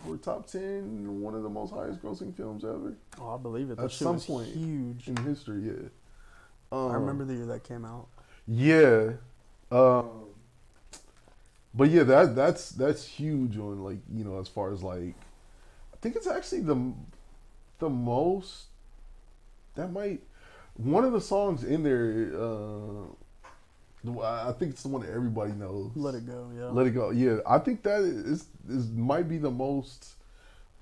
or 0.07 0.17
top 0.17 0.47
ten, 0.47 1.21
one 1.21 1.33
of 1.33 1.43
the 1.43 1.49
most 1.49 1.71
highest 1.73 2.01
grossing 2.01 2.35
films 2.35 2.63
ever 2.63 2.93
Oh, 3.19 3.35
I 3.35 3.37
believe 3.37 3.69
it. 3.71 3.77
That 3.77 3.85
At 3.85 3.91
some 3.91 4.19
point 4.19 4.47
huge. 4.49 5.07
in 5.07 5.17
history. 5.17 5.63
Yeah. 5.65 5.89
Um, 6.71 6.91
I 6.91 6.95
remember 6.95 7.25
the 7.25 7.35
year 7.35 7.45
that 7.47 7.63
came 7.63 7.85
out. 7.85 8.07
Yeah. 8.47 9.13
Um, 9.71 10.25
but 11.73 11.89
yeah, 11.89 12.03
that 12.03 12.35
that's 12.35 12.71
that's 12.71 13.05
huge 13.05 13.57
on 13.57 13.83
like 13.83 13.99
you 14.13 14.23
know 14.23 14.39
as 14.39 14.47
far 14.47 14.71
as 14.71 14.83
like 14.83 15.15
I 15.93 15.97
think 16.01 16.15
it's 16.15 16.27
actually 16.27 16.61
the 16.61 16.93
the 17.79 17.89
most 17.89 18.65
that 19.75 19.91
might 19.91 20.21
one 20.75 21.03
of 21.03 21.11
the 21.11 21.21
songs 21.21 21.63
in 21.63 21.83
there. 21.83 22.31
Uh, 22.39 23.07
I 24.23 24.53
think 24.53 24.71
it's 24.71 24.83
the 24.83 24.89
one 24.89 25.01
that 25.01 25.11
everybody 25.11 25.51
knows. 25.51 25.91
Let 25.95 26.15
it 26.15 26.25
go. 26.25 26.49
Yeah. 26.55 26.65
Let 26.65 26.87
it 26.87 26.91
go. 26.91 27.09
Yeah, 27.09 27.39
I 27.45 27.57
think 27.59 27.83
that 27.83 28.01
is 28.01 28.45
is 28.69 28.89
might 28.91 29.27
be 29.27 29.37
the 29.37 29.51
most 29.51 30.13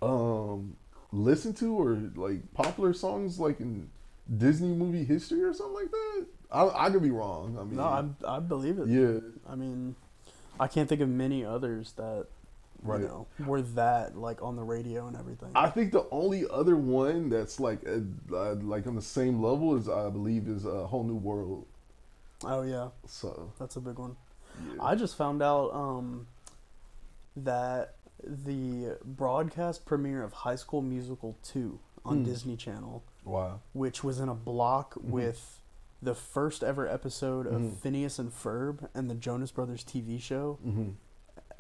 um 0.02 0.76
listened 1.12 1.58
to 1.58 1.76
or 1.80 1.98
like 2.16 2.54
popular 2.54 2.94
songs 2.94 3.40
like 3.40 3.60
in 3.60 3.90
Disney 4.38 4.68
movie 4.70 5.06
history 5.06 5.42
or 5.44 5.54
something 5.54 5.76
like 5.76 5.92
that. 5.92 6.26
I 6.52 6.86
I 6.86 6.90
could 6.90 7.02
be 7.02 7.10
wrong. 7.10 7.58
I 7.60 7.64
mean, 7.64 7.78
no, 7.78 7.84
I 7.84 8.36
I 8.38 8.40
believe 8.40 8.78
it. 8.80 8.88
yeah, 8.90 9.20
I 9.50 9.56
mean, 9.56 9.96
I 10.60 10.68
can't 10.68 10.88
think 10.88 11.02
of 11.02 11.10
many 11.10 11.44
others 11.44 11.94
that 11.94 12.28
Right. 12.86 13.02
you 13.02 13.08
know 13.08 13.28
were 13.46 13.62
that 13.62 14.18
like 14.18 14.42
on 14.42 14.56
the 14.56 14.64
radio 14.64 15.08
and 15.08 15.16
everything. 15.18 15.52
I 15.56 15.70
think 15.70 15.92
the 15.92 16.08
only 16.12 16.46
other 16.50 16.76
one 16.76 17.30
that's 17.30 17.60
like 17.60 17.80
uh, 17.88 18.00
uh, 18.36 18.56
like 18.56 18.86
on 18.88 18.96
the 18.96 19.02
same 19.02 19.42
level 19.42 19.76
is 19.76 19.90
I 19.90 20.10
believe 20.10 20.48
is 20.48 20.66
a 20.66 20.88
whole 20.88 21.04
new 21.04 21.16
world. 21.16 21.66
oh 22.44 22.62
yeah, 22.64 22.90
So 23.08 23.52
that's 23.60 23.76
a 23.76 23.82
big 23.82 23.98
one. 23.98 24.16
yeah. 24.76 24.84
I 24.84 24.96
just 24.96 25.16
found 25.18 25.42
out 25.42 25.72
um, 25.74 26.28
that 27.36 27.96
the 28.24 28.98
broadcast 29.04 29.86
premiere 29.86 30.24
of 30.24 30.32
High 30.34 30.56
School 30.56 30.82
Musical 30.82 31.38
2 31.44 31.80
on 32.06 32.18
Hmm. 32.20 32.24
Disney 32.24 32.56
Channel, 32.56 33.04
wow. 33.24 33.60
which 33.74 34.04
was 34.04 34.20
in 34.20 34.30
a 34.30 34.36
block 34.36 34.94
with 35.02 35.60
the 36.02 36.14
first 36.16 36.64
ever 36.64 36.88
episode 36.88 37.48
of 37.48 37.62
Mhm. 37.62 37.78
Phineas 37.78 38.20
and 38.20 38.32
Ferb 38.32 38.88
and 38.94 39.10
the 39.10 39.16
Jonas 39.16 39.52
Brothers 39.52 39.84
TV 39.84 40.20
show. 40.20 40.60
hmm 40.64 40.90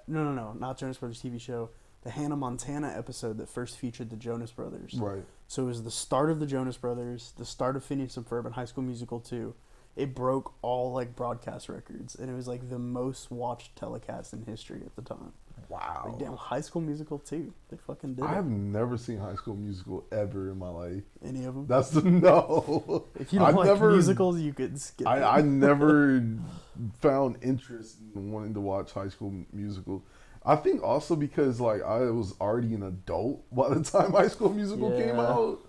No, 0.07 0.23
no, 0.23 0.31
no, 0.31 0.53
not 0.53 0.77
Jonas 0.77 0.97
Brothers 0.97 1.21
TV 1.21 1.39
show. 1.39 1.69
The 2.03 2.11
Hannah 2.11 2.35
Montana 2.35 2.93
episode 2.95 3.37
that 3.39 3.49
first 3.49 3.79
featured 3.79 4.11
the 4.11 4.15
Jonas 4.15 4.51
Brothers. 4.51 4.93
Right. 4.93 5.23
So 5.47 5.63
it 5.63 5.67
was 5.67 5.83
the 5.83 5.91
start 5.91 6.29
of 6.29 6.39
the 6.39 6.45
Jonas 6.45 6.77
Brothers, 6.77 7.33
the 7.37 7.45
start 7.45 7.75
of 7.75 7.83
Phineas 7.83 8.15
and 8.15 8.27
Ferb, 8.27 8.45
and 8.45 8.53
High 8.53 8.65
School 8.65 8.83
Musical 8.83 9.19
2. 9.19 9.55
It 9.95 10.13
broke 10.13 10.53
all 10.61 10.91
like 10.91 11.15
broadcast 11.15 11.67
records, 11.69 12.15
and 12.15 12.29
it 12.29 12.33
was 12.33 12.47
like 12.47 12.69
the 12.69 12.77
most 12.77 13.31
watched 13.31 13.75
telecast 13.75 14.33
in 14.33 14.43
history 14.43 14.83
at 14.85 14.95
the 14.95 15.01
time. 15.01 15.33
Wow. 15.69 16.05
Like 16.09 16.19
damn, 16.19 16.35
High 16.35 16.61
School 16.61 16.81
Musical 16.81 17.19
2. 17.19 17.53
They 17.69 17.77
fucking 17.77 18.15
did 18.15 18.23
I 18.23 18.33
have 18.33 18.45
it. 18.45 18.49
never 18.49 18.97
seen 18.97 19.17
High 19.17 19.35
School 19.35 19.55
Musical 19.55 20.05
ever 20.11 20.49
in 20.51 20.57
my 20.59 20.69
life. 20.69 21.03
Any 21.23 21.45
of 21.45 21.55
them? 21.55 21.65
That's 21.67 21.89
the 21.89 22.01
no. 22.03 23.05
if 23.19 23.33
you 23.33 23.39
don't 23.39 23.47
I've 23.49 23.55
like 23.55 23.65
never- 23.67 23.91
musicals, 23.91 24.39
you 24.39 24.53
could 24.53 24.79
skip. 24.79 25.07
I. 25.07 25.23
I 25.37 25.41
never 25.41 26.21
found 26.99 27.37
interest 27.41 27.97
in 28.15 28.31
wanting 28.31 28.53
to 28.53 28.61
watch 28.61 28.91
High 28.91 29.09
School 29.09 29.33
Musical. 29.51 30.03
I 30.45 30.55
think 30.55 30.83
also 30.83 31.15
because 31.15 31.59
like 31.59 31.81
I 31.81 32.01
was 32.11 32.35
already 32.39 32.73
an 32.75 32.83
adult 32.83 33.43
by 33.55 33.69
the 33.73 33.83
time 33.91 34.11
High 34.11 34.27
School 34.27 34.53
Musical 34.53 34.91
came 34.91 35.17
out. 35.19 35.59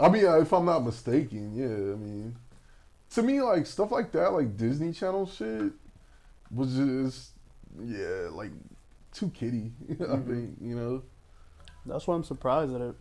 I 0.00 0.08
mean, 0.08 0.24
uh, 0.24 0.38
if 0.38 0.52
I'm 0.52 0.64
not 0.64 0.84
mistaken, 0.84 1.54
yeah. 1.54 1.66
I 1.66 1.96
mean, 1.96 2.36
to 3.10 3.22
me, 3.22 3.42
like 3.42 3.66
stuff 3.66 3.90
like 3.90 4.12
that, 4.12 4.32
like 4.32 4.56
Disney 4.56 4.92
Channel 4.92 5.26
shit, 5.26 5.72
was 6.50 6.74
just 6.76 7.30
yeah, 7.84 8.28
like 8.30 8.52
too 9.12 9.30
kiddie. 9.30 9.72
I 9.90 9.94
Mhm. 9.94 10.26
think 10.26 10.58
you 10.60 10.74
know. 10.76 11.02
That's 11.86 12.06
why 12.06 12.14
I'm 12.14 12.24
surprised 12.24 12.72
that 12.74 12.82
it 12.82 12.94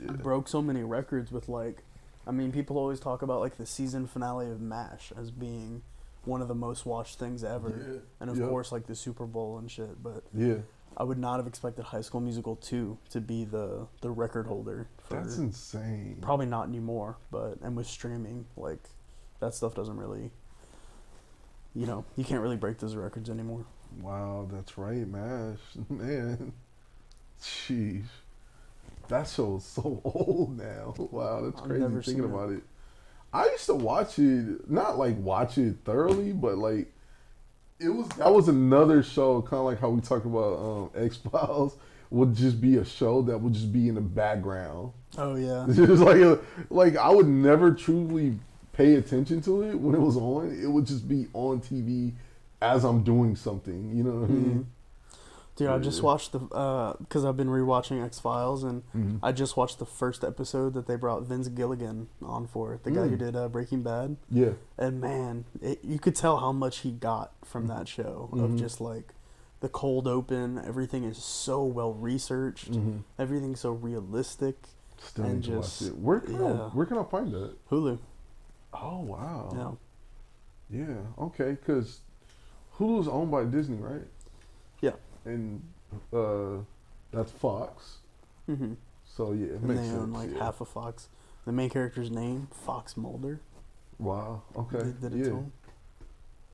Yeah. 0.00 0.12
broke 0.12 0.46
so 0.48 0.60
many 0.60 0.82
records 0.82 1.32
with 1.32 1.48
like 1.48 1.82
I 2.26 2.30
mean 2.32 2.52
people 2.52 2.76
always 2.76 3.00
talk 3.00 3.22
about 3.22 3.40
like 3.40 3.56
the 3.56 3.66
season 3.66 4.06
finale 4.06 4.50
of 4.50 4.60
MASH 4.60 5.12
as 5.16 5.30
being 5.30 5.82
one 6.24 6.42
of 6.42 6.48
the 6.48 6.54
most 6.54 6.84
watched 6.84 7.18
things 7.18 7.42
ever. 7.44 7.70
Yeah. 7.88 7.98
And 8.20 8.30
of 8.30 8.36
Yep. 8.36 8.48
course 8.48 8.72
like 8.72 8.86
the 8.86 8.94
Super 8.96 9.26
Bowl 9.26 9.58
and 9.58 9.70
shit, 9.70 10.02
but 10.02 10.24
Yeah, 10.34 10.58
I 10.96 11.04
would 11.04 11.18
not 11.18 11.36
have 11.38 11.46
expected 11.46 11.84
High 11.86 12.00
School 12.00 12.20
Musical 12.20 12.56
2 12.56 12.98
to 13.10 13.20
be 13.20 13.44
the 13.44 13.86
the 14.02 14.10
record 14.10 14.46
holder 14.48 14.88
for 14.98 15.20
that's 15.22 15.38
insane. 15.38 16.18
probably 16.20 16.46
not 16.46 16.68
anymore, 16.68 17.16
but 17.30 17.58
and 17.62 17.76
with 17.76 17.86
streaming 17.86 18.46
like 18.56 18.90
that 19.40 19.54
stuff 19.54 19.74
doesn't 19.74 19.96
really 19.96 20.32
you 21.74 21.84
know, 21.86 22.04
you 22.16 22.24
can't 22.24 22.40
really 22.42 22.56
break 22.56 22.78
those 22.78 22.96
records 22.96 23.28
anymore. 23.28 23.66
Wow, 24.00 24.48
that's 24.50 24.76
right, 24.78 25.06
Mash. 25.06 25.58
Man. 25.88 26.52
Jeez. 27.40 28.04
That 29.08 29.28
show's 29.28 29.64
so 29.64 30.00
old 30.04 30.58
now. 30.58 30.94
Wow, 30.96 31.42
that's 31.42 31.60
I've 31.60 31.68
crazy 31.68 31.82
thinking 31.84 32.02
seen 32.02 32.20
it. 32.20 32.24
about 32.24 32.50
it. 32.50 32.62
I 33.32 33.50
used 33.50 33.66
to 33.66 33.74
watch 33.74 34.18
it, 34.18 34.70
not 34.70 34.98
like 34.98 35.16
watch 35.18 35.58
it 35.58 35.76
thoroughly, 35.84 36.32
but 36.32 36.56
like 36.58 36.92
it 37.78 37.88
was 37.90 38.08
that 38.10 38.32
was 38.32 38.48
another 38.48 39.02
show, 39.02 39.42
kind 39.42 39.60
of 39.60 39.66
like 39.66 39.80
how 39.80 39.90
we 39.90 40.00
talk 40.00 40.24
about 40.24 40.58
um, 40.58 40.90
X 41.04 41.16
Files, 41.16 41.76
would 42.10 42.34
just 42.34 42.60
be 42.60 42.76
a 42.76 42.84
show 42.84 43.22
that 43.22 43.38
would 43.38 43.52
just 43.52 43.72
be 43.72 43.88
in 43.88 43.94
the 43.94 44.00
background. 44.00 44.92
Oh 45.18 45.34
yeah. 45.36 45.66
Just 45.70 46.02
like 46.02 46.16
a, 46.16 46.38
like 46.70 46.96
I 46.96 47.10
would 47.10 47.26
never 47.28 47.72
truly 47.72 48.38
pay 48.72 48.94
attention 48.94 49.40
to 49.42 49.62
it 49.62 49.74
when 49.74 49.94
it 49.94 50.00
was 50.00 50.16
on. 50.16 50.58
It 50.58 50.68
would 50.68 50.86
just 50.86 51.08
be 51.08 51.26
on 51.32 51.60
TV 51.60 52.12
as 52.60 52.84
I'm 52.84 53.02
doing 53.02 53.36
something. 53.36 53.94
You 53.96 54.02
know 54.04 54.20
what 54.20 54.30
I 54.30 54.32
mean? 54.32 54.66
Dude, 55.56 55.68
I 55.68 55.78
just 55.78 56.02
watched 56.02 56.32
the 56.32 56.38
because 56.98 57.24
I've 57.24 57.36
been 57.36 57.48
rewatching 57.48 58.04
X 58.04 58.18
Files 58.20 58.62
and 58.62 58.82
Mhm. 58.94 59.20
I 59.22 59.32
just 59.32 59.56
watched 59.56 59.78
the 59.78 59.86
first 59.86 60.22
episode 60.22 60.74
that 60.74 60.86
they 60.86 60.96
brought 60.96 61.22
Vince 61.22 61.48
Gilligan 61.48 62.08
on 62.22 62.46
for 62.46 62.78
the 62.82 62.90
guy 62.90 63.08
who 63.08 63.16
Mm. 63.16 63.18
did 63.18 63.36
uh, 63.36 63.48
Breaking 63.48 63.82
Bad, 63.82 64.16
Yeah. 64.30 64.50
and 64.76 65.00
man, 65.00 65.46
it, 65.62 65.82
you 65.82 65.98
could 65.98 66.14
tell 66.14 66.36
how 66.38 66.52
much 66.52 66.78
he 66.80 66.90
got 66.92 67.32
from 67.42 67.68
that 67.68 67.88
show 67.88 68.28
of 68.32 68.38
Mhm. 68.50 68.58
just 68.58 68.82
like 68.82 69.14
the 69.60 69.70
cold 69.70 70.06
open. 70.06 70.58
Everything 70.58 71.04
is 71.04 71.16
so 71.16 71.64
well 71.64 71.94
researched. 71.94 72.72
Mhm. 72.72 73.04
Everything's 73.18 73.60
so 73.60 73.72
realistic. 73.72 74.68
Still 74.98 75.24
And 75.24 75.42
just-. 75.42 75.90
Where 75.94 76.20
can 76.20 76.36
I, 76.36 76.52
where 76.68 76.84
can 76.84 76.98
I 76.98 77.04
find 77.04 77.32
that? 77.32 77.54
Hulu. 77.70 77.98
Oh 78.74 79.00
wow. 79.00 79.78
Yeah. 80.70 80.80
Yeah. 80.80 80.96
Okay. 81.18 81.52
Because 81.52 82.00
Hulu's 82.78 83.08
owned 83.08 83.30
by 83.30 83.44
Disney, 83.44 83.78
right? 83.78 84.02
Yeah. 84.80 84.92
And 85.24 85.62
uh, 86.12 86.58
that's 87.12 87.32
Fox. 87.32 87.98
Mm-hmm. 88.48 88.74
So 89.04 89.32
yeah, 89.32 89.46
it 89.46 89.50
And 89.52 89.62
makes 89.64 89.80
they 89.80 89.86
sense. 89.86 89.98
own 89.98 90.12
like 90.12 90.30
yeah. 90.32 90.44
half 90.44 90.60
of 90.60 90.68
Fox. 90.68 91.08
The 91.46 91.52
main 91.52 91.70
character's 91.70 92.10
name, 92.10 92.48
Fox 92.52 92.96
Mulder. 92.96 93.40
Wow. 93.98 94.42
Okay. 94.56 94.78
Did, 95.00 95.00
did 95.00 95.26
yeah. 95.26 95.32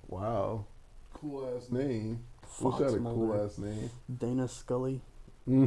Wow. 0.08 0.66
Cool 1.14 1.50
ass 1.56 1.70
name. 1.70 2.20
Wish 2.42 2.74
Fox 2.74 2.82
I 2.82 2.84
had 2.86 2.94
a 2.94 2.98
cool 2.98 3.34
ass 3.42 3.58
name. 3.58 3.90
Dana 4.18 4.46
Scully. 4.48 5.00
uh, 5.50 5.66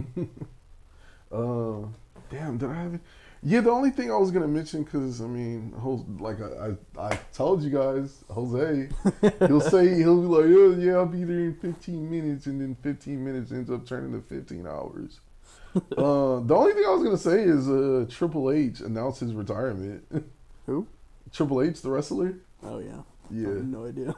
damn, 2.31 2.57
did 2.57 2.69
I 2.69 2.73
have 2.75 2.93
it? 2.93 3.01
Yeah, 3.47 3.61
the 3.61 3.69
only 3.69 3.91
thing 3.91 4.11
I 4.11 4.15
was 4.17 4.31
gonna 4.31 4.47
mention, 4.47 4.83
cause 4.83 5.21
I 5.21 5.27
mean, 5.27 5.71
like 6.19 6.37
I, 6.41 6.73
I, 6.99 7.09
I 7.11 7.19
told 7.31 7.61
you 7.61 7.69
guys, 7.69 8.25
Jose, 8.27 8.89
he'll 9.47 9.61
say 9.61 9.93
he'll 9.93 10.19
be 10.19 10.27
like, 10.27 10.45
oh, 10.45 10.75
yeah, 10.79 10.93
I'll 10.93 11.05
be 11.05 11.23
there 11.23 11.41
in 11.41 11.55
15 11.55 12.09
minutes, 12.09 12.47
and 12.47 12.59
then 12.59 12.75
15 12.81 13.23
minutes 13.23 13.51
ends 13.51 13.69
up 13.69 13.85
turning 13.85 14.13
to 14.13 14.27
15 14.27 14.65
hours. 14.65 15.19
uh, 15.75 16.39
the 16.39 16.55
only 16.55 16.73
thing 16.73 16.85
I 16.87 16.89
was 16.89 17.03
gonna 17.03 17.17
say 17.19 17.43
is, 17.43 17.69
uh, 17.69 18.07
Triple 18.09 18.49
H 18.49 18.79
announced 18.79 19.19
his 19.19 19.35
retirement. 19.35 20.03
Who? 20.65 20.87
Triple 21.31 21.61
H, 21.61 21.83
the 21.83 21.91
wrestler. 21.91 22.39
Oh 22.63 22.79
yeah. 22.79 22.97
I 22.97 23.33
Yeah, 23.33 23.61
no 23.61 23.85
idea. 23.85 24.15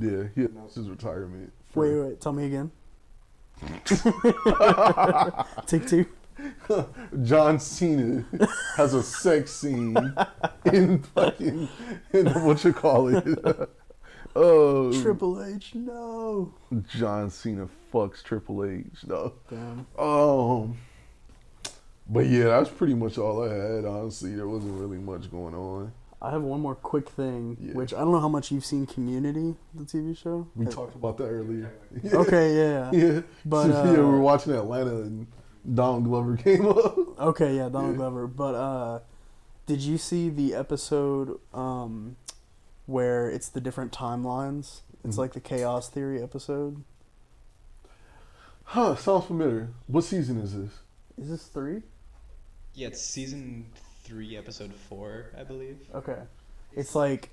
yeah, 0.00 0.24
he 0.34 0.46
announced 0.46 0.74
his 0.74 0.90
retirement. 0.90 1.52
Wait, 1.76 1.94
wait, 1.94 2.20
tell 2.20 2.32
me 2.32 2.46
again. 2.46 2.72
Take 5.66 5.86
two. 5.86 6.06
John 7.22 7.58
Cena 7.60 8.24
has 8.76 8.94
a 8.94 9.02
sex 9.02 9.52
scene 9.52 9.96
in 10.66 11.02
fucking 11.02 11.68
in 12.12 12.26
what 12.44 12.64
you 12.64 12.72
call 12.72 13.08
it. 13.14 13.68
Oh, 14.34 14.90
Triple 15.02 15.44
H, 15.44 15.74
no. 15.74 16.54
John 16.88 17.28
Cena 17.28 17.68
fucks 17.92 18.22
Triple 18.22 18.64
H 18.64 18.86
though. 19.04 19.34
Damn. 19.50 19.86
Um, 19.98 20.78
but 22.08 22.24
yeah, 22.26 22.44
that's 22.44 22.70
pretty 22.70 22.94
much 22.94 23.18
all 23.18 23.42
I 23.44 23.52
had. 23.52 23.84
Honestly, 23.84 24.34
there 24.34 24.48
wasn't 24.48 24.80
really 24.80 24.96
much 24.96 25.30
going 25.30 25.54
on. 25.54 25.92
I 26.22 26.30
have 26.30 26.40
one 26.42 26.60
more 26.60 26.74
quick 26.74 27.10
thing, 27.10 27.58
Yeah. 27.60 27.74
which 27.74 27.92
I 27.92 27.98
don't 27.98 28.12
know 28.12 28.20
how 28.20 28.28
much 28.28 28.50
you've 28.50 28.64
seen 28.64 28.86
Community, 28.86 29.54
the 29.74 29.84
TV 29.84 30.16
show. 30.16 30.46
We 30.56 30.66
Uh, 30.66 30.70
talked 30.70 30.94
about 30.94 31.18
that 31.18 31.24
earlier. 31.26 31.70
Okay, 32.14 32.56
yeah. 32.56 32.90
yeah, 32.90 33.20
But, 33.44 33.68
yeah, 33.68 33.82
we 33.92 33.98
uh, 33.98 34.02
were 34.02 34.20
watching 34.20 34.54
Atlanta 34.54 34.96
and 35.02 35.26
Don 35.74 36.02
Glover 36.04 36.36
came 36.44 36.66
up. 36.66 37.18
Okay, 37.20 37.56
yeah, 37.56 37.68
Don 37.68 37.90
Yeah. 37.90 37.96
Glover. 37.96 38.26
But 38.26 38.54
uh, 38.54 39.00
did 39.66 39.80
you 39.80 39.98
see 39.98 40.28
the 40.28 40.54
episode 40.54 41.38
um, 41.54 42.16
where 42.86 43.28
it's 43.30 43.48
the 43.48 43.60
different 43.60 43.92
timelines? 43.92 44.80
It's 45.04 45.16
Mhm. 45.16 45.18
like 45.18 45.32
the 45.32 45.40
chaos 45.40 45.88
theory 45.88 46.22
episode. 46.22 46.82
Huh? 48.64 48.96
Sounds 48.96 49.26
familiar. 49.26 49.70
What 49.86 50.04
season 50.04 50.38
is 50.40 50.54
this? 50.56 50.70
Is 51.18 51.28
this 51.28 51.44
three? 51.44 51.82
Yeah, 52.74 52.88
it's 52.88 53.02
season 53.02 53.66
three, 54.04 54.36
episode 54.36 54.72
four, 54.72 55.26
I 55.38 55.42
believe. 55.44 55.78
Okay. 55.94 56.18
It's 56.74 56.94
like 56.94 57.30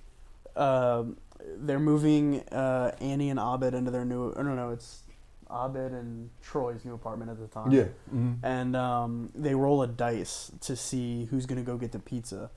um, 0.55 1.17
they're 1.57 1.79
moving 1.79 2.41
uh, 2.49 2.91
Annie 2.99 3.29
and 3.29 3.39
Abed 3.39 3.73
into 3.73 3.89
their 3.91 4.03
new. 4.03 4.31
I 4.33 4.43
don't 4.43 4.55
know. 4.57 4.71
It's 4.71 5.03
Abed 5.51 5.91
and 5.93 6.29
Troy's 6.41 6.85
new 6.85 6.93
apartment 6.93 7.31
at 7.31 7.39
the 7.39 7.47
time. 7.47 7.71
Yeah. 7.71 7.85
hmm 8.09 8.33
And 8.43 8.75
um, 8.75 9.29
they 9.35 9.55
roll 9.55 9.81
a 9.81 9.87
dice 9.87 10.51
to 10.61 10.75
see 10.75 11.25
who's 11.25 11.45
gonna 11.45 11.63
go 11.63 11.77
get 11.77 11.91
the 11.91 11.99
pizza, 11.99 12.49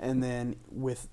and 0.00 0.22
then 0.22 0.56
with. 0.70 1.08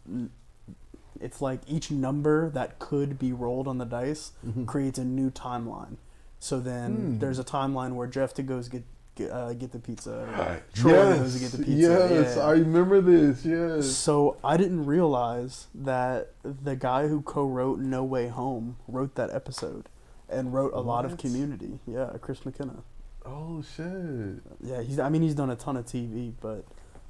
It's 1.19 1.41
like 1.41 1.61
each 1.67 1.89
number 1.89 2.49
that 2.51 2.77
could 2.77 3.17
be 3.17 3.33
rolled 3.33 3.67
on 3.67 3.79
the 3.79 3.85
dice 3.85 4.33
Mhm. 4.45 4.67
creates 4.67 4.99
a 4.99 5.03
new 5.05 5.31
timeline. 5.31 5.97
So 6.39 6.59
then 6.59 6.91
Hmm. 6.95 7.17
there's 7.19 7.39
a 7.39 7.43
timeline 7.43 7.95
where 7.95 8.07
Jeff 8.07 8.33
to 8.35 8.43
goes 8.43 8.67
get 8.69 8.83
get, 9.15 9.31
uh, 9.31 9.51
get 9.53 9.71
the 9.71 9.79
pizza. 9.79 10.61
Troy 10.75 10.91
goes 11.17 11.33
to 11.33 11.39
get 11.39 11.51
the 11.51 11.57
pizza. 11.57 11.71
Yes, 12.11 12.35
Yeah. 12.37 12.43
I 12.43 12.51
remember 12.51 13.01
this. 13.01 13.43
Yes. 13.43 13.87
So 13.87 14.37
I 14.43 14.57
didn't 14.57 14.85
realize 14.85 15.65
that 15.73 16.33
the 16.43 16.75
guy 16.75 17.07
who 17.07 17.23
co-wrote 17.23 17.79
No 17.79 18.03
Way 18.03 18.27
Home 18.27 18.75
wrote 18.87 19.15
that 19.15 19.31
episode 19.31 19.89
and 20.29 20.53
wrote 20.53 20.73
a 20.73 20.79
lot 20.79 21.05
of 21.05 21.17
Community. 21.17 21.79
Yeah, 21.85 22.11
Chris 22.21 22.45
McKenna. 22.45 22.83
Oh 23.25 23.61
shit. 23.75 24.41
Yeah, 24.61 24.81
he's. 24.81 24.99
I 24.99 25.09
mean, 25.09 25.21
he's 25.21 25.35
done 25.35 25.49
a 25.49 25.55
ton 25.55 25.75
of 25.77 25.85
TV, 25.85 26.33
but 26.39 26.65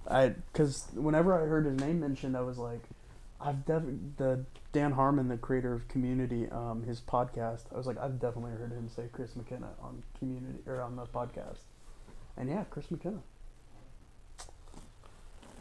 I 0.10 0.30
because 0.30 0.88
whenever 0.94 1.34
I 1.34 1.46
heard 1.46 1.66
his 1.66 1.80
name 1.80 2.00
mentioned, 2.00 2.36
I 2.36 2.42
was 2.42 2.58
like, 2.58 2.82
I've 3.40 3.66
definitely 3.66 4.00
the 4.18 4.46
Dan 4.74 4.92
Harmon, 4.94 5.28
the 5.28 5.38
creator 5.38 5.74
of 5.74 5.88
Community, 5.88 6.48
um, 6.50 6.84
his 6.84 7.02
podcast. 7.02 7.64
I 7.74 7.78
was 7.78 7.86
like, 7.88 7.98
I've 8.00 8.20
definitely 8.20 8.52
heard 8.54 8.72
him 8.72 8.90
say 8.90 9.04
Chris 9.12 9.36
McKenna 9.36 9.70
on 9.82 10.02
Community 10.18 10.60
or 10.66 10.82
on 10.82 10.96
the 10.96 11.06
podcast, 11.06 11.60
and 12.36 12.50
yeah, 12.50 12.64
Chris 12.70 12.90
McKenna, 12.90 13.22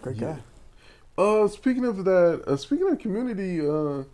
great 0.03 0.17
Yeah. 0.17 0.37
guy. 0.37 1.23
Uh, 1.23 1.49
speaking 1.49 1.85
of 1.85 2.05
that, 2.05 2.43
uh, 2.47 2.57
speaking 2.57 2.89
of 2.91 2.99
community, 2.99 3.61
uh, 3.67 4.05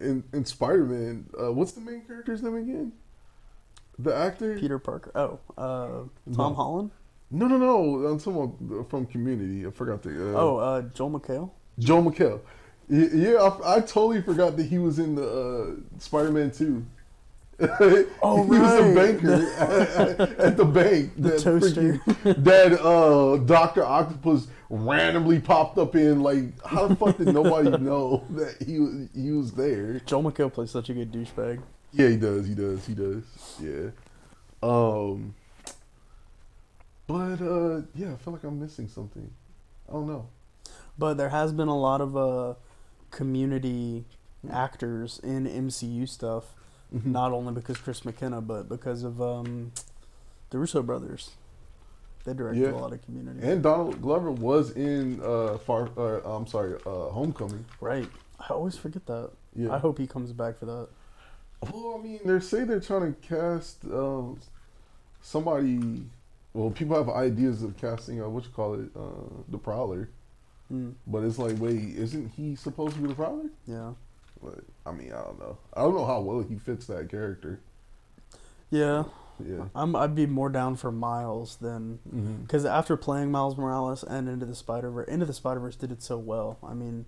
in 0.00 0.24
in 0.32 0.44
Spider 0.44 0.84
Man, 0.84 1.26
uh, 1.40 1.52
what's 1.52 1.72
the 1.72 1.80
main 1.80 2.02
character's 2.02 2.42
name 2.42 2.56
again? 2.56 2.92
The 3.98 4.14
actor? 4.14 4.58
Peter 4.58 4.78
Parker. 4.78 5.12
Oh, 5.14 5.38
uh, 5.56 6.04
No. 6.26 6.34
Tom 6.36 6.54
Holland. 6.54 6.90
No, 7.30 7.46
no, 7.46 7.56
no. 7.58 8.06
I'm 8.06 8.18
about 8.18 8.90
from 8.90 9.06
Community. 9.06 9.66
I 9.66 9.70
forgot 9.70 10.02
the. 10.02 10.10
Uh, 10.10 10.40
Oh, 10.40 10.56
uh, 10.56 10.82
Joel 10.82 11.10
McHale. 11.18 11.50
Joe 11.78 12.02
McHale. 12.02 12.40
Yeah, 12.88 13.36
I, 13.64 13.76
I 13.76 13.80
totally 13.80 14.20
forgot 14.20 14.56
that 14.56 14.64
he 14.66 14.78
was 14.78 14.98
in 14.98 15.14
the 15.14 15.26
uh, 15.26 15.98
Spider 16.00 16.30
Man 16.30 16.50
Two. 16.50 16.84
Oh, 18.20 18.42
he 18.42 18.58
was 18.58 18.72
a 18.72 18.82
right. 18.82 18.94
banker 18.94 19.32
at, 19.58 20.20
at 20.40 20.56
the 20.56 20.64
bank. 20.64 21.12
The 21.16 21.28
that 21.30 21.40
toaster. 21.40 21.80
freaking- 22.04 22.44
that 22.44 22.80
uh, 22.84 23.36
Doctor 23.44 23.84
Octopus 23.84 24.48
randomly 24.70 25.40
popped 25.40 25.78
up 25.78 25.94
in. 25.94 26.22
Like, 26.22 26.64
how 26.66 26.86
the 26.88 26.96
fuck 26.96 27.16
did 27.18 27.28
nobody 27.34 27.70
know 27.82 28.24
that 28.30 28.62
he 28.66 28.78
was 28.78 29.08
he 29.14 29.30
was 29.30 29.52
there? 29.52 30.00
Joel 30.00 30.24
McHale 30.30 30.52
plays 30.52 30.70
such 30.70 30.88
a 30.90 30.94
good 30.94 31.12
douchebag. 31.12 31.60
Yeah, 31.92 32.08
he 32.08 32.16
does. 32.16 32.46
He 32.46 32.54
does. 32.54 32.86
He 32.86 32.94
does. 32.94 33.22
Yeah. 33.60 33.90
Um. 34.62 35.34
But 37.06 37.40
uh, 37.42 37.82
yeah, 37.94 38.12
I 38.12 38.16
feel 38.16 38.32
like 38.32 38.44
I'm 38.44 38.58
missing 38.60 38.88
something. 38.88 39.30
I 39.88 39.92
don't 39.92 40.06
know. 40.06 40.26
But 40.98 41.14
there 41.14 41.28
has 41.28 41.52
been 41.52 41.68
a 41.68 41.76
lot 41.78 42.00
of 42.00 42.16
uh, 42.16 42.54
community 43.10 44.04
actors 44.50 45.20
in 45.22 45.46
MCU 45.46 46.08
stuff, 46.08 46.54
Mhm. 46.94 47.06
not 47.06 47.32
only 47.32 47.52
because 47.52 47.76
Chris 47.78 48.04
McKenna, 48.04 48.40
but 48.40 48.68
because 48.68 49.02
of 49.02 49.20
um, 49.20 49.72
the 50.50 50.58
Russo 50.58 50.82
brothers. 50.82 51.30
They 52.24 52.32
directed 52.32 52.62
Yeah. 52.62 52.72
a 52.72 52.76
lot 52.80 52.92
of 52.92 53.02
community. 53.04 53.46
And 53.46 53.62
Donald 53.62 54.00
Glover 54.00 54.30
was 54.30 54.70
in 54.72 55.20
uh, 55.22 55.58
Far. 55.58 55.90
Uh, 55.96 56.20
I'm 56.24 56.46
sorry, 56.46 56.74
uh, 56.86 57.08
Homecoming. 57.10 57.64
right. 57.80 58.08
I 58.40 58.52
always 58.52 58.76
forget 58.76 59.06
that. 59.06 59.30
Yeah. 59.54 59.72
I 59.72 59.78
hope 59.78 59.98
he 59.98 60.06
comes 60.06 60.32
back 60.32 60.58
for 60.58 60.66
that. 60.66 60.88
Well, 61.72 61.96
I 61.98 62.02
mean, 62.02 62.20
they 62.24 62.40
say 62.40 62.64
they're 62.64 62.80
trying 62.80 63.14
to 63.14 63.20
cast 63.20 63.84
um, 63.86 64.38
somebody. 65.22 66.02
Well, 66.52 66.70
people 66.70 66.96
have 66.96 67.08
ideas 67.08 67.62
of 67.62 67.76
casting. 67.76 68.22
Uh, 68.22 68.28
what 68.28 68.44
you 68.44 68.50
call 68.50 68.74
it, 68.74 68.88
uh, 68.96 69.00
the 69.48 69.58
Prowler. 69.58 70.08
Mm, 70.72 70.94
But 71.06 71.24
it's 71.24 71.38
like, 71.38 71.58
wait, 71.58 71.96
isn't 71.96 72.28
he 72.36 72.54
supposed 72.56 72.94
to 72.96 73.00
be 73.02 73.08
the 73.08 73.14
Prowler? 73.14 73.50
yeah. 73.66 73.92
But 74.42 74.60
I 74.84 74.92
mean, 74.92 75.12
I 75.12 75.22
don't 75.22 75.38
know. 75.38 75.56
I 75.74 75.80
don't 75.82 75.94
know 75.94 76.04
how 76.04 76.20
well 76.20 76.40
he 76.42 76.56
fits 76.56 76.86
that 76.86 77.08
character. 77.08 77.60
Yeah. 78.70 79.04
Yeah. 79.44 79.64
I'm 79.74 79.96
I'd 79.96 80.14
be 80.14 80.26
more 80.26 80.48
down 80.48 80.76
for 80.76 80.92
Miles 80.92 81.56
than 81.56 81.98
Mm-hmm. 82.08 82.42
because 82.42 82.64
after 82.64 82.96
playing 82.96 83.30
Miles 83.30 83.56
Morales 83.56 84.02
and 84.04 84.28
Into 84.28 84.46
the 84.46 84.54
Spider 84.54 84.90
Verse, 84.90 85.08
Into 85.08 85.26
the 85.26 85.32
Spider 85.32 85.60
Verse 85.60 85.76
did 85.76 85.90
it 85.90 86.02
so 86.02 86.18
well. 86.18 86.58
I 86.62 86.74
mean, 86.74 87.06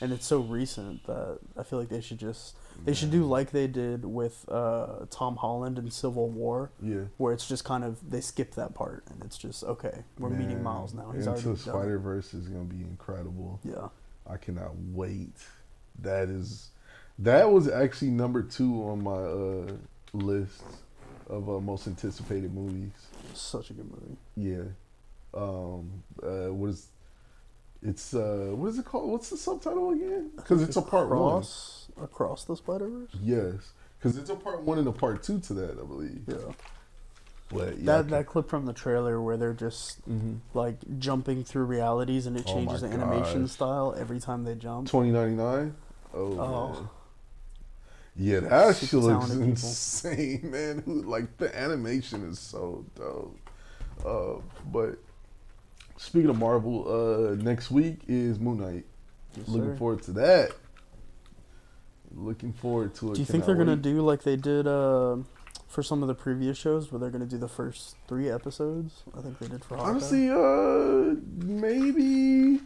and 0.00 0.12
it's 0.12 0.26
so 0.26 0.40
recent 0.40 1.04
that 1.06 1.38
I 1.58 1.62
feel 1.62 1.78
like 1.78 1.88
they 1.88 2.00
should 2.00 2.18
just 2.18 2.56
they 2.84 2.92
should 2.94 3.10
do 3.10 3.24
like 3.24 3.50
they 3.52 3.66
did 3.68 4.04
with 4.04 4.44
uh, 4.50 5.06
Tom 5.10 5.36
Holland 5.36 5.78
in 5.78 5.90
Civil 5.90 6.28
War, 6.28 6.70
Yeah. 6.82 7.02
where 7.16 7.32
it's 7.32 7.46
just 7.48 7.64
kind 7.64 7.84
of 7.84 7.98
they 8.10 8.20
skip 8.20 8.54
that 8.56 8.74
part 8.74 9.04
and 9.10 9.22
it's 9.24 9.38
just 9.38 9.64
okay, 9.64 10.04
we're 10.18 10.30
meeting 10.30 10.62
Miles 10.62 10.92
now. 10.94 11.10
He's 11.12 11.26
Into. 11.26 11.56
Spider 11.56 11.98
Verse 11.98 12.34
is 12.34 12.48
gonna 12.48 12.64
be 12.64 12.82
incredible. 12.82 13.60
Yeah, 13.64 13.88
I 14.28 14.36
cannot 14.36 14.72
wait. 14.92 15.34
That 16.00 16.28
is, 16.28 16.70
that 17.20 17.50
was 17.52 17.68
actually 17.68 18.10
number 18.10 18.42
two 18.42 18.82
on 18.88 19.02
my 19.04 19.12
uh, 19.12 19.76
list 20.12 20.62
of 21.28 21.48
uh, 21.48 21.60
most 21.60 21.86
anticipated 21.86 22.52
movies. 22.54 22.90
such 23.34 23.70
a 23.70 23.72
good 23.74 23.90
movie. 23.90 24.16
Yeah. 24.36 24.64
Um. 25.34 26.02
Uh. 26.22 26.52
What 26.52 26.70
is? 26.70 26.86
It's 27.82 28.14
uh. 28.14 28.50
What 28.54 28.68
is 28.68 28.78
it 28.78 28.84
called? 28.84 29.10
What's 29.10 29.30
the 29.30 29.36
subtitle 29.36 29.90
again? 29.90 30.30
Because 30.36 30.62
it's 30.62 30.76
a 30.76 30.82
part 30.82 31.08
one. 31.08 31.18
Across, 31.18 31.88
Across 32.02 32.44
the 32.44 32.56
Spider 32.56 32.88
Verse. 32.88 33.10
Yes. 33.22 33.72
Because 33.98 34.18
it's 34.18 34.30
a 34.30 34.36
part 34.36 34.62
one 34.62 34.78
and 34.78 34.86
a 34.88 34.92
part 34.92 35.22
two 35.22 35.40
to 35.40 35.54
that, 35.54 35.72
I 35.80 35.84
believe. 35.84 36.22
Yeah. 36.26 36.36
But 37.50 37.78
yeah. 37.78 37.84
that 37.84 38.08
that 38.08 38.26
clip 38.26 38.48
from 38.48 38.66
the 38.66 38.72
trailer 38.72 39.20
where 39.20 39.36
they're 39.36 39.52
just 39.54 39.98
hmm 40.00 40.34
like 40.54 40.76
jumping 40.98 41.44
through 41.44 41.64
realities 41.64 42.26
and 42.26 42.36
it 42.36 42.44
Oh 42.46 42.54
changes 42.54 42.82
my 42.82 42.88
the 42.88 42.94
animation 42.94 43.42
gosh. 43.42 43.50
style 43.52 43.94
every 43.98 44.18
time 44.20 44.44
they 44.44 44.54
jump. 44.54 44.88
Twenty 44.88 45.10
ninety 45.10 45.36
nine. 45.36 45.74
Oh. 46.14 46.38
Oh. 46.40 46.90
Yeah, 48.16 48.40
that 48.40 48.76
shit 48.76 48.92
looks 48.92 49.26
people. 49.30 49.42
insane, 49.42 50.40
man. 50.50 50.82
Who- 50.84 51.02
Like 51.02 51.36
the 51.38 51.56
animation 51.58 52.28
is 52.30 52.38
so 52.38 52.84
dope. 52.94 53.38
Uh, 54.04 54.40
but 54.70 54.98
speaking 55.96 56.30
of 56.30 56.38
Marvel, 56.38 56.86
uh, 56.88 57.34
next 57.42 57.70
week 57.70 58.00
is 58.06 58.38
Moon 58.38 58.58
Knight. 58.60 58.84
Yes, 59.36 59.48
Looking 59.48 59.72
sir. 59.72 59.76
forward 59.78 60.02
to 60.04 60.12
that. 60.12 60.52
Looking 62.14 62.52
forward 62.52 62.94
to 62.96 63.10
it. 63.10 63.14
Do 63.14 63.20
you 63.20 63.26
think 63.26 63.44
they're 63.44 63.56
gonna 63.56 63.74
do 63.74 64.00
like 64.00 64.22
they 64.22 64.36
did 64.36 64.68
uh, 64.68 65.16
for 65.66 65.82
some 65.82 66.00
of 66.02 66.06
the 66.08 66.14
previous 66.14 66.56
shows, 66.56 66.92
where 66.92 67.00
they're 67.00 67.10
gonna 67.10 67.26
do 67.26 67.38
the 67.38 67.48
first 67.48 67.96
three 68.06 68.30
episodes? 68.30 69.02
I 69.18 69.22
think 69.22 69.40
they 69.40 69.48
did 69.48 69.64
for 69.64 69.76
Hawkeye. 69.76 69.90
Honestly, 69.90 70.30
uh, 70.30 71.16
maybe. 71.44 72.60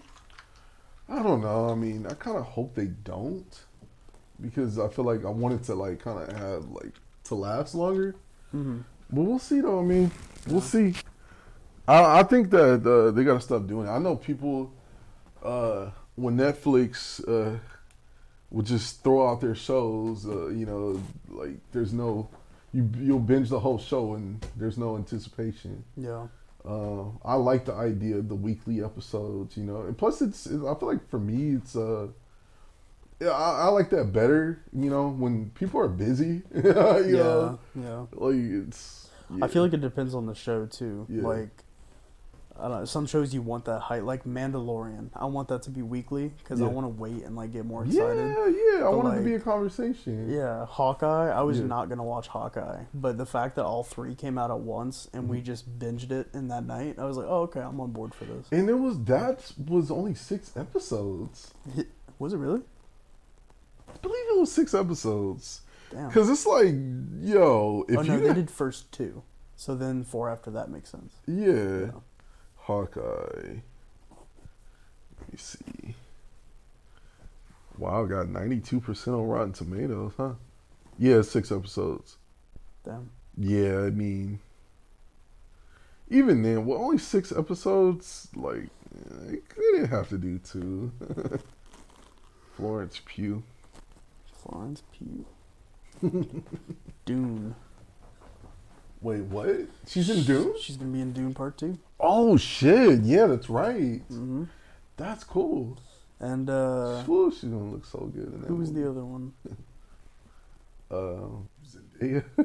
I 1.09 1.23
don't 1.23 1.41
know. 1.41 1.71
I 1.71 1.75
mean, 1.75 2.07
I 2.07 2.13
kind 2.13 2.37
of 2.37 2.45
hope 2.45 2.75
they 2.75 2.89
don't, 2.89 3.47
because 4.41 4.79
I 4.79 4.89
feel 4.89 5.05
like 5.05 5.25
I 5.25 5.31
wanted 5.31 5.65
to 5.65 5.75
like 5.75 6.01
kind 6.01 6.19
of 6.29 6.37
have 6.37 6.69
like 6.71 6.93
to 7.25 7.35
last 7.35 7.75
longer. 7.75 8.15
hmm 8.53 8.81
But 9.11 9.23
we'll 9.23 9.39
see, 9.39 9.61
though. 9.61 9.81
I 9.81 9.83
mean, 9.83 10.11
we'll 10.47 10.61
see. 10.61 10.95
I, 11.87 12.21
I 12.21 12.23
think 12.23 12.51
that 12.51 12.87
uh, 12.87 13.11
they 13.11 13.25
got 13.25 13.35
to 13.35 13.41
stop 13.41 13.67
doing 13.67 13.87
it. 13.87 13.91
I 13.91 13.99
know 13.99 14.17
people 14.17 14.73
uh, 15.43 15.91
when 16.17 16.37
Netflix 16.37 17.21
uh, 17.29 17.59
would 18.51 18.67
just 18.67 19.03
throw 19.03 19.29
out 19.29 19.41
their 19.41 19.55
shows. 19.55 20.27
Uh, 20.27 20.49
you 20.49 20.67
know, 20.67 21.01
like 21.29 21.57
there's 21.73 21.93
no 21.93 22.29
you 22.73 22.89
you'll 22.99 23.19
binge 23.19 23.49
the 23.49 23.61
whole 23.61 23.79
show 23.79 24.15
and 24.15 24.45
there's 24.57 24.77
no 24.79 24.97
anticipation. 24.97 25.85
Yeah, 25.97 26.27
Uh, 26.65 27.05
I 27.25 27.35
like 27.35 27.65
the 27.65 27.73
idea 27.75 28.17
of 28.19 28.29
the 28.29 28.35
weekly 28.35 28.85
episodes, 28.85 29.57
you 29.57 29.65
know, 29.65 29.83
and 29.83 29.97
plus 29.97 30.21
it's, 30.21 30.47
it, 30.47 30.61
I 30.67 30.75
feel 30.75 30.89
like 30.89 31.09
for 31.09 31.19
me 31.19 31.55
it's 31.57 31.75
uh, 31.77 32.09
yeah, 33.21 33.31
I, 33.31 33.63
I 33.63 33.67
like 33.69 33.91
that 33.91 34.13
better, 34.13 34.63
you 34.73 34.91
know, 34.91 35.09
when 35.09 35.51
people 35.51 35.81
are 35.81 35.89
busy, 35.89 36.43
you 36.55 36.63
yeah, 36.65 36.73
know, 36.73 37.59
yeah. 37.75 38.05
like 38.13 38.37
it's. 38.37 39.09
I 39.43 39.49
feel 39.49 39.63
like 39.63 39.75
it 39.75 39.81
depends 39.81 40.15
on 40.15 40.27
the 40.27 40.35
show 40.35 40.65
too. 40.67 41.07
Yeah. 41.09 41.23
Like, 41.23 41.51
I 42.59 42.63
don't 42.69 42.79
know. 42.81 42.85
Some 42.87 43.07
shows 43.07 43.33
you 43.35 43.41
want 43.43 43.67
that 43.67 43.79
height, 43.81 44.03
like 44.03 44.25
Mandalorian. 44.25 45.11
I 45.15 45.27
want 45.27 45.49
that 45.49 45.63
to 45.65 45.71
be 45.71 45.83
weekly 45.83 46.33
because 46.39 46.61
I 46.63 46.67
want 46.67 46.87
to 46.87 46.89
wait 46.89 47.23
and 47.25 47.37
like 47.37 47.53
get 47.53 47.65
more 47.67 47.85
excited. 47.85 48.35
yeah, 48.37 48.79
I 48.79 48.81
But, 48.91 48.97
want 48.97 49.15
it 49.15 49.19
to 49.19 49.25
be 49.25 49.35
a 49.35 49.39
conversation. 49.41 50.29
Yeah, 50.31 50.65
Hawkeye. 50.67 51.29
I 51.31 51.43
was 51.43 51.59
Yeah. 51.61 51.67
not 51.67 51.89
gonna 51.89 52.03
watch 52.03 52.27
Hawkeye, 52.29 52.85
but 52.95 53.17
the 53.19 53.27
fact 53.27 53.55
that 53.57 53.65
all 53.65 53.85
three 53.85 54.15
came 54.17 54.39
out 54.39 54.51
at 54.51 54.59
once 54.61 55.09
and 55.13 55.25
Mm-hmm. 55.25 55.33
we 55.33 55.41
just 55.43 55.79
binged 55.79 56.11
it 56.11 56.29
in 56.35 56.49
that 56.49 56.65
night, 56.65 56.99
I 56.99 57.05
was 57.05 57.17
like, 57.17 57.27
oh 57.29 57.43
okay, 57.43 57.61
I'm 57.61 57.79
on 57.81 57.93
board 57.93 58.13
for 58.15 58.25
this. 58.25 58.47
And 58.51 58.69
it 58.69 58.75
was 58.79 58.99
that 59.05 59.53
was 59.69 59.91
only 59.93 60.15
six 60.15 60.57
episodes. 60.57 61.53
Was 62.19 62.33
it 62.33 62.39
really? 62.39 62.63
I 63.95 63.99
believe 63.99 64.25
it 64.31 64.39
was 64.39 64.53
six 64.53 64.75
episodes. 64.75 65.63
Damn. 65.91 66.11
Cause 66.11 66.29
it's 66.29 66.47
like, 66.47 66.75
yo, 67.21 67.85
if 67.89 67.99
oh 67.99 68.03
you 68.03 68.13
no, 68.13 68.21
they 68.21 68.35
did 68.35 68.51
first 68.51 68.93
two, 68.93 69.23
so 69.57 69.75
then 69.75 70.05
four 70.05 70.29
after 70.29 70.51
that 70.51 70.71
makes 70.71 70.91
sense. 70.91 71.15
yeah, 71.27 71.47
Yeah. 71.53 71.91
Hawkeye. 72.57 73.61
Let 75.21 75.33
me 75.33 75.37
see. 75.39 75.95
Wow, 77.79 78.05
got 78.05 78.29
ninety 78.29 78.61
two 78.61 78.81
percent 78.81 79.17
on 79.17 79.27
Rotten 79.27 79.53
Tomatoes, 79.53 80.13
huh? 80.17 80.33
Yeah, 80.99 81.23
six 81.23 81.51
episodes. 81.53 82.17
Damn. 82.85 83.11
Yeah, 83.37 83.83
I 83.85 83.91
mean, 83.91 84.41
even 86.11 86.43
then, 86.43 86.67
well, 86.67 86.79
only 86.79 86.99
six 86.99 87.31
episodes. 87.33 88.29
Like, 88.35 88.65
eh, 88.95 89.31
they 89.31 89.41
didn't 89.73 89.89
have 89.91 90.09
to 90.09 90.19
do 90.19 90.39
two. 90.39 90.91
Florence 92.57 93.01
Pugh. 93.05 93.43
Florence 94.49 94.83
Pugh. 94.93 95.25
Dune. 97.05 97.55
Wait, 99.01 99.23
what? 99.23 99.67
She's 99.87 100.11
in 100.11 100.23
Dune? 100.25 100.55
She's 100.61 100.77
gonna 100.77 100.91
be 100.91 101.01
in 101.01 101.13
Dune 101.13 101.35
Part 101.35 101.57
Two. 101.59 101.79
Oh 102.01 102.37
shit! 102.37 103.01
Yeah, 103.01 103.27
that's 103.27 103.49
right. 103.51 104.01
hmm 104.09 104.45
That's 104.97 105.25
cool. 105.25 105.79
And 106.21 106.51
uh, 106.51 107.03
Whew, 107.05 107.31
she's 107.31 107.45
gonna 107.51 107.71
look 107.71 107.85
so 107.85 108.11
good 108.13 108.33
in 108.33 108.41
that. 108.41 108.49
who 108.49 108.57
was 108.57 108.71
movie. 108.73 108.83
the 108.83 108.91
other 108.91 109.05
one? 109.05 109.33
Um, 110.91 111.49
Zendaya. 112.01 112.25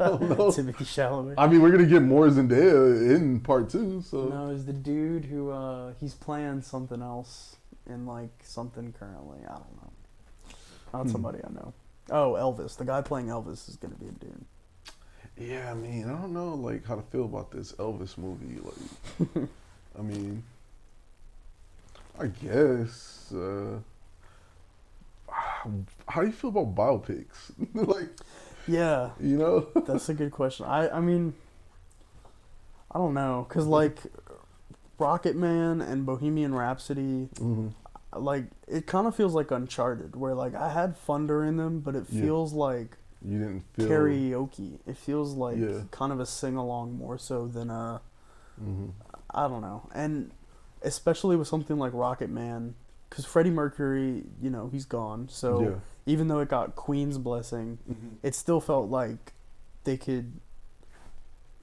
I 0.00 0.08
don't 0.08 0.28
know. 0.30 0.36
Timothée 0.50 0.84
Chalamet. 0.84 1.34
I 1.36 1.46
mean, 1.46 1.60
we're 1.60 1.72
gonna 1.72 1.84
get 1.86 2.02
more 2.02 2.26
Zendaya 2.28 3.14
in 3.16 3.40
part 3.40 3.68
two. 3.68 4.00
So 4.00 4.28
No, 4.28 4.48
is 4.50 4.64
the 4.64 4.72
dude 4.72 5.26
who 5.26 5.50
uh 5.50 5.92
he's 6.00 6.14
playing 6.14 6.62
something 6.62 7.02
else 7.02 7.56
in 7.86 8.06
like 8.06 8.30
something 8.42 8.92
currently. 8.98 9.40
I 9.46 9.52
don't 9.52 9.76
know. 9.82 9.90
Not 10.94 11.06
Hmm. 11.06 11.12
somebody 11.12 11.40
I 11.44 11.50
know. 11.52 11.72
Oh, 12.10 12.34
Elvis. 12.34 12.76
The 12.76 12.84
guy 12.84 13.02
playing 13.02 13.26
Elvis 13.26 13.68
is 13.68 13.76
gonna 13.76 13.96
be 13.96 14.06
in 14.06 14.14
Dune. 14.14 14.44
yeah, 15.36 15.70
I 15.70 15.74
mean, 15.74 16.04
I 16.08 16.12
don't 16.12 16.32
know 16.32 16.54
like 16.54 16.86
how 16.86 16.94
to 16.94 17.02
feel 17.02 17.24
about 17.24 17.50
this 17.50 17.72
Elvis 17.72 18.16
movie. 18.16 18.60
Like, 18.62 19.48
I 19.98 20.02
mean, 20.02 20.44
I 22.18 22.28
guess. 22.28 23.32
Uh, 23.32 23.78
how 26.06 26.20
do 26.20 26.26
you 26.26 26.32
feel 26.32 26.50
about 26.50 26.74
biopics? 26.76 27.50
like, 27.74 28.10
Yeah, 28.68 29.10
you 29.18 29.36
know? 29.36 29.66
that's 29.86 30.08
a 30.08 30.14
good 30.14 30.30
question. 30.30 30.66
I 30.66 30.88
I 30.90 31.00
mean, 31.00 31.34
I 32.92 32.98
don't 32.98 33.14
know, 33.14 33.46
cause 33.48 33.66
like 33.66 33.98
Rocket 34.98 35.34
Man 35.34 35.80
and 35.80 36.06
Bohemian 36.06 36.54
Rhapsody, 36.54 37.28
hmm 37.38 37.68
like 38.20 38.44
it 38.68 38.86
kind 38.86 39.06
of 39.06 39.14
feels 39.14 39.34
like 39.34 39.50
Uncharted, 39.50 40.16
where 40.16 40.34
like 40.34 40.54
I 40.54 40.70
had 40.72 40.96
fun 40.96 41.26
during 41.26 41.56
them, 41.56 41.80
but 41.80 41.94
it 41.96 42.04
Yeah. 42.10 42.22
feels 42.22 42.52
like 42.52 42.96
You 43.22 43.38
didn't 43.38 43.64
feel 43.74 43.88
karaoke. 43.88 44.78
It 44.86 44.96
feels 44.96 45.34
like 45.34 45.56
Yeah. 45.58 45.82
kind 45.90 46.12
of 46.12 46.20
a 46.20 46.26
sing 46.26 46.56
along 46.56 46.96
more 46.98 47.18
so 47.18 47.46
than 47.46 47.70
a. 47.70 48.00
hmm 48.58 48.86
I 49.30 49.48
don't 49.48 49.62
know. 49.62 49.88
And 49.94 50.30
especially 50.82 51.34
with 51.36 51.48
something 51.48 51.78
like 51.78 51.92
Rocket 51.94 52.30
Man, 52.30 52.74
because 53.10 53.24
Freddie 53.24 53.50
Mercury, 53.50 54.24
you 54.40 54.50
know, 54.50 54.68
he's 54.70 54.84
gone. 54.84 55.28
So 55.28 55.60
yeah. 55.62 55.74
even 56.06 56.28
though 56.28 56.40
it 56.40 56.48
got 56.48 56.76
Queen's 56.76 57.18
blessing, 57.18 57.78
Mhm. 57.90 58.16
it 58.22 58.34
still 58.34 58.60
felt 58.60 58.90
like 58.90 59.32
they 59.84 59.96
could. 59.96 60.32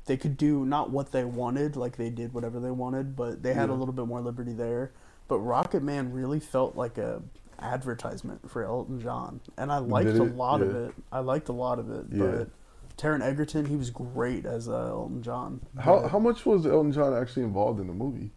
They 0.06 0.18
could 0.18 0.36
do 0.36 0.66
not 0.66 0.90
what 0.90 1.12
they 1.12 1.24
wanted, 1.24 1.76
like 1.76 1.96
they 1.96 2.10
did 2.10 2.34
whatever 2.34 2.60
they 2.60 2.72
wanted, 2.72 3.16
but 3.16 3.44
they 3.44 3.54
had 3.54 3.70
a 3.70 3.74
little 3.74 3.94
bit 3.94 4.08
more 4.08 4.20
liberty 4.20 4.52
there. 4.52 4.92
But 5.28 5.40
Rocket 5.40 5.82
Man 5.84 6.12
really 6.12 6.40
felt 6.40 6.76
like 6.76 6.98
a 6.98 7.22
advertisement 7.60 8.50
for 8.50 8.64
Elton 8.64 9.00
John, 9.00 9.40
and 9.58 9.72
I 9.72 9.78
liked 9.78 10.10
a 10.10 10.24
lot 10.24 10.62
of 10.62 10.76
it. 10.76 10.94
I 11.12 11.20
liked 11.20 11.48
a 11.50 11.54
lot 11.54 11.80
of 11.80 11.90
it, 11.92 12.06
Yeah. 12.12 12.26
but 12.26 12.50
Taron 12.98 13.22
Egerton, 13.22 13.66
he 13.66 13.76
was 13.76 13.90
great 13.90 14.46
as 14.46 14.68
uh, 14.68 14.88
Elton 14.90 15.22
John. 15.24 15.62
How 15.80 16.08
how 16.08 16.20
much 16.20 16.46
was 16.46 16.66
Elton 16.66 16.92
John 16.92 17.14
actually 17.14 17.44
involved 17.44 17.80
in 17.80 17.88
the 17.88 17.94
movie? 17.94 18.32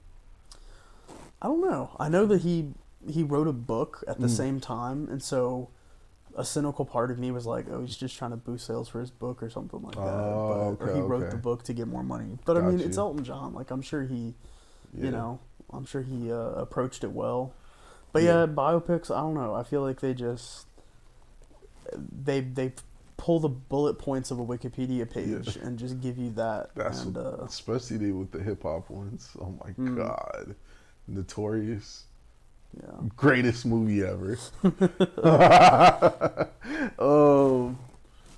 I 1.43 1.47
don't 1.49 1.61
know. 1.63 1.91
I 1.99 2.09
know 2.09 2.27
that 2.27 2.43
he 2.43 2.73
he 3.07 3.23
wrote 3.23 3.49
a 3.49 3.53
book 3.53 4.03
at 4.09 4.19
the 4.21 4.27
Mm. 4.29 4.37
same 4.37 4.61
time, 4.61 5.09
and 5.11 5.23
so 5.23 5.69
a 6.37 6.45
cynical 6.45 6.85
part 6.85 7.11
of 7.11 7.19
me 7.19 7.31
was 7.31 7.45
like, 7.47 7.67
"Oh, 7.71 7.81
he's 7.83 7.97
just 7.97 8.17
trying 8.17 8.31
to 8.31 8.37
boost 8.37 8.67
sales 8.67 8.89
for 8.89 9.01
his 9.01 9.11
book 9.11 9.43
or 9.43 9.51
something 9.51 9.83
like 9.83 9.95
that." 9.95 10.01
Oh, 10.01 10.77
but, 10.79 10.85
or 10.85 10.89
okay, 10.91 10.95
he 11.01 11.01
wrote 11.07 11.23
okay. 11.25 11.31
the 11.33 11.37
book 11.43 11.63
to 11.65 11.73
get 11.75 11.87
more 11.89 12.03
money. 12.03 12.39
But 12.45 12.57
I 12.57 12.61
mean, 12.63 12.79
Got 12.79 12.87
it's. 12.87 12.97
Elton 12.99 13.25
John. 13.25 13.53
Like 13.55 13.71
I'm 13.71 13.83
sure 13.83 14.03
he, 14.05 14.35
Yeah. 14.95 15.05
you 15.07 15.11
know, 15.11 15.39
I'm 15.75 15.85
sure 15.87 16.03
he 16.03 16.31
uh, 16.33 16.37
approached 16.37 17.05
it 17.05 17.13
well. 17.13 17.53
But 18.13 18.23
Yeah. 18.23 18.41
yeah. 18.41 18.47
biopics. 18.47 19.11
I 19.11 19.21
don't 19.21 19.35
know. 19.35 19.55
I 19.55 19.63
feel 19.65 19.83
like 19.83 20.01
they 20.01 20.15
just 20.15 20.67
they 22.25 22.41
they 22.41 22.73
pull 23.17 23.39
the 23.41 23.49
bullet 23.49 23.99
points 23.99 24.31
of 24.31 24.39
a 24.39 24.45
Wikipedia 24.45 25.09
page 25.11 25.57
Yeah. 25.57 25.63
and 25.67 25.79
just 25.79 26.01
give 26.01 26.19
you 26.19 26.31
that. 26.33 26.71
That's 26.75 27.03
and, 27.05 27.17
uh, 27.17 27.39
especially 27.45 28.13
with 28.13 28.31
the 28.33 28.41
hip 28.43 28.63
hop 28.63 28.89
ones. 28.91 29.31
Oh 29.41 29.55
my 29.65 29.71
Mm. 29.73 29.97
god, 29.97 30.55
Notorious, 31.09 32.05
yeah. 32.77 32.91
greatest 33.17 33.67
movie 33.67 34.03
ever. 34.03 34.39
um, 36.99 37.79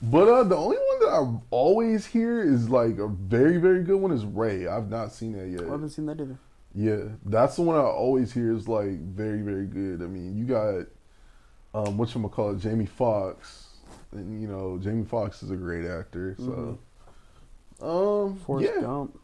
but 0.03 0.29
uh, 0.29 0.43
the 0.45 0.57
only 0.57 0.77
one 0.77 1.01
that 1.01 1.09
I 1.13 1.39
always 1.51 2.07
hear 2.07 2.43
is 2.43 2.69
like 2.69 2.99
a 2.99 3.09
very 3.09 3.59
very 3.59 3.83
good 3.83 3.97
one 4.01 4.11
is 4.13 4.25
Ray. 4.25 4.67
I've 4.67 4.91
not 4.91 5.13
seen 5.13 5.33
that 5.33 5.49
yet. 5.49 5.63
I 5.63 5.71
haven't 5.71 5.91
seen 5.91 6.07
that 6.07 6.21
either. 6.21 6.37
Yeah, 6.77 7.05
that's 7.25 7.57
the 7.57 7.63
one 7.63 7.77
I 7.77 7.81
always 7.81 8.35
hear 8.35 8.53
is 8.53 8.69
like 8.69 8.99
very 9.01 9.41
very 9.41 9.65
good. 9.65 10.03
I 10.03 10.07
mean, 10.07 10.37
you 10.37 10.45
got 10.45 10.85
um, 11.73 11.97
what 11.97 12.15
you 12.15 12.29
call 12.29 12.51
it, 12.51 12.59
Jamie 12.59 12.85
Foxx, 12.85 13.69
and 14.13 14.43
you 14.43 14.47
know 14.47 14.79
Jamie 14.79 15.07
Foxx 15.07 15.43
is 15.43 15.51
a 15.51 15.57
great 15.57 15.87
actor. 15.87 16.37
So, 16.39 16.79
um, 17.81 18.37
Forrest 18.37 18.73
yeah, 18.75 18.83
Gump. 18.83 19.19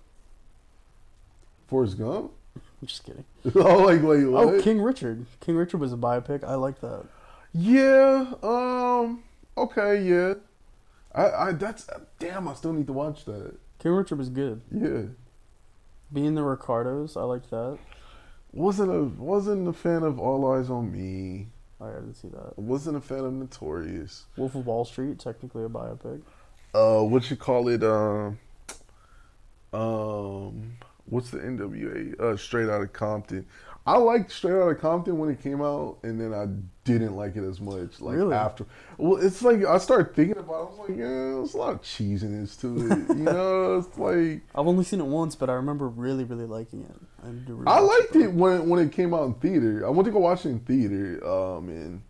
Forrest 1.66 1.99
Gump. 1.99 2.33
I'm 2.57 2.62
just 2.87 3.05
kidding. 3.05 3.24
oh, 3.55 3.85
like 3.85 4.03
wait, 4.03 4.24
what? 4.24 4.49
Oh, 4.49 4.62
King 4.62 4.81
Richard. 4.81 5.27
King 5.41 5.57
Richard 5.57 5.79
was 5.79 5.93
a 5.93 5.97
biopic. 5.97 6.43
I 6.45 6.55
like 6.55 6.81
that. 6.81 7.05
Yeah. 7.53 8.33
Um. 8.43 9.24
Okay. 9.59 10.03
Yeah. 10.03 10.35
I. 11.15 11.31
I. 11.31 11.53
That's. 11.53 11.87
Damn. 12.19 12.49
I 12.49 12.55
still 12.55 12.73
need 12.73 12.87
to 12.87 12.95
watch 12.95 13.27
that. 13.27 13.57
King 13.79 13.93
Richard 13.93 14.16
was 14.16 14.31
good. 14.31 14.62
Yeah. 14.70 15.03
Being 16.13 16.35
the 16.35 16.43
Ricardos, 16.43 17.17
I 17.17 17.23
liked 17.23 17.51
that. 17.51 17.79
Wasn't 18.53 18.91
a. 18.91 19.03
Wasn't 19.03 19.67
a 19.67 19.73
fan 19.73 20.03
of 20.03 20.19
All 20.19 20.43
Eyez 20.45 20.69
on 20.69 20.93
Me. 20.93 21.47
I 21.81 21.91
didn't 21.91 22.15
see 22.15 22.29
that. 22.29 22.59
Wasn't 22.59 22.97
a 22.97 23.01
fan 23.01 23.21
of 23.21 23.33
Notorious. 23.33 24.27
Wolf 24.37 24.55
of 24.55 24.67
Wall 24.67 24.85
Street, 24.85 25.19
technically 25.19 25.65
a 25.65 25.69
biopic. 25.69 26.21
Uh. 26.75 27.03
What 27.03 27.31
you 27.31 27.37
call 27.37 27.69
it? 27.69 27.83
Um. 27.83 28.39
Um. 29.73 30.77
What's 31.07 31.31
the 31.31 31.39
NWA? 31.39 32.21
Uh. 32.21 32.37
Straight 32.37 32.69
Out 32.69 32.83
of 32.83 32.93
Compton. 32.93 33.47
I 33.85 33.97
liked 33.97 34.31
Straight 34.31 34.53
Outta 34.63 34.77
Compton 34.77 35.19
when 35.19 35.29
it 35.29 35.43
came 35.43 35.61
out, 35.61 35.99
and 36.05 36.21
then 36.21 36.33
I 36.33 36.47
didn't 36.85 37.17
like 37.17 37.35
it 37.35 37.43
as 37.43 37.61
much. 37.61 38.01
Like 38.01 38.15
Really? 38.17 38.35
after, 38.35 38.65
well, 38.97 39.17
it's 39.17 39.43
like 39.43 39.65
I 39.65 39.79
started 39.79 40.15
thinking 40.15 40.39
about. 40.39 40.53
it. 40.55 40.57
I 40.57 40.63
was 40.71 40.79
like, 40.79 40.99
yeah, 40.99 41.05
there's 41.09 41.55
a 41.55 41.59
lot 41.59 41.73
of 41.73 41.83
cheesiness 41.83 42.61
to 42.61 42.77
it. 42.77 43.09
You 43.17 43.25
know, 43.25 43.79
it's 43.79 43.99
like 43.99 44.43
I've 44.55 44.69
only 44.69 44.85
seen 44.85 45.01
it 45.01 45.07
once, 45.07 45.35
but 45.35 45.51
I 45.51 45.55
remember 45.55 45.89
really, 45.89 46.23
really 46.23 46.45
liking 46.47 46.83
it. 46.83 47.27
I, 47.27 47.33
need 47.33 47.47
to 47.49 47.65
I 47.67 47.81
liked 47.81 48.13
though. 48.13 48.21
it 48.21 48.33
when 48.33 48.69
when 48.69 48.87
it 48.87 48.93
came 48.93 49.13
out 49.15 49.25
in 49.25 49.35
theater. 49.35 49.85
I 49.85 49.91
went 49.91 50.05
to 50.07 50.13
go 50.13 50.21
watch 50.21 50.47
it 50.47 50.51
in 50.51 50.61
theater, 50.61 51.27
um, 51.27 51.69
and 51.69 52.03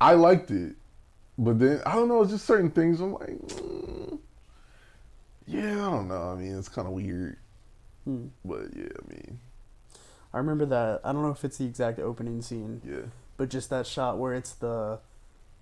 I 0.00 0.14
liked 0.14 0.50
it. 0.50 0.74
But 1.38 1.60
then 1.60 1.80
I 1.86 1.92
don't 1.94 2.08
know, 2.08 2.22
it's 2.22 2.32
just 2.32 2.44
certain 2.44 2.70
things. 2.72 3.00
I'm 3.00 3.12
like, 3.14 3.38
mm, 3.38 4.18
yeah, 5.46 5.86
I 5.86 5.90
don't 5.90 6.08
know. 6.08 6.32
I 6.32 6.34
mean, 6.34 6.58
it's 6.58 6.68
kind 6.68 6.86
of 6.88 6.92
weird, 6.94 7.36
Hmm. 8.04 8.26
but 8.44 8.66
yeah, 8.76 8.88
I 8.98 9.08
mean, 9.08 9.38
I 10.34 10.38
remember 10.38 10.64
that. 10.66 11.00
I 11.04 11.12
don't 11.12 11.22
know 11.22 11.30
if 11.30 11.44
it's 11.44 11.58
the 11.58 11.66
exact 11.66 11.98
opening 11.98 12.40
scene, 12.42 12.80
yeah, 12.84 13.02
but 13.36 13.48
just 13.50 13.70
that 13.70 13.86
shot 13.86 14.18
where 14.18 14.34
it's 14.34 14.52
the 14.52 15.00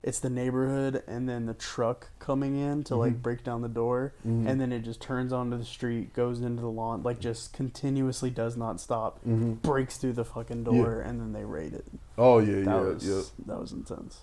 it's 0.03 0.19
the 0.21 0.31
neighborhood 0.31 1.03
and 1.07 1.29
then 1.29 1.45
the 1.45 1.53
truck 1.53 2.09
coming 2.21 2.57
in 2.57 2.83
to 2.85 2.97
like 2.97 3.13
Mhm. 3.15 3.23
break 3.23 3.45
down 3.45 3.61
the 3.61 3.69
door 3.69 4.15
Mhm. 4.27 4.47
and 4.49 4.59
then 4.59 4.73
it 4.73 4.81
just 4.81 4.99
turns 5.03 5.31
onto 5.31 5.59
the 5.59 5.65
street 5.65 6.15
goes 6.15 6.41
into 6.41 6.63
the 6.63 6.71
lawn 6.71 7.03
like 7.03 7.21
just 7.21 7.53
continuously 7.53 8.31
does 8.31 8.57
not 8.57 8.81
stop 8.81 9.23
hmm 9.25 9.53
breaks 9.61 9.99
through 9.99 10.15
the 10.15 10.25
fucking 10.25 10.65
door 10.65 11.01
and 11.03 11.21
then 11.21 11.33
they 11.35 11.45
raid 11.45 11.75
it 11.75 11.85
oh 12.17 12.39
yeah, 12.39 12.55
that 12.65 12.65
yeah, 12.65 12.81
was 12.81 13.07
yeah. 13.07 13.45
that 13.47 13.61
was 13.61 13.73
intense 13.73 14.23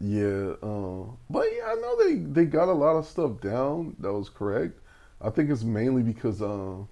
Yeah, 0.00 0.54
um, 0.64 1.16
but 1.30 1.46
yeah, 1.56 1.66
I 1.68 1.74
know 1.76 1.96
they 1.96 2.16
they 2.16 2.44
got 2.44 2.66
a 2.68 2.72
lot 2.72 2.96
of 2.96 3.06
stuff 3.06 3.40
down 3.40 3.94
that 4.00 4.12
was 4.12 4.28
correct. 4.28 4.80
I 5.20 5.30
think 5.30 5.48
it's 5.48 5.62
mainly 5.62 6.02
because 6.02 6.42
um, 6.42 6.88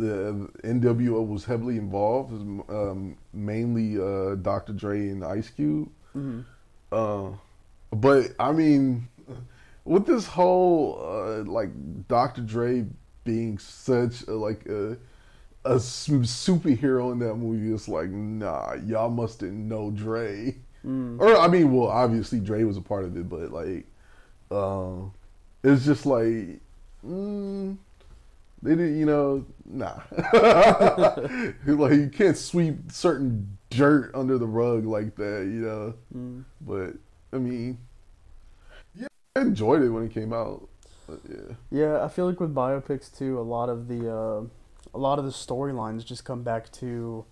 the 0.00 0.48
NWO 0.64 1.26
was 1.26 1.44
heavily 1.44 1.76
involved. 1.76 2.32
Um, 2.32 3.16
mainly 3.32 4.00
uh, 4.00 4.34
Dr. 4.36 4.72
Dre 4.72 5.08
and 5.08 5.24
Ice 5.24 5.50
Cube. 5.50 5.88
hmm 6.12 6.40
Uh, 6.90 7.30
but 7.92 8.32
I 8.38 8.52
mean, 8.52 9.08
with 9.84 10.06
this 10.06 10.26
whole 10.26 11.00
uh, 11.02 11.44
like 11.44 11.70
Dr. 12.08 12.42
Dre 12.42 12.86
being 13.24 13.58
such 13.58 14.22
a, 14.26 14.32
like 14.32 14.66
a 14.66 14.96
superhero 15.64 17.12
in 17.12 17.18
that 17.20 17.34
movie, 17.34 17.72
it's 17.72 17.88
like 17.88 18.10
nah, 18.10 18.74
y'all 18.86 19.10
must 19.10 19.40
didn't 19.40 19.68
know 19.68 19.90
Dre. 19.90 20.56
mm. 20.84 21.20
Or 21.20 21.36
I 21.36 21.48
mean, 21.48 21.72
well, 21.72 21.88
obviously 21.88 22.40
Dre 22.40 22.64
was 22.64 22.76
a 22.76 22.80
part 22.82 23.04
of 23.04 23.16
it, 23.16 23.28
but 23.28 23.52
like, 23.52 23.86
um, 24.50 25.12
it's 25.62 25.84
just 25.84 26.06
like, 26.06 26.60
mm, 27.06 27.76
they 28.62 28.70
didn't, 28.70 28.98
you 28.98 29.06
know, 29.06 29.44
nah. 29.64 30.00
like 31.66 31.92
you 31.92 32.10
can't 32.12 32.36
sweep 32.36 32.90
certain 32.92 33.58
dirt 33.70 34.10
under 34.14 34.38
the 34.38 34.46
rug 34.46 34.84
like 34.84 35.16
that, 35.16 35.42
you 35.44 35.60
know. 35.62 35.94
Mm. 36.14 36.44
But 36.60 36.94
I 37.32 37.38
mean, 37.38 37.78
yeah, 38.94 39.06
I 39.36 39.40
enjoyed 39.40 39.82
it 39.82 39.90
when 39.90 40.04
it 40.04 40.12
came 40.12 40.32
out. 40.32 40.68
Yeah, 41.28 41.54
Yeah, 41.70 42.04
I 42.04 42.08
feel 42.08 42.26
like 42.26 42.38
with 42.40 42.54
biopics 42.54 43.16
too, 43.16 43.38
a 43.38 43.42
lot 43.42 43.68
of 43.68 43.88
the 43.88 44.08
uh, 44.12 44.42
a 44.94 44.98
lot 44.98 45.18
of 45.18 45.24
the 45.24 45.30
storylines 45.32 46.04
just 46.04 46.24
come 46.24 46.42
back 46.42 46.70
to, 46.72 47.24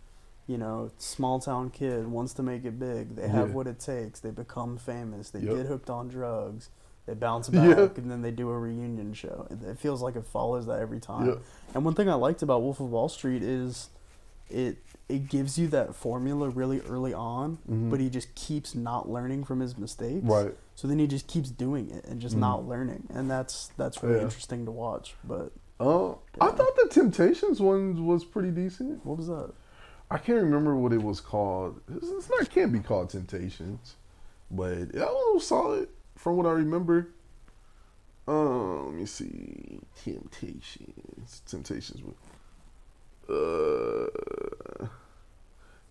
you 0.46 0.58
know, 0.58 0.90
small 0.98 1.38
town 1.40 1.70
kid 1.70 2.06
wants 2.08 2.32
to 2.34 2.42
make 2.42 2.64
it 2.64 2.78
big. 2.78 3.16
They 3.16 3.28
have 3.28 3.48
Yeah. 3.50 3.54
what 3.54 3.66
it 3.66 3.78
takes. 3.78 4.18
They 4.20 4.30
become 4.30 4.76
famous. 4.78 5.30
They 5.30 5.40
Yep. 5.40 5.56
get 5.56 5.66
hooked 5.66 5.90
on 5.90 6.08
drugs. 6.08 6.70
They 7.08 7.14
bounce 7.14 7.48
Yeah. 7.52 7.72
back, 7.74 7.96
and 7.96 8.10
then 8.10 8.20
they 8.20 8.30
do 8.30 8.50
a 8.50 8.58
reunion 8.58 9.14
show. 9.14 9.46
It, 9.50 9.62
it 9.66 9.78
feels 9.78 10.02
like 10.02 10.14
it 10.14 10.26
follows 10.26 10.66
that 10.66 10.78
every 10.78 11.00
time. 11.00 11.26
yeah, 11.26 11.34
And 11.74 11.82
one 11.84 11.94
thing 11.94 12.08
I 12.10 12.14
liked 12.14 12.42
about 12.42 12.60
Wolf 12.60 12.80
of 12.80 12.90
Wall 12.90 13.08
Street 13.08 13.42
is 13.42 13.88
it 14.50 14.76
it 15.08 15.26
gives 15.30 15.58
you 15.58 15.68
that 15.68 15.94
formula 15.94 16.50
really 16.50 16.82
early 16.82 17.14
on, 17.14 17.56
Mhm. 17.70 17.88
but 17.90 17.98
he 17.98 18.10
just 18.10 18.34
keeps 18.34 18.74
not 18.74 19.08
learning 19.08 19.44
from 19.44 19.60
his 19.60 19.78
mistakes. 19.78 20.22
right. 20.26 20.54
So 20.74 20.86
then 20.86 20.98
he 20.98 21.06
just 21.06 21.26
keeps 21.26 21.50
doing 21.50 21.90
it 21.90 22.04
and 22.04 22.20
just 22.20 22.36
Mhm. 22.36 22.40
not 22.40 22.68
learning, 22.68 23.06
and 23.08 23.30
that's 23.30 23.70
that's 23.78 24.02
really 24.02 24.16
Yeah. 24.16 24.24
interesting 24.24 24.66
to 24.66 24.70
watch. 24.70 25.16
But 25.24 25.52
Uh, 25.80 26.10
I 26.42 26.50
thought 26.50 26.76
the 26.76 26.88
Temptations 26.90 27.58
one 27.60 28.04
was 28.06 28.22
pretty 28.24 28.50
decent. 28.50 29.04
what 29.06 29.16
was 29.16 29.28
that? 29.28 29.50
I 30.10 30.18
can't 30.18 30.42
remember 30.42 30.74
what 30.76 30.92
it 30.92 31.02
was 31.02 31.20
called. 31.22 31.80
It's, 31.88 32.08
it's 32.10 32.28
not 32.28 32.50
can't 32.50 32.72
be 32.72 32.80
called 32.80 33.08
Temptations, 33.10 33.94
but 34.50 34.92
that 34.92 35.06
one 35.14 35.34
was 35.34 35.46
solid 35.46 35.88
from 36.18 36.36
what 36.36 36.46
I 36.46 36.50
remember. 36.52 37.08
Um, 38.26 38.86
let 38.86 38.94
me 38.94 39.06
see. 39.06 39.80
Temptations. 40.04 41.42
Temptations. 41.46 42.02
With, 42.02 42.16
uh, 43.30 44.86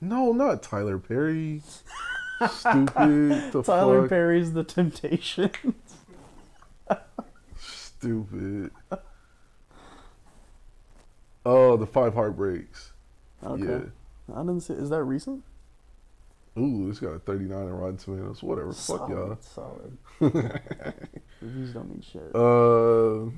no, 0.02 0.32
not 0.34 0.62
Tyler 0.62 0.99
Perry. 0.99 1.62
Stupid. 2.52 2.94
The 3.52 3.64
Tyler 3.66 4.02
fuck? 4.02 4.10
Perry's 4.10 4.54
The 4.54 4.64
Temptations. 4.64 5.56
Stupid. 7.58 8.72
Oh, 11.45 11.78
the 11.78 11.88
Five 11.88 12.14
Heartbeats. 12.14 12.91
okay, 13.44 13.64
Yeah. 13.64 13.80
I 14.36 14.40
didn't 14.41 14.60
see. 14.62 14.74
Is 14.74 14.90
that 14.90 15.04
recent? 15.04 15.44
Ooh, 16.58 16.90
it's 16.90 17.00
got 17.00 17.10
a 17.10 17.20
39 17.20 17.58
in 17.58 17.70
Rotten 17.70 17.98
Tomatoes. 17.98 18.42
Whatever. 18.42 18.74
Fuck 18.74 19.10
y'all. 19.10 19.38
Solid. 19.42 19.98
Solid. 20.20 20.62
Reviews 21.42 21.72
don't 21.74 21.90
mean 21.90 22.02
shit. 22.02 22.36
Uh, 22.36 23.30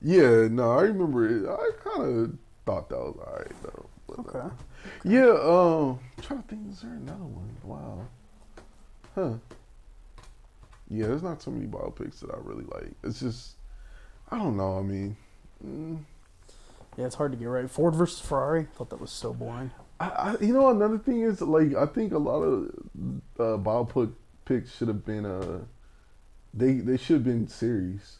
yeah, 0.00 0.48
no, 0.48 0.72
I 0.78 0.82
remember 0.82 1.28
it. 1.28 1.48
I 1.48 1.70
kind 1.88 2.24
of 2.24 2.38
thought 2.64 2.88
that 2.88 2.98
was 2.98 3.16
alright 3.18 3.62
though. 3.62 3.86
But, 4.06 4.34
uh, 4.34 4.38
okay. 4.38 4.54
yeah, 5.04 5.30
um, 5.30 5.98
I'm 6.16 6.22
trying 6.22 6.42
to 6.42 6.48
think. 6.48 6.70
Is 6.72 6.80
there 6.80 6.92
another 6.92 7.24
one? 7.24 7.56
Wow. 7.62 8.06
Huh. 9.14 9.32
Yeah, 10.88 11.06
there's 11.06 11.22
not 11.22 11.38
too 11.40 11.50
many 11.50 11.66
biopics 11.66 12.20
that 12.20 12.30
I 12.30 12.38
really 12.42 12.64
like. 12.64 12.92
It's 13.04 13.20
just, 13.20 13.56
I 14.30 14.38
don't 14.38 14.56
know. 14.56 14.78
I 14.78 14.82
mean, 14.82 15.16
mm, 15.64 15.98
Yeah, 16.96 17.06
it's 17.06 17.14
hard 17.14 17.30
to 17.32 17.38
get 17.38 17.44
right. 17.44 17.70
Ford 17.70 17.94
versus 17.94 18.20
Ferrari. 18.20 18.66
Thought 18.74 18.90
that 18.90 19.00
was 19.00 19.10
so 19.12 19.32
boring. 19.32 19.70
I, 20.00 20.36
you 20.40 20.54
know, 20.54 20.70
another 20.70 20.98
thing 20.98 21.20
is 21.20 21.40
like 21.42 21.74
I 21.74 21.86
think 21.86 22.12
a 22.12 22.18
lot 22.18 22.40
of 22.42 22.70
uh, 23.38 23.58
biopic 23.58 24.12
picks 24.46 24.74
should 24.76 24.88
have 24.88 25.04
been 25.04 25.26
uh, 25.26 25.58
they 26.54 26.74
they 26.74 26.96
should 26.96 27.16
have 27.16 27.24
been 27.24 27.46
series, 27.48 28.18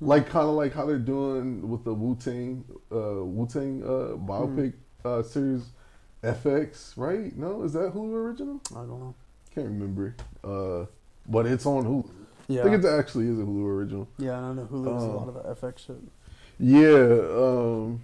like 0.00 0.28
kind 0.28 0.46
of 0.48 0.54
like 0.54 0.74
how 0.74 0.84
they're 0.86 0.98
doing 0.98 1.68
with 1.70 1.84
the 1.84 1.94
Wu 1.94 2.16
Tang 2.16 2.64
uh, 2.92 3.24
Wu 3.24 3.46
Tang 3.46 3.82
uh, 3.82 4.16
biopic 4.18 4.74
uh, 5.04 5.22
series, 5.22 5.70
FX, 6.22 6.96
right? 6.96 7.34
No, 7.36 7.62
is 7.62 7.72
that 7.72 7.94
Hulu 7.94 8.12
original? 8.12 8.60
I 8.72 8.80
don't 8.80 9.00
know. 9.00 9.14
Can't 9.54 9.66
remember. 9.68 10.14
Uh, 10.44 10.84
but 11.26 11.46
it's 11.46 11.64
on 11.64 11.84
Hulu. 11.84 12.10
Yeah. 12.48 12.60
I 12.60 12.64
think 12.64 12.84
it 12.84 12.88
actually 12.88 13.28
is 13.28 13.38
a 13.38 13.42
Hulu 13.42 13.64
original. 13.66 14.08
yeah, 14.18 14.38
I 14.38 14.52
know 14.52 14.68
Hulu 14.70 14.92
has 14.94 15.02
a 15.02 15.06
lot 15.06 15.28
of 15.28 15.34
the 15.34 15.66
FX 15.66 15.78
shit. 15.78 15.96
Yeah, 16.58 17.42
um, 17.42 18.02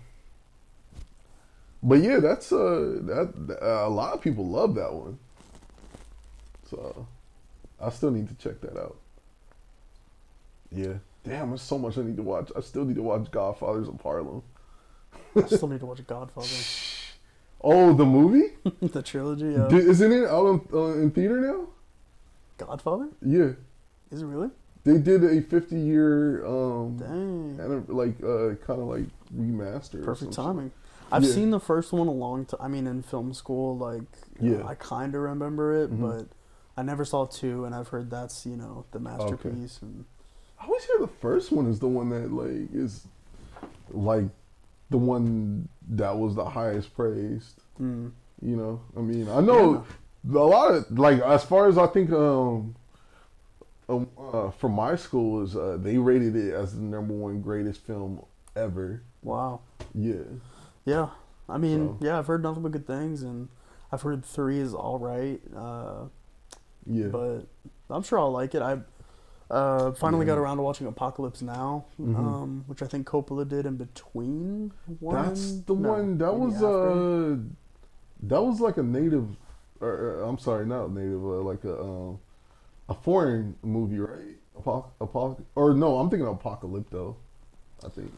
but 1.83 2.01
yeah, 2.01 2.19
that's 2.21 2.53
uh, 2.53 2.99
that 3.03 3.59
uh, 3.63 3.87
a 3.87 3.91
lot 3.91 4.13
of 4.15 4.21
people 4.21 4.47
love 4.47 4.75
that 4.75 4.93
one. 4.93 5.19
So 6.71 7.07
I 7.81 7.91
still 7.91 8.11
need 8.11 8.29
to 8.29 8.35
check 8.35 8.61
that 8.63 8.77
out. 8.79 8.97
Yeah. 10.71 10.95
Damn, 11.25 11.49
there's 11.49 11.63
so 11.63 11.79
much 11.79 11.99
I 11.99 12.03
need 12.03 12.17
to 12.17 12.23
watch. 12.23 12.51
I 12.57 12.61
still 12.61 12.85
need 12.85 12.97
to 12.97 13.03
watch 13.03 13.31
Godfathers 13.31 13.89
of 13.89 14.01
Harlem. 14.01 14.43
I 15.35 15.47
still 15.47 15.69
need 15.69 15.81
to 15.81 15.87
watch 15.87 16.07
Godfather, 16.07 16.47
Oh, 17.61 17.93
the 17.95 18.05
movie? 18.05 18.53
the 18.81 19.03
trilogy. 19.03 19.47
Yeah. 19.47 19.69
Isn't 19.77 20.13
it 20.13 20.25
out 20.25 20.47
on, 20.47 20.69
uh, 20.73 20.85
in 21.01 21.11
theater 21.11 21.41
now? 21.41 21.67
Godfather? 22.59 23.09
Yeah. 23.23 23.53
Is 24.11 24.23
it 24.23 24.27
really? 24.27 24.51
They 24.85 24.99
did 24.99 25.25
a 25.25 25.43
50 25.43 25.77
year, 25.77 26.47
um, 26.47 26.97
Dang. 26.97 27.59
and 27.61 27.89
a, 27.89 27.93
like, 27.93 28.23
uh, 28.23 28.55
kind 28.65 28.81
of 28.81 28.87
like 28.89 29.05
remaster. 29.37 30.05
Perfect 30.05 30.33
timing. 30.33 30.71
I've 31.13 31.23
Yeah. 31.25 31.31
seen 31.31 31.51
the 31.51 31.61
first 31.61 31.93
one 31.93 32.09
a 32.09 32.13
long 32.13 32.45
time. 32.47 32.61
I 32.61 32.69
mean, 32.69 32.87
in 32.87 33.03
film 33.03 33.33
school, 33.33 33.77
like, 33.77 34.03
Yeah. 34.41 34.67
I 34.67 34.75
kind 34.75 35.15
of 35.15 35.23
remember 35.23 35.73
it, 35.73 35.91
Mhm. 35.93 36.01
but 36.01 36.27
I 36.77 36.83
never 36.83 37.05
saw 37.05 37.27
two, 37.27 37.65
and 37.65 37.75
I've 37.75 37.89
heard 37.89 38.11
that's 38.11 38.45
you 38.47 38.57
know 38.57 38.85
the 38.91 38.99
masterpiece. 38.99 39.81
And. 39.83 40.05
I 40.61 40.65
always 40.67 40.85
hear 40.85 40.99
the 40.99 41.07
first 41.07 41.53
one 41.53 41.67
is 41.67 41.79
the 41.81 41.89
one 41.89 42.09
that, 42.11 42.33
like, 42.33 42.73
is 42.75 43.07
like 43.91 44.25
the 44.91 44.99
one 44.99 45.69
that 45.91 46.17
was 46.19 46.35
the 46.35 46.45
highest 46.45 46.95
praised. 46.95 47.61
mm, 47.81 48.11
You 48.43 48.57
know, 48.57 48.81
I 48.97 49.01
mean, 49.01 49.29
I 49.29 49.41
know 49.41 49.85
a 50.29 50.39
lot 50.39 50.73
of 50.75 50.99
like 50.99 51.21
as 51.21 51.45
far 51.45 51.69
as 51.69 51.79
I 51.79 51.87
think 51.87 52.11
um, 52.13 52.75
um 53.89 54.09
uh, 54.19 54.51
from 54.51 54.73
my 54.73 54.97
school 54.97 55.43
is 55.43 55.57
uh, 55.57 55.79
they 55.81 55.97
rated 55.99 56.35
it 56.37 56.53
as 56.53 56.75
the 56.75 56.83
number 56.83 57.15
one 57.15 57.41
greatest 57.41 57.81
film 57.83 58.21
ever. 58.57 59.03
wow. 59.23 59.61
Yeah, 59.95 60.23
Yeah. 60.87 61.09
I 61.49 61.59
mean, 61.59 61.99
So- 62.01 62.07
yeah, 62.07 62.19
I've 62.19 62.27
heard 62.27 62.43
nothing 62.43 62.63
but 62.63 62.73
good 62.73 62.87
things, 62.87 63.23
and 63.23 63.49
I've 63.93 64.03
heard 64.03 64.25
three 64.25 64.59
is 64.59 64.73
all 64.75 64.99
right. 64.99 65.41
Uh, 65.55 66.07
yeah. 66.87 67.09
but 67.09 67.41
I'm 67.91 68.03
sure 68.03 68.19
I'll 68.19 68.33
like 68.33 68.55
it. 68.55 68.63
I 68.63 68.79
uh, 69.51 69.93
finally 69.93 70.27
got 70.27 70.39
around 70.39 70.57
to 70.57 70.63
watching 70.65 70.89
Apocalypse 70.89 71.41
Now, 71.43 71.85
Mhm. 72.01 72.17
um, 72.17 72.65
which 72.67 72.83
I 72.83 72.87
think 72.87 73.07
Coppola 73.07 73.47
did 73.49 73.65
in 73.67 73.77
between 73.77 74.73
one. 74.99 75.15
That's 75.15 75.61
the 75.61 75.75
no, 75.77 75.89
one 75.93 76.19
that 76.19 76.35
was 76.35 76.61
uh 76.63 77.37
that 78.25 78.43
was 78.43 78.61
like 78.61 78.77
a 78.77 78.83
native, 78.83 79.37
or, 79.81 79.89
or, 79.89 80.23
I'm 80.23 80.39
sorry, 80.39 80.67
not 80.67 80.91
native, 80.91 81.23
uh, 81.23 81.43
like 81.43 81.63
a 81.65 81.81
um, 81.81 82.19
a 82.89 82.95
foreign 82.95 83.55
movie, 83.63 84.01
right? 84.01 84.37
Apoc- 84.59 84.87
Apoc- 85.01 85.43
or 85.55 85.75
no, 85.75 85.99
I'm 85.99 86.09
thinking 86.11 86.27
of 86.27 86.41
Apocalypto. 86.43 87.15
I 87.85 87.89
think. 87.91 88.13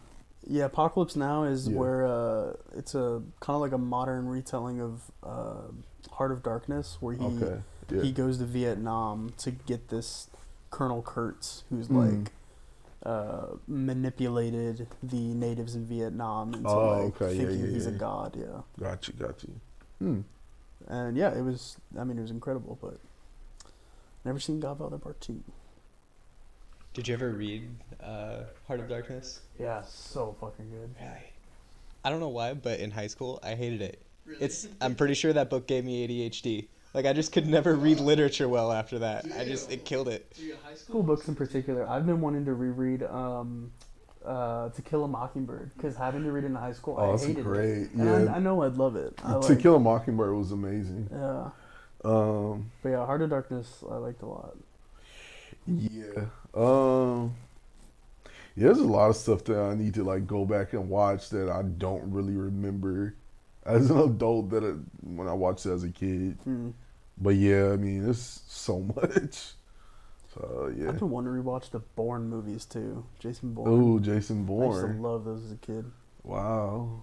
Yeah, 0.51 0.65
Apocalypse 0.65 1.15
Now 1.15 1.45
is 1.45 1.69
Yeah. 1.69 1.77
where 1.79 2.07
uh, 2.07 2.53
it's 2.75 2.95
a 2.95 3.23
kind 3.41 3.55
of 3.55 3.61
like 3.61 3.73
a 3.73 3.79
modern 3.79 4.27
retelling 4.29 4.81
of 4.81 5.03
uh, 5.23 5.71
Heart 6.13 6.33
of 6.33 6.43
Darkness, 6.43 6.97
where 7.01 7.15
he 7.15 7.25
Okay. 7.25 7.61
Yeah. 7.91 8.03
he 8.03 8.13
goes 8.13 8.39
to 8.39 8.45
Vietnam 8.47 9.33
to 9.39 9.51
get 9.51 9.89
this 9.89 10.29
Colonel 10.71 11.03
Kurtz, 11.03 11.65
who's 11.71 11.89
Mm. 11.89 12.23
like 12.25 12.33
uh, 13.05 13.57
manipulated 13.67 14.87
the 15.03 15.33
natives 15.35 15.75
in 15.75 15.85
Vietnam 15.87 16.53
into 16.55 16.69
Oh, 16.69 17.05
like 17.05 17.21
okay. 17.23 17.37
Thinking 17.39 17.61
yeah, 17.67 17.71
he's 17.71 17.87
a 17.87 17.93
god. 17.93 18.35
Yeah, 18.37 18.63
got 18.79 19.07
you. 19.07 19.15
Got 19.15 19.43
you. 19.45 19.61
Hmm. 19.99 20.21
and 20.87 21.17
yeah, 21.17 21.37
it 21.37 21.43
was. 21.43 21.77
I 21.99 22.05
mean, 22.05 22.19
it 22.19 22.23
was 22.23 22.31
incredible, 22.31 22.79
but 22.81 22.99
never 24.25 24.41
seen 24.41 24.61
Godfather 24.61 24.99
Part 24.99 25.21
Two. 25.21 25.43
Did 26.99 27.07
you 27.07 27.15
ever 27.15 27.31
read 27.31 27.63
uh, 28.03 28.39
Heart 28.67 28.81
of 28.81 28.89
Darkness? 28.89 29.43
Yeah, 29.57 29.83
so 29.87 30.35
fucking 30.41 30.69
good. 30.69 30.93
Really? 31.01 31.23
I 32.05 32.11
don't 32.11 32.19
know 32.19 32.27
why, 32.29 32.55
but 32.55 32.81
in 32.81 32.91
high 32.91 33.07
school 33.07 33.39
I 33.41 33.55
hated 33.55 33.83
it. 33.83 34.03
It's 34.41 34.67
I'm 34.81 34.97
pretty 34.97 35.15
sure 35.15 35.33
that 35.33 35.49
book 35.49 35.69
gave 35.69 35.85
me 35.85 36.09
ADHD. 36.09 36.67
Like 36.95 37.07
I 37.07 37.13
just 37.13 37.31
could 37.31 37.47
never 37.47 37.77
read 37.77 38.01
literature 38.01 38.49
well 38.49 38.73
after 38.73 38.99
that. 38.99 39.27
I 39.39 39.45
just 39.45 39.71
it 39.71 39.85
killed 39.85 40.09
it. 40.09 40.37
High 40.67 40.75
School 40.75 41.05
books 41.05 41.29
in 41.29 41.37
particular, 41.37 41.89
I've 41.89 42.05
been 42.05 42.21
wanting 42.21 42.45
to 42.47 42.55
reread 42.55 43.05
um, 43.05 43.71
uh, 44.27 44.71
To 44.71 44.83
Kill 44.83 45.05
a 45.05 45.09
Mockingbird 45.09 45.71
because 45.77 45.95
having 45.95 46.25
to 46.25 46.33
read 46.33 46.43
it 46.43 46.49
in 46.49 46.57
high 46.57 46.73
school, 46.73 46.97
Oh, 46.99 47.11
I 47.11 47.11
that's 47.13 47.27
hated 47.27 47.45
great. 47.45 47.69
it. 47.71 47.91
And 47.93 48.27
Yeah. 48.27 48.33
I, 48.33 48.39
I 48.39 48.39
know 48.41 48.61
I'd 48.65 48.75
love 48.75 48.97
it. 48.97 49.15
I 49.25 49.35
To 49.35 49.39
like, 49.39 49.61
Kill 49.61 49.77
a 49.77 49.79
Mockingbird 49.79 50.35
was 50.35 50.51
amazing. 50.51 51.09
Yeah, 51.13 51.51
Um, 52.05 52.73
but 52.83 52.89
yeah, 52.89 53.07
Heart 53.07 53.23
of 53.23 53.31
Darkness, 53.31 53.85
I 53.89 53.95
liked 53.99 54.23
a 54.23 54.27
lot. 54.27 54.57
yeah. 55.69 56.25
Um, 56.59 57.35
yeah, 58.57 58.67
there's 58.67 58.79
a 58.79 58.85
lot 58.85 59.11
of 59.11 59.17
stuff 59.17 59.45
that 59.45 59.59
I 59.59 59.75
need 59.75 59.95
to 59.95 60.05
like 60.05 60.27
go 60.27 60.45
back 60.45 60.73
and 60.73 60.89
watch 60.89 61.31
that 61.31 61.49
I 61.49 61.63
don't 61.63 62.11
really 62.11 62.35
remember 62.35 63.15
as 63.65 63.91
an 63.91 63.99
adult 63.99 64.51
that 64.51 64.65
I, 64.65 64.73
when 65.07 65.29
I 65.29 65.33
watched 65.35 65.67
it 65.67 65.73
as 65.73 65.85
a 65.85 65.91
kid. 65.91 66.39
Hmm. 66.45 66.71
But 67.17 67.37
yeah, 67.37 67.73
I 67.73 67.77
mean, 67.77 68.09
it's 68.09 68.43
so 68.49 68.81
much. 68.97 69.53
So 70.35 70.73
yeah. 70.77 70.89
I've 70.89 70.99
been 70.99 71.11
wanting 71.11 71.35
to 71.35 71.43
rewatch 71.43 71.71
the 71.71 71.81
Bourne 71.81 72.29
movies 72.29 72.65
too. 72.65 73.05
Jason 73.19 73.55
Bourne. 73.55 73.73
Oh, 73.73 73.99
Jason 73.99 74.47
I 74.61 74.65
used 74.65 74.83
Bourne. 74.83 74.97
to 74.97 75.01
love 75.01 75.25
those 75.25 75.45
as 75.45 75.53
a 75.53 75.57
kid. 75.57 75.85
Wow. 76.23 77.03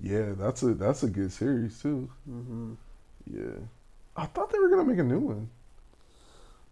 Yeah, 0.00 0.32
that's 0.32 0.62
a 0.62 0.74
that's 0.74 1.02
a 1.02 1.08
good 1.10 1.32
series 1.32 1.80
too. 1.80 2.10
hmm 2.24 2.74
Yeah. 3.26 3.58
I 4.16 4.26
thought 4.26 4.50
they 4.50 4.58
were 4.58 4.68
gonna 4.68 4.84
make 4.84 4.98
a 4.98 5.04
new 5.04 5.20
one. 5.20 5.50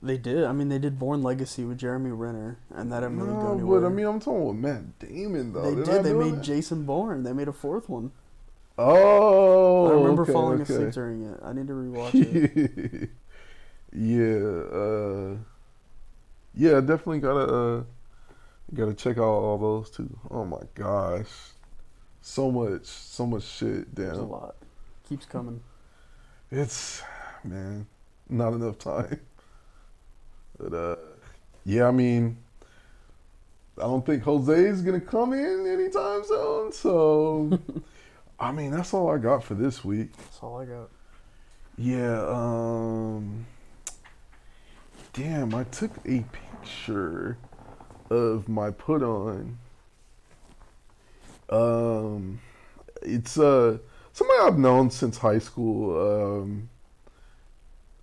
They 0.01 0.17
did. 0.17 0.45
I 0.45 0.53
mean, 0.53 0.69
they 0.69 0.79
did 0.79 0.99
Bourne 0.99 1.23
Legacy 1.23 1.65
with 1.65 1.79
Jeremy 1.79 2.11
Renner, 2.11 2.59
and 2.71 2.93
that 2.93 3.01
didn't 3.01 3.19
really 3.19 3.35
go 3.35 3.55
anywhere. 3.55 3.81
but 3.81 3.87
I 3.87 3.91
mean, 3.91 4.07
I'm 4.07 4.21
talking 4.21 4.47
with 4.47 4.57
Matt 4.57 4.99
Damon 5.01 5.53
though. 5.53 5.75
they 5.75 5.93
did. 5.93 6.05
They 6.05 6.13
made 6.13 6.37
that? 6.37 6.43
Jason 6.43 6.85
Bourne. 6.85 7.25
They 7.25 7.33
made 7.33 7.49
a 7.49 7.53
fourth 7.53 7.89
one. 7.89 8.13
Oh, 8.79 9.89
I 9.89 9.95
remember 9.95 10.23
okay, 10.23 10.33
falling 10.33 10.63
okay. 10.63 10.73
asleep 10.73 10.93
during 10.93 11.25
it. 11.25 11.41
I 11.43 11.53
need 11.53 11.67
to 11.67 11.73
rewatch 11.73 12.15
it. 12.15 13.11
yeah, 13.93 14.79
uh, 14.79 15.37
yeah, 16.55 16.81
definitely 16.81 17.19
gotta 17.19 17.53
uh, 17.53 17.83
gotta 18.73 18.95
check 18.95 19.19
out 19.19 19.25
all 19.25 19.59
those 19.59 19.91
too. 19.91 20.17
Oh 20.31 20.45
my 20.45 20.63
gosh, 20.77 21.27
so 22.21 22.53
much, 22.53 22.85
so 22.85 23.27
much 23.27 23.43
shit 23.43 23.93
Damn, 23.97 24.05
There's 24.07 24.19
a 24.19 24.23
lot. 24.23 24.55
Keeps 25.09 25.27
coming. 25.27 25.61
It's 26.53 27.03
man, 27.43 27.89
not 28.29 28.53
enough 28.53 28.79
time. 28.79 29.21
But 30.59 30.75
uh, 30.75 30.97
yeah, 31.65 31.87
I 31.87 31.91
mean, 31.91 32.37
I 33.79 33.83
don't 33.83 34.05
think 34.05 34.23
Jose 34.25 34.53
is 34.53 34.83
gonna 34.83 35.01
come 35.01 35.33
in 35.33 35.67
anytime 35.67 36.25
soon. 36.25 36.73
So, 36.73 37.59
I 38.41 38.53
mean, 38.53 38.71
that's 38.71 38.93
all 38.93 39.11
I 39.11 39.19
got 39.19 39.45
for 39.45 39.55
this 39.55 39.85
week. 39.85 40.17
That's 40.17 40.39
all 40.43 40.59
I 40.59 40.65
got. 40.65 40.89
Yeah, 41.77 42.25
um 42.29 43.47
Damn, 45.13 45.55
I 45.55 45.65
took 45.65 45.93
a 46.07 46.25
picture 46.33 47.39
of 48.11 48.49
my 48.49 48.71
put 48.71 49.03
on. 49.03 49.59
Um 51.51 52.41
it's 53.03 53.39
uh 53.39 53.79
somebody 54.13 54.41
I've 54.41 54.59
known 54.59 54.91
since 54.91 55.19
high 55.19 55.39
school. 55.39 56.41
Um 56.43 56.69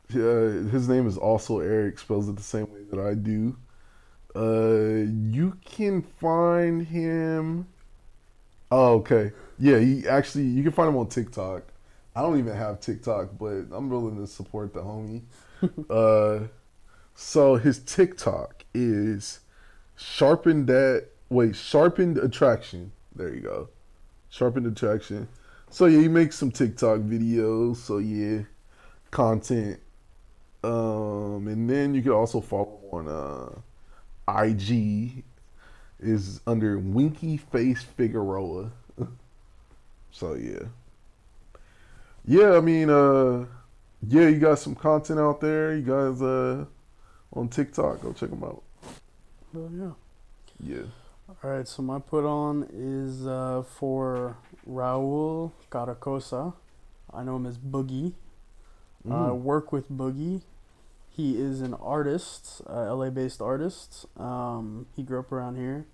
yeah, 0.10 0.69
his 0.72 0.88
name 0.90 1.07
is 1.07 1.18
also 1.18 1.60
Eric, 1.60 1.99
spells 1.99 2.30
it 2.30 2.36
the 2.36 2.44
same 2.44 2.72
way 2.72 2.84
that 2.91 2.99
I 2.99 3.14
do. 3.15 3.57
Uh 4.36 5.06
you 5.32 5.57
can 5.65 6.02
find 6.02 6.86
him 6.86 7.68
Oh, 8.72 8.95
okay. 8.95 9.32
Yeah, 9.60 9.80
he 9.80 10.07
actually 10.07 10.45
you 10.45 10.64
can 10.64 10.72
find 10.72 10.90
him 10.90 10.98
on 10.98 11.07
TikTok. 11.07 11.64
I 12.15 12.22
don't 12.22 12.40
even 12.40 12.56
have 12.56 12.80
TikTok, 12.80 13.38
but 13.38 13.65
I'm 13.72 13.90
willing 13.90 14.18
to 14.18 14.27
support 14.27 14.73
the 14.73 14.82
homie. 14.82 15.22
uh, 15.90 16.48
so 17.14 17.56
his 17.56 17.80
TikTok 17.80 18.65
is 18.73 19.40
sharpened 19.95 20.68
that 20.68 21.07
wait 21.30 21.56
sharpened 21.56 22.18
attraction. 22.18 22.91
There 23.15 23.34
you 23.34 23.41
go, 23.41 23.69
sharpened 24.30 24.68
attraction. 24.68 25.27
So 25.69 25.86
yeah, 25.86 25.99
he 26.02 26.07
makes 26.07 26.38
some 26.38 26.52
TikTok 26.52 26.99
videos. 27.02 27.77
So 27.77 27.98
yeah, 27.99 28.44
content. 29.11 29.80
Um, 30.65 31.47
and 31.47 31.69
then 31.69 31.93
you 31.93 32.01
can 32.01 32.11
also 32.11 32.41
follow 32.41 32.79
on 32.91 33.07
uh, 33.07 34.41
IG 34.43 35.23
is 35.99 36.41
under 36.47 36.79
Winky 36.79 37.37
Face 37.37 37.83
Figueroa. 37.83 38.71
so 40.11 40.33
yeah. 40.35 40.63
Yeah, 42.25 42.57
I 42.57 42.61
mean, 42.61 42.89
uh, 42.89 43.45
yeah, 44.07 44.27
you 44.27 44.39
got 44.39 44.59
some 44.59 44.75
content 44.75 45.19
out 45.19 45.39
there. 45.41 45.75
You 45.75 45.83
guys, 45.83 46.21
uh, 46.21 46.65
on 47.33 47.49
TikTok, 47.49 48.01
go 48.01 48.13
check 48.13 48.31
them 48.31 48.43
out. 48.43 48.63
Oh 49.55 49.69
yeah. 49.73 49.91
Yeah. 50.59 50.83
All 51.29 51.49
right. 51.51 51.67
So 51.67 51.81
my 51.83 51.99
put 51.99 52.25
on 52.25 52.67
is 52.73 53.27
uh, 53.27 53.63
for 53.77 54.37
Raul 54.69 55.51
Caracosa. 55.71 56.53
I 57.13 57.23
know 57.23 57.35
him 57.37 57.45
as 57.45 57.57
Boogie. 57.57 58.13
Uh, 59.09 59.29
Mm. 59.29 59.41
work 59.41 59.71
with 59.71 59.89
Boogie. 59.91 60.41
He 61.15 61.37
is 61.37 61.61
an 61.61 61.73
artist, 61.75 62.61
uh, 62.69 62.93
LA-based 62.93 63.41
artist. 63.41 64.05
Um, 64.19 64.87
he 64.95 65.03
grew 65.03 65.19
up 65.19 65.31
around 65.31 65.55
here, 65.55 65.85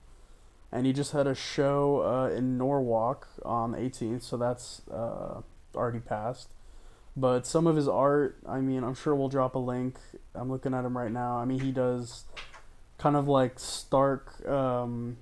and 0.72 0.88
he 0.88 0.94
just 0.94 1.12
had 1.12 1.28
a 1.28 1.36
show 1.36 2.02
uh, 2.02 2.36
in 2.36 2.58
Norwalk 2.58 3.28
on 3.46 3.74
the 3.74 3.78
18th. 3.78 4.24
So 4.24 4.38
that's 4.38 4.82
uh, 4.90 5.42
already 5.76 6.00
passed. 6.00 6.50
But 7.16 7.46
some 7.46 7.68
of 7.68 7.76
his 7.76 7.88
art, 7.88 8.38
I 8.48 8.62
mean, 8.62 8.84
I'm 8.84 8.96
sure 8.96 9.14
we'll 9.14 9.30
drop 9.30 9.54
a 9.54 9.60
link. 9.60 10.00
I'm 10.34 10.50
looking 10.50 10.74
at 10.74 10.86
him 10.86 10.98
right 10.98 11.12
now. 11.12 11.38
I 11.38 11.46
mean, 11.46 11.60
he 11.60 11.72
does 11.72 12.24
kind 12.98 13.16
of 13.16 13.28
like 13.28 13.60
stark. 13.60 14.48
Um, 14.48 15.18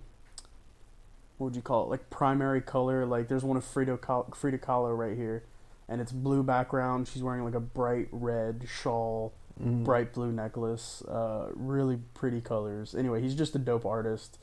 what 1.37 1.47
would 1.47 1.55
you 1.55 1.61
call 1.61 1.85
it? 1.85 1.89
Like 1.89 2.09
primary 2.09 2.61
color. 2.61 3.05
Like 3.05 3.27
there's 3.27 3.43
one 3.43 3.57
of 3.57 3.65
Frida 3.65 3.99
Frida 4.35 4.59
Kahlo 4.59 4.95
right 4.95 5.17
here, 5.17 5.43
and 5.87 5.99
it's 5.99 6.11
blue 6.11 6.43
background. 6.43 7.07
She's 7.07 7.23
wearing 7.23 7.43
like 7.43 7.55
a 7.55 7.59
bright 7.59 8.07
red 8.11 8.67
shawl, 8.69 9.33
Mm. 9.63 9.83
bright 9.83 10.13
blue 10.13 10.31
necklace. 10.31 11.01
Uh, 11.03 11.49
really 11.53 11.97
pretty 12.13 12.41
colors. 12.41 12.95
Anyway, 12.95 13.21
he's 13.21 13.35
just 13.35 13.55
a 13.55 13.59
dope 13.59 13.85
artist. 13.85 14.37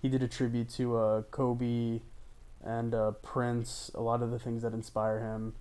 He 0.00 0.08
did 0.08 0.22
a 0.22 0.28
tribute 0.28 0.68
to 0.70 0.96
uh, 0.96 1.22
Kobe 1.30 2.00
and 2.64 2.94
uh, 2.94 3.10
Prince. 3.22 3.90
A 3.94 4.00
lot 4.00 4.22
of 4.22 4.30
the 4.30 4.38
things 4.38 4.62
that 4.62 4.72
inspire 4.72 5.20
him. 5.20 5.54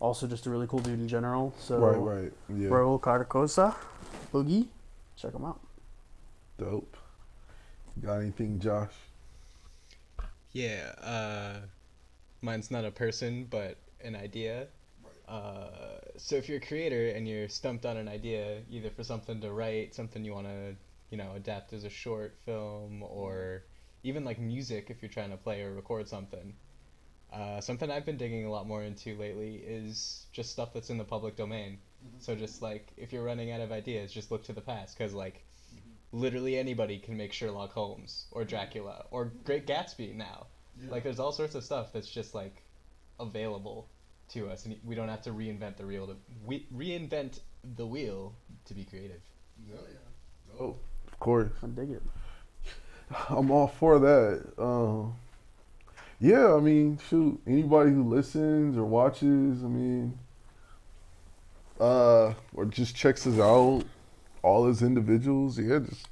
Also, 0.00 0.26
just 0.26 0.46
a 0.46 0.50
really 0.50 0.66
cool 0.66 0.78
dude 0.80 1.00
in 1.00 1.08
general. 1.08 1.54
So, 1.58 1.78
Right, 1.78 2.22
right. 2.22 2.32
Yeah. 2.48 2.68
Raul 2.68 3.00
Carcosa, 3.00 3.74
Boogie, 4.32 4.66
check 5.16 5.34
him 5.34 5.44
out. 5.44 5.60
Dope. 6.58 6.96
Got 8.00 8.18
anything, 8.18 8.60
Josh? 8.60 8.92
Yeah, 10.52 10.92
uh, 11.02 11.60
mine's 12.42 12.70
not 12.70 12.84
a 12.84 12.90
person, 12.90 13.46
but 13.50 13.76
an 14.02 14.14
idea. 14.14 14.68
Uh, 15.28 15.68
so 16.16 16.36
if 16.36 16.48
you're 16.48 16.58
a 16.58 16.66
creator 16.66 17.08
and 17.08 17.28
you're 17.28 17.48
stumped 17.48 17.84
on 17.84 17.96
an 17.96 18.08
idea, 18.08 18.62
either 18.70 18.90
for 18.90 19.04
something 19.04 19.40
to 19.40 19.52
write, 19.52 19.94
something 19.94 20.24
you 20.24 20.32
want 20.32 20.46
to, 20.46 20.74
you 21.10 21.18
know, 21.18 21.32
adapt 21.36 21.72
as 21.72 21.84
a 21.84 21.90
short 21.90 22.34
film, 22.44 23.02
or 23.02 23.62
even 24.02 24.24
like 24.24 24.38
music 24.38 24.86
if 24.88 25.02
you're 25.02 25.10
trying 25.10 25.30
to 25.30 25.36
play 25.36 25.62
or 25.62 25.72
record 25.74 26.08
something. 26.08 26.54
Uh, 27.32 27.60
something 27.60 27.90
I've 27.90 28.06
been 28.06 28.16
digging 28.16 28.46
a 28.46 28.50
lot 28.50 28.66
more 28.66 28.82
into 28.82 29.14
lately 29.16 29.56
is 29.56 30.26
just 30.32 30.50
stuff 30.50 30.72
that's 30.72 30.88
in 30.88 30.96
the 30.96 31.04
public 31.04 31.36
domain. 31.36 31.78
So 32.20 32.34
just 32.34 32.62
like 32.62 32.88
if 32.96 33.12
you're 33.12 33.24
running 33.24 33.50
out 33.50 33.60
of 33.60 33.70
ideas, 33.70 34.12
just 34.12 34.30
look 34.30 34.44
to 34.44 34.52
the 34.52 34.60
past 34.60 34.96
because 34.96 35.12
like 35.12 35.44
literally 36.12 36.56
anybody 36.56 36.98
can 36.98 37.16
make 37.16 37.32
Sherlock 37.32 37.72
Holmes 37.72 38.26
or 38.30 38.44
Dracula 38.44 39.04
or 39.10 39.32
Great 39.44 39.66
Gatsby 39.66 40.14
now. 40.14 40.46
Like 40.88 41.02
there's 41.02 41.18
all 41.18 41.32
sorts 41.32 41.54
of 41.54 41.64
stuff 41.64 41.92
that's 41.92 42.08
just 42.08 42.34
like 42.34 42.62
available 43.18 43.88
to 44.30 44.50
us, 44.50 44.66
and 44.66 44.76
we 44.84 44.94
don't 44.94 45.08
have 45.08 45.22
to 45.22 45.30
reinvent 45.30 45.76
the 45.76 45.86
wheel 45.86 46.06
to 46.06 46.16
we, 46.44 46.66
reinvent 46.74 47.40
the 47.76 47.86
wheel 47.86 48.34
to 48.66 48.74
be 48.74 48.84
creative. 48.84 49.20
Oh, 49.72 49.78
yeah. 49.90 50.60
Oh, 50.60 50.76
of 51.06 51.18
course. 51.18 51.50
I 51.62 51.66
dig 51.66 51.90
it. 51.90 52.02
I'm 53.28 53.50
all 53.50 53.68
for 53.68 53.98
that. 53.98 54.52
Um, 54.58 55.14
yeah, 56.20 56.54
I 56.54 56.60
mean, 56.60 56.98
shoot, 57.08 57.40
anybody 57.46 57.90
who 57.90 58.02
listens 58.02 58.76
or 58.76 58.84
watches, 58.84 59.62
I 59.62 59.68
mean, 59.68 60.18
uh, 61.80 62.34
or 62.54 62.64
just 62.66 62.96
checks 62.96 63.26
us 63.26 63.38
out, 63.38 63.84
all 64.42 64.66
as 64.66 64.82
individuals, 64.82 65.58
yeah, 65.58 65.78
just 65.78 66.08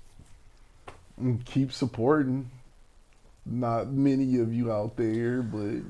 mm, 1.20 1.44
keep 1.44 1.72
supporting. 1.72 2.51
Not 3.44 3.88
many 3.93 4.38
of 4.38 4.52
you 4.52 4.72
out 4.72 4.97
there, 4.97 5.43
but 5.43 5.82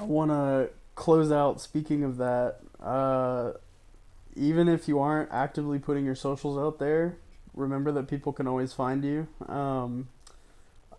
I 0.00 0.04
want 0.04 0.30
to 0.30 0.70
close 0.98 1.30
out. 1.30 1.60
Speaking 1.60 2.02
of 2.02 2.16
that, 2.16 2.56
uh, 2.82 3.52
even 4.34 4.68
if 4.68 4.88
you 4.88 4.98
aren't 4.98 5.30
actively 5.32 5.78
putting 5.78 6.04
your 6.04 6.16
socials 6.16 6.58
out 6.58 6.78
there, 6.78 7.16
remember 7.54 7.92
that 7.92 8.08
people 8.08 8.32
can 8.32 8.46
always 8.46 8.72
find 8.72 9.04
you. 9.04 9.28
Um, 9.48 10.08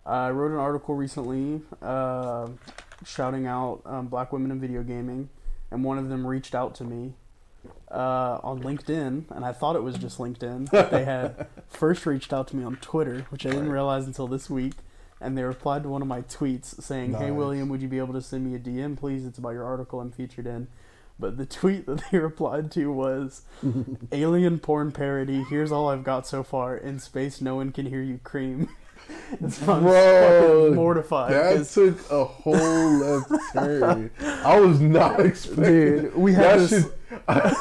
I 0.04 0.30
wrote 0.30 0.52
an 0.52 0.56
article 0.56 0.94
recently 0.94 1.60
uh, 1.82 2.48
shouting 3.04 3.46
out 3.46 3.82
um, 3.84 4.08
black 4.08 4.32
women 4.32 4.50
in 4.50 4.58
video 4.58 4.82
gaming, 4.82 5.28
and 5.70 5.84
one 5.84 5.98
of 5.98 6.08
them 6.08 6.26
reached 6.26 6.54
out 6.54 6.74
to 6.76 6.84
me 6.84 7.12
uh, 7.90 8.40
on 8.42 8.62
LinkedIn, 8.62 9.30
and 9.30 9.44
I 9.44 9.52
thought 9.52 9.76
it 9.76 9.82
was 9.82 9.96
just 9.96 10.18
LinkedIn. 10.18 10.90
they 10.90 11.04
had 11.04 11.46
first 11.68 12.06
reached 12.06 12.32
out 12.32 12.48
to 12.48 12.56
me 12.56 12.64
on 12.64 12.76
Twitter, 12.76 13.26
which 13.28 13.44
I 13.44 13.50
didn't 13.50 13.70
realize 13.70 14.06
until 14.06 14.26
this 14.26 14.48
week. 14.48 14.72
And 15.20 15.36
they 15.36 15.42
replied 15.42 15.82
to 15.82 15.88
one 15.90 16.00
of 16.02 16.08
my 16.08 16.22
tweets 16.22 16.82
saying, 16.82 17.14
"Hey 17.14 17.30
William, 17.30 17.68
would 17.68 17.82
you 17.82 17.88
be 17.88 17.98
able 17.98 18.14
to 18.14 18.22
send 18.22 18.46
me 18.46 18.54
a 18.54 18.58
DM, 18.58 18.96
please? 18.96 19.26
It's 19.26 19.38
about 19.38 19.50
your 19.50 19.64
article 19.64 20.00
I'm 20.00 20.10
featured 20.10 20.46
in." 20.46 20.68
But 21.18 21.36
the 21.36 21.44
tweet 21.60 21.84
that 21.86 22.02
they 22.10 22.18
replied 22.18 22.70
to 22.72 22.90
was, 22.90 23.42
"Alien 24.12 24.58
porn 24.60 24.92
parody. 24.92 25.44
Here's 25.50 25.70
all 25.72 25.90
I've 25.90 26.04
got 26.04 26.26
so 26.26 26.42
far. 26.42 26.74
In 26.76 26.98
space, 26.98 27.40
no 27.40 27.56
one 27.56 27.70
can 27.72 27.86
hear 27.86 28.00
you 28.02 28.18
cream." 28.24 28.68
It's 29.40 29.58
so 29.58 29.72
I'm 29.72 29.82
Bro, 29.82 30.60
fucking 30.62 30.74
mortified. 30.76 31.32
that 31.32 31.66
took 31.66 32.10
a 32.10 32.24
whole 32.24 32.54
left 32.98 33.30
turn. 33.52 34.10
I 34.20 34.58
was 34.60 34.80
not 34.80 35.20
expecting. 35.20 35.64
Dude, 35.64 36.14
we 36.14 36.32
had 36.32 36.60
that 36.60 36.70
this- 36.70 36.82
shit- 36.84 36.92
I, 37.28 37.56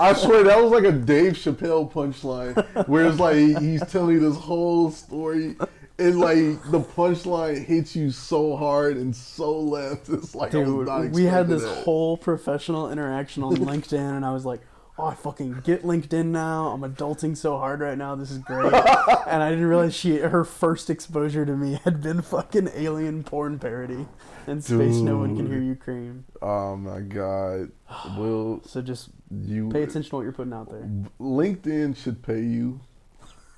I 0.00 0.12
swear 0.14 0.44
that 0.44 0.62
was 0.62 0.70
like 0.70 0.84
a 0.84 0.92
Dave 0.92 1.32
Chappelle 1.32 1.90
punchline, 1.92 2.86
where 2.88 3.06
it's 3.06 3.18
like 3.18 3.36
he's 3.36 3.84
telling 3.90 4.14
you 4.14 4.20
this 4.20 4.38
whole 4.38 4.90
story, 4.92 5.56
and 6.02 6.20
like 6.20 6.70
the 6.70 6.80
punchline 6.80 7.64
hits 7.64 7.94
you 7.94 8.10
so 8.10 8.56
hard 8.56 8.96
and 8.96 9.14
so 9.14 9.58
left. 9.58 10.08
It's 10.08 10.34
like 10.34 10.50
Dude, 10.50 11.12
we 11.12 11.24
had 11.24 11.48
this 11.48 11.62
that. 11.62 11.84
whole 11.84 12.16
professional 12.16 12.90
interaction 12.90 13.42
on 13.42 13.56
LinkedIn, 13.70 14.16
and 14.16 14.24
I 14.24 14.32
was 14.32 14.44
like, 14.44 14.60
"Oh, 14.98 15.04
I 15.06 15.14
fucking 15.14 15.60
get 15.64 15.82
LinkedIn 15.82 16.26
now. 16.26 16.68
I'm 16.68 16.80
adulting 16.82 17.36
so 17.36 17.56
hard 17.58 17.80
right 17.80 17.96
now. 17.96 18.14
This 18.14 18.30
is 18.30 18.38
great." 18.38 18.72
and 19.26 19.42
I 19.42 19.50
didn't 19.50 19.66
realize 19.66 19.94
she 19.94 20.18
her 20.18 20.44
first 20.44 20.90
exposure 20.90 21.46
to 21.46 21.56
me 21.56 21.80
had 21.84 22.02
been 22.02 22.22
fucking 22.22 22.70
alien 22.74 23.22
porn 23.24 23.58
parody. 23.58 24.06
In 24.46 24.60
space, 24.60 24.96
no 24.96 25.18
one 25.18 25.36
can 25.36 25.46
hear 25.46 25.60
you 25.60 25.76
cream. 25.76 26.24
Oh 26.42 26.76
my 26.76 27.00
god, 27.00 27.70
Will 28.18 28.60
So 28.66 28.82
just 28.82 29.10
you 29.30 29.68
pay 29.68 29.84
attention 29.84 30.10
to 30.10 30.16
what 30.16 30.22
you're 30.22 30.32
putting 30.32 30.52
out 30.52 30.68
there. 30.68 30.88
LinkedIn 31.20 31.96
should 31.96 32.22
pay 32.22 32.40
you. 32.42 32.80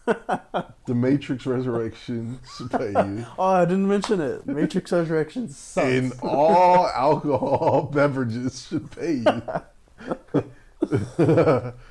the 0.86 0.94
Matrix 0.94 1.47
Resurrection 1.47 2.39
should 2.56 2.70
pay 2.70 2.90
you. 2.90 3.26
Oh, 3.39 3.44
I 3.44 3.64
didn't 3.64 3.89
mention 3.89 4.20
it. 4.20 4.47
Matrix 4.47 4.93
Resurrection 4.93 5.48
sucks. 5.48 5.86
And 5.86 6.12
all 6.22 6.89
alcohol 6.89 7.82
beverages 7.93 8.66
should 8.68 8.90
pay 8.90 9.22
you. 9.24 10.44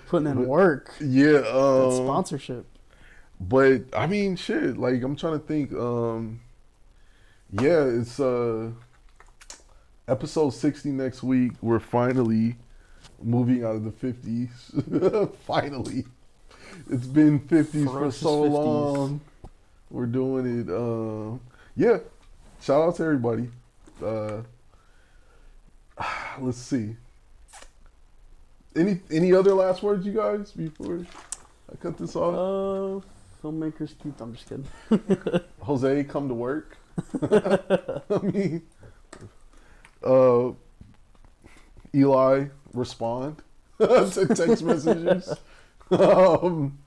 Putting 0.07 0.27
in 0.27 0.47
work. 0.47 0.93
yeah, 0.99 1.39
um, 1.49 1.91
sponsorship. 1.91 2.67
but 3.39 3.81
I 3.93 4.05
mean, 4.05 4.35
shit. 4.35 4.77
Like 4.77 5.01
I'm 5.01 5.15
trying 5.15 5.39
to 5.39 5.45
think. 5.45 5.73
Um, 5.73 6.41
yeah, 7.51 7.83
it's 7.83 8.19
uh, 8.19 8.71
episode 10.07 10.51
60 10.51 10.89
next 10.89 11.23
week. 11.23 11.53
We're 11.61 11.79
finally 11.79 12.55
moving 13.21 13.63
out 13.63 13.75
of 13.75 13.83
the 13.83 13.91
50s. 13.91 15.35
finally, 15.45 16.05
it's 16.89 17.05
been 17.07 17.39
50s 17.39 17.85
for 17.85 18.11
so 18.11 18.43
50s. 18.43 18.51
long. 18.51 19.21
We're 19.89 20.05
doing 20.07 20.61
it. 20.61 20.69
Uh, 20.69 21.37
yeah, 21.75 21.99
shout 22.61 22.81
out 22.81 22.95
to 22.97 23.03
everybody. 23.03 23.49
Uh, 24.03 24.41
let's 26.39 26.57
see. 26.57 26.95
Any 28.75 28.99
any 29.11 29.33
other 29.33 29.53
last 29.53 29.83
words, 29.83 30.05
you 30.05 30.13
guys, 30.13 30.51
before 30.51 31.05
I 31.71 31.75
cut 31.75 31.97
this 31.97 32.15
off? 32.15 32.33
Uh, 32.33 33.05
filmmakers 33.43 33.93
keep. 34.01 34.19
I'm 34.19 34.33
just 34.33 34.49
kidding. 34.49 34.67
Jose, 35.61 36.03
come 36.05 36.27
to 36.27 36.33
work. 36.33 36.77
I 37.21 38.17
mean, 38.23 38.63
uh, 40.03 40.51
Eli, 41.93 42.45
respond 42.73 43.43
to 43.79 44.27
text 44.35 44.63
messages. 44.63 45.33
Um, 45.91 46.77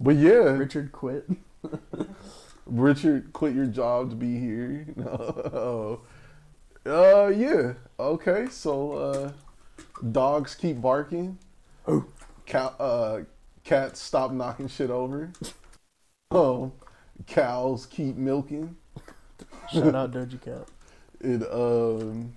but 0.00 0.16
yeah, 0.16 0.32
Richard 0.32 0.92
quit. 0.92 1.28
Richard, 2.66 3.32
quit 3.32 3.54
your 3.54 3.66
job 3.66 4.10
to 4.10 4.16
be 4.16 4.38
here. 4.38 4.86
No. 4.96 6.00
uh, 6.86 7.28
yeah. 7.28 7.74
Okay, 7.98 8.48
so 8.50 8.92
uh, 8.92 9.32
dogs 10.12 10.54
keep 10.54 10.80
barking. 10.80 11.38
Oh. 11.86 12.04
Cow, 12.46 12.74
uh, 12.78 13.20
cats 13.64 14.00
stop 14.00 14.30
knocking 14.30 14.68
shit 14.68 14.90
over. 14.90 15.32
Oh, 16.30 16.72
cows 17.26 17.86
keep 17.86 18.16
milking. 18.16 18.76
Shout 19.72 19.94
out 19.94 20.12
Doja 20.12 20.40
Cat. 20.40 20.68
It 21.20 21.42
um, 21.52 22.32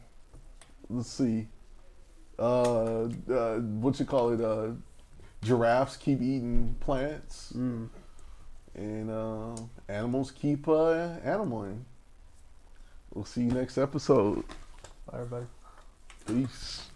let's 0.89 1.09
see. 1.09 1.47
Uh, 2.39 3.03
uh, 3.29 3.59
what 3.59 3.99
you 3.99 4.05
call 4.05 4.31
it? 4.31 4.41
Uh, 4.41 4.71
giraffes 5.43 5.97
keep 5.97 6.21
eating 6.21 6.75
plants, 6.79 7.53
Mm. 7.55 7.89
and 8.75 9.09
uh, 9.09 9.55
animals 9.87 10.31
keep 10.31 10.67
uh, 10.67 11.17
animaling. 11.25 11.83
We'll 13.13 13.25
see 13.25 13.41
you 13.41 13.51
next 13.51 13.77
episode. 13.77 14.43
Bye, 15.11 15.19
everybody. 15.21 15.45
Peace. 16.27 16.88